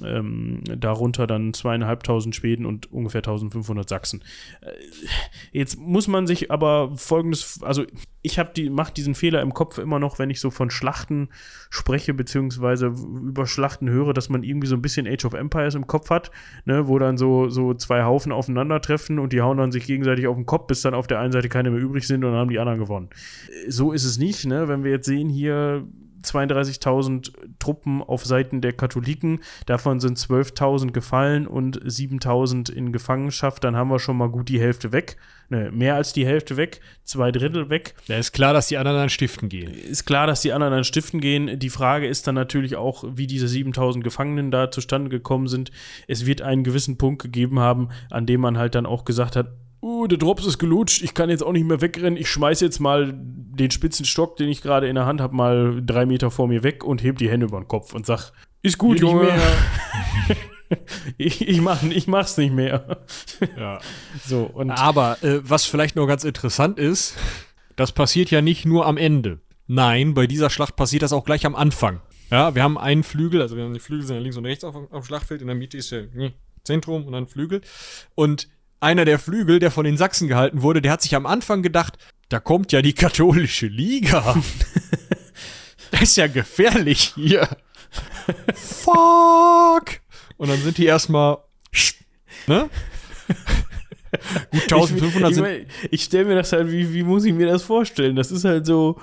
ähm, 0.05 0.63
darunter 0.77 1.27
dann 1.27 1.53
zweieinhalbtausend 1.53 2.35
Schweden 2.35 2.65
und 2.65 2.91
ungefähr 2.91 3.19
1500 3.19 3.87
Sachsen. 3.87 4.23
Äh, 4.61 4.71
Jetzt 5.51 5.79
muss 5.79 6.07
man 6.07 6.27
sich 6.27 6.51
aber 6.51 6.91
folgendes, 6.95 7.61
also 7.63 7.85
ich 8.21 8.37
habe 8.37 8.51
die, 8.55 8.69
mache 8.69 8.93
diesen 8.93 9.15
Fehler 9.15 9.41
im 9.41 9.53
Kopf 9.53 9.77
immer 9.77 9.99
noch, 9.99 10.19
wenn 10.19 10.29
ich 10.29 10.39
so 10.39 10.51
von 10.51 10.69
Schlachten 10.69 11.29
spreche, 11.69 12.13
beziehungsweise 12.13 12.87
über 12.87 13.47
Schlachten 13.47 13.89
höre, 13.89 14.13
dass 14.13 14.29
man 14.29 14.43
irgendwie 14.43 14.67
so 14.67 14.75
ein 14.75 14.81
bisschen 14.81 15.07
Age 15.07 15.25
of 15.25 15.33
Empires 15.33 15.75
im 15.75 15.87
Kopf 15.87 16.09
hat, 16.09 16.31
ne, 16.65 16.87
wo 16.87 16.99
dann 16.99 17.17
so, 17.17 17.49
so 17.49 17.73
zwei 17.73 18.03
Haufen 18.03 18.31
aufeinandertreffen 18.31 19.19
und 19.19 19.33
die 19.33 19.41
hauen 19.41 19.57
dann 19.57 19.71
sich 19.71 19.85
gegenseitig 19.85 20.27
auf 20.27 20.35
den 20.35 20.45
Kopf, 20.45 20.67
bis 20.67 20.81
dann 20.81 20.93
auf 20.93 21.07
der 21.07 21.19
einen 21.19 21.31
Seite 21.31 21.49
keine 21.49 21.71
mehr 21.71 21.79
übrig 21.81 22.05
sind 22.05 22.23
und 22.23 22.31
dann 22.31 22.39
haben 22.39 22.49
die 22.49 22.59
anderen 22.59 22.79
gewonnen. 22.79 23.09
Äh, 23.65 23.71
So 23.71 23.91
ist 23.91 24.05
es 24.05 24.17
nicht, 24.17 24.45
ne? 24.45 24.67
Wenn 24.67 24.83
wir 24.83 24.91
jetzt 24.91 25.05
sehen 25.05 25.29
hier 25.29 25.87
32.000 26.23 27.31
Truppen 27.59 28.01
auf 28.01 28.25
Seiten 28.25 28.61
der 28.61 28.73
Katholiken, 28.73 29.39
davon 29.65 29.99
sind 29.99 30.17
12.000 30.17 30.91
gefallen 30.91 31.47
und 31.47 31.81
7.000 31.81 32.71
in 32.71 32.91
Gefangenschaft, 32.91 33.63
dann 33.63 33.75
haben 33.75 33.89
wir 33.89 33.99
schon 33.99 34.17
mal 34.17 34.29
gut 34.29 34.49
die 34.49 34.59
Hälfte 34.59 34.91
weg. 34.91 35.17
Ne, 35.51 35.71
mehr 35.71 35.95
als 35.95 36.13
die 36.13 36.27
Hälfte 36.27 36.57
weg, 36.57 36.79
zwei 37.03 37.31
Drittel 37.31 37.71
weg. 37.71 37.95
Da 38.07 38.17
ist 38.17 38.33
klar, 38.33 38.53
dass 38.53 38.67
die 38.67 38.77
anderen 38.77 38.99
an 38.99 39.09
Stiften 39.09 39.49
gehen. 39.49 39.73
Ist 39.73 40.05
klar, 40.05 40.27
dass 40.27 40.41
die 40.41 40.53
anderen 40.53 40.73
an 40.73 40.83
Stiften 40.83 41.19
gehen. 41.21 41.57
Die 41.57 41.71
Frage 41.71 42.05
ist 42.07 42.27
dann 42.27 42.35
natürlich 42.35 42.75
auch, 42.75 43.03
wie 43.15 43.25
diese 43.25 43.47
7000 43.47 44.03
Gefangenen 44.03 44.51
da 44.51 44.69
zustande 44.69 45.09
gekommen 45.09 45.47
sind. 45.47 45.71
Es 46.07 46.27
wird 46.27 46.43
einen 46.43 46.63
gewissen 46.63 46.99
Punkt 46.99 47.23
gegeben 47.23 47.57
haben, 47.57 47.89
an 48.11 48.27
dem 48.27 48.41
man 48.41 48.59
halt 48.59 48.75
dann 48.75 48.85
auch 48.85 49.05
gesagt 49.05 49.35
hat, 49.35 49.47
uh, 49.81 50.07
der 50.07 50.17
Drops 50.17 50.45
ist 50.45 50.57
gelutscht, 50.57 51.01
ich 51.01 51.13
kann 51.13 51.29
jetzt 51.29 51.43
auch 51.43 51.51
nicht 51.51 51.65
mehr 51.65 51.81
wegrennen, 51.81 52.17
ich 52.17 52.29
schmeiß 52.29 52.61
jetzt 52.61 52.79
mal 52.79 53.13
den 53.13 53.71
spitzen 53.71 54.05
Stock, 54.05 54.37
den 54.37 54.49
ich 54.49 54.61
gerade 54.61 54.87
in 54.87 54.95
der 54.95 55.05
Hand 55.05 55.21
habe, 55.21 55.35
mal 55.35 55.81
drei 55.85 56.05
Meter 56.05 56.31
vor 56.31 56.47
mir 56.47 56.63
weg 56.63 56.83
und 56.83 57.03
heb 57.03 57.17
die 57.17 57.29
Hände 57.29 57.47
über 57.47 57.59
den 57.59 57.67
Kopf 57.67 57.93
und 57.93 58.05
sag, 58.05 58.31
ist 58.61 58.77
gut, 58.77 58.99
Junge. 58.99 59.29
ich, 61.17 61.47
ich, 61.47 61.61
mach, 61.61 61.81
ich 61.83 62.07
mach's 62.07 62.37
nicht 62.37 62.53
mehr. 62.53 63.03
Ja. 63.57 63.79
So, 64.25 64.43
und 64.43 64.71
Aber 64.71 65.17
äh, 65.23 65.39
was 65.43 65.65
vielleicht 65.65 65.95
noch 65.95 66.07
ganz 66.07 66.23
interessant 66.23 66.77
ist, 66.77 67.15
das 67.75 67.91
passiert 67.91 68.31
ja 68.31 68.41
nicht 68.41 68.65
nur 68.65 68.85
am 68.85 68.97
Ende. 68.97 69.39
Nein, 69.67 70.13
bei 70.13 70.27
dieser 70.27 70.49
Schlacht 70.49 70.75
passiert 70.75 71.03
das 71.03 71.13
auch 71.13 71.23
gleich 71.23 71.45
am 71.45 71.55
Anfang. 71.55 72.01
Ja, 72.31 72.53
wir 72.53 72.63
haben 72.63 72.77
einen 72.77 73.03
Flügel, 73.03 73.41
also 73.41 73.55
wir 73.55 73.63
haben 73.63 73.73
die 73.73 73.79
Flügel 73.79 74.05
sind 74.05 74.17
ja 74.17 74.21
links 74.21 74.37
und 74.37 74.45
rechts 74.45 74.63
auf, 74.63 74.75
auf 74.75 74.89
dem 74.89 75.03
Schlachtfeld, 75.03 75.41
in 75.41 75.47
der 75.47 75.55
Mitte 75.55 75.77
ist 75.77 75.91
der 75.91 76.11
hm, 76.11 76.31
Zentrum 76.63 77.05
und 77.05 77.13
dann 77.13 77.27
Flügel. 77.27 77.61
Und 78.15 78.49
einer 78.79 79.05
der 79.05 79.19
Flügel, 79.19 79.59
der 79.59 79.71
von 79.71 79.85
den 79.85 79.97
Sachsen 79.97 80.27
gehalten 80.27 80.61
wurde, 80.61 80.81
der 80.81 80.91
hat 80.91 81.01
sich 81.01 81.15
am 81.15 81.25
Anfang 81.25 81.61
gedacht, 81.61 81.97
da 82.29 82.39
kommt 82.39 82.71
ja 82.71 82.81
die 82.81 82.93
katholische 82.93 83.67
Liga. 83.67 84.35
das 85.91 86.01
ist 86.01 86.17
ja 86.17 86.27
gefährlich 86.27 87.13
hier. 87.15 87.47
Fuck! 88.55 89.99
Und 90.37 90.49
dann 90.49 90.61
sind 90.61 90.77
die 90.77 90.85
erstmal, 90.85 91.37
ne? 92.47 92.69
Gut 94.51 94.63
1500 94.63 95.31
ich, 95.31 95.35
sind 95.35 95.45
ich, 95.45 95.67
ich 95.91 96.03
stelle 96.03 96.25
mir 96.25 96.35
das 96.35 96.51
halt, 96.51 96.71
wie, 96.71 96.93
wie 96.93 97.03
muss 97.03 97.25
ich 97.25 97.33
mir 97.33 97.47
das 97.47 97.63
vorstellen? 97.63 98.15
Das 98.15 98.31
ist 98.31 98.45
halt 98.45 98.65
so, 98.65 98.99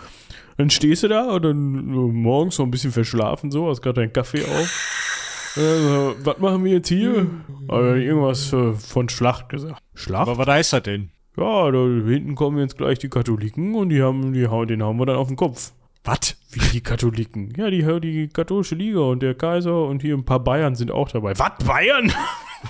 dann 0.57 0.71
stehst 0.71 1.03
du 1.03 1.09
da 1.09 1.27
und 1.27 1.43
dann 1.43 1.95
so 1.95 2.09
morgens 2.09 2.59
noch 2.59 2.65
ein 2.65 2.71
bisschen 2.71 2.93
verschlafen, 2.93 3.51
so, 3.51 3.69
hast 3.69 3.83
gerade 3.83 4.01
deinen 4.01 4.13
Kaffee 4.13 4.45
auf. 4.45 5.16
Äh, 5.57 5.79
so, 5.79 6.17
was 6.23 6.39
machen 6.39 6.65
wir 6.65 6.73
jetzt 6.73 6.89
hier? 6.89 7.27
Also 7.69 7.95
irgendwas 7.95 8.53
äh, 8.53 8.73
von 8.73 9.09
Schlacht 9.09 9.49
gesagt. 9.49 9.83
Schlacht? 9.95 10.29
Aber 10.29 10.39
was 10.39 10.47
heißt 10.47 10.73
das 10.75 10.83
denn? 10.83 11.11
Ja, 11.37 11.71
da 11.71 11.79
hinten 11.79 12.35
kommen 12.35 12.59
jetzt 12.59 12.77
gleich 12.77 12.99
die 12.99 13.09
Katholiken 13.09 13.75
und 13.75 13.91
die 13.91 14.03
haben, 14.03 14.33
die 14.33 14.47
hauen, 14.49 14.69
den 14.69 14.83
hauen 14.83 14.99
wir 14.99 15.07
dann 15.07 15.17
auf 15.17 15.29
den 15.29 15.37
Kopf. 15.37 15.73
Was? 16.05 16.37
Wie 16.51 16.61
die 16.73 16.81
Katholiken? 16.81 17.53
Ja, 17.57 17.69
die, 17.69 17.83
die 18.01 18.29
katholische 18.29 18.75
Liga 18.75 19.01
und 19.01 19.23
der 19.23 19.35
Kaiser 19.35 19.85
und 19.85 20.03
hier 20.03 20.15
ein 20.15 20.25
paar 20.25 20.41
Bayern 20.41 20.75
sind 20.75 20.91
auch 20.91 21.11
dabei. 21.11 21.39
Was, 21.39 21.53
Bayern? 21.67 22.13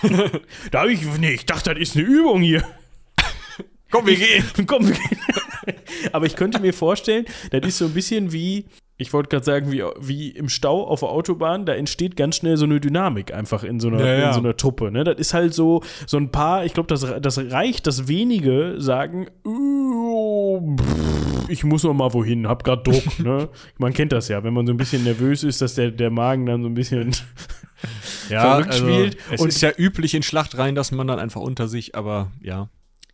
da 0.70 0.82
hab 0.82 0.88
ich, 0.88 1.04
nee, 1.18 1.32
ich 1.32 1.46
dachte, 1.46 1.74
das 1.74 1.80
ist 1.80 1.96
eine 1.96 2.06
Übung 2.06 2.40
hier. 2.40 2.64
Komm, 3.90 4.06
wir 4.06 4.16
gehen. 4.16 4.44
Komm, 4.66 4.88
wir 4.88 4.94
gehen. 4.94 5.18
Aber 6.12 6.26
ich 6.26 6.34
könnte 6.34 6.60
mir 6.60 6.72
vorstellen, 6.72 7.26
das 7.50 7.66
ist 7.66 7.78
so 7.78 7.84
ein 7.86 7.94
bisschen 7.94 8.32
wie, 8.32 8.64
ich 8.98 9.12
wollte 9.12 9.28
gerade 9.28 9.44
sagen, 9.44 9.70
wie, 9.72 9.82
wie 10.00 10.30
im 10.30 10.48
Stau 10.48 10.86
auf 10.86 11.00
der 11.00 11.10
Autobahn, 11.10 11.66
da 11.66 11.74
entsteht 11.74 12.16
ganz 12.16 12.36
schnell 12.36 12.56
so 12.56 12.64
eine 12.64 12.80
Dynamik 12.80 13.32
einfach 13.34 13.62
in 13.62 13.78
so 13.78 13.88
einer, 13.88 14.00
Ja, 14.00 14.14
ja. 14.18 14.28
In 14.28 14.32
so 14.34 14.40
einer 14.40 14.56
Truppe. 14.56 14.90
Ne? 14.90 15.04
Das 15.04 15.16
ist 15.18 15.34
halt 15.34 15.52
so, 15.52 15.82
so 16.06 16.16
ein 16.16 16.30
paar, 16.30 16.64
ich 16.64 16.72
glaube, 16.74 16.86
das, 16.88 17.06
das 17.20 17.38
reicht, 17.38 17.86
dass 17.86 18.08
wenige 18.08 18.76
sagen, 18.78 19.26
"Uh, 19.44 20.76
pff, 20.76 21.48
ich 21.48 21.62
muss 21.64 21.82
noch 21.82 21.92
mal 21.94 22.12
wohin, 22.14 22.48
hab 22.48 22.64
grad 22.64 22.86
Druck. 22.86 23.18
ne? 23.18 23.48
Man 23.78 23.92
kennt 23.92 24.12
das 24.12 24.28
ja, 24.28 24.42
wenn 24.44 24.54
man 24.54 24.66
so 24.66 24.72
ein 24.72 24.76
bisschen 24.78 25.04
nervös 25.04 25.44
ist, 25.44 25.60
dass 25.60 25.74
der, 25.74 25.90
der 25.90 26.10
Magen 26.10 26.46
dann 26.46 26.62
so 26.62 26.68
ein 26.68 26.74
bisschen 26.74 27.12
verrückt 28.28 28.74
spielt. 28.74 29.16
Es 29.30 29.40
Und- 29.40 29.48
ist 29.48 29.60
ja 29.60 29.70
üblich 29.76 30.14
in 30.14 30.22
Schlachtreihen, 30.22 30.74
dass 30.74 30.90
man 30.92 31.06
dann 31.06 31.18
einfach 31.18 31.40
unter 31.40 31.68
sich, 31.68 31.94
aber 31.94 32.32
ja. 32.40 32.68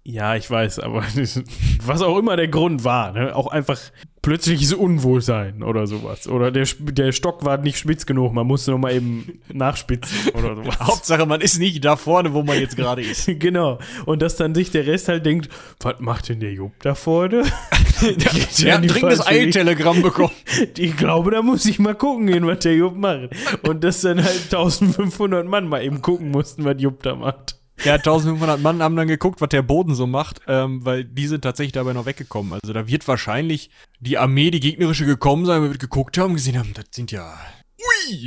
Ja, 0.04 0.34
ich 0.34 0.50
weiß, 0.50 0.78
aber 0.80 1.02
was 1.86 2.02
auch 2.02 2.18
immer 2.18 2.36
der 2.36 2.48
Grund 2.48 2.84
war, 2.84 3.12
ne? 3.12 3.34
auch 3.36 3.46
einfach 3.48 3.78
plötzliches 4.22 4.72
Unwohlsein 4.72 5.64
oder 5.64 5.88
sowas. 5.88 6.28
Oder 6.28 6.52
der, 6.52 6.66
der 6.78 7.10
Stock 7.10 7.44
war 7.44 7.58
nicht 7.58 7.76
spitz 7.76 8.06
genug, 8.06 8.32
man 8.32 8.46
musste 8.46 8.70
noch 8.70 8.78
mal 8.78 8.94
eben 8.94 9.40
nachspitzen 9.52 10.30
oder 10.34 10.54
sowas. 10.56 10.78
Hauptsache, 10.80 11.26
man 11.26 11.40
ist 11.40 11.58
nicht 11.58 11.84
da 11.84 11.96
vorne, 11.96 12.32
wo 12.32 12.42
man 12.44 12.58
jetzt 12.58 12.76
gerade 12.76 13.02
ist. 13.02 13.26
genau. 13.38 13.78
Und 14.06 14.22
dass 14.22 14.36
dann 14.36 14.54
sich 14.54 14.70
der 14.70 14.86
Rest 14.86 15.08
halt 15.08 15.26
denkt, 15.26 15.48
was 15.80 15.98
macht 15.98 16.28
denn 16.28 16.38
der 16.38 16.52
Jupp 16.52 16.72
da 16.80 16.94
vorne? 16.94 17.42
Der 18.58 18.74
hat 18.74 18.82
ein 18.82 18.88
dringendes 18.88 19.24
Eiltelegramm 19.24 20.02
bekommen. 20.02 20.32
Ich 20.76 20.96
glaube, 20.96 21.30
da 21.30 21.40
muss 21.40 21.64
ich 21.66 21.78
mal 21.78 21.94
gucken 21.94 22.26
gehen, 22.26 22.44
was 22.46 22.58
der 22.60 22.74
Jupp 22.74 22.96
macht. 22.96 23.28
Und 23.62 23.84
dass 23.84 24.00
dann 24.00 24.24
halt 24.24 24.42
1500 24.44 25.46
Mann 25.46 25.68
mal 25.68 25.84
eben 25.84 26.02
gucken 26.02 26.30
mussten, 26.32 26.64
was 26.64 26.80
Jupp 26.80 27.04
da 27.04 27.14
macht. 27.14 27.61
Ja, 27.84 27.94
1500 27.94 28.60
Mann 28.60 28.80
haben 28.80 28.94
dann 28.94 29.08
geguckt, 29.08 29.40
was 29.40 29.48
der 29.48 29.62
Boden 29.62 29.96
so 29.96 30.06
macht, 30.06 30.40
ähm, 30.46 30.84
weil 30.84 31.04
die 31.04 31.26
sind 31.26 31.42
tatsächlich 31.42 31.72
dabei 31.72 31.92
noch 31.92 32.06
weggekommen. 32.06 32.52
Also 32.52 32.72
da 32.72 32.86
wird 32.86 33.08
wahrscheinlich 33.08 33.70
die 33.98 34.18
Armee, 34.18 34.52
die 34.52 34.60
gegnerische, 34.60 35.04
gekommen 35.04 35.46
sein, 35.46 35.62
wird 35.62 35.80
geguckt 35.80 36.16
haben, 36.16 36.34
gesehen 36.34 36.58
haben, 36.58 36.74
das 36.74 36.84
sind 36.92 37.10
ja. 37.10 37.36
Ui! 37.78 38.26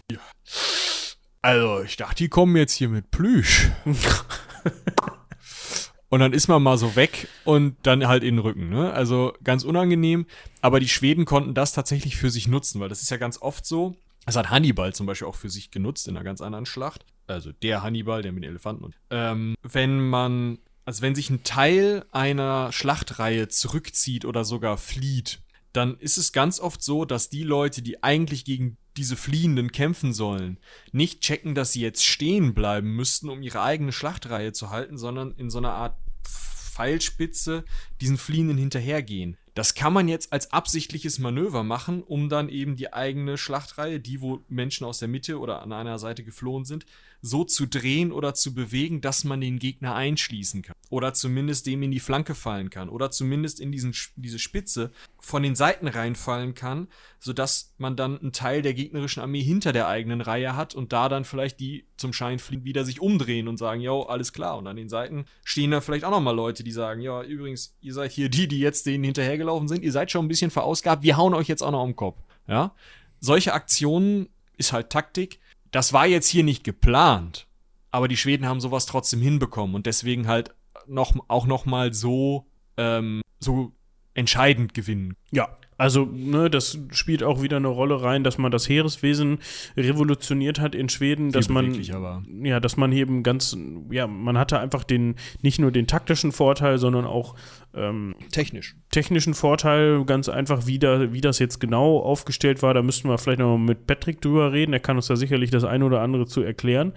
Also, 1.42 1.84
ich 1.84 1.96
dachte, 1.96 2.16
die 2.16 2.28
kommen 2.28 2.58
jetzt 2.58 2.74
hier 2.74 2.90
mit 2.90 3.12
Plüsch. 3.12 3.70
und 6.10 6.20
dann 6.20 6.34
ist 6.34 6.48
man 6.48 6.62
mal 6.62 6.78
so 6.78 6.96
weg 6.96 7.28
und 7.46 7.78
dann 7.84 8.08
halt 8.08 8.24
in 8.24 8.36
den 8.36 8.40
Rücken, 8.40 8.70
ne? 8.70 8.92
Also 8.92 9.34
ganz 9.44 9.64
unangenehm. 9.64 10.26
Aber 10.62 10.80
die 10.80 10.90
Schweden 10.90 11.24
konnten 11.24 11.54
das 11.54 11.72
tatsächlich 11.72 12.18
für 12.18 12.30
sich 12.30 12.48
nutzen, 12.48 12.82
weil 12.82 12.90
das 12.90 13.04
ist 13.04 13.12
ja 13.12 13.18
ganz 13.18 13.42
oft 13.42 13.66
so. 13.66 13.96
Das 14.26 14.36
hat 14.36 14.50
Hannibal 14.50 14.94
zum 14.94 15.06
Beispiel 15.06 15.28
auch 15.28 15.36
für 15.36 15.50
sich 15.50 15.72
genutzt 15.72 16.08
in 16.08 16.16
einer 16.16 16.24
ganz 16.24 16.42
anderen 16.42 16.66
Schlacht. 16.66 17.06
Also 17.28 17.52
der 17.52 17.84
Hannibal, 17.84 18.22
der 18.22 18.32
mit 18.32 18.44
den 18.44 18.50
Elefanten. 18.50 18.86
Und, 18.86 18.96
ähm, 19.10 19.56
wenn 19.62 20.00
man, 20.00 20.60
also 20.84 21.02
wenn 21.02 21.16
sich 21.16 21.30
ein 21.30 21.44
Teil 21.44 22.06
einer 22.12 22.72
Schlachtreihe 22.72 23.48
zurückzieht 23.48 24.26
oder 24.26 24.44
sogar 24.46 24.78
flieht, 24.78 25.40
dann 25.74 25.98
ist 25.98 26.18
es 26.18 26.32
ganz 26.32 26.60
oft 26.60 26.82
so, 26.82 27.06
dass 27.06 27.30
die 27.30 27.44
Leute, 27.44 27.82
die 27.82 28.02
eigentlich 28.04 28.46
gegen 28.46 28.78
diese 28.98 29.18
Fliehenden 29.18 29.72
kämpfen 29.72 30.14
sollen, 30.14 30.58
nicht 30.92 31.22
checken, 31.22 31.54
dass 31.54 31.74
sie 31.74 31.82
jetzt 31.82 32.06
stehen 32.06 32.54
bleiben 32.54 32.96
müssten, 32.96 33.30
um 33.30 33.42
ihre 33.42 33.62
eigene 33.62 33.92
Schlachtreihe 33.92 34.54
zu 34.54 34.70
halten, 34.70 34.98
sondern 34.98 35.32
in 35.32 35.50
so 35.50 35.58
einer 35.58 35.74
Art 35.74 35.98
Pfeilspitze 36.24 37.66
diesen 38.02 38.18
Fliehenden 38.18 38.58
hinterhergehen. 38.58 39.38
Das 39.56 39.74
kann 39.74 39.94
man 39.94 40.10
jetzt 40.10 40.34
als 40.34 40.52
absichtliches 40.52 41.18
Manöver 41.18 41.64
machen, 41.64 42.04
um 42.04 42.28
dann 42.28 42.50
eben 42.50 42.76
die 42.76 42.92
eigene 42.92 43.38
Schlachtreihe, 43.38 44.02
die 44.02 44.20
wo 44.20 44.42
Menschen 44.50 44.86
aus 44.86 45.00
der 45.00 45.08
Mitte 45.08 45.40
oder 45.40 45.62
an 45.62 45.72
einer 45.72 45.98
Seite 45.98 46.26
geflohen 46.26 46.66
sind, 46.66 46.86
so 47.22 47.44
zu 47.44 47.66
drehen 47.66 48.12
oder 48.12 48.34
zu 48.34 48.54
bewegen, 48.54 49.02
dass 49.02 49.24
man 49.24 49.42
den 49.42 49.58
Gegner 49.58 49.96
einschließen 49.96 50.62
kann. 50.62 50.76
Oder 50.90 51.14
zumindest 51.14 51.66
dem 51.66 51.82
in 51.82 51.92
die 51.92 52.00
Flanke 52.00 52.36
fallen 52.36 52.70
kann. 52.70 52.90
Oder 52.90 53.10
zumindest 53.10 53.60
in 53.60 53.72
diesen, 53.72 53.96
diese 54.16 54.38
Spitze 54.38 54.92
von 55.20 55.42
den 55.42 55.56
Seiten 55.56 55.88
reinfallen 55.88 56.54
kann, 56.54 56.88
sodass 57.20 57.74
man 57.78 57.96
dann 57.96 58.20
einen 58.20 58.32
Teil 58.34 58.62
der 58.62 58.76
gegnerischen 58.76 59.24
Armee 59.24 59.42
hinter 59.42 59.74
der 59.74 59.88
eigenen 59.88 60.22
Reihe 60.22 60.56
hat 60.56 60.76
und 60.76 60.94
da 60.94 61.10
dann 61.10 61.26
vielleicht 61.26 61.60
die 61.60 61.88
zum 61.98 62.14
Schein 62.14 62.38
fliegen, 62.38 62.66
wieder 62.66 62.86
sich 62.86 63.02
umdrehen 63.02 63.48
und 63.48 63.58
sagen, 63.58 63.82
jo, 63.82 64.04
alles 64.04 64.32
klar. 64.32 64.58
Und 64.58 64.68
an 64.68 64.76
den 64.76 64.90
Seiten 64.90 65.26
stehen 65.44 65.72
da 65.72 65.82
vielleicht 65.82 66.04
auch 66.04 66.12
nochmal 66.12 66.36
Leute, 66.36 66.64
die 66.64 66.72
sagen, 66.72 67.02
ja, 67.02 67.24
übrigens, 67.24 67.76
ihr 67.82 67.94
seid 67.94 68.12
hier 68.12 68.30
die, 68.30 68.48
die 68.48 68.60
jetzt 68.60 68.86
denen 68.86 69.04
hinterhergelaufen 69.04 69.45
sind, 69.68 69.84
ihr 69.84 69.92
seid 69.92 70.12
schon 70.12 70.26
ein 70.26 70.28
bisschen 70.28 70.52
verausgabt, 70.52 71.04
wir 71.04 71.18
hauen 71.18 71.34
euch 71.34 71.48
jetzt 71.48 71.62
auch 71.62 71.72
noch 71.72 71.84
um 71.84 71.90
den 71.90 71.96
Kopf. 71.96 72.18
Ja? 72.48 72.74
Solche 73.20 73.54
Aktionen 73.54 74.30
ist 74.58 74.74
halt 74.74 74.90
Taktik. 74.90 75.40
Das 75.72 75.94
war 75.94 76.06
jetzt 76.06 76.28
hier 76.28 76.44
nicht 76.44 76.64
geplant, 76.64 77.48
aber 77.92 78.08
die 78.08 78.18
Schweden 78.18 78.48
haben 78.48 78.62
sowas 78.62 78.86
trotzdem 78.86 79.22
hinbekommen 79.22 79.76
und 79.76 79.86
deswegen 79.86 80.28
halt 80.28 80.54
noch, 80.88 81.16
auch 81.28 81.46
nochmal 81.46 81.94
so, 81.94 82.46
ähm, 82.78 83.22
so 83.40 83.72
entscheidend 84.14 84.74
gewinnen. 84.74 85.16
Ja, 85.32 85.58
also, 85.78 86.06
ne, 86.06 86.50
das 86.50 86.80
spielt 86.92 87.22
auch 87.24 87.42
wieder 87.42 87.58
eine 87.58 87.68
Rolle 87.68 88.02
rein, 88.02 88.24
dass 88.24 88.38
man 88.38 88.52
das 88.52 88.70
Heereswesen 88.70 89.40
revolutioniert 89.76 90.60
hat 90.60 90.74
in 90.74 90.88
Schweden, 90.88 91.32
dass 91.32 91.50
man 91.50 91.76
war. 91.92 92.24
ja, 92.44 92.60
dass 92.60 92.78
man 92.78 92.92
eben 92.94 93.24
ganz, 93.24 93.58
ja, 93.92 94.08
man 94.08 94.38
hatte 94.38 94.60
einfach 94.60 94.86
den 94.86 95.16
nicht 95.42 95.60
nur 95.60 95.72
den 95.72 95.88
taktischen 95.88 96.32
Vorteil, 96.32 96.78
sondern 96.78 97.06
auch 97.06 97.36
ähm, 97.74 98.16
technisch 98.32 98.76
technischen 98.96 99.34
Vorteil, 99.34 100.06
ganz 100.06 100.30
einfach, 100.30 100.66
wie, 100.68 100.80
da, 100.80 101.12
wie 101.12 101.20
das 101.20 101.40
jetzt 101.40 101.60
genau 101.60 102.00
aufgestellt 102.00 102.64
war. 102.64 102.74
Da 102.74 102.82
müssten 102.82 103.10
wir 103.10 103.18
vielleicht 103.18 103.40
noch 103.40 103.58
mit 103.58 103.88
Patrick 103.88 104.22
drüber 104.22 104.54
reden. 104.54 104.72
Er 104.72 104.80
kann 104.80 104.96
uns 104.96 105.08
da 105.08 105.18
sicherlich 105.18 105.52
das 105.52 105.66
eine 105.66 105.84
oder 105.84 106.02
andere 106.02 106.26
zu 106.26 106.42
erklären. 106.42 106.94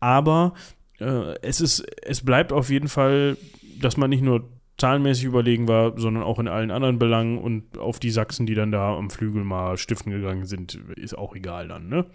Aber 0.00 0.54
äh, 0.98 1.34
es 1.42 1.60
ist, 1.60 1.84
es 2.02 2.24
bleibt 2.24 2.54
auf 2.54 2.70
jeden 2.70 2.88
Fall, 2.88 3.36
dass 3.78 3.98
man 3.98 4.08
nicht 4.08 4.22
nur 4.22 4.48
zahlenmäßig 4.78 5.24
überlegen 5.24 5.68
war, 5.68 5.98
sondern 5.98 6.22
auch 6.22 6.38
in 6.38 6.48
allen 6.48 6.70
anderen 6.70 6.98
Belangen 6.98 7.38
und 7.38 7.78
auf 7.78 7.98
die 7.98 8.10
Sachsen, 8.10 8.46
die 8.46 8.54
dann 8.54 8.72
da 8.72 8.96
am 8.96 9.10
Flügel 9.10 9.44
mal 9.44 9.78
stiften 9.78 10.12
gegangen 10.12 10.46
sind, 10.46 10.74
ist 10.96 11.16
auch 11.16 11.34
egal 11.34 11.68
dann, 11.68 11.88
ne? 11.88 12.06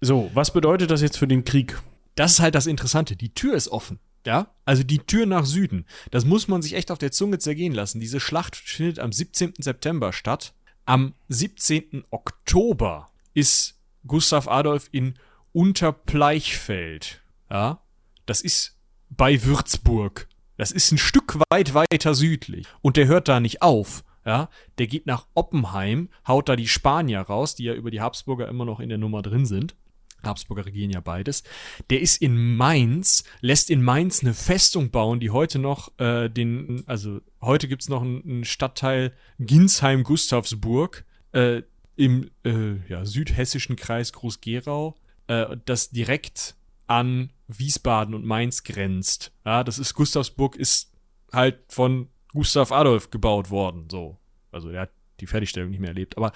So, 0.00 0.30
was 0.34 0.52
bedeutet 0.52 0.90
das 0.90 1.02
jetzt 1.02 1.18
für 1.18 1.26
den 1.26 1.44
Krieg? 1.44 1.80
Das 2.14 2.32
ist 2.32 2.40
halt 2.40 2.54
das 2.54 2.66
Interessante. 2.66 3.16
Die 3.16 3.32
Tür 3.32 3.54
ist 3.54 3.68
offen. 3.68 3.98
Ja, 4.26 4.48
also 4.64 4.82
die 4.82 4.98
Tür 4.98 5.24
nach 5.24 5.44
Süden. 5.44 5.86
Das 6.10 6.24
muss 6.24 6.48
man 6.48 6.60
sich 6.60 6.74
echt 6.74 6.90
auf 6.90 6.98
der 6.98 7.12
Zunge 7.12 7.38
zergehen 7.38 7.72
lassen. 7.72 8.00
Diese 8.00 8.18
Schlacht 8.18 8.56
findet 8.56 8.98
am 8.98 9.12
17. 9.12 9.54
September 9.58 10.12
statt. 10.12 10.52
Am 10.84 11.14
17. 11.28 12.04
Oktober 12.10 13.08
ist 13.34 13.78
Gustav 14.06 14.48
Adolf 14.48 14.88
in 14.90 15.14
Unterpleichfeld. 15.52 17.22
Ja, 17.50 17.80
das 18.26 18.40
ist 18.40 18.76
bei 19.10 19.44
Würzburg. 19.44 20.28
Das 20.56 20.70
ist 20.70 20.92
ein 20.92 20.98
Stück 20.98 21.38
weit 21.50 21.74
weiter 21.74 22.14
südlich. 22.14 22.66
Und 22.82 22.96
der 22.96 23.06
hört 23.06 23.28
da 23.28 23.40
nicht 23.40 23.62
auf. 23.62 24.04
Ja, 24.24 24.48
der 24.78 24.88
geht 24.88 25.06
nach 25.06 25.28
Oppenheim, 25.34 26.08
haut 26.26 26.48
da 26.48 26.56
die 26.56 26.66
Spanier 26.66 27.20
raus, 27.20 27.54
die 27.54 27.64
ja 27.64 27.74
über 27.74 27.92
die 27.92 28.00
Habsburger 28.00 28.48
immer 28.48 28.64
noch 28.64 28.80
in 28.80 28.88
der 28.88 28.98
Nummer 28.98 29.22
drin 29.22 29.46
sind. 29.46 29.76
Habsburger 30.24 30.66
regieren 30.66 30.90
ja 30.90 31.00
beides. 31.00 31.44
Der 31.90 32.00
ist 32.00 32.20
in 32.20 32.56
Mainz, 32.56 33.22
lässt 33.40 33.70
in 33.70 33.82
Mainz 33.82 34.22
eine 34.22 34.34
Festung 34.34 34.90
bauen, 34.90 35.20
die 35.20 35.30
heute 35.30 35.60
noch 35.60 35.96
äh, 35.98 36.28
den, 36.28 36.82
also 36.86 37.20
heute 37.40 37.68
gibt's 37.68 37.88
noch 37.88 38.02
einen, 38.02 38.44
Stadtteil 38.44 39.12
Ginsheim-Gustavsburg 39.38 41.04
äh, 41.32 41.62
im 41.94 42.30
äh, 42.44 42.76
ja, 42.88 43.04
südhessischen 43.04 43.76
Kreis 43.76 44.12
Groß-Gerau, 44.12 44.96
äh, 45.28 45.56
das 45.64 45.90
direkt 45.90 46.56
an 46.86 47.32
Wiesbaden 47.48 48.14
und 48.14 48.24
Mainz 48.24 48.64
grenzt. 48.64 49.32
Ja, 49.44 49.64
das 49.64 49.78
ist 49.78 49.94
Gustavsburg 49.94 50.56
ist 50.56 50.92
halt 51.32 51.60
von 51.68 52.08
Gustav 52.28 52.72
Adolf 52.72 53.10
gebaut 53.10 53.50
worden, 53.50 53.88
so. 53.90 54.18
Also 54.52 54.70
der 54.70 54.82
hat 54.82 54.90
die 55.20 55.26
Fertigstellung 55.26 55.70
nicht 55.70 55.80
mehr 55.80 55.90
erlebt, 55.90 56.16
aber 56.16 56.32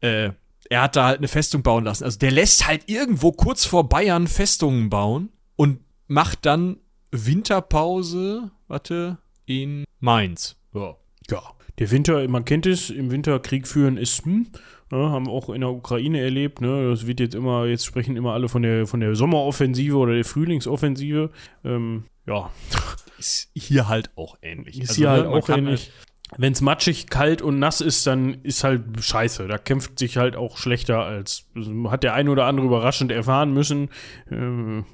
äh, 0.00 0.30
er 0.68 0.82
hat 0.82 0.96
da 0.96 1.06
halt 1.06 1.18
eine 1.18 1.28
Festung 1.28 1.62
bauen 1.62 1.84
lassen. 1.84 2.04
Also 2.04 2.18
der 2.18 2.30
lässt 2.30 2.66
halt 2.66 2.88
irgendwo 2.88 3.32
kurz 3.32 3.64
vor 3.64 3.88
Bayern 3.88 4.26
Festungen 4.26 4.90
bauen 4.90 5.30
und 5.54 5.80
macht 6.08 6.44
dann 6.46 6.78
Winterpause, 7.12 8.50
warte, 8.68 9.18
in 9.46 9.84
Mainz. 10.00 10.56
Ja. 10.74 10.96
Ja. 11.30 11.42
Der 11.78 11.90
Winter, 11.90 12.26
man 12.28 12.44
kennt 12.44 12.66
es, 12.66 12.90
im 12.90 13.10
Winter 13.10 13.38
Krieg 13.38 13.68
führen 13.68 13.96
ist, 13.98 14.24
hm, 14.24 14.46
ja, 14.90 15.10
haben 15.10 15.26
wir 15.26 15.32
auch 15.32 15.50
in 15.50 15.60
der 15.60 15.70
Ukraine 15.70 16.20
erlebt. 16.20 16.60
Ne? 16.60 16.90
Das 16.90 17.06
wird 17.06 17.20
jetzt 17.20 17.34
immer, 17.34 17.66
jetzt 17.66 17.84
sprechen 17.84 18.16
immer 18.16 18.32
alle 18.32 18.48
von 18.48 18.62
der, 18.62 18.86
von 18.86 19.00
der 19.00 19.14
Sommeroffensive 19.14 19.96
oder 19.96 20.14
der 20.14 20.24
Frühlingsoffensive. 20.24 21.30
Ähm, 21.64 22.04
ja. 22.26 22.50
Ist 23.18 23.50
hier 23.54 23.88
halt 23.88 24.10
auch 24.16 24.36
ähnlich. 24.42 24.80
Ist 24.80 24.90
also, 24.90 25.00
hier 25.00 25.10
halt 25.10 25.24
ne, 25.24 25.30
auch 25.30 25.48
ähnlich. 25.48 25.90
Halt 25.90 26.06
wenn 26.36 26.52
es 26.52 26.60
matschig, 26.60 27.06
kalt 27.08 27.40
und 27.40 27.60
nass 27.60 27.80
ist, 27.80 28.06
dann 28.06 28.38
ist 28.42 28.64
halt 28.64 28.82
scheiße. 29.00 29.46
Da 29.46 29.58
kämpft 29.58 29.98
sich 29.98 30.16
halt 30.16 30.34
auch 30.34 30.58
schlechter 30.58 31.04
als 31.04 31.46
hat 31.88 32.02
der 32.02 32.14
eine 32.14 32.30
oder 32.30 32.46
andere 32.46 32.66
überraschend 32.66 33.12
erfahren 33.12 33.54
müssen. 33.54 33.90
Ähm, 34.30 34.84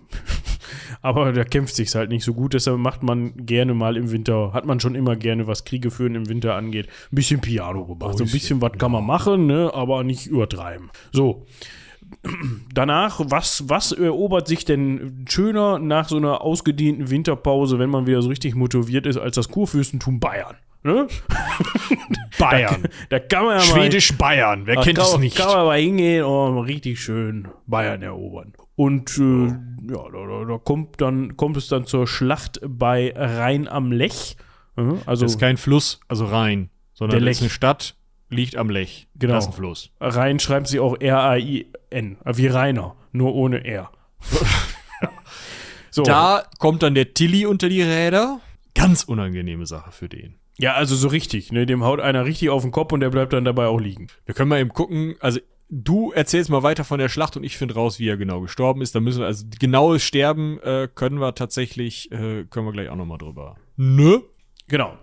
aber 1.02 1.32
da 1.32 1.44
kämpft 1.44 1.74
sich 1.74 1.94
halt 1.94 2.10
nicht 2.10 2.24
so 2.24 2.34
gut. 2.34 2.52
Deshalb 2.52 2.78
macht 2.78 3.02
man 3.02 3.32
gerne 3.46 3.72
mal 3.72 3.96
im 3.96 4.10
Winter, 4.10 4.52
hat 4.52 4.66
man 4.66 4.78
schon 4.78 4.94
immer 4.94 5.16
gerne, 5.16 5.46
was 5.46 5.64
Kriege 5.64 5.90
führen 5.90 6.14
im 6.14 6.28
Winter 6.28 6.54
angeht, 6.54 6.88
ein 7.10 7.16
bisschen 7.16 7.40
Piano 7.40 7.86
gemacht. 7.86 8.18
so 8.18 8.24
ein 8.24 8.30
bisschen 8.30 8.60
was 8.60 8.72
kann 8.72 8.92
man 8.92 9.04
machen, 9.04 9.46
ne? 9.46 9.70
aber 9.72 10.04
nicht 10.04 10.26
übertreiben. 10.26 10.90
So. 11.12 11.46
Danach, 12.74 13.20
was, 13.24 13.70
was 13.70 13.92
erobert 13.92 14.46
sich 14.46 14.66
denn 14.66 15.24
schöner 15.30 15.78
nach 15.78 16.10
so 16.10 16.18
einer 16.18 16.42
ausgedehnten 16.42 17.08
Winterpause, 17.08 17.78
wenn 17.78 17.88
man 17.88 18.06
wieder 18.06 18.20
so 18.20 18.28
richtig 18.28 18.54
motiviert 18.54 19.06
ist, 19.06 19.16
als 19.16 19.36
das 19.36 19.48
Kurfürstentum 19.48 20.20
Bayern? 20.20 20.56
Ne? 20.84 21.06
Bayern. 22.38 22.82
Da, 23.08 23.18
da, 23.18 23.20
kann 23.20 23.44
man 23.44 23.58
ja 23.58 23.62
Schwedisch 23.62 24.16
Bayern, 24.18 24.66
wer 24.66 24.76
kennt 24.76 24.98
es 24.98 25.16
nicht? 25.18 25.38
Da 25.38 25.44
kann 25.44 25.54
man 25.54 25.66
mal 25.66 25.78
hingehen 25.78 26.24
und 26.24 26.58
richtig 26.64 27.00
schön 27.00 27.48
Bayern 27.66 28.02
erobern. 28.02 28.52
Und 28.74 29.16
äh, 29.16 29.46
ja, 29.46 30.10
da, 30.10 30.26
da, 30.26 30.44
da, 30.48 30.58
kommt, 30.58 31.00
dann, 31.00 31.36
kommt 31.36 31.56
es 31.56 31.68
dann 31.68 31.86
zur 31.86 32.08
Schlacht 32.08 32.60
bei 32.66 33.12
Rhein 33.14 33.68
am 33.68 33.92
Lech. 33.92 34.36
Also, 35.06 35.24
das 35.24 35.34
ist 35.34 35.38
kein 35.38 35.58
Fluss, 35.58 36.00
also 36.08 36.24
Rhein, 36.24 36.70
sondern 36.94 37.18
der 37.18 37.24
Lech. 37.26 37.36
ist 37.36 37.42
eine 37.42 37.50
Stadt, 37.50 37.94
liegt 38.30 38.56
am 38.56 38.70
Lech. 38.70 39.06
Genau. 39.14 39.34
Das 39.34 39.44
ist 39.44 39.50
ein 39.50 39.56
Fluss. 39.56 39.90
Rhein 40.00 40.40
schreibt 40.40 40.66
sie 40.66 40.80
auch 40.80 40.98
R-A-I-N, 40.98 42.16
wie 42.24 42.46
Rainer, 42.46 42.96
nur 43.12 43.34
ohne 43.34 43.64
R. 43.64 43.92
ja. 45.02 45.10
so. 45.90 46.02
Da 46.02 46.44
kommt 46.58 46.82
dann 46.82 46.94
der 46.94 47.14
Tilly 47.14 47.46
unter 47.46 47.68
die 47.68 47.82
Räder. 47.82 48.40
Ganz 48.74 49.04
unangenehme 49.04 49.66
Sache 49.66 49.92
für 49.92 50.08
den. 50.08 50.41
Ja, 50.58 50.74
also 50.74 50.94
so 50.96 51.08
richtig, 51.08 51.50
ne? 51.52 51.66
Dem 51.66 51.82
haut 51.82 52.00
einer 52.00 52.24
richtig 52.24 52.50
auf 52.50 52.62
den 52.62 52.72
Kopf 52.72 52.92
und 52.92 53.00
der 53.00 53.10
bleibt 53.10 53.32
dann 53.32 53.44
dabei 53.44 53.66
auch 53.66 53.80
liegen. 53.80 54.08
Wir 54.26 54.34
können 54.34 54.48
mal 54.48 54.60
eben 54.60 54.70
gucken, 54.70 55.16
also 55.20 55.40
du 55.70 56.12
erzählst 56.12 56.50
mal 56.50 56.62
weiter 56.62 56.84
von 56.84 56.98
der 56.98 57.08
Schlacht 57.08 57.36
und 57.36 57.44
ich 57.44 57.56
finde 57.56 57.74
raus, 57.74 57.98
wie 57.98 58.08
er 58.08 58.18
genau 58.18 58.40
gestorben 58.42 58.82
ist. 58.82 58.94
Da 58.94 59.00
müssen 59.00 59.20
wir, 59.20 59.26
also 59.26 59.46
genaues 59.58 60.02
Sterben 60.02 60.60
äh, 60.60 60.88
können 60.94 61.18
wir 61.18 61.34
tatsächlich, 61.34 62.12
äh, 62.12 62.44
können 62.44 62.66
wir 62.66 62.72
gleich 62.72 62.90
auch 62.90 62.96
nochmal 62.96 63.18
drüber. 63.18 63.56
Ne? 63.76 64.22
Genau. 64.72 64.96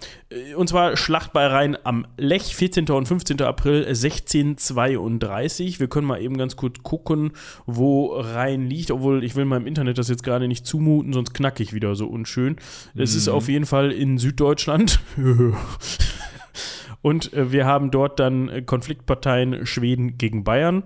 Und 0.55 0.67
zwar 0.67 0.97
Schlacht 0.97 1.31
bei 1.31 1.45
Rhein 1.45 1.77
am 1.83 2.07
Lech, 2.17 2.55
14. 2.55 2.89
und 2.89 3.07
15. 3.07 3.39
April 3.43 3.85
1632. 3.85 5.79
Wir 5.79 5.87
können 5.87 6.07
mal 6.07 6.19
eben 6.19 6.39
ganz 6.39 6.55
kurz 6.55 6.81
gucken, 6.81 7.33
wo 7.67 8.07
Rhein 8.15 8.65
liegt, 8.65 8.89
obwohl 8.89 9.23
ich 9.23 9.35
will 9.35 9.43
im 9.43 9.67
Internet 9.67 9.99
das 9.99 10.09
jetzt 10.09 10.23
gerade 10.23 10.47
nicht 10.47 10.65
zumuten, 10.65 11.13
sonst 11.13 11.35
knack 11.35 11.59
ich 11.59 11.71
wieder 11.71 11.93
so 11.93 12.07
unschön. 12.07 12.55
Es 12.95 13.11
mhm. 13.11 13.17
ist 13.19 13.27
auf 13.27 13.47
jeden 13.47 13.67
Fall 13.67 13.91
in 13.91 14.17
Süddeutschland. 14.17 15.01
und 17.03 17.31
äh, 17.33 17.51
wir 17.51 17.67
haben 17.67 17.91
dort 17.91 18.19
dann 18.19 18.65
Konfliktparteien 18.65 19.67
Schweden 19.67 20.17
gegen 20.17 20.43
Bayern. 20.43 20.81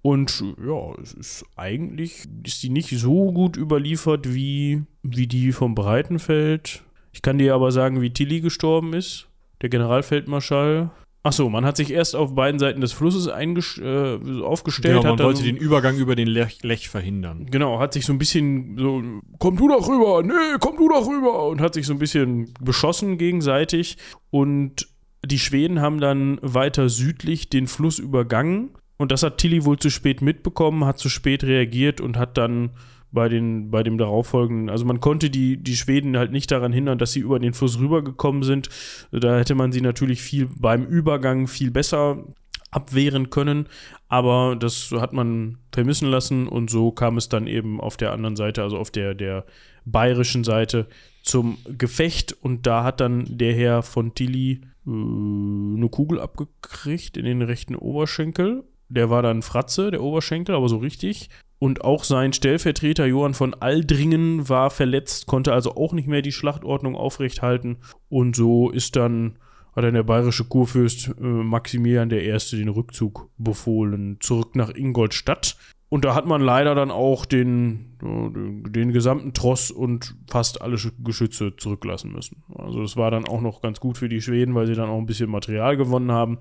Und 0.00 0.42
ja, 0.66 0.94
es 1.02 1.12
ist 1.12 1.44
eigentlich, 1.56 2.26
ist 2.42 2.62
die 2.62 2.70
nicht 2.70 2.88
so 2.98 3.32
gut 3.32 3.58
überliefert 3.58 4.32
wie, 4.32 4.82
wie 5.02 5.26
die 5.26 5.52
vom 5.52 5.74
Breitenfeld. 5.74 6.84
Ich 7.14 7.22
kann 7.22 7.38
dir 7.38 7.54
aber 7.54 7.70
sagen, 7.70 8.02
wie 8.02 8.10
Tilly 8.10 8.40
gestorben 8.40 8.92
ist. 8.92 9.28
Der 9.62 9.68
Generalfeldmarschall. 9.68 10.90
Ach 11.22 11.32
so, 11.32 11.48
man 11.48 11.64
hat 11.64 11.76
sich 11.76 11.90
erst 11.90 12.16
auf 12.16 12.34
beiden 12.34 12.58
Seiten 12.58 12.80
des 12.80 12.92
Flusses 12.92 13.28
äh, 13.28 14.42
aufgestellt. 14.42 15.00
Genau, 15.00 15.14
man 15.14 15.24
wollte 15.24 15.44
den 15.44 15.56
Übergang 15.56 15.96
über 15.96 16.16
den 16.16 16.26
Lech, 16.26 16.62
Lech 16.62 16.88
verhindern. 16.88 17.46
Genau, 17.50 17.78
hat 17.78 17.94
sich 17.94 18.04
so 18.04 18.12
ein 18.12 18.18
bisschen 18.18 18.76
so, 18.76 19.02
komm 19.38 19.56
du 19.56 19.68
doch 19.68 19.88
rüber, 19.88 20.22
nee, 20.22 20.58
komm 20.58 20.76
du 20.76 20.88
doch 20.88 21.06
rüber 21.06 21.46
und 21.46 21.60
hat 21.62 21.72
sich 21.72 21.86
so 21.86 21.94
ein 21.94 21.98
bisschen 21.98 22.52
beschossen 22.60 23.16
gegenseitig 23.16 23.96
und 24.30 24.88
die 25.24 25.38
Schweden 25.38 25.80
haben 25.80 26.00
dann 26.00 26.38
weiter 26.42 26.90
südlich 26.90 27.48
den 27.48 27.68
Fluss 27.68 27.98
übergangen 27.98 28.70
und 28.98 29.12
das 29.12 29.22
hat 29.22 29.38
Tilly 29.38 29.64
wohl 29.64 29.78
zu 29.78 29.88
spät 29.88 30.20
mitbekommen, 30.20 30.84
hat 30.84 30.98
zu 30.98 31.08
spät 31.08 31.42
reagiert 31.42 32.02
und 32.02 32.18
hat 32.18 32.36
dann 32.36 32.70
bei, 33.14 33.28
den, 33.28 33.70
bei 33.70 33.82
dem 33.82 33.96
darauffolgenden, 33.96 34.68
also 34.68 34.84
man 34.84 35.00
konnte 35.00 35.30
die, 35.30 35.56
die 35.56 35.76
Schweden 35.76 36.16
halt 36.18 36.32
nicht 36.32 36.50
daran 36.50 36.72
hindern, 36.72 36.98
dass 36.98 37.12
sie 37.12 37.20
über 37.20 37.38
den 37.38 37.54
Fluss 37.54 37.78
rübergekommen 37.78 38.42
sind. 38.42 38.68
Da 39.12 39.38
hätte 39.38 39.54
man 39.54 39.72
sie 39.72 39.80
natürlich 39.80 40.20
viel 40.20 40.48
beim 40.58 40.84
Übergang 40.84 41.46
viel 41.46 41.70
besser 41.70 42.24
abwehren 42.70 43.30
können, 43.30 43.66
aber 44.08 44.56
das 44.56 44.90
hat 44.90 45.12
man 45.12 45.58
vermissen 45.72 46.10
lassen 46.10 46.48
und 46.48 46.70
so 46.70 46.90
kam 46.90 47.16
es 47.16 47.28
dann 47.28 47.46
eben 47.46 47.80
auf 47.80 47.96
der 47.96 48.12
anderen 48.12 48.36
Seite, 48.36 48.62
also 48.62 48.78
auf 48.78 48.90
der, 48.90 49.14
der 49.14 49.46
bayerischen 49.84 50.44
Seite 50.44 50.88
zum 51.22 51.58
Gefecht 51.78 52.32
und 52.32 52.66
da 52.66 52.84
hat 52.84 53.00
dann 53.00 53.24
der 53.28 53.54
Herr 53.54 53.82
von 53.82 54.14
Tilly 54.14 54.60
äh, 54.86 54.90
eine 54.90 55.88
Kugel 55.90 56.20
abgekriegt 56.20 57.16
in 57.16 57.24
den 57.24 57.42
rechten 57.42 57.76
Oberschenkel. 57.76 58.64
Der 58.88 59.08
war 59.08 59.22
dann 59.22 59.42
Fratze, 59.42 59.90
der 59.90 60.02
Oberschenkel, 60.02 60.54
aber 60.54 60.68
so 60.68 60.76
richtig. 60.76 61.30
Und 61.64 61.82
auch 61.82 62.04
sein 62.04 62.34
Stellvertreter 62.34 63.06
Johann 63.06 63.32
von 63.32 63.54
Aldringen 63.54 64.50
war 64.50 64.68
verletzt, 64.68 65.24
konnte 65.24 65.54
also 65.54 65.76
auch 65.76 65.94
nicht 65.94 66.06
mehr 66.06 66.20
die 66.20 66.30
Schlachtordnung 66.30 66.94
aufrechthalten. 66.94 67.78
Und 68.10 68.36
so 68.36 68.68
ist 68.68 68.96
dann, 68.96 69.38
hat 69.74 69.82
dann 69.82 69.94
der 69.94 70.02
bayerische 70.02 70.44
Kurfürst 70.44 71.14
äh, 71.18 71.24
Maximilian 71.24 72.10
I. 72.10 72.36
den 72.52 72.68
Rückzug 72.68 73.30
befohlen, 73.38 74.18
zurück 74.20 74.56
nach 74.56 74.74
Ingolstadt. 74.74 75.56
Und 75.88 76.04
da 76.04 76.14
hat 76.14 76.26
man 76.26 76.42
leider 76.42 76.74
dann 76.74 76.90
auch 76.90 77.24
den, 77.24 77.96
äh, 78.02 78.68
den 78.70 78.92
gesamten 78.92 79.32
Tross 79.32 79.70
und 79.70 80.16
fast 80.30 80.60
alle 80.60 80.76
Sch- 80.76 80.92
Geschütze 81.02 81.56
zurücklassen 81.56 82.12
müssen. 82.12 82.42
Also 82.54 82.82
das 82.82 82.98
war 82.98 83.10
dann 83.10 83.26
auch 83.26 83.40
noch 83.40 83.62
ganz 83.62 83.80
gut 83.80 83.96
für 83.96 84.10
die 84.10 84.20
Schweden, 84.20 84.54
weil 84.54 84.66
sie 84.66 84.74
dann 84.74 84.90
auch 84.90 84.98
ein 84.98 85.06
bisschen 85.06 85.30
Material 85.30 85.78
gewonnen 85.78 86.12
haben. 86.12 86.40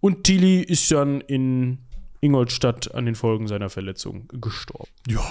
Und 0.00 0.24
Tilly 0.24 0.60
ist 0.60 0.90
dann 0.90 1.20
in 1.20 1.78
Ingolstadt 2.20 2.94
an 2.94 3.06
den 3.06 3.14
Folgen 3.14 3.48
seiner 3.48 3.70
Verletzung 3.70 4.28
gestorben. 4.28 4.90
Ja. 5.08 5.24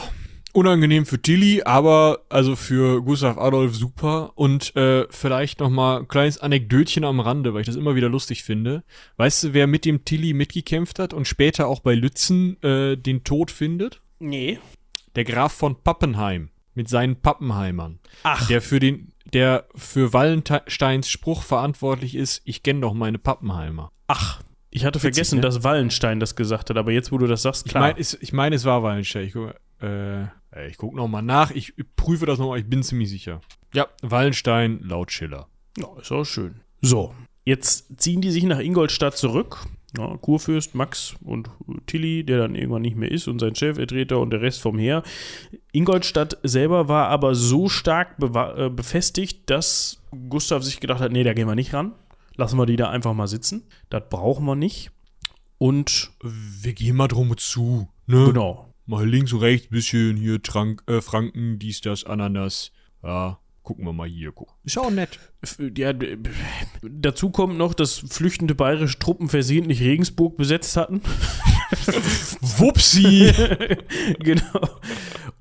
Unangenehm 0.51 1.05
für 1.05 1.21
Tilly, 1.21 1.61
aber 1.63 2.25
also 2.29 2.55
für 2.55 3.03
Gustav 3.03 3.37
Adolf 3.37 3.75
super. 3.75 4.31
Und 4.35 4.75
äh, 4.75 5.05
vielleicht 5.11 5.59
noch 5.59 5.69
mal 5.69 5.99
ein 5.99 6.07
kleines 6.07 6.39
Anekdötchen 6.39 7.03
am 7.03 7.19
Rande, 7.19 7.53
weil 7.53 7.61
ich 7.61 7.67
das 7.67 7.75
immer 7.75 7.95
wieder 7.95 8.09
lustig 8.09 8.43
finde. 8.43 8.83
Weißt 9.17 9.43
du, 9.43 9.53
wer 9.53 9.67
mit 9.67 9.85
dem 9.85 10.05
Tilly 10.05 10.33
mitgekämpft 10.33 10.97
hat 10.97 11.13
und 11.13 11.27
später 11.27 11.67
auch 11.67 11.81
bei 11.81 11.93
Lützen 11.93 12.61
äh, 12.63 12.97
den 12.97 13.23
Tod 13.23 13.51
findet? 13.51 14.01
Nee. 14.17 14.57
Der 15.15 15.23
Graf 15.23 15.53
von 15.53 15.83
Pappenheim 15.83 16.49
mit 16.73 16.89
seinen 16.89 17.17
Pappenheimern. 17.17 17.99
Ach. 18.23 18.47
Der 18.47 18.61
für 18.61 18.79
den, 18.79 19.11
der 19.33 19.67
für 19.75 20.13
Wallensteins 20.13 21.09
Spruch 21.09 21.43
verantwortlich 21.43 22.15
ist, 22.15 22.41
ich 22.45 22.63
kenne 22.63 22.81
doch 22.81 22.93
meine 22.93 23.19
Pappenheimer. 23.19 23.91
Ach. 24.07 24.41
Ich 24.71 24.85
hatte 24.85 24.99
Witzig, 24.99 25.13
vergessen, 25.15 25.35
ne? 25.37 25.41
dass 25.41 25.63
Wallenstein 25.63 26.19
das 26.19 26.35
gesagt 26.35 26.69
hat, 26.69 26.77
aber 26.77 26.91
jetzt, 26.91 27.11
wo 27.11 27.17
du 27.17 27.25
das 27.27 27.41
sagst, 27.41 27.65
Ich 27.65 27.71
klar. 27.71 27.87
meine, 27.89 27.99
ich 27.99 28.33
mein, 28.33 28.53
es 28.53 28.65
war 28.65 28.83
Wallenstein. 28.83 29.25
Ich 29.25 29.33
guck, 29.33 29.53
äh, 29.81 30.23
ich 30.67 30.77
guck 30.77 30.93
noch 30.95 31.07
mal 31.07 31.21
nach. 31.21 31.51
Ich 31.51 31.73
prüfe 31.95 32.25
das 32.25 32.37
noch 32.39 32.49
mal. 32.49 32.59
Ich 32.59 32.69
bin 32.69 32.83
ziemlich 32.83 33.09
sicher. 33.09 33.41
Ja, 33.73 33.87
Wallenstein 34.01 34.79
laut 34.83 35.11
Schiller. 35.11 35.47
ja, 35.77 35.87
ist 35.99 36.11
auch 36.11 36.23
schön. 36.25 36.61
So, 36.81 37.13
jetzt 37.45 37.99
ziehen 37.99 38.21
die 38.21 38.31
sich 38.31 38.43
nach 38.43 38.59
Ingolstadt 38.59 39.17
zurück. 39.17 39.65
Ja, 39.97 40.17
Kurfürst, 40.17 40.75
Max 40.75 41.15
und 41.23 41.49
Tilly, 41.87 42.23
der 42.23 42.37
dann 42.37 42.53
irgendwann 42.53 42.83
nicht 42.83 42.95
mehr 42.95 43.09
ist, 43.11 43.27
und 43.27 43.39
sein 43.39 43.55
Stellvertreter 43.55 44.19
und 44.19 44.29
der 44.29 44.41
Rest 44.41 44.61
vom 44.61 44.77
Heer. 44.77 45.01
Ingolstadt 45.71 46.37
selber 46.43 46.87
war 46.87 47.07
aber 47.07 47.33
so 47.33 47.69
stark 47.69 48.15
äh, 48.21 48.69
befestigt, 48.69 49.49
dass 49.49 49.99
Gustav 50.29 50.63
sich 50.63 50.79
gedacht 50.79 50.99
hat, 50.99 51.11
nee, 51.11 51.23
da 51.23 51.33
gehen 51.33 51.47
wir 51.47 51.55
nicht 51.55 51.73
ran. 51.73 51.93
Lassen 52.39 52.57
wir 52.57 52.65
die 52.65 52.77
da 52.77 52.89
einfach 52.89 53.13
mal 53.13 53.27
sitzen. 53.27 53.67
Das 53.89 54.03
brauchen 54.09 54.45
wir 54.45 54.55
nicht. 54.55 54.91
Und 55.57 56.11
Wir 56.21 56.71
gehen 56.71 56.95
mal 56.95 57.09
drum 57.09 57.35
zu. 57.35 57.89
Ne? 58.07 58.27
genau, 58.27 58.73
Mal 58.85 59.05
links 59.05 59.33
und 59.33 59.41
rechts 59.41 59.67
bisschen 59.67 60.15
hier 60.15 60.41
Trank, 60.41 60.81
äh, 60.87 61.01
Franken, 61.01 61.59
dies, 61.59 61.81
das, 61.81 62.05
Ananas. 62.05 62.71
Ja, 63.03 63.39
gucken 63.63 63.85
wir 63.85 63.93
mal 63.93 64.07
hier. 64.07 64.31
Guck. 64.31 64.55
Ist 64.63 64.77
auch 64.77 64.91
nett. 64.91 65.19
Ja, 65.77 65.93
dazu 66.81 67.29
kommt 67.29 67.57
noch, 67.57 67.73
dass 67.73 67.99
flüchtende 68.09 68.55
bayerische 68.55 68.99
Truppen 68.99 69.29
versehentlich 69.29 69.81
Regensburg 69.81 70.37
besetzt 70.37 70.75
hatten. 70.77 71.01
Wupsi! 72.41 73.31
genau. 74.19 74.69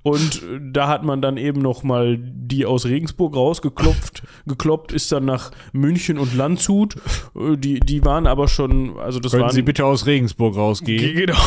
Und 0.03 0.43
da 0.73 0.89
hat 0.89 1.03
man 1.05 1.21
dann 1.21 1.37
eben 1.37 1.61
noch 1.61 1.83
mal 1.83 2.17
die 2.19 2.65
aus 2.65 2.87
Regensburg 2.87 3.35
rausgeklopft, 3.37 4.23
gekloppt, 4.47 4.93
ist 4.93 5.11
dann 5.13 5.25
nach 5.25 5.51
München 5.73 6.19
und 6.19 6.35
Landshut. 6.35 6.97
Äh, 7.35 7.57
Die, 7.57 7.81
die 7.81 8.05
waren 8.05 8.27
aber 8.27 8.49
schon, 8.49 8.99
also 8.99 9.21
das 9.21 9.33
Können 9.33 9.45
waren 9.45 9.53
Sie 9.53 9.63
bitte 9.63 9.85
aus 9.85 10.07
Regensburg 10.07 10.57
rausgehen? 10.57 11.15
Genau. 11.15 11.39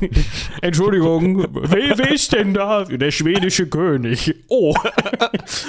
Entschuldigung, 0.62 1.46
wer, 1.52 1.98
wer 1.98 2.10
ist 2.10 2.32
denn 2.32 2.54
da? 2.54 2.84
Der 2.84 3.10
schwedische 3.10 3.68
König. 3.68 4.34
Oh, 4.48 4.74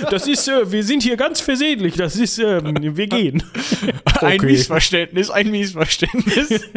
das 0.10 0.28
ist, 0.28 0.48
äh, 0.48 0.59
wir 0.68 0.84
sind 0.84 1.04
hier 1.04 1.18
ganz 1.18 1.42
versehentlich. 1.42 1.96
Das 1.96 2.16
ist, 2.16 2.38
ähm, 2.40 2.76
wir 2.98 3.08
gehen. 3.08 3.44
Ein 4.22 4.40
Okay. 4.40 4.46
Missverständnis, 4.48 5.30
ein 5.30 5.52
Missverständnis. 5.52 6.62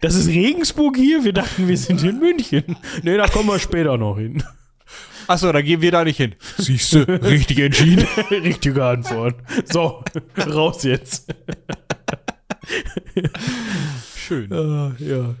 Das 0.00 0.14
ist 0.14 0.28
Regensburg 0.28 0.96
hier? 0.96 1.24
Wir 1.24 1.32
dachten, 1.32 1.66
wir 1.66 1.76
sind 1.76 2.04
in 2.04 2.20
München. 2.20 2.76
Nee, 3.02 3.16
da 3.16 3.26
kommen 3.26 3.48
wir 3.48 3.58
später 3.58 3.96
noch 3.96 4.16
hin. 4.16 4.44
Achso, 5.26 5.50
da 5.50 5.60
gehen 5.60 5.80
wir 5.82 5.90
da 5.90 6.04
nicht 6.04 6.18
hin. 6.18 6.36
Siehst 6.56 6.92
du, 6.92 6.98
richtig 7.24 7.58
entschieden. 7.58 8.06
Richtige 8.30 8.84
Antwort. 8.84 9.34
So, 9.64 10.04
raus 10.46 10.84
jetzt. 10.84 11.26
Schön. 14.28 14.52
Ah, 14.52 14.94
ja. 14.98 15.34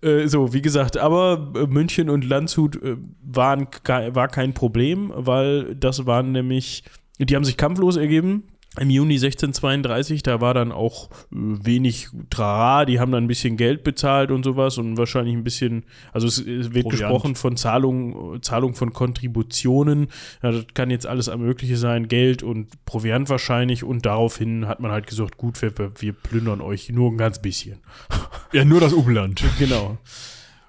Äh, 0.00 0.28
so, 0.28 0.52
wie 0.52 0.62
gesagt, 0.62 0.96
aber 0.96 1.52
äh, 1.56 1.66
München 1.66 2.08
und 2.08 2.24
Landshut 2.24 2.80
äh, 2.80 2.96
waren, 3.20 3.66
war 3.84 4.28
kein 4.28 4.54
Problem, 4.54 5.12
weil 5.12 5.74
das 5.74 6.06
waren 6.06 6.30
nämlich, 6.30 6.84
die 7.18 7.34
haben 7.34 7.44
sich 7.44 7.56
kampflos 7.56 7.96
ergeben. 7.96 8.44
Im 8.80 8.90
Juni 8.90 9.14
1632, 9.14 10.22
da 10.22 10.40
war 10.40 10.54
dann 10.54 10.72
auch 10.72 11.10
äh, 11.10 11.14
wenig 11.32 12.08
Trara, 12.30 12.84
die 12.84 13.00
haben 13.00 13.12
dann 13.12 13.24
ein 13.24 13.28
bisschen 13.28 13.56
Geld 13.56 13.84
bezahlt 13.84 14.30
und 14.30 14.44
sowas 14.44 14.78
und 14.78 14.96
wahrscheinlich 14.96 15.34
ein 15.34 15.44
bisschen, 15.44 15.84
also 16.12 16.26
es, 16.26 16.38
es 16.38 16.74
wird 16.74 16.84
Proviant. 16.84 16.90
gesprochen 16.90 17.34
von 17.34 17.56
Zahlung, 17.56 18.42
Zahlung 18.42 18.74
von 18.74 18.92
Kontributionen, 18.92 20.08
ja, 20.42 20.52
das 20.52 20.66
kann 20.74 20.90
jetzt 20.90 21.06
alles 21.06 21.34
Mögliche 21.36 21.76
sein, 21.76 22.08
Geld 22.08 22.42
und 22.42 22.84
Proviant 22.84 23.28
wahrscheinlich 23.28 23.84
und 23.84 24.06
daraufhin 24.06 24.66
hat 24.66 24.80
man 24.80 24.90
halt 24.90 25.06
gesagt, 25.06 25.36
gut, 25.36 25.60
wir, 25.62 25.72
wir 26.00 26.12
plündern 26.12 26.60
euch 26.60 26.90
nur 26.90 27.10
ein 27.10 27.18
ganz 27.18 27.40
bisschen. 27.40 27.80
Ja, 28.50 28.64
nur 28.64 28.80
das 28.80 28.94
Umland. 28.94 29.42
Genau. 29.58 29.98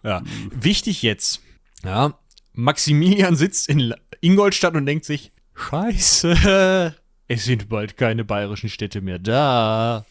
Ja. 0.03 0.22
Wichtig 0.52 1.02
jetzt. 1.02 1.41
Ja. 1.84 2.19
Maximilian 2.53 3.36
sitzt 3.36 3.69
in 3.69 3.94
Ingolstadt 4.22 4.76
und 4.76 4.86
denkt 4.86 5.06
sich, 5.06 5.31
Scheiße, 5.56 6.95
es 7.30 7.45
sind 7.45 7.69
bald 7.69 7.95
keine 7.95 8.26
bayerischen 8.26 8.69
Städte 8.69 9.01
mehr 9.01 9.19
da. 9.19 10.03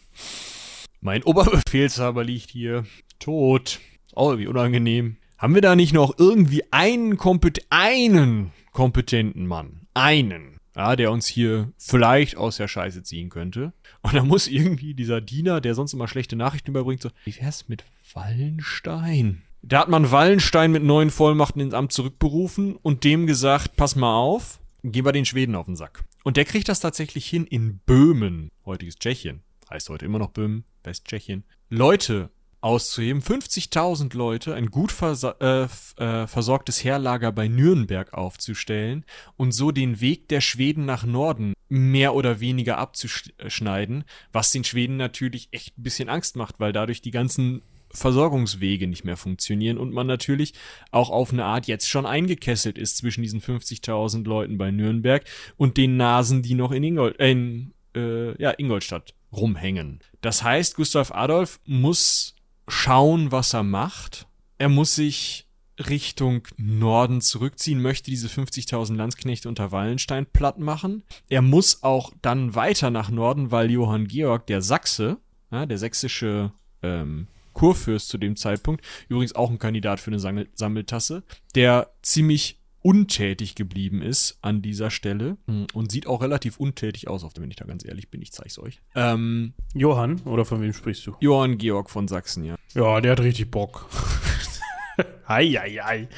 Mein 1.00 1.24
Oberbefehlshaber 1.24 2.22
liegt 2.22 2.50
hier, 2.50 2.84
tot. 3.18 3.80
Oh, 4.14 4.38
wie 4.38 4.46
unangenehm. 4.46 5.16
Haben 5.36 5.54
wir 5.54 5.62
da 5.62 5.74
nicht 5.74 5.92
noch 5.92 6.16
irgendwie 6.16 6.62
einen, 6.70 7.16
kompet 7.16 7.66
einen 7.70 8.52
kompetenten 8.72 9.48
Mann? 9.48 9.88
Einen. 9.94 10.58
Ja, 10.76 10.94
der 10.94 11.10
uns 11.10 11.26
hier 11.26 11.72
vielleicht 11.76 12.36
aus 12.36 12.58
der 12.58 12.68
Scheiße 12.68 13.02
ziehen 13.02 13.30
könnte. 13.30 13.72
Und 14.02 14.14
da 14.14 14.22
muss 14.22 14.46
irgendwie 14.46 14.94
dieser 14.94 15.20
Diener, 15.20 15.60
der 15.60 15.74
sonst 15.74 15.94
immer 15.94 16.06
schlechte 16.06 16.36
Nachrichten 16.36 16.70
überbringt, 16.70 17.02
so, 17.02 17.10
wie 17.24 17.36
wär's 17.40 17.68
mit 17.68 17.84
Wallenstein? 18.14 19.42
Da 19.62 19.80
hat 19.80 19.88
man 19.88 20.12
Wallenstein 20.12 20.70
mit 20.70 20.84
neuen 20.84 21.10
Vollmachten 21.10 21.60
ins 21.60 21.74
Amt 21.74 21.92
zurückberufen 21.92 22.76
und 22.76 23.02
dem 23.02 23.26
gesagt, 23.26 23.74
pass 23.74 23.96
mal 23.96 24.14
auf, 24.14 24.60
geh 24.84 25.02
bei 25.02 25.10
den 25.10 25.24
Schweden 25.24 25.56
auf 25.56 25.66
den 25.66 25.74
Sack. 25.74 26.04
Und 26.24 26.36
der 26.36 26.44
kriegt 26.44 26.68
das 26.68 26.80
tatsächlich 26.80 27.26
hin 27.26 27.46
in 27.46 27.78
Böhmen, 27.78 28.50
heutiges 28.64 28.96
Tschechien, 28.96 29.42
heißt 29.70 29.88
heute 29.88 30.04
immer 30.04 30.18
noch 30.18 30.30
Böhmen, 30.30 30.64
Westtschechien, 30.82 31.44
Leute 31.68 32.30
auszuheben, 32.60 33.22
50.000 33.22 34.16
Leute, 34.16 34.54
ein 34.54 34.70
gut 34.70 34.94
äh, 35.02 35.62
äh, 35.62 36.26
versorgtes 36.26 36.82
Heerlager 36.82 37.30
bei 37.30 37.46
Nürnberg 37.46 38.12
aufzustellen 38.14 39.04
und 39.36 39.52
so 39.52 39.70
den 39.70 40.00
Weg 40.00 40.28
der 40.28 40.40
Schweden 40.40 40.84
nach 40.84 41.04
Norden 41.04 41.54
mehr 41.68 42.14
oder 42.14 42.40
weniger 42.40 42.78
abzuschneiden, 42.78 44.04
was 44.32 44.50
den 44.50 44.64
Schweden 44.64 44.96
natürlich 44.96 45.48
echt 45.52 45.78
ein 45.78 45.82
bisschen 45.82 46.08
Angst 46.08 46.36
macht, 46.36 46.58
weil 46.58 46.72
dadurch 46.72 47.00
die 47.00 47.10
ganzen 47.10 47.62
Versorgungswege 47.92 48.86
nicht 48.86 49.04
mehr 49.04 49.16
funktionieren 49.16 49.78
und 49.78 49.92
man 49.92 50.06
natürlich 50.06 50.54
auch 50.90 51.10
auf 51.10 51.32
eine 51.32 51.44
Art 51.44 51.66
jetzt 51.66 51.88
schon 51.88 52.06
eingekesselt 52.06 52.78
ist 52.78 52.96
zwischen 52.96 53.22
diesen 53.22 53.40
50.000 53.40 54.24
Leuten 54.24 54.58
bei 54.58 54.70
Nürnberg 54.70 55.24
und 55.56 55.76
den 55.76 55.96
Nasen, 55.96 56.42
die 56.42 56.54
noch 56.54 56.72
in, 56.72 56.82
Ingol 56.82 57.14
äh, 57.18 57.30
in 57.30 57.72
äh, 57.94 58.40
ja, 58.40 58.50
Ingolstadt 58.56 59.14
rumhängen. 59.32 60.00
Das 60.20 60.42
heißt, 60.42 60.76
Gustav 60.76 61.12
Adolf 61.12 61.60
muss 61.64 62.34
schauen, 62.66 63.32
was 63.32 63.54
er 63.54 63.62
macht. 63.62 64.26
Er 64.58 64.68
muss 64.68 64.94
sich 64.94 65.46
Richtung 65.78 66.42
Norden 66.56 67.20
zurückziehen, 67.20 67.80
möchte 67.80 68.10
diese 68.10 68.28
50.000 68.28 68.96
Landsknechte 68.96 69.48
unter 69.48 69.70
Wallenstein 69.70 70.26
platt 70.26 70.58
machen. 70.58 71.04
Er 71.28 71.42
muss 71.42 71.82
auch 71.82 72.12
dann 72.20 72.54
weiter 72.54 72.90
nach 72.90 73.10
Norden, 73.10 73.50
weil 73.50 73.70
Johann 73.70 74.08
Georg, 74.08 74.46
der 74.46 74.60
Sachse, 74.60 75.18
ja, 75.50 75.66
der 75.66 75.78
sächsische 75.78 76.52
ähm, 76.82 77.28
Kurfürst 77.58 78.08
zu 78.08 78.18
dem 78.18 78.36
Zeitpunkt, 78.36 78.84
übrigens 79.08 79.34
auch 79.34 79.50
ein 79.50 79.58
Kandidat 79.58 79.98
für 79.98 80.10
eine 80.10 80.20
Sammel 80.20 80.48
Sammeltasse, 80.54 81.24
der 81.56 81.90
ziemlich 82.02 82.60
untätig 82.82 83.56
geblieben 83.56 84.00
ist 84.00 84.38
an 84.42 84.62
dieser 84.62 84.90
Stelle 84.90 85.36
und 85.74 85.90
sieht 85.90 86.06
auch 86.06 86.22
relativ 86.22 86.58
untätig 86.58 87.08
aus, 87.08 87.24
auf 87.24 87.32
wenn 87.36 87.50
ich 87.50 87.56
da 87.56 87.64
ganz 87.64 87.84
ehrlich 87.84 88.10
bin, 88.10 88.22
ich 88.22 88.30
zeig's 88.30 88.60
euch. 88.60 88.80
Ähm, 88.94 89.54
Johann, 89.74 90.20
oder 90.20 90.44
von 90.44 90.62
wem 90.62 90.72
sprichst 90.72 91.04
du? 91.06 91.16
Johann 91.18 91.58
Georg 91.58 91.90
von 91.90 92.06
Sachsen, 92.06 92.44
ja. 92.44 92.54
Ja, 92.74 93.00
der 93.00 93.12
hat 93.12 93.20
richtig 93.20 93.50
Bock. 93.50 93.88
Hei, 95.28 95.46
hei, 95.48 95.78
hei. 95.82 96.08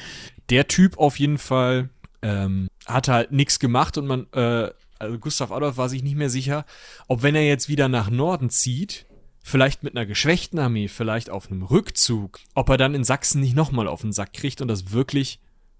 Der 0.49 0.67
Typ 0.67 0.97
auf 0.97 1.19
jeden 1.19 1.37
Fall 1.37 1.89
ähm, 2.21 2.69
hat 2.85 3.07
halt 3.07 3.31
nichts 3.31 3.59
gemacht 3.59 3.97
und 3.97 4.07
man, 4.07 4.27
äh, 4.33 4.69
also 4.99 5.17
Gustav 5.19 5.51
Adolf 5.51 5.77
war 5.77 5.89
sich 5.89 6.03
nicht 6.03 6.15
mehr 6.15 6.29
sicher, 6.29 6.65
ob 7.07 7.21
wenn 7.23 7.35
er 7.35 7.45
jetzt 7.45 7.67
wieder 7.67 7.89
nach 7.89 8.09
Norden 8.09 8.49
zieht, 8.49 9.05
vielleicht 9.41 9.83
mit 9.83 9.95
einer 9.95 10.05
geschwächten 10.05 10.59
Armee, 10.59 10.87
vielleicht 10.87 11.29
auf 11.29 11.49
einem 11.49 11.63
Rückzug, 11.63 12.39
ob 12.53 12.69
er 12.69 12.77
dann 12.77 12.95
in 12.95 13.03
Sachsen 13.03 13.41
nicht 13.41 13.55
nochmal 13.55 13.87
auf 13.87 14.01
den 14.01 14.11
Sack 14.11 14.33
kriegt 14.33 14.61
und 14.61 14.67
das 14.67 14.91
wirklich 14.91 15.39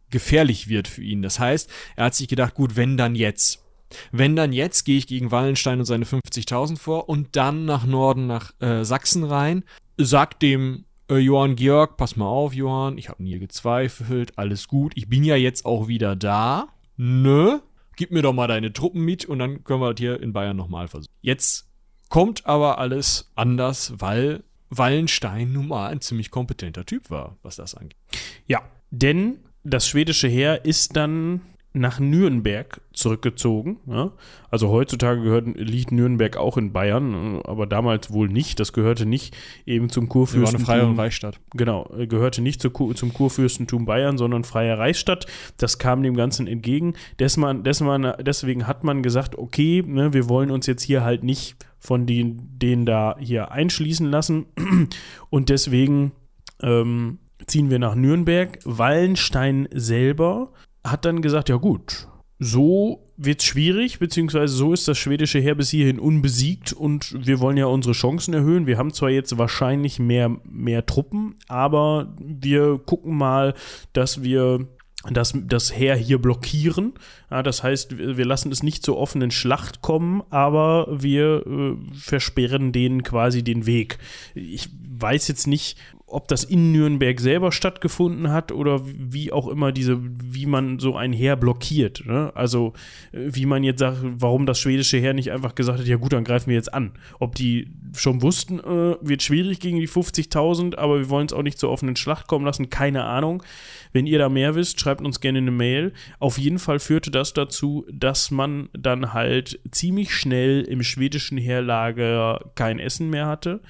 gefährlich 0.10 0.68
wird 0.68 0.88
für 0.88 1.04
ihn. 1.04 1.22
Das 1.22 1.40
heißt, 1.40 1.70
er 1.96 2.06
hat 2.06 2.16
sich 2.16 2.28
gedacht, 2.28 2.54
gut, 2.54 2.76
wenn 2.76 2.98
dann 2.98 3.16
jetzt. 3.16 3.64
Wenn 4.12 4.36
dann 4.38 4.54
jetzt, 4.54 4.86
gehe 4.86 4.98
ich 4.98 5.08
gegen 5.08 5.32
Wallenstein 5.32 5.80
und 5.80 5.86
seine 5.86 6.06
50.000 6.06 6.78
vor 6.78 7.10
und 7.10 7.36
dann 7.36 7.66
nach 7.66 7.86
Norden, 7.86 8.26
nach 8.26 8.54
äh, 8.62 8.86
Sachsen 8.86 9.24
rein, 9.24 9.64
sagt 9.98 10.42
dem 10.42 10.86
äh, 11.10 11.18
Johann 11.18 11.56
Georg, 11.58 11.98
pass 11.98 12.16
mal 12.16 12.28
auf, 12.28 12.54
Johann, 12.54 12.98
ich 12.98 13.10
habe 13.10 13.22
nie 13.22 13.38
gezweifelt, 13.38 14.38
alles 14.38 14.70
gut, 14.70 14.94
ich 14.96 15.10
bin 15.10 15.26
ja 15.26 15.36
jetzt 15.36 15.66
auch 15.66 15.90
wieder 15.90 16.16
da, 16.16 16.70
ne? 16.96 17.62
Gib 17.98 18.12
mir 18.12 18.22
doch 18.22 18.34
mal 18.34 18.48
deine 18.48 18.72
Truppen 18.72 19.02
mit 19.04 19.26
und 19.26 19.40
dann 19.40 19.66
können 19.66 19.82
wir 19.82 19.94
das 19.94 20.00
hier 20.00 20.22
in 20.22 20.32
Bayern 20.32 20.56
nochmal 20.56 20.88
versuchen. 20.88 21.14
Jetzt 21.22 21.71
kommt 22.12 22.46
aber 22.46 22.78
alles 22.78 23.32
anders, 23.36 23.94
weil 23.98 24.44
Wallenstein 24.70 25.54
nun 25.54 25.70
mal 25.70 25.88
ein 25.88 26.02
ziemlich 26.02 26.30
kompetenter 26.30 26.86
Typ 26.86 27.10
war, 27.10 27.38
was 27.42 27.56
das 27.56 27.74
angeht. 27.74 27.98
Ja, 28.46 28.62
denn 28.92 29.38
das 29.64 29.88
schwedische 29.88 30.28
Heer 30.28 30.66
ist 30.66 30.96
dann 30.98 31.42
nach 31.74 32.02
Nürnberg 32.02 32.82
zurückgezogen. 32.92 33.78
Ja? 33.86 34.12
Also 34.50 34.70
heutzutage 34.70 35.22
gehört, 35.22 35.48
liegt 35.56 35.94
Nürnberg 35.94 36.36
auch 36.36 36.58
in 36.58 36.74
Bayern, 36.74 37.42
aber 37.44 37.66
damals 37.66 38.12
wohl 38.12 38.28
nicht. 38.28 38.60
Das 38.60 38.74
gehörte 38.74 39.06
nicht 39.06 39.34
eben 39.66 39.88
zum 39.90 40.10
Kurfürstentum. 40.10 40.68
War 40.68 40.74
eine 40.76 40.84
freie 40.84 40.98
Reichsstadt. 40.98 41.40
Genau, 41.54 41.90
gehörte 42.10 42.42
nicht 42.42 42.62
zu, 42.62 42.70
zum 42.70 43.14
Kurfürstentum 43.14 43.86
Bayern, 43.86 44.18
sondern 44.18 44.44
freie 44.44 44.78
Reichsstadt. 44.78 45.28
Das 45.56 45.78
kam 45.78 46.04
dem 46.04 46.18
Ganzen 46.18 46.48
entgegen. 46.48 46.96
Desman, 47.20 47.64
desman, 47.64 48.16
deswegen 48.20 48.68
hat 48.68 48.84
man 48.84 49.02
gesagt, 49.02 49.38
okay, 49.38 49.82
ne, 49.88 50.14
wir 50.14 50.28
wollen 50.28 50.52
uns 50.52 50.68
jetzt 50.68 50.84
hier 50.84 51.06
halt 51.06 51.24
nicht 51.24 51.56
von 51.82 52.06
den, 52.06 52.58
denen 52.58 52.86
da 52.86 53.18
hier 53.20 53.52
einschließen 53.52 54.10
lassen. 54.10 54.46
Und 55.30 55.50
deswegen 55.50 56.14
ähm, 56.62 57.18
ziehen 57.48 57.70
wir 57.70 57.80
nach 57.80 57.96
Nürnberg. 57.96 58.60
Wallenstein 58.64 59.68
selber 59.74 60.54
hat 60.86 61.06
dann 61.06 61.22
gesagt, 61.22 61.50
ja 61.50 61.58
gut, 61.58 62.08
so 62.40 63.08
wird 63.18 63.42
es 63.42 63.46
schwierig, 63.46 64.00
beziehungsweise 64.00 64.56
so 64.56 64.74
ist 64.74 64.88
das 64.88 64.98
schwedische 64.98 65.40
Heer 65.40 65.54
bis 65.54 65.70
hierhin 65.70 66.00
unbesiegt 66.00 66.74
und 66.74 67.16
wir 67.26 67.40
wollen 67.40 67.58
ja 67.58 67.68
unsere 67.68 67.94
Chancen 67.94 68.34
erhöhen. 68.34 68.66
Wir 68.66 68.80
haben 68.80 68.94
zwar 68.94 69.10
jetzt 69.12 69.38
wahrscheinlich 69.38 70.00
mehr, 70.00 70.38
mehr 70.44 70.86
Truppen, 70.88 71.36
aber 71.48 72.16
wir 72.20 72.80
gucken 72.80 73.16
mal, 73.16 73.54
dass 73.94 74.24
wir 74.24 74.68
das, 75.10 75.34
das 75.36 75.76
Heer 75.76 75.96
hier 75.96 76.20
blockieren. 76.20 76.94
Ja, 77.30 77.42
das 77.42 77.64
heißt, 77.64 77.98
wir 77.98 78.26
lassen 78.26 78.52
es 78.52 78.62
nicht 78.62 78.84
zur 78.84 78.98
offenen 78.98 79.32
Schlacht 79.32 79.82
kommen, 79.82 80.22
aber 80.30 80.88
wir 80.92 81.46
äh, 81.46 81.76
versperren 81.94 82.72
denen 82.72 83.04
quasi 83.04 83.44
den 83.44 83.66
Weg. 83.66 83.98
Ich 84.36 84.70
weiß 85.00 85.28
jetzt 85.28 85.48
nicht, 85.48 85.78
ob 86.12 86.28
das 86.28 86.44
in 86.44 86.72
Nürnberg 86.72 87.20
selber 87.20 87.52
stattgefunden 87.52 88.32
hat 88.32 88.52
oder 88.52 88.82
wie 88.86 89.32
auch 89.32 89.48
immer 89.48 89.72
diese, 89.72 89.98
wie 90.02 90.46
man 90.46 90.78
so 90.78 90.96
ein 90.96 91.14
Heer 91.14 91.36
blockiert. 91.36 92.04
Ne? 92.06 92.32
Also 92.36 92.74
wie 93.12 93.46
man 93.46 93.64
jetzt 93.64 93.80
sagt, 93.80 94.00
warum 94.04 94.46
das 94.46 94.60
schwedische 94.60 94.98
Heer 94.98 95.14
nicht 95.14 95.32
einfach 95.32 95.56
gesagt 95.56 95.80
hat, 95.80 95.88
ja 95.88 95.96
gut, 95.96 96.14
dann 96.14 96.24
greifen 96.24 96.50
wir 96.50 96.56
jetzt 96.56 96.74
an. 96.74 96.92
Ob 97.20 97.36
die 97.36 97.72
schon 97.96 98.22
wussten, 98.22 98.60
äh, 98.60 98.96
wird 99.02 99.22
schwierig 99.22 99.60
gegen 99.60 99.80
die 99.80 99.88
50.000, 99.88 100.78
aber 100.78 101.00
wir 101.00 101.10
wollen 101.10 101.28
es 101.28 101.34
auch 101.34 101.44
nicht 101.44 101.60
zur 101.60 101.70
offenen 101.70 101.96
Schlacht 101.96 102.28
kommen 102.28 102.46
lassen, 102.46 102.70
keine 102.70 103.04
Ahnung. 103.04 103.44
Wenn 103.92 104.08
ihr 104.08 104.20
da 104.20 104.30
mehr 104.30 104.56
wisst, 104.56 104.80
schreibt 104.80 105.02
uns 105.02 105.20
gerne 105.20 105.40
eine 105.40 105.52
Mail. 105.52 105.94
Auf 106.20 106.38
jeden 106.38 106.60
Fall 106.60 106.80
führte 106.80 107.12
das 107.12 107.34
dazu, 107.34 107.86
dass 107.92 108.32
man 108.32 108.70
dann 108.74 109.14
halt 109.14 109.60
ziemlich 109.72 110.16
schnell 110.16 110.62
im 110.62 110.84
schwedischen 110.84 111.38
Heerlager 111.38 112.52
kein 112.56 112.80
Essen 112.80 113.10
mehr 113.10 113.28
hatte. 113.28 113.62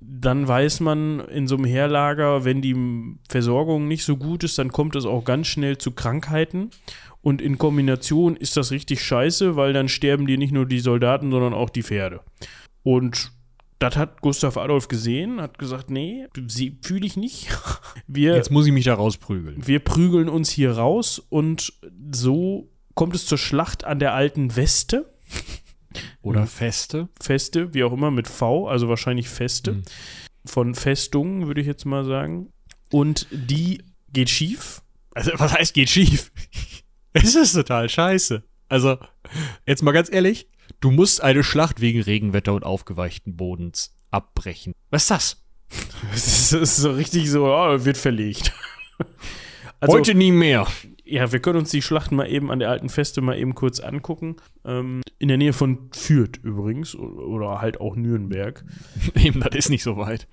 Dann 0.00 0.48
weiß 0.48 0.80
man 0.80 1.20
in 1.20 1.46
so 1.46 1.56
einem 1.56 1.64
Heerlager, 1.64 2.44
wenn 2.44 2.62
die 2.62 2.76
Versorgung 3.28 3.86
nicht 3.86 4.04
so 4.04 4.16
gut 4.16 4.42
ist, 4.42 4.58
dann 4.58 4.72
kommt 4.72 4.96
es 4.96 5.06
auch 5.06 5.24
ganz 5.24 5.46
schnell 5.46 5.78
zu 5.78 5.92
Krankheiten. 5.92 6.70
Und 7.20 7.40
in 7.40 7.56
Kombination 7.56 8.34
ist 8.34 8.56
das 8.56 8.72
richtig 8.72 9.00
scheiße, 9.04 9.54
weil 9.54 9.72
dann 9.72 9.88
sterben 9.88 10.26
dir 10.26 10.38
nicht 10.38 10.52
nur 10.52 10.66
die 10.66 10.80
Soldaten, 10.80 11.30
sondern 11.30 11.54
auch 11.54 11.70
die 11.70 11.84
Pferde. 11.84 12.20
Und 12.82 13.30
das 13.82 13.96
hat 13.96 14.20
Gustav 14.20 14.56
Adolf 14.56 14.88
gesehen, 14.88 15.40
hat 15.40 15.58
gesagt, 15.58 15.90
nee, 15.90 16.28
sie 16.46 16.78
fühle 16.82 17.04
ich 17.04 17.16
nicht. 17.16 17.48
Wir, 18.06 18.36
Jetzt 18.36 18.50
muss 18.50 18.66
ich 18.66 18.72
mich 18.72 18.84
da 18.84 18.94
rausprügeln. 18.94 19.66
Wir 19.66 19.80
prügeln 19.80 20.28
uns 20.28 20.50
hier 20.50 20.72
raus 20.72 21.18
und 21.18 21.72
so 22.12 22.70
kommt 22.94 23.14
es 23.14 23.26
zur 23.26 23.38
Schlacht 23.38 23.84
an 23.84 23.98
der 23.98 24.14
alten 24.14 24.54
Weste. 24.54 25.12
Oder 26.22 26.46
Feste. 26.46 27.08
Feste, 27.20 27.74
wie 27.74 27.82
auch 27.82 27.92
immer, 27.92 28.10
mit 28.10 28.28
V, 28.28 28.68
also 28.68 28.88
wahrscheinlich 28.88 29.28
Feste. 29.28 29.72
Mhm. 29.72 29.82
Von 30.44 30.74
Festungen, 30.74 31.46
würde 31.48 31.60
ich 31.60 31.66
jetzt 31.66 31.84
mal 31.84 32.04
sagen. 32.04 32.52
Und 32.90 33.26
die 33.30 33.82
geht 34.12 34.30
schief. 34.30 34.82
Also, 35.14 35.32
was 35.36 35.52
heißt 35.52 35.74
geht 35.74 35.90
schief? 35.90 36.30
es 37.12 37.34
ist 37.34 37.52
total 37.52 37.88
scheiße. 37.88 38.42
Also, 38.68 38.98
jetzt 39.66 39.82
mal 39.82 39.92
ganz 39.92 40.10
ehrlich, 40.10 40.48
Du 40.82 40.90
musst 40.90 41.22
eine 41.22 41.44
Schlacht 41.44 41.80
wegen 41.80 42.02
Regenwetter 42.02 42.52
und 42.54 42.64
aufgeweichten 42.64 43.36
Bodens 43.36 43.96
abbrechen. 44.10 44.74
Was 44.90 45.02
ist 45.02 45.10
das? 45.12 45.44
Das 46.10 46.52
ist 46.52 46.76
so 46.76 46.90
richtig 46.90 47.30
so, 47.30 47.46
oh, 47.46 47.84
wird 47.84 47.96
verlegt. 47.96 48.52
Also, 49.78 49.94
Heute 49.94 50.14
nie 50.14 50.30
mehr. 50.30 50.68
Ja, 51.04 51.32
wir 51.32 51.40
können 51.40 51.58
uns 51.58 51.70
die 51.70 51.82
Schlachten 51.82 52.14
mal 52.14 52.30
eben 52.30 52.52
an 52.52 52.60
der 52.60 52.70
alten 52.70 52.88
Feste 52.88 53.20
mal 53.20 53.36
eben 53.36 53.56
kurz 53.56 53.80
angucken. 53.80 54.36
Ähm, 54.64 55.02
in 55.18 55.26
der 55.26 55.38
Nähe 55.38 55.52
von 55.52 55.88
Fürth 55.92 56.38
übrigens 56.42 56.94
oder 56.94 57.60
halt 57.60 57.80
auch 57.80 57.96
Nürnberg. 57.96 58.64
Eben, 59.16 59.40
das 59.40 59.54
ist 59.56 59.70
nicht 59.70 59.82
so 59.82 59.96
weit. 59.96 60.28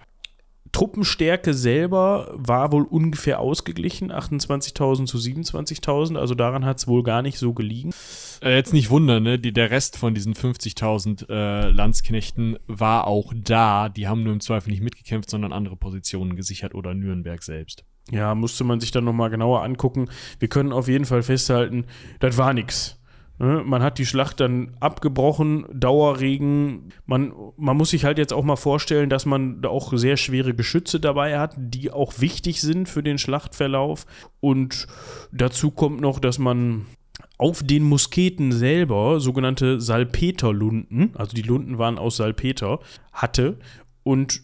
Truppenstärke 0.71 1.53
selber 1.53 2.31
war 2.35 2.71
wohl 2.71 2.83
ungefähr 2.83 3.39
ausgeglichen, 3.39 4.11
28.000 4.11 5.05
zu 5.07 5.17
27.000, 5.17 6.15
also 6.15 6.35
daran 6.35 6.63
hat 6.63 6.77
es 6.77 6.87
wohl 6.87 7.01
gar 7.01 7.23
nicht 7.23 7.39
so 7.39 7.53
gelegen. 7.53 7.91
Äh, 8.41 8.55
jetzt 8.55 8.73
nicht 8.73 8.89
wundern, 8.89 9.23
ne? 9.23 9.39
Die, 9.39 9.51
der 9.51 9.71
Rest 9.71 9.97
von 9.97 10.13
diesen 10.13 10.33
50.000 10.33 11.29
äh, 11.29 11.69
Landsknechten 11.69 12.57
war 12.67 13.07
auch 13.07 13.33
da. 13.35 13.89
Die 13.89 14.07
haben 14.07 14.23
nur 14.23 14.33
im 14.33 14.39
Zweifel 14.39 14.71
nicht 14.71 14.83
mitgekämpft, 14.83 15.29
sondern 15.29 15.53
andere 15.53 15.75
Positionen 15.75 16.35
gesichert 16.35 16.73
oder 16.75 16.93
Nürnberg 16.93 17.43
selbst. 17.43 17.83
Ja, 18.11 18.33
musste 18.35 18.63
man 18.63 18.79
sich 18.79 18.91
dann 18.91 19.03
nochmal 19.03 19.29
genauer 19.29 19.63
angucken. 19.63 20.09
Wir 20.39 20.47
können 20.47 20.71
auf 20.71 20.87
jeden 20.87 21.05
Fall 21.05 21.21
festhalten, 21.21 21.85
das 22.19 22.37
war 22.37 22.53
nichts. 22.53 22.99
Ne? 23.39 23.63
Man 23.65 23.81
hat 23.81 23.97
die 23.97 24.05
Schlacht 24.05 24.39
dann 24.39 24.75
abgebrochen, 24.79 25.65
Dauerregen. 25.73 26.91
Man, 27.05 27.33
man 27.57 27.77
muss 27.77 27.91
sich 27.91 28.03
halt 28.05 28.17
jetzt 28.17 28.33
auch 28.33 28.43
mal 28.43 28.57
vorstellen, 28.57 29.09
dass 29.09 29.25
man 29.25 29.61
da 29.61 29.69
auch 29.69 29.93
sehr 29.95 30.17
schwere 30.17 30.53
Geschütze 30.53 30.99
dabei 30.99 31.39
hat, 31.39 31.55
die 31.57 31.91
auch 31.91 32.19
wichtig 32.19 32.61
sind 32.61 32.89
für 32.89 33.01
den 33.01 33.17
Schlachtverlauf. 33.17 34.05
Und 34.39 34.87
dazu 35.31 35.71
kommt 35.71 36.01
noch, 36.01 36.19
dass 36.19 36.37
man 36.37 36.85
auf 37.39 37.63
den 37.63 37.83
Musketen 37.83 38.51
selber 38.51 39.19
sogenannte 39.19 39.81
Salpeterlunden, 39.81 41.15
also 41.15 41.33
die 41.33 41.41
Lunden 41.41 41.79
waren 41.79 41.97
aus 41.97 42.17
Salpeter, 42.17 42.79
hatte. 43.11 43.57
Und 44.03 44.41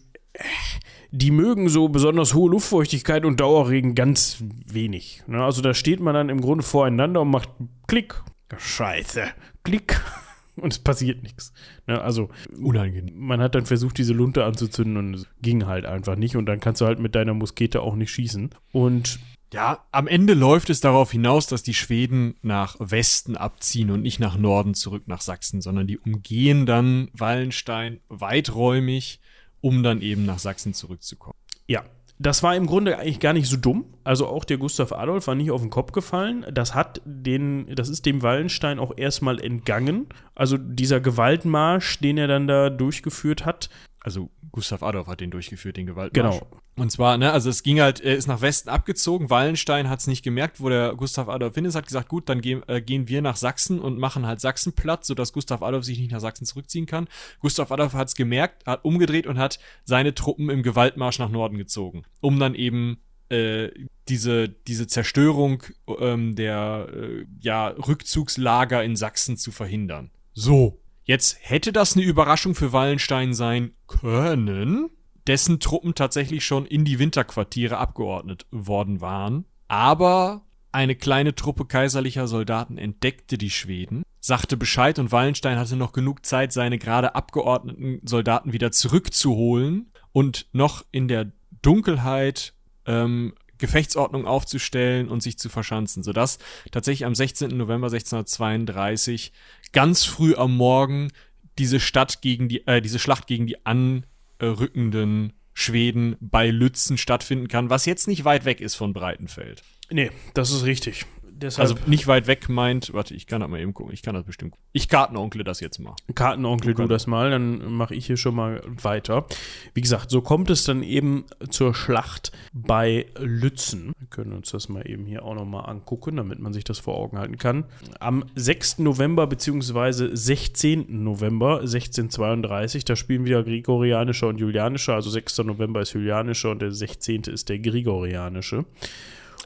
die 1.12 1.30
mögen 1.30 1.68
so 1.68 1.88
besonders 1.88 2.34
hohe 2.34 2.50
Luftfeuchtigkeit 2.50 3.24
und 3.24 3.38
Dauerregen 3.38 3.94
ganz 3.94 4.42
wenig. 4.66 5.22
Ne? 5.28 5.44
Also 5.44 5.62
da 5.62 5.72
steht 5.74 6.00
man 6.00 6.14
dann 6.14 6.28
im 6.28 6.40
Grunde 6.40 6.64
voreinander 6.64 7.20
und 7.20 7.30
macht 7.30 7.50
Klick, 7.86 8.22
Scheiße. 8.56 9.24
Klick. 9.64 10.00
Und 10.56 10.72
es 10.72 10.78
passiert 10.78 11.22
nichts. 11.22 11.52
Ne, 11.86 12.00
also, 12.00 12.30
unangenehm. 12.58 13.18
Man 13.18 13.42
hat 13.42 13.54
dann 13.54 13.66
versucht, 13.66 13.98
diese 13.98 14.14
Lunte 14.14 14.44
anzuzünden 14.44 14.96
und 14.96 15.14
es 15.14 15.26
ging 15.42 15.66
halt 15.66 15.84
einfach 15.84 16.16
nicht. 16.16 16.34
Und 16.34 16.46
dann 16.46 16.60
kannst 16.60 16.80
du 16.80 16.86
halt 16.86 16.98
mit 16.98 17.14
deiner 17.14 17.34
Muskete 17.34 17.82
auch 17.82 17.94
nicht 17.94 18.10
schießen. 18.10 18.48
Und 18.72 19.18
Ja, 19.52 19.84
am 19.92 20.08
Ende 20.08 20.34
läuft 20.34 20.70
es 20.70 20.80
darauf 20.80 21.12
hinaus, 21.12 21.46
dass 21.46 21.62
die 21.62 21.74
Schweden 21.74 22.34
nach 22.42 22.76
Westen 22.78 23.36
abziehen 23.36 23.90
und 23.90 24.02
nicht 24.02 24.18
nach 24.18 24.36
Norden 24.36 24.74
zurück 24.74 25.04
nach 25.06 25.20
Sachsen, 25.20 25.60
sondern 25.60 25.86
die 25.86 25.98
umgehen 25.98 26.66
dann 26.66 27.08
Wallenstein 27.12 28.00
weiträumig, 28.08 29.20
um 29.60 29.82
dann 29.82 30.02
eben 30.02 30.26
nach 30.26 30.40
Sachsen 30.40 30.74
zurückzukommen. 30.74 31.36
Ja, 31.68 31.84
das 32.18 32.42
war 32.42 32.56
im 32.56 32.66
Grunde 32.66 32.98
eigentlich 32.98 33.20
gar 33.20 33.34
nicht 33.34 33.48
so 33.48 33.56
dumm. 33.56 33.84
Also 34.02 34.26
auch 34.26 34.44
der 34.44 34.56
Gustav 34.56 34.92
Adolf 34.92 35.26
war 35.26 35.34
nicht 35.34 35.50
auf 35.50 35.60
den 35.60 35.70
Kopf 35.70 35.92
gefallen. 35.92 36.46
Das 36.52 36.74
hat 36.74 37.02
den, 37.04 37.74
das 37.74 37.88
ist 37.88 38.06
dem 38.06 38.22
Wallenstein 38.22 38.78
auch 38.78 38.96
erstmal 38.96 39.38
entgangen. 39.38 40.06
Also 40.34 40.56
dieser 40.56 41.00
Gewaltmarsch, 41.00 42.00
den 42.00 42.16
er 42.16 42.26
dann 42.26 42.48
da 42.48 42.70
durchgeführt 42.70 43.44
hat. 43.44 43.68
Also 44.06 44.30
Gustav 44.52 44.84
Adolf 44.84 45.08
hat 45.08 45.20
den 45.20 45.32
durchgeführt, 45.32 45.76
den 45.76 45.86
Gewaltmarsch. 45.86 46.38
Genau. 46.38 46.60
Und 46.76 46.92
zwar, 46.92 47.18
ne, 47.18 47.32
also 47.32 47.50
es 47.50 47.64
ging 47.64 47.80
halt, 47.80 47.98
er 48.00 48.14
ist 48.14 48.28
nach 48.28 48.40
Westen 48.40 48.68
abgezogen. 48.68 49.30
Wallenstein 49.30 49.90
hat 49.90 49.98
es 49.98 50.06
nicht 50.06 50.22
gemerkt, 50.22 50.60
wo 50.60 50.68
der 50.68 50.94
Gustav 50.94 51.28
Adolf 51.28 51.56
hin 51.56 51.64
ist, 51.64 51.74
hat 51.74 51.86
gesagt, 51.86 52.08
gut, 52.08 52.28
dann 52.28 52.40
gehen, 52.40 52.62
äh, 52.68 52.80
gehen 52.80 53.08
wir 53.08 53.20
nach 53.20 53.34
Sachsen 53.34 53.80
und 53.80 53.98
machen 53.98 54.24
halt 54.24 54.40
Sachsen 54.40 54.74
platt, 54.74 55.04
sodass 55.04 55.32
Gustav 55.32 55.60
Adolf 55.60 55.84
sich 55.84 55.98
nicht 55.98 56.12
nach 56.12 56.20
Sachsen 56.20 56.46
zurückziehen 56.46 56.86
kann. 56.86 57.08
Gustav 57.40 57.72
Adolf 57.72 57.94
hat 57.94 58.06
es 58.06 58.14
gemerkt, 58.14 58.64
hat 58.64 58.84
umgedreht 58.84 59.26
und 59.26 59.38
hat 59.38 59.58
seine 59.82 60.14
Truppen 60.14 60.50
im 60.50 60.62
Gewaltmarsch 60.62 61.18
nach 61.18 61.28
Norden 61.28 61.58
gezogen, 61.58 62.04
um 62.20 62.38
dann 62.38 62.54
eben 62.54 62.98
äh, 63.28 63.70
diese, 64.06 64.48
diese 64.48 64.86
Zerstörung 64.86 65.64
ähm, 65.98 66.36
der 66.36 66.86
äh, 66.94 67.26
ja, 67.40 67.66
Rückzugslager 67.70 68.84
in 68.84 68.94
Sachsen 68.94 69.36
zu 69.36 69.50
verhindern. 69.50 70.12
So, 70.32 70.78
jetzt 71.06 71.38
hätte 71.40 71.72
das 71.72 71.96
eine 71.96 72.04
Überraschung 72.04 72.54
für 72.54 72.72
Wallenstein 72.72 73.32
sein 73.32 73.72
können, 73.86 74.90
dessen 75.26 75.58
Truppen 75.58 75.94
tatsächlich 75.94 76.44
schon 76.44 76.66
in 76.66 76.84
die 76.84 76.98
Winterquartiere 76.98 77.78
abgeordnet 77.78 78.46
worden 78.50 79.00
waren. 79.00 79.46
Aber 79.68 80.42
eine 80.72 80.94
kleine 80.94 81.34
Truppe 81.34 81.64
kaiserlicher 81.64 82.28
Soldaten 82.28 82.76
entdeckte 82.76 83.38
die 83.38 83.50
Schweden, 83.50 84.02
sagte 84.20 84.56
Bescheid 84.56 84.98
und 84.98 85.10
Wallenstein 85.10 85.58
hatte 85.58 85.76
noch 85.76 85.92
genug 85.92 86.26
Zeit, 86.26 86.52
seine 86.52 86.78
gerade 86.78 87.14
abgeordneten 87.14 88.00
Soldaten 88.04 88.52
wieder 88.52 88.72
zurückzuholen 88.72 89.90
und 90.12 90.46
noch 90.52 90.84
in 90.92 91.08
der 91.08 91.32
Dunkelheit 91.62 92.52
ähm, 92.84 93.34
Gefechtsordnung 93.58 94.26
aufzustellen 94.26 95.08
und 95.08 95.22
sich 95.22 95.38
zu 95.38 95.48
verschanzen, 95.48 96.02
sodass 96.02 96.38
tatsächlich 96.70 97.06
am 97.06 97.14
16. 97.14 97.56
November 97.56 97.86
1632 97.86 99.32
ganz 99.72 100.04
früh 100.04 100.34
am 100.34 100.56
Morgen 100.56 101.12
diese 101.58 101.80
Stadt 101.80 102.20
gegen 102.22 102.48
die, 102.48 102.66
äh, 102.66 102.80
diese 102.80 102.98
Schlacht 102.98 103.26
gegen 103.26 103.46
die 103.46 103.56
anrückenden 103.64 105.32
Schweden 105.54 106.16
bei 106.20 106.50
Lützen 106.50 106.98
stattfinden 106.98 107.48
kann, 107.48 107.70
was 107.70 107.86
jetzt 107.86 108.08
nicht 108.08 108.24
weit 108.24 108.44
weg 108.44 108.60
ist 108.60 108.74
von 108.74 108.92
Breitenfeld. 108.92 109.62
Nee, 109.90 110.10
das 110.34 110.50
ist 110.50 110.64
richtig. 110.64 111.06
Deshalb 111.38 111.68
Also 111.68 111.76
nicht 111.86 112.06
weit 112.06 112.26
weg 112.26 112.48
meint, 112.48 112.94
warte, 112.94 113.14
ich 113.14 113.26
kann 113.26 113.40
das 113.42 113.50
mal 113.50 113.60
eben 113.60 113.74
gucken, 113.74 113.92
ich 113.92 114.02
kann 114.02 114.14
das 114.14 114.24
bestimmt. 114.24 114.54
Ich 114.72 114.88
kartenonkle 114.88 115.44
das 115.44 115.60
jetzt 115.60 115.78
mal. 115.78 115.94
Kartenonkel, 116.14 116.72
du 116.74 116.82
Okay. 116.84 116.92
das 116.92 117.06
mal, 117.06 117.30
dann 117.30 117.72
mache 117.72 117.94
ich 117.94 118.06
hier 118.06 118.16
schon 118.16 118.34
mal 118.34 118.62
weiter. 118.66 119.26
Wie 119.74 119.80
gesagt, 119.82 120.10
so 120.10 120.22
kommt 120.22 120.48
es 120.48 120.64
dann 120.64 120.82
eben 120.82 121.24
zur 121.50 121.74
Schlacht 121.74 122.32
bei 122.52 123.06
Lützen. 123.18 123.92
Wir 123.98 124.08
können 124.08 124.32
uns 124.32 124.50
das 124.50 124.68
mal 124.68 124.88
eben 124.88 125.04
hier 125.04 125.24
auch 125.24 125.34
nochmal 125.34 125.68
angucken, 125.68 126.16
damit 126.16 126.38
man 126.38 126.52
sich 126.54 126.64
das 126.64 126.78
vor 126.78 126.96
Augen 126.96 127.18
halten 127.18 127.36
kann. 127.36 127.64
Am 128.00 128.24
6. 128.34 128.78
November 128.78 129.26
bzw. 129.26 130.14
16. 130.16 130.86
November 131.04 131.60
1632, 131.60 132.84
da 132.84 132.96
spielen 132.96 133.24
wieder 133.26 133.42
Gregorianischer 133.42 134.28
und 134.28 134.38
Julianischer. 134.38 134.94
Also 134.94 135.10
6. 135.10 135.38
November 135.38 135.82
ist 135.82 135.92
Julianischer 135.92 136.50
und 136.50 136.62
der 136.62 136.72
16. 136.72 137.22
ist 137.24 137.48
der 137.48 137.58
Gregorianische. 137.58 138.64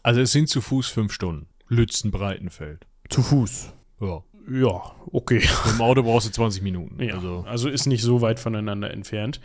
Also 0.03 0.21
es 0.21 0.33
sind 0.33 0.49
zu 0.49 0.61
Fuß 0.61 0.89
fünf 0.89 1.13
Stunden. 1.13 1.47
Lützen, 1.71 2.11
Breitenfeld. 2.11 2.87
Zu 3.09 3.23
Fuß. 3.23 3.73
Ja. 4.01 4.23
Ja, 4.51 4.93
okay. 5.13 5.43
Dem 5.73 5.81
Auto 5.81 6.03
brauchst 6.03 6.27
du 6.27 6.33
20 6.33 6.63
Minuten. 6.63 7.03
Ja, 7.03 7.15
Also, 7.15 7.45
also, 7.47 7.69
ist 7.69 7.87
nicht 7.87 8.03
so 8.03 8.21
weit 8.21 8.41
voneinander 8.41 8.91
entfernt. 8.91 9.41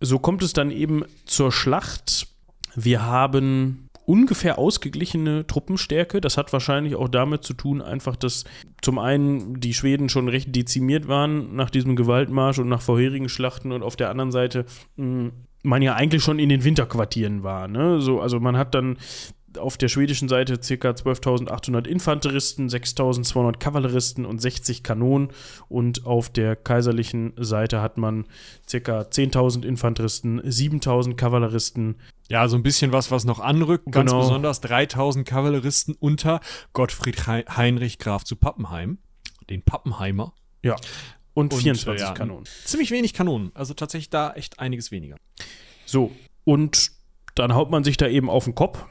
So 0.00 0.18
kommt 0.18 0.42
es 0.42 0.52
dann 0.52 0.70
eben 0.70 1.04
zur 1.24 1.52
Schlacht. 1.52 2.26
Wir 2.74 3.02
haben 3.04 3.88
ungefähr 4.04 4.58
ausgeglichene 4.58 5.46
Truppenstärke. 5.46 6.20
Das 6.20 6.36
hat 6.36 6.52
wahrscheinlich 6.52 6.96
auch 6.96 7.08
damit 7.08 7.44
zu 7.44 7.54
tun, 7.54 7.82
einfach, 7.82 8.16
dass 8.16 8.44
zum 8.82 8.98
einen 8.98 9.60
die 9.60 9.74
Schweden 9.74 10.08
schon 10.08 10.28
recht 10.28 10.54
dezimiert 10.54 11.08
waren 11.08 11.54
nach 11.54 11.70
diesem 11.70 11.96
Gewaltmarsch 11.96 12.58
und 12.58 12.68
nach 12.68 12.82
vorherigen 12.82 13.28
Schlachten 13.28 13.72
und 13.72 13.82
auf 13.82 13.96
der 13.96 14.10
anderen 14.10 14.32
Seite 14.32 14.66
mh, 14.96 15.30
man 15.62 15.82
ja 15.82 15.94
eigentlich 15.94 16.22
schon 16.22 16.38
in 16.38 16.48
den 16.48 16.64
Winterquartieren 16.64 17.42
war. 17.42 17.68
Ne? 17.68 18.00
So, 18.00 18.20
also 18.20 18.38
man 18.40 18.56
hat 18.56 18.74
dann 18.74 18.98
auf 19.58 19.76
der 19.76 19.88
schwedischen 19.88 20.28
Seite 20.28 20.54
ca. 20.58 20.90
12.800 20.90 21.86
Infanteristen, 21.86 22.68
6.200 22.68 23.58
Kavalleristen 23.58 24.24
und 24.26 24.40
60 24.40 24.82
Kanonen. 24.82 25.28
Und 25.68 26.06
auf 26.06 26.30
der 26.30 26.56
kaiserlichen 26.56 27.32
Seite 27.36 27.80
hat 27.80 27.98
man 27.98 28.24
ca. 28.70 29.00
10.000 29.02 29.64
Infanteristen, 29.64 30.40
7.000 30.42 31.14
Kavalleristen. 31.16 31.96
ja, 32.28 32.48
so 32.48 32.56
ein 32.56 32.62
bisschen 32.62 32.92
was, 32.92 33.10
was 33.10 33.24
noch 33.24 33.40
anrückt. 33.40 33.90
Ganz 33.92 34.10
Genau. 34.10 34.22
besonders 34.22 34.60
3000 34.60 35.26
Kavalleristen 35.26 35.94
unter 35.98 36.40
Gottfried 36.72 37.26
Hei- 37.26 37.44
Heinrich 37.48 37.98
Graf 37.98 38.24
zu 38.24 38.36
Pappenheim. 38.36 38.98
Den 39.48 39.62
Pappenheimer. 39.62 40.32
Ja. 40.62 40.74
Und, 41.34 41.52
Und, 41.52 41.60
24 41.60 42.02
äh, 42.02 42.04
ja, 42.08 42.12
Kanonen. 42.14 42.44
Ziemlich 42.64 42.90
wenig 42.90 43.12
Kanonen. 43.14 43.52
Also 43.54 43.74
tatsächlich 43.74 44.10
da 44.10 44.32
echt 44.32 44.58
einiges 44.58 44.90
weniger. 44.90 45.16
So. 45.84 46.10
Und 46.44 46.90
dann 47.34 47.54
haut 47.54 47.70
man 47.70 47.84
sich 47.84 47.96
da 47.98 48.08
eben 48.08 48.30
auf 48.30 48.44
den 48.44 48.54
Kopf. 48.54 48.84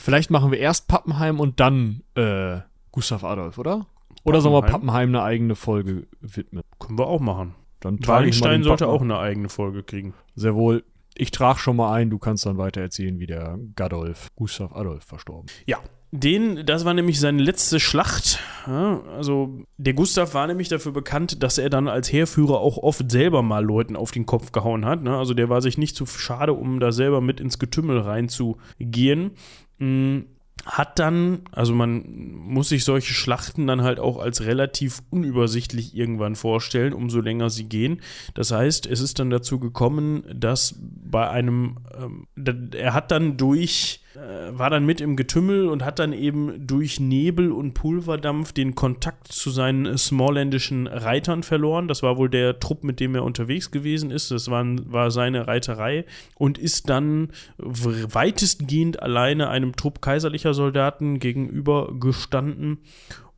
Vielleicht 0.00 0.30
machen 0.30 0.50
wir 0.50 0.58
erst 0.58 0.88
Pappenheim 0.88 1.40
und 1.40 1.60
dann 1.60 2.02
äh, 2.14 2.60
Gustav 2.90 3.22
Adolf, 3.22 3.58
oder? 3.58 3.86
Oder 4.24 4.40
sollen 4.40 4.54
wir 4.54 4.62
Pappenheim? 4.62 5.10
Eine 5.10 5.22
eigene 5.22 5.54
Folge 5.54 6.06
widmen? 6.22 6.62
Können 6.78 6.98
wir 6.98 7.06
auch 7.06 7.20
machen. 7.20 7.54
Dann 7.80 7.98
Wallenstein 8.06 8.62
sollte 8.62 8.88
auch 8.88 9.02
eine 9.02 9.18
eigene 9.18 9.50
Folge 9.50 9.82
kriegen. 9.82 10.14
Sehr 10.34 10.54
wohl. 10.54 10.84
Ich 11.14 11.32
trage 11.32 11.58
schon 11.58 11.76
mal 11.76 11.92
ein, 11.92 12.08
du 12.08 12.18
kannst 12.18 12.46
dann 12.46 12.56
weiter 12.56 12.80
erzählen, 12.80 13.18
wie 13.18 13.26
der 13.26 13.58
Gadolf, 13.76 14.28
Gustav 14.36 14.74
Adolf, 14.74 15.04
verstorben. 15.04 15.50
Ja, 15.66 15.76
den, 16.12 16.64
das 16.64 16.86
war 16.86 16.94
nämlich 16.94 17.20
seine 17.20 17.42
letzte 17.42 17.78
Schlacht. 17.78 18.40
Ja, 18.66 19.02
also 19.16 19.60
der 19.76 19.92
Gustav 19.92 20.32
war 20.32 20.46
nämlich 20.46 20.68
dafür 20.68 20.92
bekannt, 20.92 21.42
dass 21.42 21.58
er 21.58 21.68
dann 21.68 21.88
als 21.88 22.10
Heerführer 22.10 22.58
auch 22.58 22.78
oft 22.78 23.10
selber 23.10 23.42
mal 23.42 23.64
Leuten 23.64 23.96
auf 23.96 24.12
den 24.12 24.24
Kopf 24.24 24.50
gehauen 24.50 24.86
hat. 24.86 25.02
Ne? 25.02 25.16
Also 25.16 25.34
der 25.34 25.50
war 25.50 25.60
sich 25.60 25.76
nicht 25.76 25.94
zu 25.94 26.06
schade, 26.06 26.54
um 26.54 26.80
da 26.80 26.90
selber 26.90 27.20
mit 27.20 27.38
ins 27.38 27.58
Getümmel 27.58 28.00
reinzugehen. 28.00 29.32
Mm, 29.80 30.20
Hat 30.66 30.98
dann, 30.98 31.40
also 31.52 31.74
man 31.74 32.04
muss 32.34 32.68
sich 32.68 32.84
solche 32.84 33.14
Schlachten 33.14 33.66
dann 33.66 33.80
halt 33.80 33.98
auch 33.98 34.18
als 34.18 34.42
relativ 34.42 35.00
unübersichtlich 35.08 35.96
irgendwann 35.96 36.36
vorstellen, 36.36 36.92
umso 36.92 37.20
länger 37.20 37.48
sie 37.48 37.64
gehen. 37.64 38.02
Das 38.34 38.50
heißt, 38.50 38.86
es 38.86 39.00
ist 39.00 39.18
dann 39.18 39.30
dazu 39.30 39.58
gekommen, 39.58 40.22
dass 40.30 40.74
bei 40.78 41.28
einem, 41.30 41.78
ähm, 41.96 42.26
er 42.74 42.92
hat 42.92 43.10
dann 43.10 43.38
durch, 43.38 44.02
war 44.14 44.70
dann 44.70 44.84
mit 44.84 45.00
im 45.00 45.14
Getümmel 45.14 45.68
und 45.68 45.84
hat 45.84 46.00
dann 46.00 46.12
eben 46.12 46.66
durch 46.66 46.98
Nebel 46.98 47.52
und 47.52 47.74
Pulverdampf 47.74 48.52
den 48.52 48.74
Kontakt 48.74 49.28
zu 49.28 49.50
seinen 49.50 49.96
smallländischen 49.96 50.88
Reitern 50.88 51.44
verloren. 51.44 51.86
Das 51.86 52.02
war 52.02 52.16
wohl 52.16 52.28
der 52.28 52.58
Trupp, 52.58 52.82
mit 52.82 52.98
dem 52.98 53.14
er 53.14 53.22
unterwegs 53.22 53.70
gewesen 53.70 54.10
ist. 54.10 54.32
Das 54.32 54.50
waren, 54.50 54.92
war 54.92 55.12
seine 55.12 55.46
Reiterei 55.46 56.06
und 56.34 56.58
ist 56.58 56.90
dann 56.90 57.28
weitestgehend 57.58 59.00
alleine 59.00 59.48
einem 59.48 59.76
Trupp 59.76 60.02
kaiserlicher 60.02 60.54
Soldaten 60.54 61.20
gegenüber 61.20 61.92
gestanden 61.98 62.78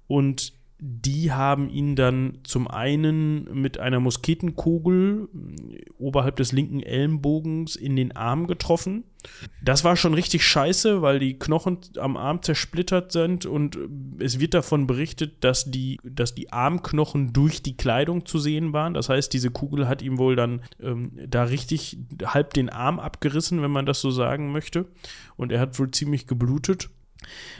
und 0.06 0.54
die 0.84 1.30
haben 1.30 1.70
ihn 1.70 1.94
dann 1.94 2.38
zum 2.42 2.66
einen 2.66 3.44
mit 3.54 3.78
einer 3.78 4.00
Musketenkugel 4.00 5.28
mh, 5.32 5.56
oberhalb 5.96 6.34
des 6.34 6.50
linken 6.50 6.82
Ellenbogens 6.82 7.76
in 7.76 7.94
den 7.94 8.16
Arm 8.16 8.48
getroffen. 8.48 9.04
Das 9.62 9.84
war 9.84 9.94
schon 9.94 10.12
richtig 10.12 10.44
scheiße, 10.44 11.00
weil 11.00 11.20
die 11.20 11.38
Knochen 11.38 11.78
am 11.98 12.16
Arm 12.16 12.42
zersplittert 12.42 13.12
sind 13.12 13.46
und 13.46 13.76
äh, 13.76 14.24
es 14.24 14.40
wird 14.40 14.54
davon 14.54 14.88
berichtet, 14.88 15.44
dass 15.44 15.70
die, 15.70 16.00
dass 16.02 16.34
die 16.34 16.52
Armknochen 16.52 17.32
durch 17.32 17.62
die 17.62 17.76
Kleidung 17.76 18.26
zu 18.26 18.40
sehen 18.40 18.72
waren. 18.72 18.92
Das 18.92 19.08
heißt, 19.08 19.32
diese 19.32 19.52
Kugel 19.52 19.86
hat 19.86 20.02
ihm 20.02 20.18
wohl 20.18 20.34
dann 20.34 20.62
ähm, 20.80 21.12
da 21.28 21.44
richtig 21.44 21.96
halb 22.24 22.54
den 22.54 22.70
Arm 22.70 22.98
abgerissen, 22.98 23.62
wenn 23.62 23.70
man 23.70 23.86
das 23.86 24.00
so 24.00 24.10
sagen 24.10 24.50
möchte. 24.50 24.88
Und 25.36 25.52
er 25.52 25.60
hat 25.60 25.78
wohl 25.78 25.92
ziemlich 25.92 26.26
geblutet. 26.26 26.90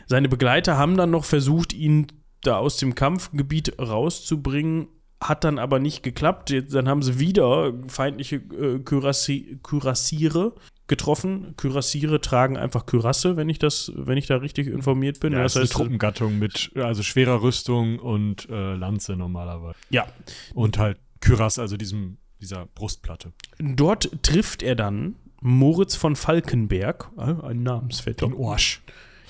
Seine 0.09 0.29
Begleiter 0.29 0.77
haben 0.77 0.97
dann 0.97 1.13
noch 1.13 1.25
versucht, 1.25 1.73
ihn 1.73 2.09
da 2.43 2.59
aus 2.59 2.77
dem 2.77 2.95
Kampfgebiet 2.95 3.79
rauszubringen, 3.79 4.89
hat 5.21 5.45
dann 5.45 5.59
aber 5.59 5.79
nicht 5.79 6.03
geklappt. 6.03 6.53
Dann 6.73 6.89
haben 6.89 7.03
sie 7.03 7.19
wieder 7.19 7.73
feindliche 7.89 8.37
äh, 8.37 8.79
Kürassi 8.81 9.59
Kürassiere 9.63 10.55
getroffen. 10.89 11.55
Kürassiere 11.57 12.21
tragen 12.21 12.57
einfach 12.57 12.87
Kürasse, 12.87 13.37
wenn 13.37 13.49
ich 13.49 13.59
das, 13.59 13.93
wenn 13.95 14.19
ich 14.19 14.27
da 14.27 14.37
richtig 14.37 14.67
informiert 14.67 15.21
bin. 15.21 15.33
Ja, 15.33 15.43
das 15.43 15.53
ist 15.53 15.57
eine 15.57 15.65
heißt, 15.65 15.73
Truppengattung 15.73 16.39
mit 16.39 16.73
also 16.75 17.03
schwerer 17.03 17.41
Rüstung 17.43 17.99
und 17.99 18.49
äh, 18.51 18.75
Lanze 18.75 19.17
normalerweise. 19.17 19.79
ja, 19.91 20.07
Und 20.55 20.79
halt 20.79 20.99
Kyras, 21.21 21.59
also 21.59 21.77
diesem, 21.77 22.19
dieser 22.41 22.67
Brustplatte. 22.67 23.33
dort 23.61 24.11
trifft 24.23 24.63
er 24.63 24.75
dann 24.75 25.15
Moritz 25.41 25.95
von 25.95 26.17
Falkenberg, 26.17 27.11
äh, 27.17 27.47
ein 27.47 27.63
Namensvetter. 27.63 28.27
Den 28.27 28.35
Orsch. 28.35 28.83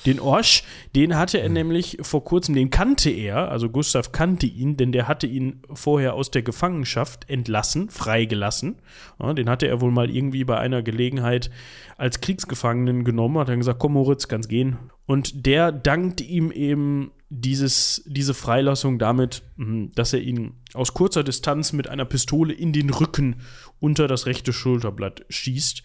Den 0.04 0.18
Orsch, 0.18 0.64
den 0.96 1.16
hatte 1.16 1.38
er 1.40 1.48
nämlich 1.48 1.98
vor 2.02 2.24
kurzem, 2.24 2.54
den 2.54 2.70
kannte 2.70 3.10
er, 3.10 3.50
also 3.50 3.68
Gustav 3.68 4.10
kannte 4.10 4.46
ihn, 4.46 4.76
denn 4.76 4.90
der 4.90 5.06
hatte 5.06 5.26
ihn 5.26 5.62
vorher 5.72 6.14
aus 6.14 6.30
der 6.30 6.42
Gefangenschaft 6.42 7.30
entlassen, 7.30 7.88
freigelassen. 7.88 8.82
Ja, 9.20 9.32
den 9.32 9.48
hatte 9.48 9.68
er 9.68 9.80
wohl 9.80 9.92
mal 9.92 10.10
irgendwie 10.10 10.44
bei 10.44 10.58
einer 10.58 10.82
Gelegenheit 10.82 11.50
als 11.96 12.20
Kriegsgefangenen 12.20 13.04
genommen, 13.04 13.38
hat 13.38 13.48
dann 13.48 13.60
gesagt, 13.60 13.78
komm 13.78 13.92
Moritz, 13.92 14.26
kannst 14.26 14.48
gehen. 14.48 14.76
Und 15.06 15.46
der 15.46 15.70
dankt 15.70 16.20
ihm 16.20 16.50
eben 16.50 17.12
dieses, 17.28 18.02
diese 18.06 18.34
Freilassung 18.34 18.98
damit, 18.98 19.42
mhm, 19.56 19.90
dass 19.94 20.12
er 20.12 20.20
ihn 20.20 20.54
aus 20.74 20.94
kurzer 20.94 21.24
Distanz 21.24 21.72
mit 21.72 21.88
einer 21.88 22.04
Pistole 22.04 22.52
in 22.52 22.72
den 22.72 22.90
Rücken 22.90 23.36
unter 23.78 24.08
das 24.08 24.26
rechte 24.26 24.52
Schulterblatt 24.52 25.24
schießt. 25.28 25.82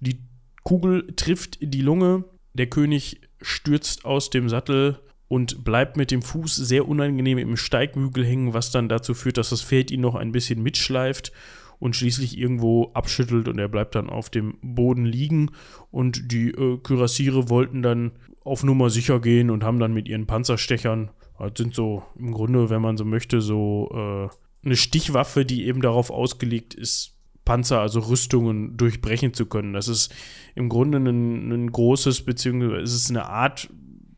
Die 0.00 0.18
Kugel 0.62 1.06
trifft 1.14 1.58
die 1.60 1.82
Lunge, 1.82 2.24
der 2.54 2.66
König 2.66 3.20
stürzt 3.44 4.04
aus 4.04 4.30
dem 4.30 4.48
Sattel 4.48 4.98
und 5.28 5.64
bleibt 5.64 5.96
mit 5.96 6.10
dem 6.10 6.22
Fuß 6.22 6.56
sehr 6.56 6.88
unangenehm 6.88 7.38
im 7.38 7.56
Steigbügel 7.56 8.24
hängen, 8.24 8.54
was 8.54 8.70
dann 8.70 8.88
dazu 8.88 9.14
führt, 9.14 9.36
dass 9.36 9.50
das 9.50 9.62
Pferd 9.62 9.90
ihn 9.90 10.00
noch 10.00 10.14
ein 10.14 10.32
bisschen 10.32 10.62
mitschleift 10.62 11.32
und 11.78 11.96
schließlich 11.96 12.38
irgendwo 12.38 12.90
abschüttelt 12.94 13.48
und 13.48 13.58
er 13.58 13.68
bleibt 13.68 13.94
dann 13.94 14.10
auf 14.10 14.30
dem 14.30 14.56
Boden 14.62 15.04
liegen. 15.04 15.50
Und 15.90 16.32
die 16.32 16.50
äh, 16.50 16.78
Kürassiere 16.78 17.48
wollten 17.48 17.82
dann 17.82 18.12
auf 18.44 18.62
Nummer 18.62 18.90
sicher 18.90 19.20
gehen 19.20 19.50
und 19.50 19.64
haben 19.64 19.78
dann 19.78 19.94
mit 19.94 20.08
ihren 20.08 20.26
Panzerstechern, 20.26 21.10
das 21.38 21.52
sind 21.56 21.74
so 21.74 22.04
im 22.18 22.32
Grunde, 22.32 22.70
wenn 22.70 22.82
man 22.82 22.96
so 22.96 23.04
möchte, 23.04 23.40
so 23.40 23.90
äh, 23.92 24.28
eine 24.64 24.76
Stichwaffe, 24.76 25.44
die 25.44 25.66
eben 25.66 25.80
darauf 25.80 26.10
ausgelegt 26.10 26.74
ist, 26.74 27.13
Panzer, 27.44 27.80
also 27.80 28.00
Rüstungen 28.00 28.76
durchbrechen 28.76 29.34
zu 29.34 29.46
können. 29.46 29.72
Das 29.72 29.88
ist 29.88 30.14
im 30.54 30.68
Grunde 30.68 30.98
ein, 30.98 31.52
ein 31.52 31.72
großes, 31.72 32.22
beziehungsweise 32.22 32.82
es 32.82 32.94
ist 32.94 33.10
eine 33.10 33.26
Art 33.26 33.68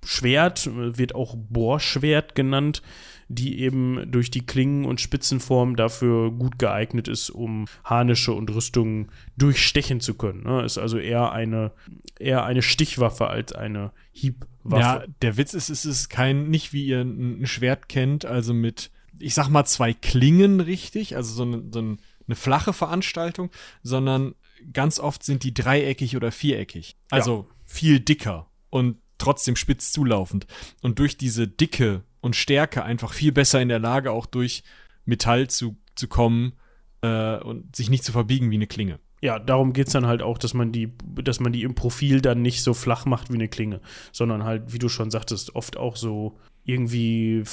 Schwert, 0.05 0.71
wird 0.73 1.15
auch 1.15 1.35
Bohrschwert 1.37 2.35
genannt, 2.35 2.83
die 3.29 3.61
eben 3.61 4.11
durch 4.11 4.31
die 4.31 4.47
Klingen 4.47 4.85
und 4.85 5.01
Spitzenform 5.01 5.75
dafür 5.75 6.31
gut 6.31 6.59
geeignet 6.59 7.09
ist, 7.09 7.31
um 7.31 7.67
Harnische 7.83 8.33
und 8.33 8.55
Rüstungen 8.55 9.11
durchstechen 9.37 10.01
zu 10.01 10.15
können. 10.15 10.45
Ne? 10.45 10.65
Ist 10.65 10.79
also 10.79 10.99
eher 10.99 11.33
eine, 11.33 11.73
eher 12.21 12.45
eine 12.45 12.63
Stichwaffe 12.63 13.27
als 13.27 13.53
eine 13.53 13.91
Hiebwaffe. 14.13 14.81
Ja, 14.81 15.05
der 15.23 15.37
Witz 15.37 15.55
ist, 15.55 15.71
es 15.71 15.85
ist 15.85 16.09
kein, 16.09 16.51
nicht 16.51 16.73
wie 16.73 16.87
ihr 16.87 17.01
ein 17.01 17.47
Schwert 17.47 17.89
kennt, 17.89 18.25
also 18.25 18.55
mit, 18.55 18.93
ich 19.19 19.35
sag 19.35 19.49
mal, 19.49 19.65
zwei 19.65 19.93
Klingen 19.93 20.61
richtig, 20.61 21.17
also 21.17 21.35
so, 21.35 21.45
ein, 21.45 21.73
so 21.73 21.83
ein 21.83 21.99
eine 22.27 22.37
flache 22.37 22.73
Veranstaltung, 22.73 23.51
sondern 23.83 24.35
ganz 24.73 24.99
oft 24.99 25.23
sind 25.23 25.43
die 25.43 25.55
dreieckig 25.55 26.17
oder 26.17 26.33
viereckig. 26.33 26.97
Also 27.11 27.47
ja. 27.49 27.55
viel 27.65 28.01
dicker 28.01 28.51
und 28.71 28.99
trotzdem 29.19 29.57
spitz 29.57 29.93
zulaufend. 29.93 30.47
Und 30.83 30.99
durch 30.99 31.17
diese 31.17 31.49
Dicke 31.49 32.03
und 32.21 32.37
Stärke 32.37 32.83
einfach 32.83 33.13
viel 33.13 33.33
besser 33.33 33.61
in 33.61 33.69
der 33.69 33.79
Lage, 33.79 34.11
auch 34.11 34.27
durch 34.27 34.63
Metall 35.05 35.49
zu, 35.49 35.77
zu 35.95 36.09
kommen 36.09 36.55
äh, 37.03 37.37
und 37.39 37.77
sich 37.77 37.91
nicht 37.91 38.05
zu 38.05 38.13
verbiegen 38.13 38.51
wie 38.51 38.57
eine 38.57 38.67
Klinge. 38.67 38.99
Ja, 39.23 39.39
darum 39.39 39.73
geht 39.73 39.87
es 39.87 39.93
dann 39.95 40.07
halt 40.07 40.23
auch, 40.23 40.37
dass 40.37 40.53
man 40.53 40.73
die, 40.73 40.93
dass 41.05 41.41
man 41.41 41.53
die 41.53 41.63
im 41.63 41.75
Profil 41.75 42.21
dann 42.21 42.43
nicht 42.43 42.63
so 42.63 42.75
flach 42.75 43.07
macht 43.07 43.31
wie 43.31 43.37
eine 43.37 43.49
Klinge, 43.49 43.81
sondern 44.13 44.45
halt, 44.45 44.73
wie 44.73 44.79
du 44.79 44.89
schon 44.89 45.11
sagtest, 45.11 45.55
oft 45.55 45.77
auch 45.77 45.97
so 45.97 46.39
irgendwie 46.67 47.45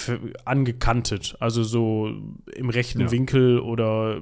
angekantet, 0.44 1.38
also 1.40 1.64
so 1.64 2.12
im 2.56 2.70
rechten 2.70 3.02
ja. 3.02 3.12
Winkel 3.12 3.60
oder 3.60 4.22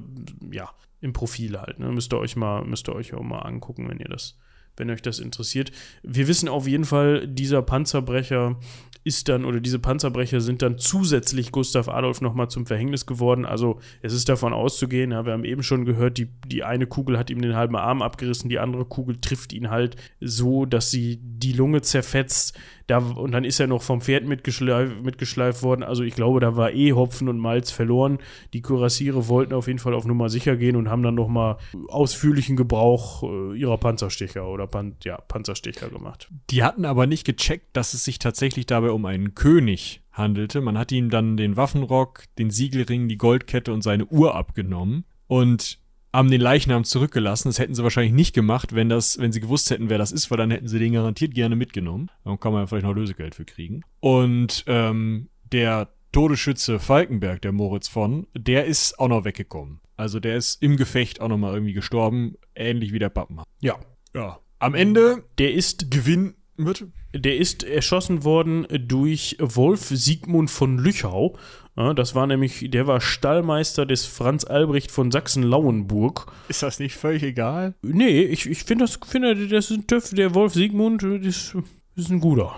ja, 0.52 0.70
im 1.00 1.14
Profil 1.14 1.60
halt. 1.60 1.80
Ne? 1.80 1.92
Müsst 1.92 2.14
ihr 2.14 2.20
euch 2.20 2.36
mal, 2.36 2.66
müsst 2.66 2.90
ihr 2.90 2.96
euch 2.96 3.14
auch 3.14 3.24
mal 3.24 3.40
angucken, 3.40 3.90
wenn 3.90 4.00
ihr 4.00 4.10
das, 4.10 4.38
wenn 4.77 4.89
euch 4.89 5.02
das 5.02 5.19
interessiert. 5.19 5.72
Wir 6.03 6.27
wissen 6.27 6.49
auf 6.49 6.68
jeden 6.68 6.85
Fall, 6.85 7.27
dieser 7.27 7.61
Panzerbrecher 7.61 8.57
ist 9.03 9.30
dann, 9.30 9.45
oder 9.45 9.60
diese 9.60 9.80
Panzerbrecher 9.80 10.41
sind 10.41 10.61
dann 10.61 10.77
zusätzlich 10.77 11.52
Gustav 11.52 11.89
Adolf 11.89 12.22
nochmal 12.22 12.49
zum 12.49 12.68
Verhängnis 12.68 13.07
geworden. 13.07 13.45
Also 13.45 13.80
es 14.02 14.14
ist 14.14 14.30
davon 14.30 14.53
auszugehen, 14.53 15.11
ja, 15.11 15.26
wir 15.26 15.34
haben 15.34 15.43
eben 15.43 15.64
schon 15.64 15.85
gehört, 15.85 16.19
die, 16.19 16.27
die 16.45 16.64
eine 16.64 16.85
Kugel 16.85 17.18
hat 17.18 17.31
ihm 17.31 17.41
den 17.41 17.56
halben 17.56 17.76
Arm 17.76 18.03
abgerissen, 18.03 18.49
die 18.49 18.60
andere 18.60 18.85
Kugel 18.85 19.19
trifft 19.19 19.53
ihn 19.53 19.72
halt 19.72 19.95
so, 20.19 20.65
dass 20.65 20.91
sie 20.91 21.19
die 21.22 21.53
Lunge 21.53 21.81
zerfetzt. 21.81 22.57
Da, 22.85 22.98
und 22.98 23.31
dann 23.31 23.43
ist 23.43 23.60
er 23.60 23.68
noch 23.68 23.81
vom 23.81 24.02
Pferd 24.02 24.26
mitgeschleift, 24.26 25.02
mitgeschleift 25.02 25.64
worden. 25.64 25.81
Also 25.81 26.03
ich 26.03 26.14
glaube, 26.14 26.39
da 26.39 26.57
war 26.57 26.73
eh 26.73 26.93
Hopfen 26.93 27.30
und 27.30 27.39
Malz 27.39 27.72
verloren. 27.72 28.19
Die 28.53 28.61
Kürassiere 28.61 29.30
wollten 29.30 29.53
auf 29.53 29.68
jeden 29.68 29.80
Fall 29.80 29.93
auf 29.93 30.06
Nummer 30.06 30.30
sicher 30.30 30.57
gehen 30.57 30.76
und 30.76 30.89
haben 30.89 31.02
dann 31.02 31.15
nochmal 31.15 31.57
ausführlichen 31.88 32.56
Gebrauch 32.56 33.23
äh, 33.23 33.57
ihrer 33.57 33.77
Panzerstecher 33.77 34.45
oder 34.48 34.61
Pan 34.68 34.96
ja, 35.04 35.18
Panzerstecher 35.18 35.90
gemacht. 35.90 36.30
Die 36.50 36.64
hatten 36.64 36.86
aber 36.86 37.08
nicht 37.08 37.26
gecheckt, 37.26 37.76
dass 37.76 37.94
es 37.94 38.04
sich 38.04 38.20
tatsächlich 38.20 38.66
dabei 38.66 38.92
um 38.92 39.06
einen 39.06 39.36
König 39.36 40.02
handelte. 40.12 40.62
Man 40.62 40.78
hat 40.78 40.92
ihm 40.92 41.10
dann 41.10 41.38
den 41.38 41.58
Waffenrock, 41.58 42.24
den 42.38 42.50
Siegelring, 42.50 43.08
die 43.08 43.18
Goldkette 43.18 43.74
und 43.74 43.82
seine 43.82 44.06
Uhr 44.06 44.36
abgenommen. 44.36 45.06
Und 45.28 45.80
haben 46.14 46.30
den 46.30 46.42
Leichnam 46.42 46.84
zurückgelassen. 46.84 47.50
Das 47.50 47.60
hätten 47.60 47.76
sie 47.76 47.84
wahrscheinlich 47.84 48.14
nicht 48.14 48.34
gemacht, 48.34 48.76
wenn 48.76 48.90
das, 48.90 49.18
wenn 49.20 49.32
sie 49.32 49.40
gewusst 49.40 49.70
hätten, 49.70 49.90
wer 49.90 49.98
das 49.98 50.12
ist, 50.12 50.30
weil 50.30 50.38
dann 50.38 50.52
hätten 50.52 50.68
sie 50.68 50.80
den 50.80 50.94
garantiert 50.94 51.34
gerne 51.34 51.56
mitgenommen. 51.56 52.10
Dann 52.26 52.40
kann 52.40 52.52
man 52.52 52.64
ja 52.64 52.68
vielleicht 52.68 52.86
noch 52.86 52.96
Lösegeld 52.96 53.36
für 53.36 53.46
kriegen. 53.46 53.82
Und 54.00 54.64
ähm, 54.68 55.30
der 55.52 55.90
Todesschütze 56.12 56.80
Falkenberg, 56.80 57.42
der 57.42 57.54
Moritz 57.54 57.88
von, 57.88 58.28
der 58.36 58.66
ist 58.66 59.00
auch 59.00 59.08
noch 59.08 59.24
weggekommen. 59.24 59.80
Also 59.96 60.20
der 60.20 60.36
ist 60.36 60.62
im 60.62 60.76
Gefecht 60.76 61.22
auch 61.22 61.30
noch 61.30 61.38
mal 61.38 61.54
irgendwie 61.54 61.74
gestorben, 61.74 62.36
ähnlich 62.56 62.92
wie 62.92 63.00
der 63.00 63.10
Pappenheim. 63.10 63.46
Ja. 63.62 63.80
Ja. 64.14 64.40
Am 64.62 64.76
Ende, 64.76 65.24
der 65.40 65.54
ist 65.54 65.90
Gewinn 65.90 66.36
wird. 66.56 66.86
Der 67.16 67.36
ist 67.36 67.64
erschossen 67.64 68.24
worden 68.24 68.68
durch 68.88 69.36
Wolf 69.40 69.88
Siegmund 69.90 70.52
von 70.52 70.78
Lüchau. 70.78 71.36
Das 71.76 72.14
war 72.14 72.28
nämlich, 72.28 72.70
der 72.70 72.86
war 72.86 73.02
Stallmeister 73.02 73.88
des 73.88 74.06
Franz 74.06 74.44
Albrecht 74.44 74.92
von 74.92 75.10
Sachsen-Lauenburg. 75.10 76.32
Ist 76.48 76.62
das 76.62 76.80
nicht 76.80 76.96
völlig 76.96 77.24
egal? 77.24 77.74
Nee, 77.82 78.22
ich, 78.22 78.48
ich 78.48 78.64
finde 78.64 78.86
das, 78.86 79.00
finde, 79.04 79.48
das 79.48 79.72
ist 79.72 79.78
ein 79.78 79.88
TÜV, 79.88 80.12
der 80.12 80.36
Wolf 80.36 80.54
Siegmund, 80.54 81.02
das 81.04 81.56
ist 81.96 82.10
ein 82.10 82.20
guter. 82.20 82.56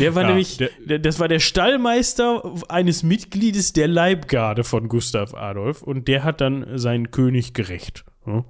Der 0.00 0.14
war 0.14 0.22
ja, 0.22 0.28
nämlich, 0.28 0.56
der, 0.56 0.98
das 0.98 1.20
war 1.20 1.28
der 1.28 1.38
Stallmeister 1.38 2.54
eines 2.68 3.02
Mitgliedes 3.02 3.72
der 3.72 3.86
Leibgarde 3.86 4.64
von 4.64 4.88
Gustav 4.88 5.34
Adolf 5.34 5.82
und 5.82 6.08
der 6.08 6.24
hat 6.24 6.40
dann 6.40 6.78
seinen 6.78 7.10
König 7.10 7.52
gerecht. 7.52 8.04
Ja, 8.26 8.44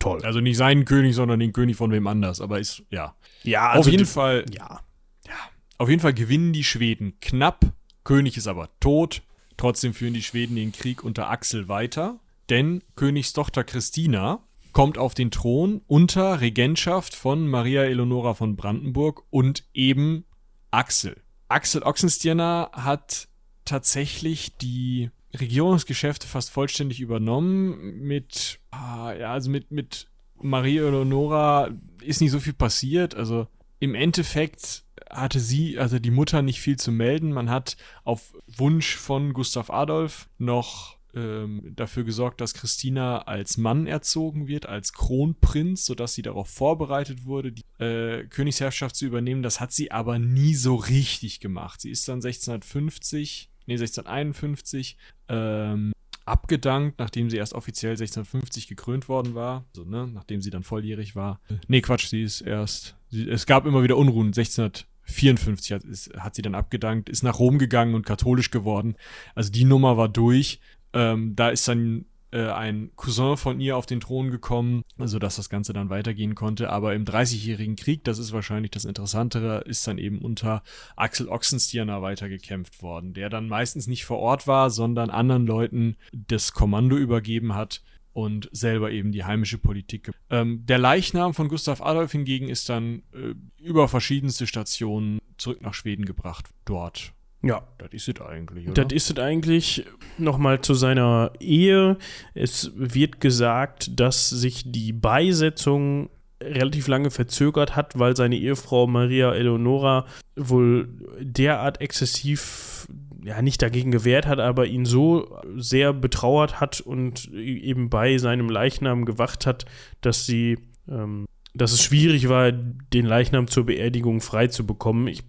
toll. 0.00 0.20
Also 0.24 0.40
nicht 0.40 0.56
seinen 0.56 0.84
König, 0.84 1.14
sondern 1.14 1.38
den 1.38 1.52
König 1.52 1.76
von 1.76 1.92
wem 1.92 2.08
anders, 2.08 2.40
aber 2.40 2.58
ist, 2.58 2.82
ja. 2.90 3.14
Ja, 3.44 3.70
also 3.70 3.88
auf 3.88 3.92
jeden 3.92 4.06
Fall. 4.06 4.44
Ja. 4.52 4.80
Ja. 5.26 5.34
Auf 5.78 5.88
jeden 5.88 6.00
Fall 6.00 6.14
gewinnen 6.14 6.52
die 6.52 6.64
Schweden 6.64 7.20
knapp 7.20 7.72
König 8.04 8.36
ist 8.36 8.48
aber 8.48 8.68
tot. 8.80 9.22
Trotzdem 9.56 9.94
führen 9.94 10.14
die 10.14 10.22
Schweden 10.22 10.56
den 10.56 10.72
Krieg 10.72 11.04
unter 11.04 11.30
Axel 11.30 11.68
weiter, 11.68 12.18
denn 12.48 12.82
Königstochter 12.96 13.62
Christina 13.62 14.42
kommt 14.72 14.96
auf 14.96 15.14
den 15.14 15.30
Thron 15.30 15.82
unter 15.86 16.40
Regentschaft 16.40 17.14
von 17.14 17.46
Maria 17.46 17.82
Eleonora 17.82 18.34
von 18.34 18.56
Brandenburg 18.56 19.22
und 19.30 19.64
eben 19.74 20.24
Axel. 20.70 21.22
Axel 21.48 21.82
Oxenstierna 21.82 22.70
hat 22.72 23.28
tatsächlich 23.64 24.56
die 24.56 25.10
Regierungsgeschäfte 25.38 26.26
fast 26.26 26.50
vollständig 26.50 27.00
übernommen. 27.00 28.00
Mit, 28.00 28.60
ah, 28.70 29.12
ja, 29.12 29.32
also 29.32 29.50
mit, 29.50 29.70
mit 29.70 30.08
Maria 30.40 30.86
Eleonora 30.86 31.70
ist 32.02 32.20
nicht 32.20 32.30
so 32.30 32.40
viel 32.40 32.52
passiert. 32.52 33.14
Also 33.14 33.46
im 33.78 33.94
Endeffekt 33.94 34.84
hatte 35.08 35.40
sie, 35.40 35.78
also 35.78 35.98
die 35.98 36.10
Mutter, 36.10 36.42
nicht 36.42 36.60
viel 36.60 36.78
zu 36.78 36.92
melden. 36.92 37.32
Man 37.32 37.50
hat 37.50 37.76
auf 38.04 38.34
Wunsch 38.46 38.96
von 38.96 39.32
Gustav 39.32 39.70
Adolf 39.70 40.28
noch 40.38 41.00
ähm, 41.14 41.72
dafür 41.74 42.04
gesorgt, 42.04 42.40
dass 42.40 42.54
Christina 42.54 43.22
als 43.22 43.56
Mann 43.56 43.86
erzogen 43.86 44.46
wird, 44.46 44.66
als 44.66 44.92
Kronprinz, 44.92 45.84
sodass 45.84 46.14
sie 46.14 46.22
darauf 46.22 46.48
vorbereitet 46.48 47.24
wurde, 47.24 47.52
die 47.52 47.62
äh, 47.78 48.24
Königsherrschaft 48.24 48.94
zu 48.94 49.06
übernehmen. 49.06 49.42
Das 49.42 49.60
hat 49.60 49.72
sie 49.72 49.90
aber 49.90 50.18
nie 50.18 50.54
so 50.54 50.76
richtig 50.76 51.40
gemacht. 51.40 51.80
Sie 51.80 51.90
ist 51.90 52.06
dann 52.08 52.16
1650, 52.16 53.49
nee, 53.66 53.74
1651 53.74 54.96
ähm, 55.28 55.92
abgedankt, 56.24 56.98
nachdem 56.98 57.30
sie 57.30 57.36
erst 57.36 57.54
offiziell 57.54 57.92
1650 57.92 58.68
gekrönt 58.68 59.08
worden 59.08 59.34
war. 59.34 59.64
Also, 59.74 59.88
ne, 59.88 60.08
nachdem 60.12 60.40
sie 60.40 60.50
dann 60.50 60.62
volljährig 60.62 61.16
war. 61.16 61.40
Nee, 61.68 61.80
Quatsch, 61.80 62.06
sie 62.06 62.22
ist 62.22 62.40
erst. 62.40 62.96
Sie, 63.08 63.28
es 63.28 63.46
gab 63.46 63.66
immer 63.66 63.82
wieder 63.82 63.96
Unruhen. 63.96 64.28
1600 64.28 64.86
54 65.10 65.72
hat, 65.72 65.84
ist, 65.84 66.12
hat 66.16 66.34
sie 66.34 66.42
dann 66.42 66.54
abgedankt, 66.54 67.08
ist 67.08 67.22
nach 67.22 67.38
Rom 67.38 67.58
gegangen 67.58 67.94
und 67.94 68.06
katholisch 68.06 68.50
geworden. 68.50 68.94
Also 69.34 69.50
die 69.50 69.64
Nummer 69.64 69.96
war 69.96 70.08
durch. 70.08 70.60
Ähm, 70.92 71.36
da 71.36 71.50
ist 71.50 71.68
dann 71.68 72.06
äh, 72.32 72.46
ein 72.46 72.90
Cousin 72.96 73.36
von 73.36 73.60
ihr 73.60 73.76
auf 73.76 73.86
den 73.86 74.00
Thron 74.00 74.30
gekommen, 74.30 74.82
sodass 74.98 75.36
das 75.36 75.48
Ganze 75.48 75.72
dann 75.72 75.90
weitergehen 75.90 76.34
konnte. 76.34 76.70
Aber 76.70 76.94
im 76.94 77.04
Dreißigjährigen 77.04 77.76
Krieg, 77.76 78.04
das 78.04 78.18
ist 78.18 78.32
wahrscheinlich 78.32 78.70
das 78.70 78.84
Interessantere, 78.84 79.62
ist 79.66 79.86
dann 79.86 79.98
eben 79.98 80.18
unter 80.18 80.62
Axel 80.96 81.28
Oxenstierna 81.28 82.02
weitergekämpft 82.02 82.82
worden, 82.82 83.14
der 83.14 83.30
dann 83.30 83.48
meistens 83.48 83.86
nicht 83.86 84.04
vor 84.04 84.18
Ort 84.18 84.46
war, 84.46 84.70
sondern 84.70 85.10
anderen 85.10 85.46
Leuten 85.46 85.96
das 86.12 86.52
Kommando 86.52 86.96
übergeben 86.96 87.54
hat 87.54 87.82
und 88.12 88.48
selber 88.52 88.90
eben 88.90 89.12
die 89.12 89.24
heimische 89.24 89.58
Politik. 89.58 90.10
Ähm, 90.30 90.66
der 90.66 90.78
Leichnam 90.78 91.34
von 91.34 91.48
Gustav 91.48 91.80
Adolf 91.80 92.12
hingegen 92.12 92.48
ist 92.48 92.68
dann 92.68 93.02
äh, 93.12 93.34
über 93.62 93.88
verschiedenste 93.88 94.46
Stationen 94.46 95.20
zurück 95.36 95.62
nach 95.62 95.74
Schweden 95.74 96.04
gebracht. 96.04 96.46
Dort. 96.64 97.12
Ja, 97.42 97.62
Das 97.78 97.90
ist 97.92 98.08
es 98.08 98.20
eigentlich, 98.20 98.68
oder? 98.68 98.84
Das 98.84 98.92
ist 98.92 99.10
es 99.10 99.18
eigentlich 99.18 99.86
nochmal 100.18 100.60
zu 100.60 100.74
seiner 100.74 101.32
Ehe. 101.40 101.96
Es 102.34 102.72
wird 102.74 103.20
gesagt, 103.20 103.98
dass 103.98 104.28
sich 104.28 104.70
die 104.70 104.92
Beisetzung 104.92 106.10
relativ 106.42 106.88
lange 106.88 107.10
verzögert 107.10 107.76
hat, 107.76 107.98
weil 107.98 108.16
seine 108.16 108.36
Ehefrau 108.36 108.86
Maria 108.86 109.32
Eleonora 109.32 110.06
wohl 110.36 110.88
derart 111.20 111.80
exzessiv, 111.80 112.86
ja, 113.22 113.42
nicht 113.42 113.60
dagegen 113.60 113.90
gewehrt 113.90 114.26
hat, 114.26 114.38
aber 114.38 114.66
ihn 114.66 114.84
so 114.86 115.38
sehr 115.56 115.92
betrauert 115.92 116.60
hat 116.60 116.80
und 116.80 117.30
eben 117.32 117.90
bei 117.90 118.18
seinem 118.18 118.48
Leichnam 118.48 119.04
gewacht 119.04 119.46
hat, 119.46 119.66
dass 120.00 120.24
sie 120.24 120.58
ähm, 120.88 121.26
dass 121.54 121.72
es 121.72 121.82
schwierig 121.82 122.28
war, 122.28 122.52
den 122.52 123.06
Leichnam 123.06 123.48
zur 123.48 123.66
Beerdigung 123.66 124.20
frei 124.20 124.46
zu 124.46 124.66
bekommen. 124.66 125.08
Ich 125.08 125.22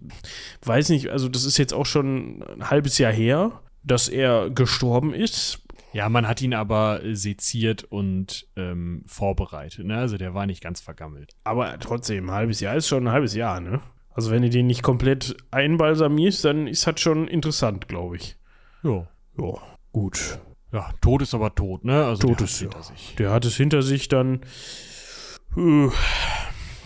weiß 0.64 0.90
nicht, 0.90 1.10
also 1.10 1.30
das 1.30 1.46
ist 1.46 1.58
jetzt 1.58 1.74
auch 1.74 1.86
schon 1.86 2.44
ein 2.44 2.70
halbes 2.70 2.98
Jahr 2.98 3.12
her, 3.12 3.62
dass 3.84 4.08
er 4.10 4.50
gestorben 4.50 5.14
ist. 5.14 5.62
ja, 5.94 6.08
man 6.10 6.28
hat 6.28 6.42
ihn 6.42 6.54
aber 6.54 7.02
seziert 7.14 7.84
und 7.84 8.48
ähm, 8.56 9.04
vorbereitet. 9.08 9.86
Ne? 9.86 9.98
Also 9.98 10.18
der 10.18 10.34
war 10.34 10.46
nicht 10.46 10.62
ganz 10.62 10.80
vergammelt. 10.80 11.36
Aber 11.44 11.78
trotzdem, 11.80 12.30
ein 12.30 12.36
halbes 12.36 12.60
Jahr 12.60 12.76
ist 12.76 12.88
schon 12.88 13.08
ein 13.08 13.12
halbes 13.12 13.34
Jahr, 13.36 13.60
ne? 13.60 13.82
Also 14.14 14.30
wenn 14.30 14.42
du 14.42 14.50
den 14.50 14.68
nicht 14.68 14.84
komplett 14.84 15.36
einbalsamierst, 15.52 16.44
dann 16.44 16.68
ist 16.68 16.86
das 16.86 17.00
schon 17.00 17.28
interessant, 17.28 17.88
glaube 17.88 18.18
ich. 18.18 18.36
Ja. 18.84 19.08
Ja, 19.40 19.54
gut. 19.94 20.40
Ja, 20.74 20.92
tot 21.02 21.22
ist 21.22 21.34
aber 21.34 21.56
tot, 21.56 21.86
ne? 21.86 22.06
Also 22.06 22.28
Tot 22.28 22.40
der 22.40 22.46
ist, 22.46 22.62
ja. 22.62 22.68
hinter 22.70 22.84
sich. 22.84 23.16
Der 23.18 23.32
hat 23.32 23.46
es 23.46 23.56
hinter 23.56 23.82
sich 23.82 24.08
dann. 24.10 24.42
Äh, 25.58 25.90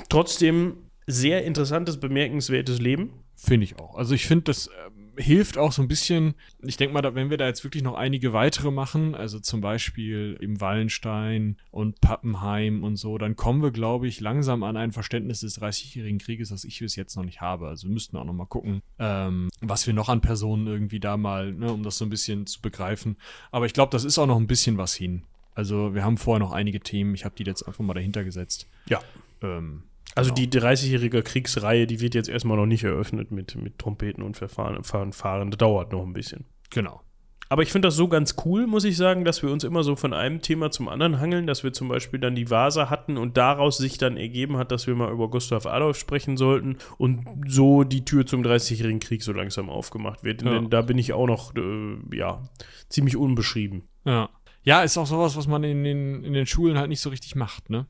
trotzdem 0.10 0.78
sehr 1.08 1.44
interessantes, 1.44 2.00
bemerkenswertes 2.00 2.80
Leben. 2.80 3.12
Finde 3.36 3.66
ich 3.66 3.78
auch. 3.80 3.96
Also 3.96 4.16
ich 4.16 4.26
finde, 4.26 4.46
das 4.46 4.68
ähm, 4.88 5.12
hilft 5.18 5.58
auch 5.58 5.72
so 5.72 5.82
ein 5.82 5.88
bisschen. 5.88 6.36
Ich 6.64 6.78
denke 6.78 6.94
mal, 6.94 7.16
wenn 7.16 7.30
wir 7.30 7.38
da 7.38 7.48
jetzt 7.48 7.64
wirklich 7.64 7.84
noch 7.84 7.96
einige 7.96 8.34
weitere 8.34 8.72
machen, 8.72 9.14
also 9.14 9.40
zum 9.40 9.62
Beispiel 9.62 10.38
im 10.40 10.62
Wallenstein 10.62 11.58
und 11.72 12.00
Pappenheim 12.02 12.84
und 12.84 12.96
so, 12.96 13.18
dann 13.18 13.36
kommen 13.36 13.62
wir, 13.62 13.72
glaube 13.72 14.08
ich, 14.08 14.20
langsam 14.20 14.64
an 14.64 14.78
ein 14.78 14.92
Verständnis 14.92 15.42
des 15.42 15.56
Dreißigjährigen 15.56 16.20
Krieges, 16.20 16.50
das 16.50 16.64
ich 16.64 16.80
bis 16.80 16.96
jetzt 16.96 17.16
noch 17.16 17.26
nicht 17.26 17.42
habe. 17.42 17.68
Also 17.68 17.88
wir 17.88 17.94
müssten 17.94 18.18
auch 18.18 18.26
noch 18.26 18.34
mal 18.34 18.46
gucken, 18.46 18.82
ähm, 19.00 19.50
was 19.62 19.86
wir 19.86 19.94
noch 19.94 20.10
an 20.10 20.22
Personen 20.22 20.68
irgendwie 20.68 21.00
da 21.00 21.18
mal, 21.18 21.54
ne, 21.54 21.72
um 21.72 21.84
das 21.84 21.98
so 21.98 22.06
ein 22.06 22.10
bisschen 22.10 22.48
zu 22.48 22.62
begreifen. 22.62 23.18
Aber 23.52 23.66
ich 23.66 23.74
glaube, 23.74 23.92
das 23.92 24.06
ist 24.06 24.18
auch 24.18 24.28
noch 24.28 24.38
ein 24.38 24.48
bisschen 24.48 24.78
was 24.78 24.96
hin. 24.96 25.24
Also 25.56 25.96
wir 25.96 26.04
haben 26.04 26.18
vorher 26.18 26.40
noch 26.40 26.52
einige 26.52 26.80
Themen. 26.80 27.16
Ich 27.16 27.26
habe 27.26 27.36
die 27.36 27.44
jetzt 27.44 27.64
einfach 27.64 27.84
mal 27.84 27.94
dahinter 27.94 28.24
gesetzt. 28.24 28.68
Ja. 28.88 29.00
Ähm, 29.42 29.84
Also 30.16 30.34
Genau. 30.34 30.48
die 30.48 30.60
30-jährige 30.60 31.24
Kriegsreihe, 31.24 31.88
die 31.88 32.00
wird 32.00 32.14
jetzt 32.16 32.30
erstmal 32.30 32.58
noch 32.58 32.66
nicht 32.68 32.84
eröffnet 32.84 33.32
mit, 33.32 33.56
mit 33.56 33.80
Trompeten 33.80 34.24
und 34.24 34.38
Verfahren, 34.38 34.84
Fanfaren. 34.84 35.52
Das 35.52 35.58
dauert 35.58 35.92
noch 35.92 36.04
ein 36.06 36.14
bisschen. 36.14 36.46
genau. 36.70 37.02
Aber 37.48 37.62
ich 37.62 37.72
finde 37.72 37.88
das 37.90 37.96
so 37.96 38.08
ganz 38.08 38.38
cool, 38.44 38.66
muss 38.66 38.86
ich 38.86 38.98
sagen, 38.98 39.24
dass 39.24 39.44
wir 39.44 39.52
uns 39.52 39.64
immer 39.64 39.84
so 39.84 39.96
von 39.96 40.14
einem 40.14 40.42
Thema 40.42 40.72
zum 40.72 40.90
anderen 40.90 41.20
hangeln, 41.20 41.46
dass 41.46 41.64
wir 41.64 41.74
zum 41.74 41.88
Beispiel 41.90 42.20
dann 42.20 42.34
die 42.34 42.50
Vasa 42.50 42.90
hatten 42.90 43.18
und 43.18 43.38
daraus 43.38 43.78
sich 43.78 44.00
dann 44.00 44.18
ergeben 44.18 44.58
hat, 44.58 44.72
dass 44.72 44.88
wir 44.88 44.96
mal 44.96 45.12
über 45.12 45.30
Gustav 45.30 45.68
Adolf 45.68 45.96
sprechen 46.00 46.38
sollten 46.38 46.78
und 46.98 47.24
so 47.48 47.84
die 47.84 48.04
Tür 48.04 48.26
zum 48.26 48.42
30-jährigen 48.42 49.00
Krieg 49.00 49.22
so 49.22 49.32
langsam 49.32 49.70
aufgemacht 49.70 50.24
wird. 50.24 50.42
Ja. 50.42 50.54
Denn 50.56 50.72
da 50.72 50.82
bin 50.82 50.98
ich 50.98 51.14
auch 51.14 51.28
noch, 51.28 51.54
äh, 51.56 51.98
ja, 52.18 52.42
ziemlich 52.90 53.16
unbeschrieben. 53.16 53.84
Ja. 54.06 54.30
Ja, 54.66 54.82
ist 54.82 54.98
auch 54.98 55.06
sowas, 55.06 55.38
was 55.38 55.48
man 55.48 55.64
in 55.64 55.84
den, 55.84 56.24
in 56.24 56.34
den 56.34 56.46
Schulen 56.46 56.78
halt 56.78 56.90
nicht 56.90 57.00
so 57.00 57.10
richtig 57.10 57.36
macht, 57.36 57.70
ne? 57.70 57.86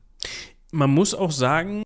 Man 0.72 0.90
muss 0.90 1.14
auch 1.14 1.30
sagen, 1.30 1.82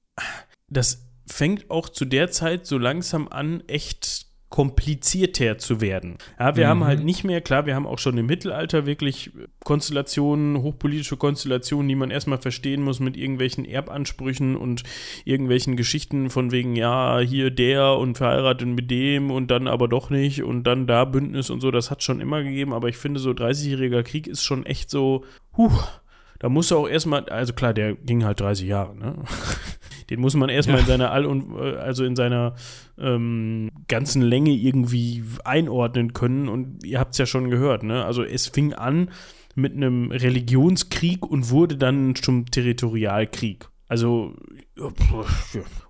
das 0.69 1.07
fängt 1.27 1.71
auch 1.71 1.89
zu 1.89 2.05
der 2.05 2.31
Zeit 2.31 2.67
so 2.67 2.77
langsam 2.77 3.29
an, 3.29 3.62
echt 3.69 4.27
komplizierter 4.51 5.59
zu 5.59 5.81
werden. 5.81 6.19
Ja, 6.39 6.57
wir 6.57 6.65
Mhm. 6.67 6.69
haben 6.71 6.85
halt 6.85 7.05
nicht 7.05 7.23
mehr, 7.25 7.41
klar, 7.41 7.67
wir 7.67 7.75
haben 7.77 7.87
auch 7.87 7.99
schon 8.01 8.19
im 8.19 8.27
Mittelalter 8.27 8.85
wirklich 8.85 9.31
Konstellationen, 9.65 10.61
hochpolitische 10.61 11.17
Konstellationen, 11.17 11.89
die 11.89 11.95
man 11.95 12.11
erstmal 12.11 12.39
verstehen 12.39 12.83
muss 12.83 12.99
mit 12.99 13.17
irgendwelchen 13.17 13.65
Erbansprüchen 13.65 14.57
und 14.57 14.83
irgendwelchen 15.25 15.77
Geschichten 15.77 16.31
von 16.31 16.51
wegen, 16.51 16.75
ja, 16.75 17.21
hier 17.21 17.51
der 17.53 17.97
und 17.97 18.19
verheiratet 18.19 18.67
mit 18.67 18.91
dem 18.91 19.31
und 19.31 19.53
dann 19.53 19.69
aber 19.69 19.87
doch 19.87 20.11
nicht 20.11 20.43
und 20.43 20.65
dann 20.65 20.89
da 20.89 21.05
Bündnis 21.05 21.49
und 21.49 21.61
so, 21.61 21.71
das 21.71 21.91
hat 21.93 22.03
schon 22.03 22.21
immer 22.21 22.43
gegeben, 22.43 22.73
aber 22.73 22.89
ich 22.89 22.97
finde, 22.97 23.21
so 23.21 23.31
30-jähriger 23.31 24.03
Krieg 24.03 24.27
ist 24.27 24.43
schon 24.43 24.67
echt 24.67 24.91
so, 24.91 25.25
huh, 25.57 25.71
da 26.41 26.49
muss 26.49 26.73
er 26.73 26.79
auch 26.79 26.89
erstmal, 26.89 27.29
also 27.29 27.53
klar, 27.53 27.73
der 27.73 27.95
ging 27.95 28.25
halt 28.25 28.41
30 28.41 28.67
Jahre, 28.67 28.97
ne? 28.97 29.15
Den 30.11 30.20
muss 30.20 30.35
man 30.35 30.49
erstmal 30.51 30.77
Ja. 30.78 30.82
in 30.82 30.89
seiner 30.89 31.11
All 31.12 31.24
und 31.24 31.57
äh, 31.57 31.77
also 31.77 32.05
in 32.05 32.16
seiner 32.16 32.55
ähm, 32.99 33.70
ganzen 33.89 34.23
Länge 34.23 34.51
irgendwie 34.51 35.23
einordnen 35.45 36.12
können. 36.12 36.49
Und 36.49 36.85
ihr 36.85 36.99
habt 37.01 37.12
es 37.12 37.19
ja 37.19 37.27
schon 37.27 37.49
gehört, 37.51 37.82
ne? 37.85 38.05
Also 38.05 38.23
es 38.24 38.49
fing 38.49 38.73
an 38.74 39.11
mit 39.55 39.74
einem 39.74 40.11
Religionskrieg 40.11 41.24
und 41.27 41.51
wurde 41.51 41.77
dann 41.77 42.15
zum 42.15 42.47
Territorialkrieg. 42.51 43.69
Also 43.89 44.35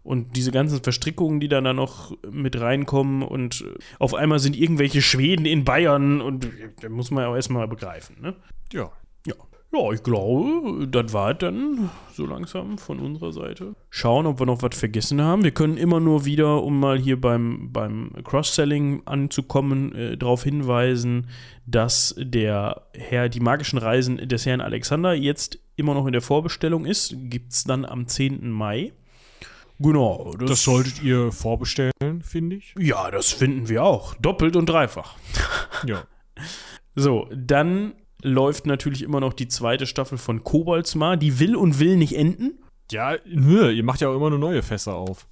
und 0.02 0.36
diese 0.36 0.52
ganzen 0.52 0.82
Verstrickungen, 0.82 1.40
die 1.40 1.48
dann 1.48 1.64
da 1.64 1.72
noch 1.74 2.16
mit 2.30 2.58
reinkommen 2.58 3.22
und 3.22 3.60
äh, 3.62 3.78
auf 3.98 4.14
einmal 4.14 4.38
sind 4.38 4.56
irgendwelche 4.56 5.02
Schweden 5.02 5.44
in 5.46 5.64
Bayern 5.64 6.20
und 6.20 6.46
äh, 6.46 6.48
da 6.80 6.88
muss 6.88 7.10
man 7.10 7.24
ja 7.24 7.30
auch 7.30 7.36
erstmal 7.36 7.68
begreifen, 7.68 8.16
ne? 8.20 8.34
Ja. 8.72 8.90
Ja. 9.26 9.34
Ja, 9.72 9.92
ich 9.92 10.02
glaube, 10.02 10.88
das 10.88 11.12
war 11.12 11.30
es 11.30 11.38
dann 11.38 11.90
so 12.12 12.26
langsam 12.26 12.76
von 12.76 12.98
unserer 12.98 13.32
Seite. 13.32 13.76
Schauen, 13.88 14.26
ob 14.26 14.40
wir 14.40 14.46
noch 14.46 14.62
was 14.62 14.76
vergessen 14.76 15.22
haben. 15.22 15.44
Wir 15.44 15.52
können 15.52 15.76
immer 15.76 16.00
nur 16.00 16.24
wieder, 16.24 16.64
um 16.64 16.80
mal 16.80 16.98
hier 16.98 17.20
beim, 17.20 17.72
beim 17.72 18.10
Cross-Selling 18.24 19.02
anzukommen, 19.06 19.94
äh, 19.94 20.16
darauf 20.16 20.42
hinweisen, 20.42 21.28
dass 21.66 22.16
der 22.18 22.88
Herr, 22.94 23.28
die 23.28 23.38
magischen 23.38 23.78
Reisen 23.78 24.16
des 24.16 24.44
Herrn 24.44 24.60
Alexander 24.60 25.14
jetzt 25.14 25.60
immer 25.76 25.94
noch 25.94 26.06
in 26.06 26.12
der 26.12 26.22
Vorbestellung 26.22 26.84
ist. 26.84 27.14
Gibt 27.16 27.52
es 27.52 27.62
dann 27.62 27.84
am 27.84 28.08
10. 28.08 28.50
Mai. 28.50 28.92
Genau. 29.78 30.34
Das 30.36 30.64
solltet 30.64 31.00
ihr 31.00 31.30
vorbestellen, 31.30 32.22
finde 32.22 32.56
ich. 32.56 32.74
Ja, 32.76 33.10
das 33.10 33.30
finden 33.30 33.68
wir 33.68 33.84
auch. 33.84 34.14
Doppelt 34.16 34.56
und 34.56 34.66
dreifach. 34.66 35.16
Ja. 35.86 36.02
So, 36.96 37.28
dann 37.32 37.94
läuft 38.22 38.66
natürlich 38.66 39.02
immer 39.02 39.20
noch 39.20 39.32
die 39.32 39.48
zweite 39.48 39.86
Staffel 39.86 40.18
von 40.18 40.44
Koboldsmar. 40.44 41.16
Die 41.16 41.38
will 41.38 41.56
und 41.56 41.78
will 41.78 41.96
nicht 41.96 42.16
enden. 42.16 42.58
Ja, 42.90 43.16
nö, 43.24 43.70
ihr 43.70 43.84
macht 43.84 44.00
ja 44.00 44.08
auch 44.08 44.16
immer 44.16 44.30
nur 44.30 44.38
neue 44.38 44.62
Fässer 44.62 44.94
auf. 44.96 45.26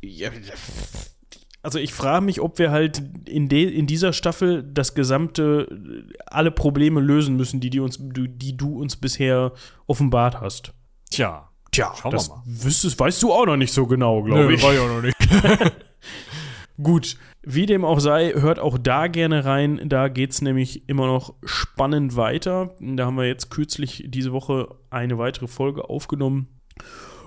Also 1.63 1.79
ich 1.81 1.93
frage 1.93 2.25
mich, 2.25 2.41
ob 2.41 2.59
wir 2.59 2.71
halt 2.71 3.03
in, 3.29 3.49
de, 3.49 3.65
in 3.69 3.87
dieser 3.87 4.13
Staffel 4.13 4.63
das 4.63 4.95
gesamte, 4.95 6.15
alle 6.27 6.51
Probleme 6.53 7.01
lösen 7.01 7.37
müssen, 7.37 7.59
die, 7.61 7.71
die, 7.71 7.81
uns, 7.81 7.99
die, 8.01 8.29
die 8.29 8.57
du 8.57 8.79
uns 8.79 8.97
bisher 8.97 9.53
offenbart 9.87 10.41
hast. 10.41 10.73
Tja. 11.11 11.49
Tja, 11.73 11.93
Schauen 12.01 12.13
wir 12.13 12.17
das 12.17 12.29
mal. 12.31 12.43
wüsstest, 12.47 12.99
weißt 12.99 13.23
du 13.23 13.33
auch 13.33 13.45
noch 13.45 13.57
nicht 13.57 13.73
so 13.73 13.87
genau, 13.87 14.23
glaube 14.23 14.45
Nö, 14.45 14.55
ich. 14.55 14.63
war 14.63 14.73
ja 14.73 14.81
auch 14.83 14.89
noch 14.89 15.03
nicht. 15.03 15.17
Gut, 16.83 17.17
wie 17.51 17.65
dem 17.65 17.83
auch 17.83 17.99
sei, 17.99 18.33
hört 18.35 18.59
auch 18.59 18.77
da 18.77 19.07
gerne 19.07 19.47
rein. 19.47 19.81
Da 19.89 20.09
geht 20.09 20.33
es 20.33 20.43
nämlich 20.43 20.87
immer 20.87 21.07
noch 21.07 21.35
spannend 21.45 22.15
weiter. 22.15 22.75
Da 22.79 23.07
haben 23.07 23.17
wir 23.17 23.27
jetzt 23.27 23.51
kürzlich 23.51 24.05
diese 24.07 24.33
Woche 24.33 24.77
eine 24.91 25.17
weitere 25.17 25.47
Folge 25.47 25.89
aufgenommen. 25.89 26.61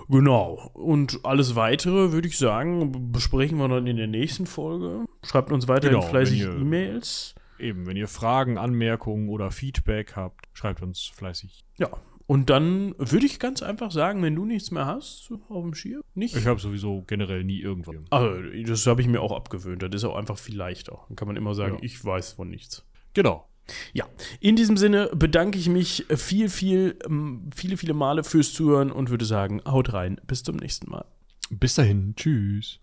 Genau. 0.08 0.70
Und 0.74 1.20
alles 1.24 1.56
weitere, 1.56 2.12
würde 2.12 2.28
ich 2.28 2.38
sagen, 2.38 3.10
besprechen 3.10 3.58
wir 3.58 3.66
dann 3.66 3.88
in 3.88 3.96
der 3.96 4.06
nächsten 4.06 4.46
Folge. 4.46 5.06
Schreibt 5.24 5.50
uns 5.50 5.66
weiterhin 5.66 5.98
Genau, 5.98 6.08
fleißig 6.08 6.42
E-Mails. 6.42 7.34
Eben, 7.58 7.86
wenn 7.86 7.96
ihr 7.96 8.08
Fragen, 8.08 8.58
Anmerkungen 8.58 9.28
oder 9.28 9.50
Feedback 9.50 10.14
habt, 10.14 10.46
schreibt 10.52 10.82
uns 10.82 11.10
fleißig. 11.12 11.64
Ja. 11.78 11.90
Und 12.26 12.50
dann 12.50 12.94
würde 12.98 13.26
ich 13.26 13.38
ganz 13.38 13.62
einfach 13.62 13.90
sagen, 13.90 14.22
wenn 14.22 14.34
du 14.34 14.44
nichts 14.44 14.70
mehr 14.70 14.86
hast 14.86 15.30
auf 15.48 15.62
dem 15.64 15.74
Schirm, 15.74 16.02
nicht. 16.14 16.36
Ich 16.36 16.46
habe 16.46 16.60
sowieso 16.60 17.02
generell 17.06 17.44
nie 17.44 17.60
irgendwas. 17.60 17.96
also, 18.10 18.40
das 18.66 18.86
habe 18.86 19.00
ich 19.02 19.08
mir 19.08 19.20
auch 19.20 19.32
abgewöhnt. 19.32 19.82
Das 19.82 19.90
ist 19.92 20.04
auch 20.04 20.16
einfach 20.16 20.38
viel 20.38 20.56
leichter. 20.56 20.98
Dann 21.08 21.16
kann 21.16 21.28
man 21.28 21.36
immer 21.36 21.54
sagen, 21.54 21.74
Ja. 21.76 21.80
ich 21.82 22.02
weiß 22.04 22.32
von 22.32 22.48
nichts. 22.48 22.84
Genau. 23.14 23.46
Ja, 23.92 24.06
in 24.40 24.56
diesem 24.56 24.76
Sinne 24.76 25.08
bedanke 25.14 25.56
ich 25.58 25.68
mich 25.68 26.04
viel, 26.16 26.48
viel, 26.48 26.96
ähm, 27.06 27.48
viele, 27.54 27.76
viele 27.76 27.94
Male 27.94 28.24
fürs 28.24 28.52
Zuhören 28.52 28.90
und 28.90 29.10
würde 29.10 29.24
sagen, 29.24 29.62
haut 29.64 29.92
rein. 29.92 30.20
Bis 30.26 30.42
zum 30.42 30.56
nächsten 30.56 30.90
Mal. 30.90 31.04
Bis 31.50 31.74
dahin. 31.74 32.14
Tschüss. 32.16 32.80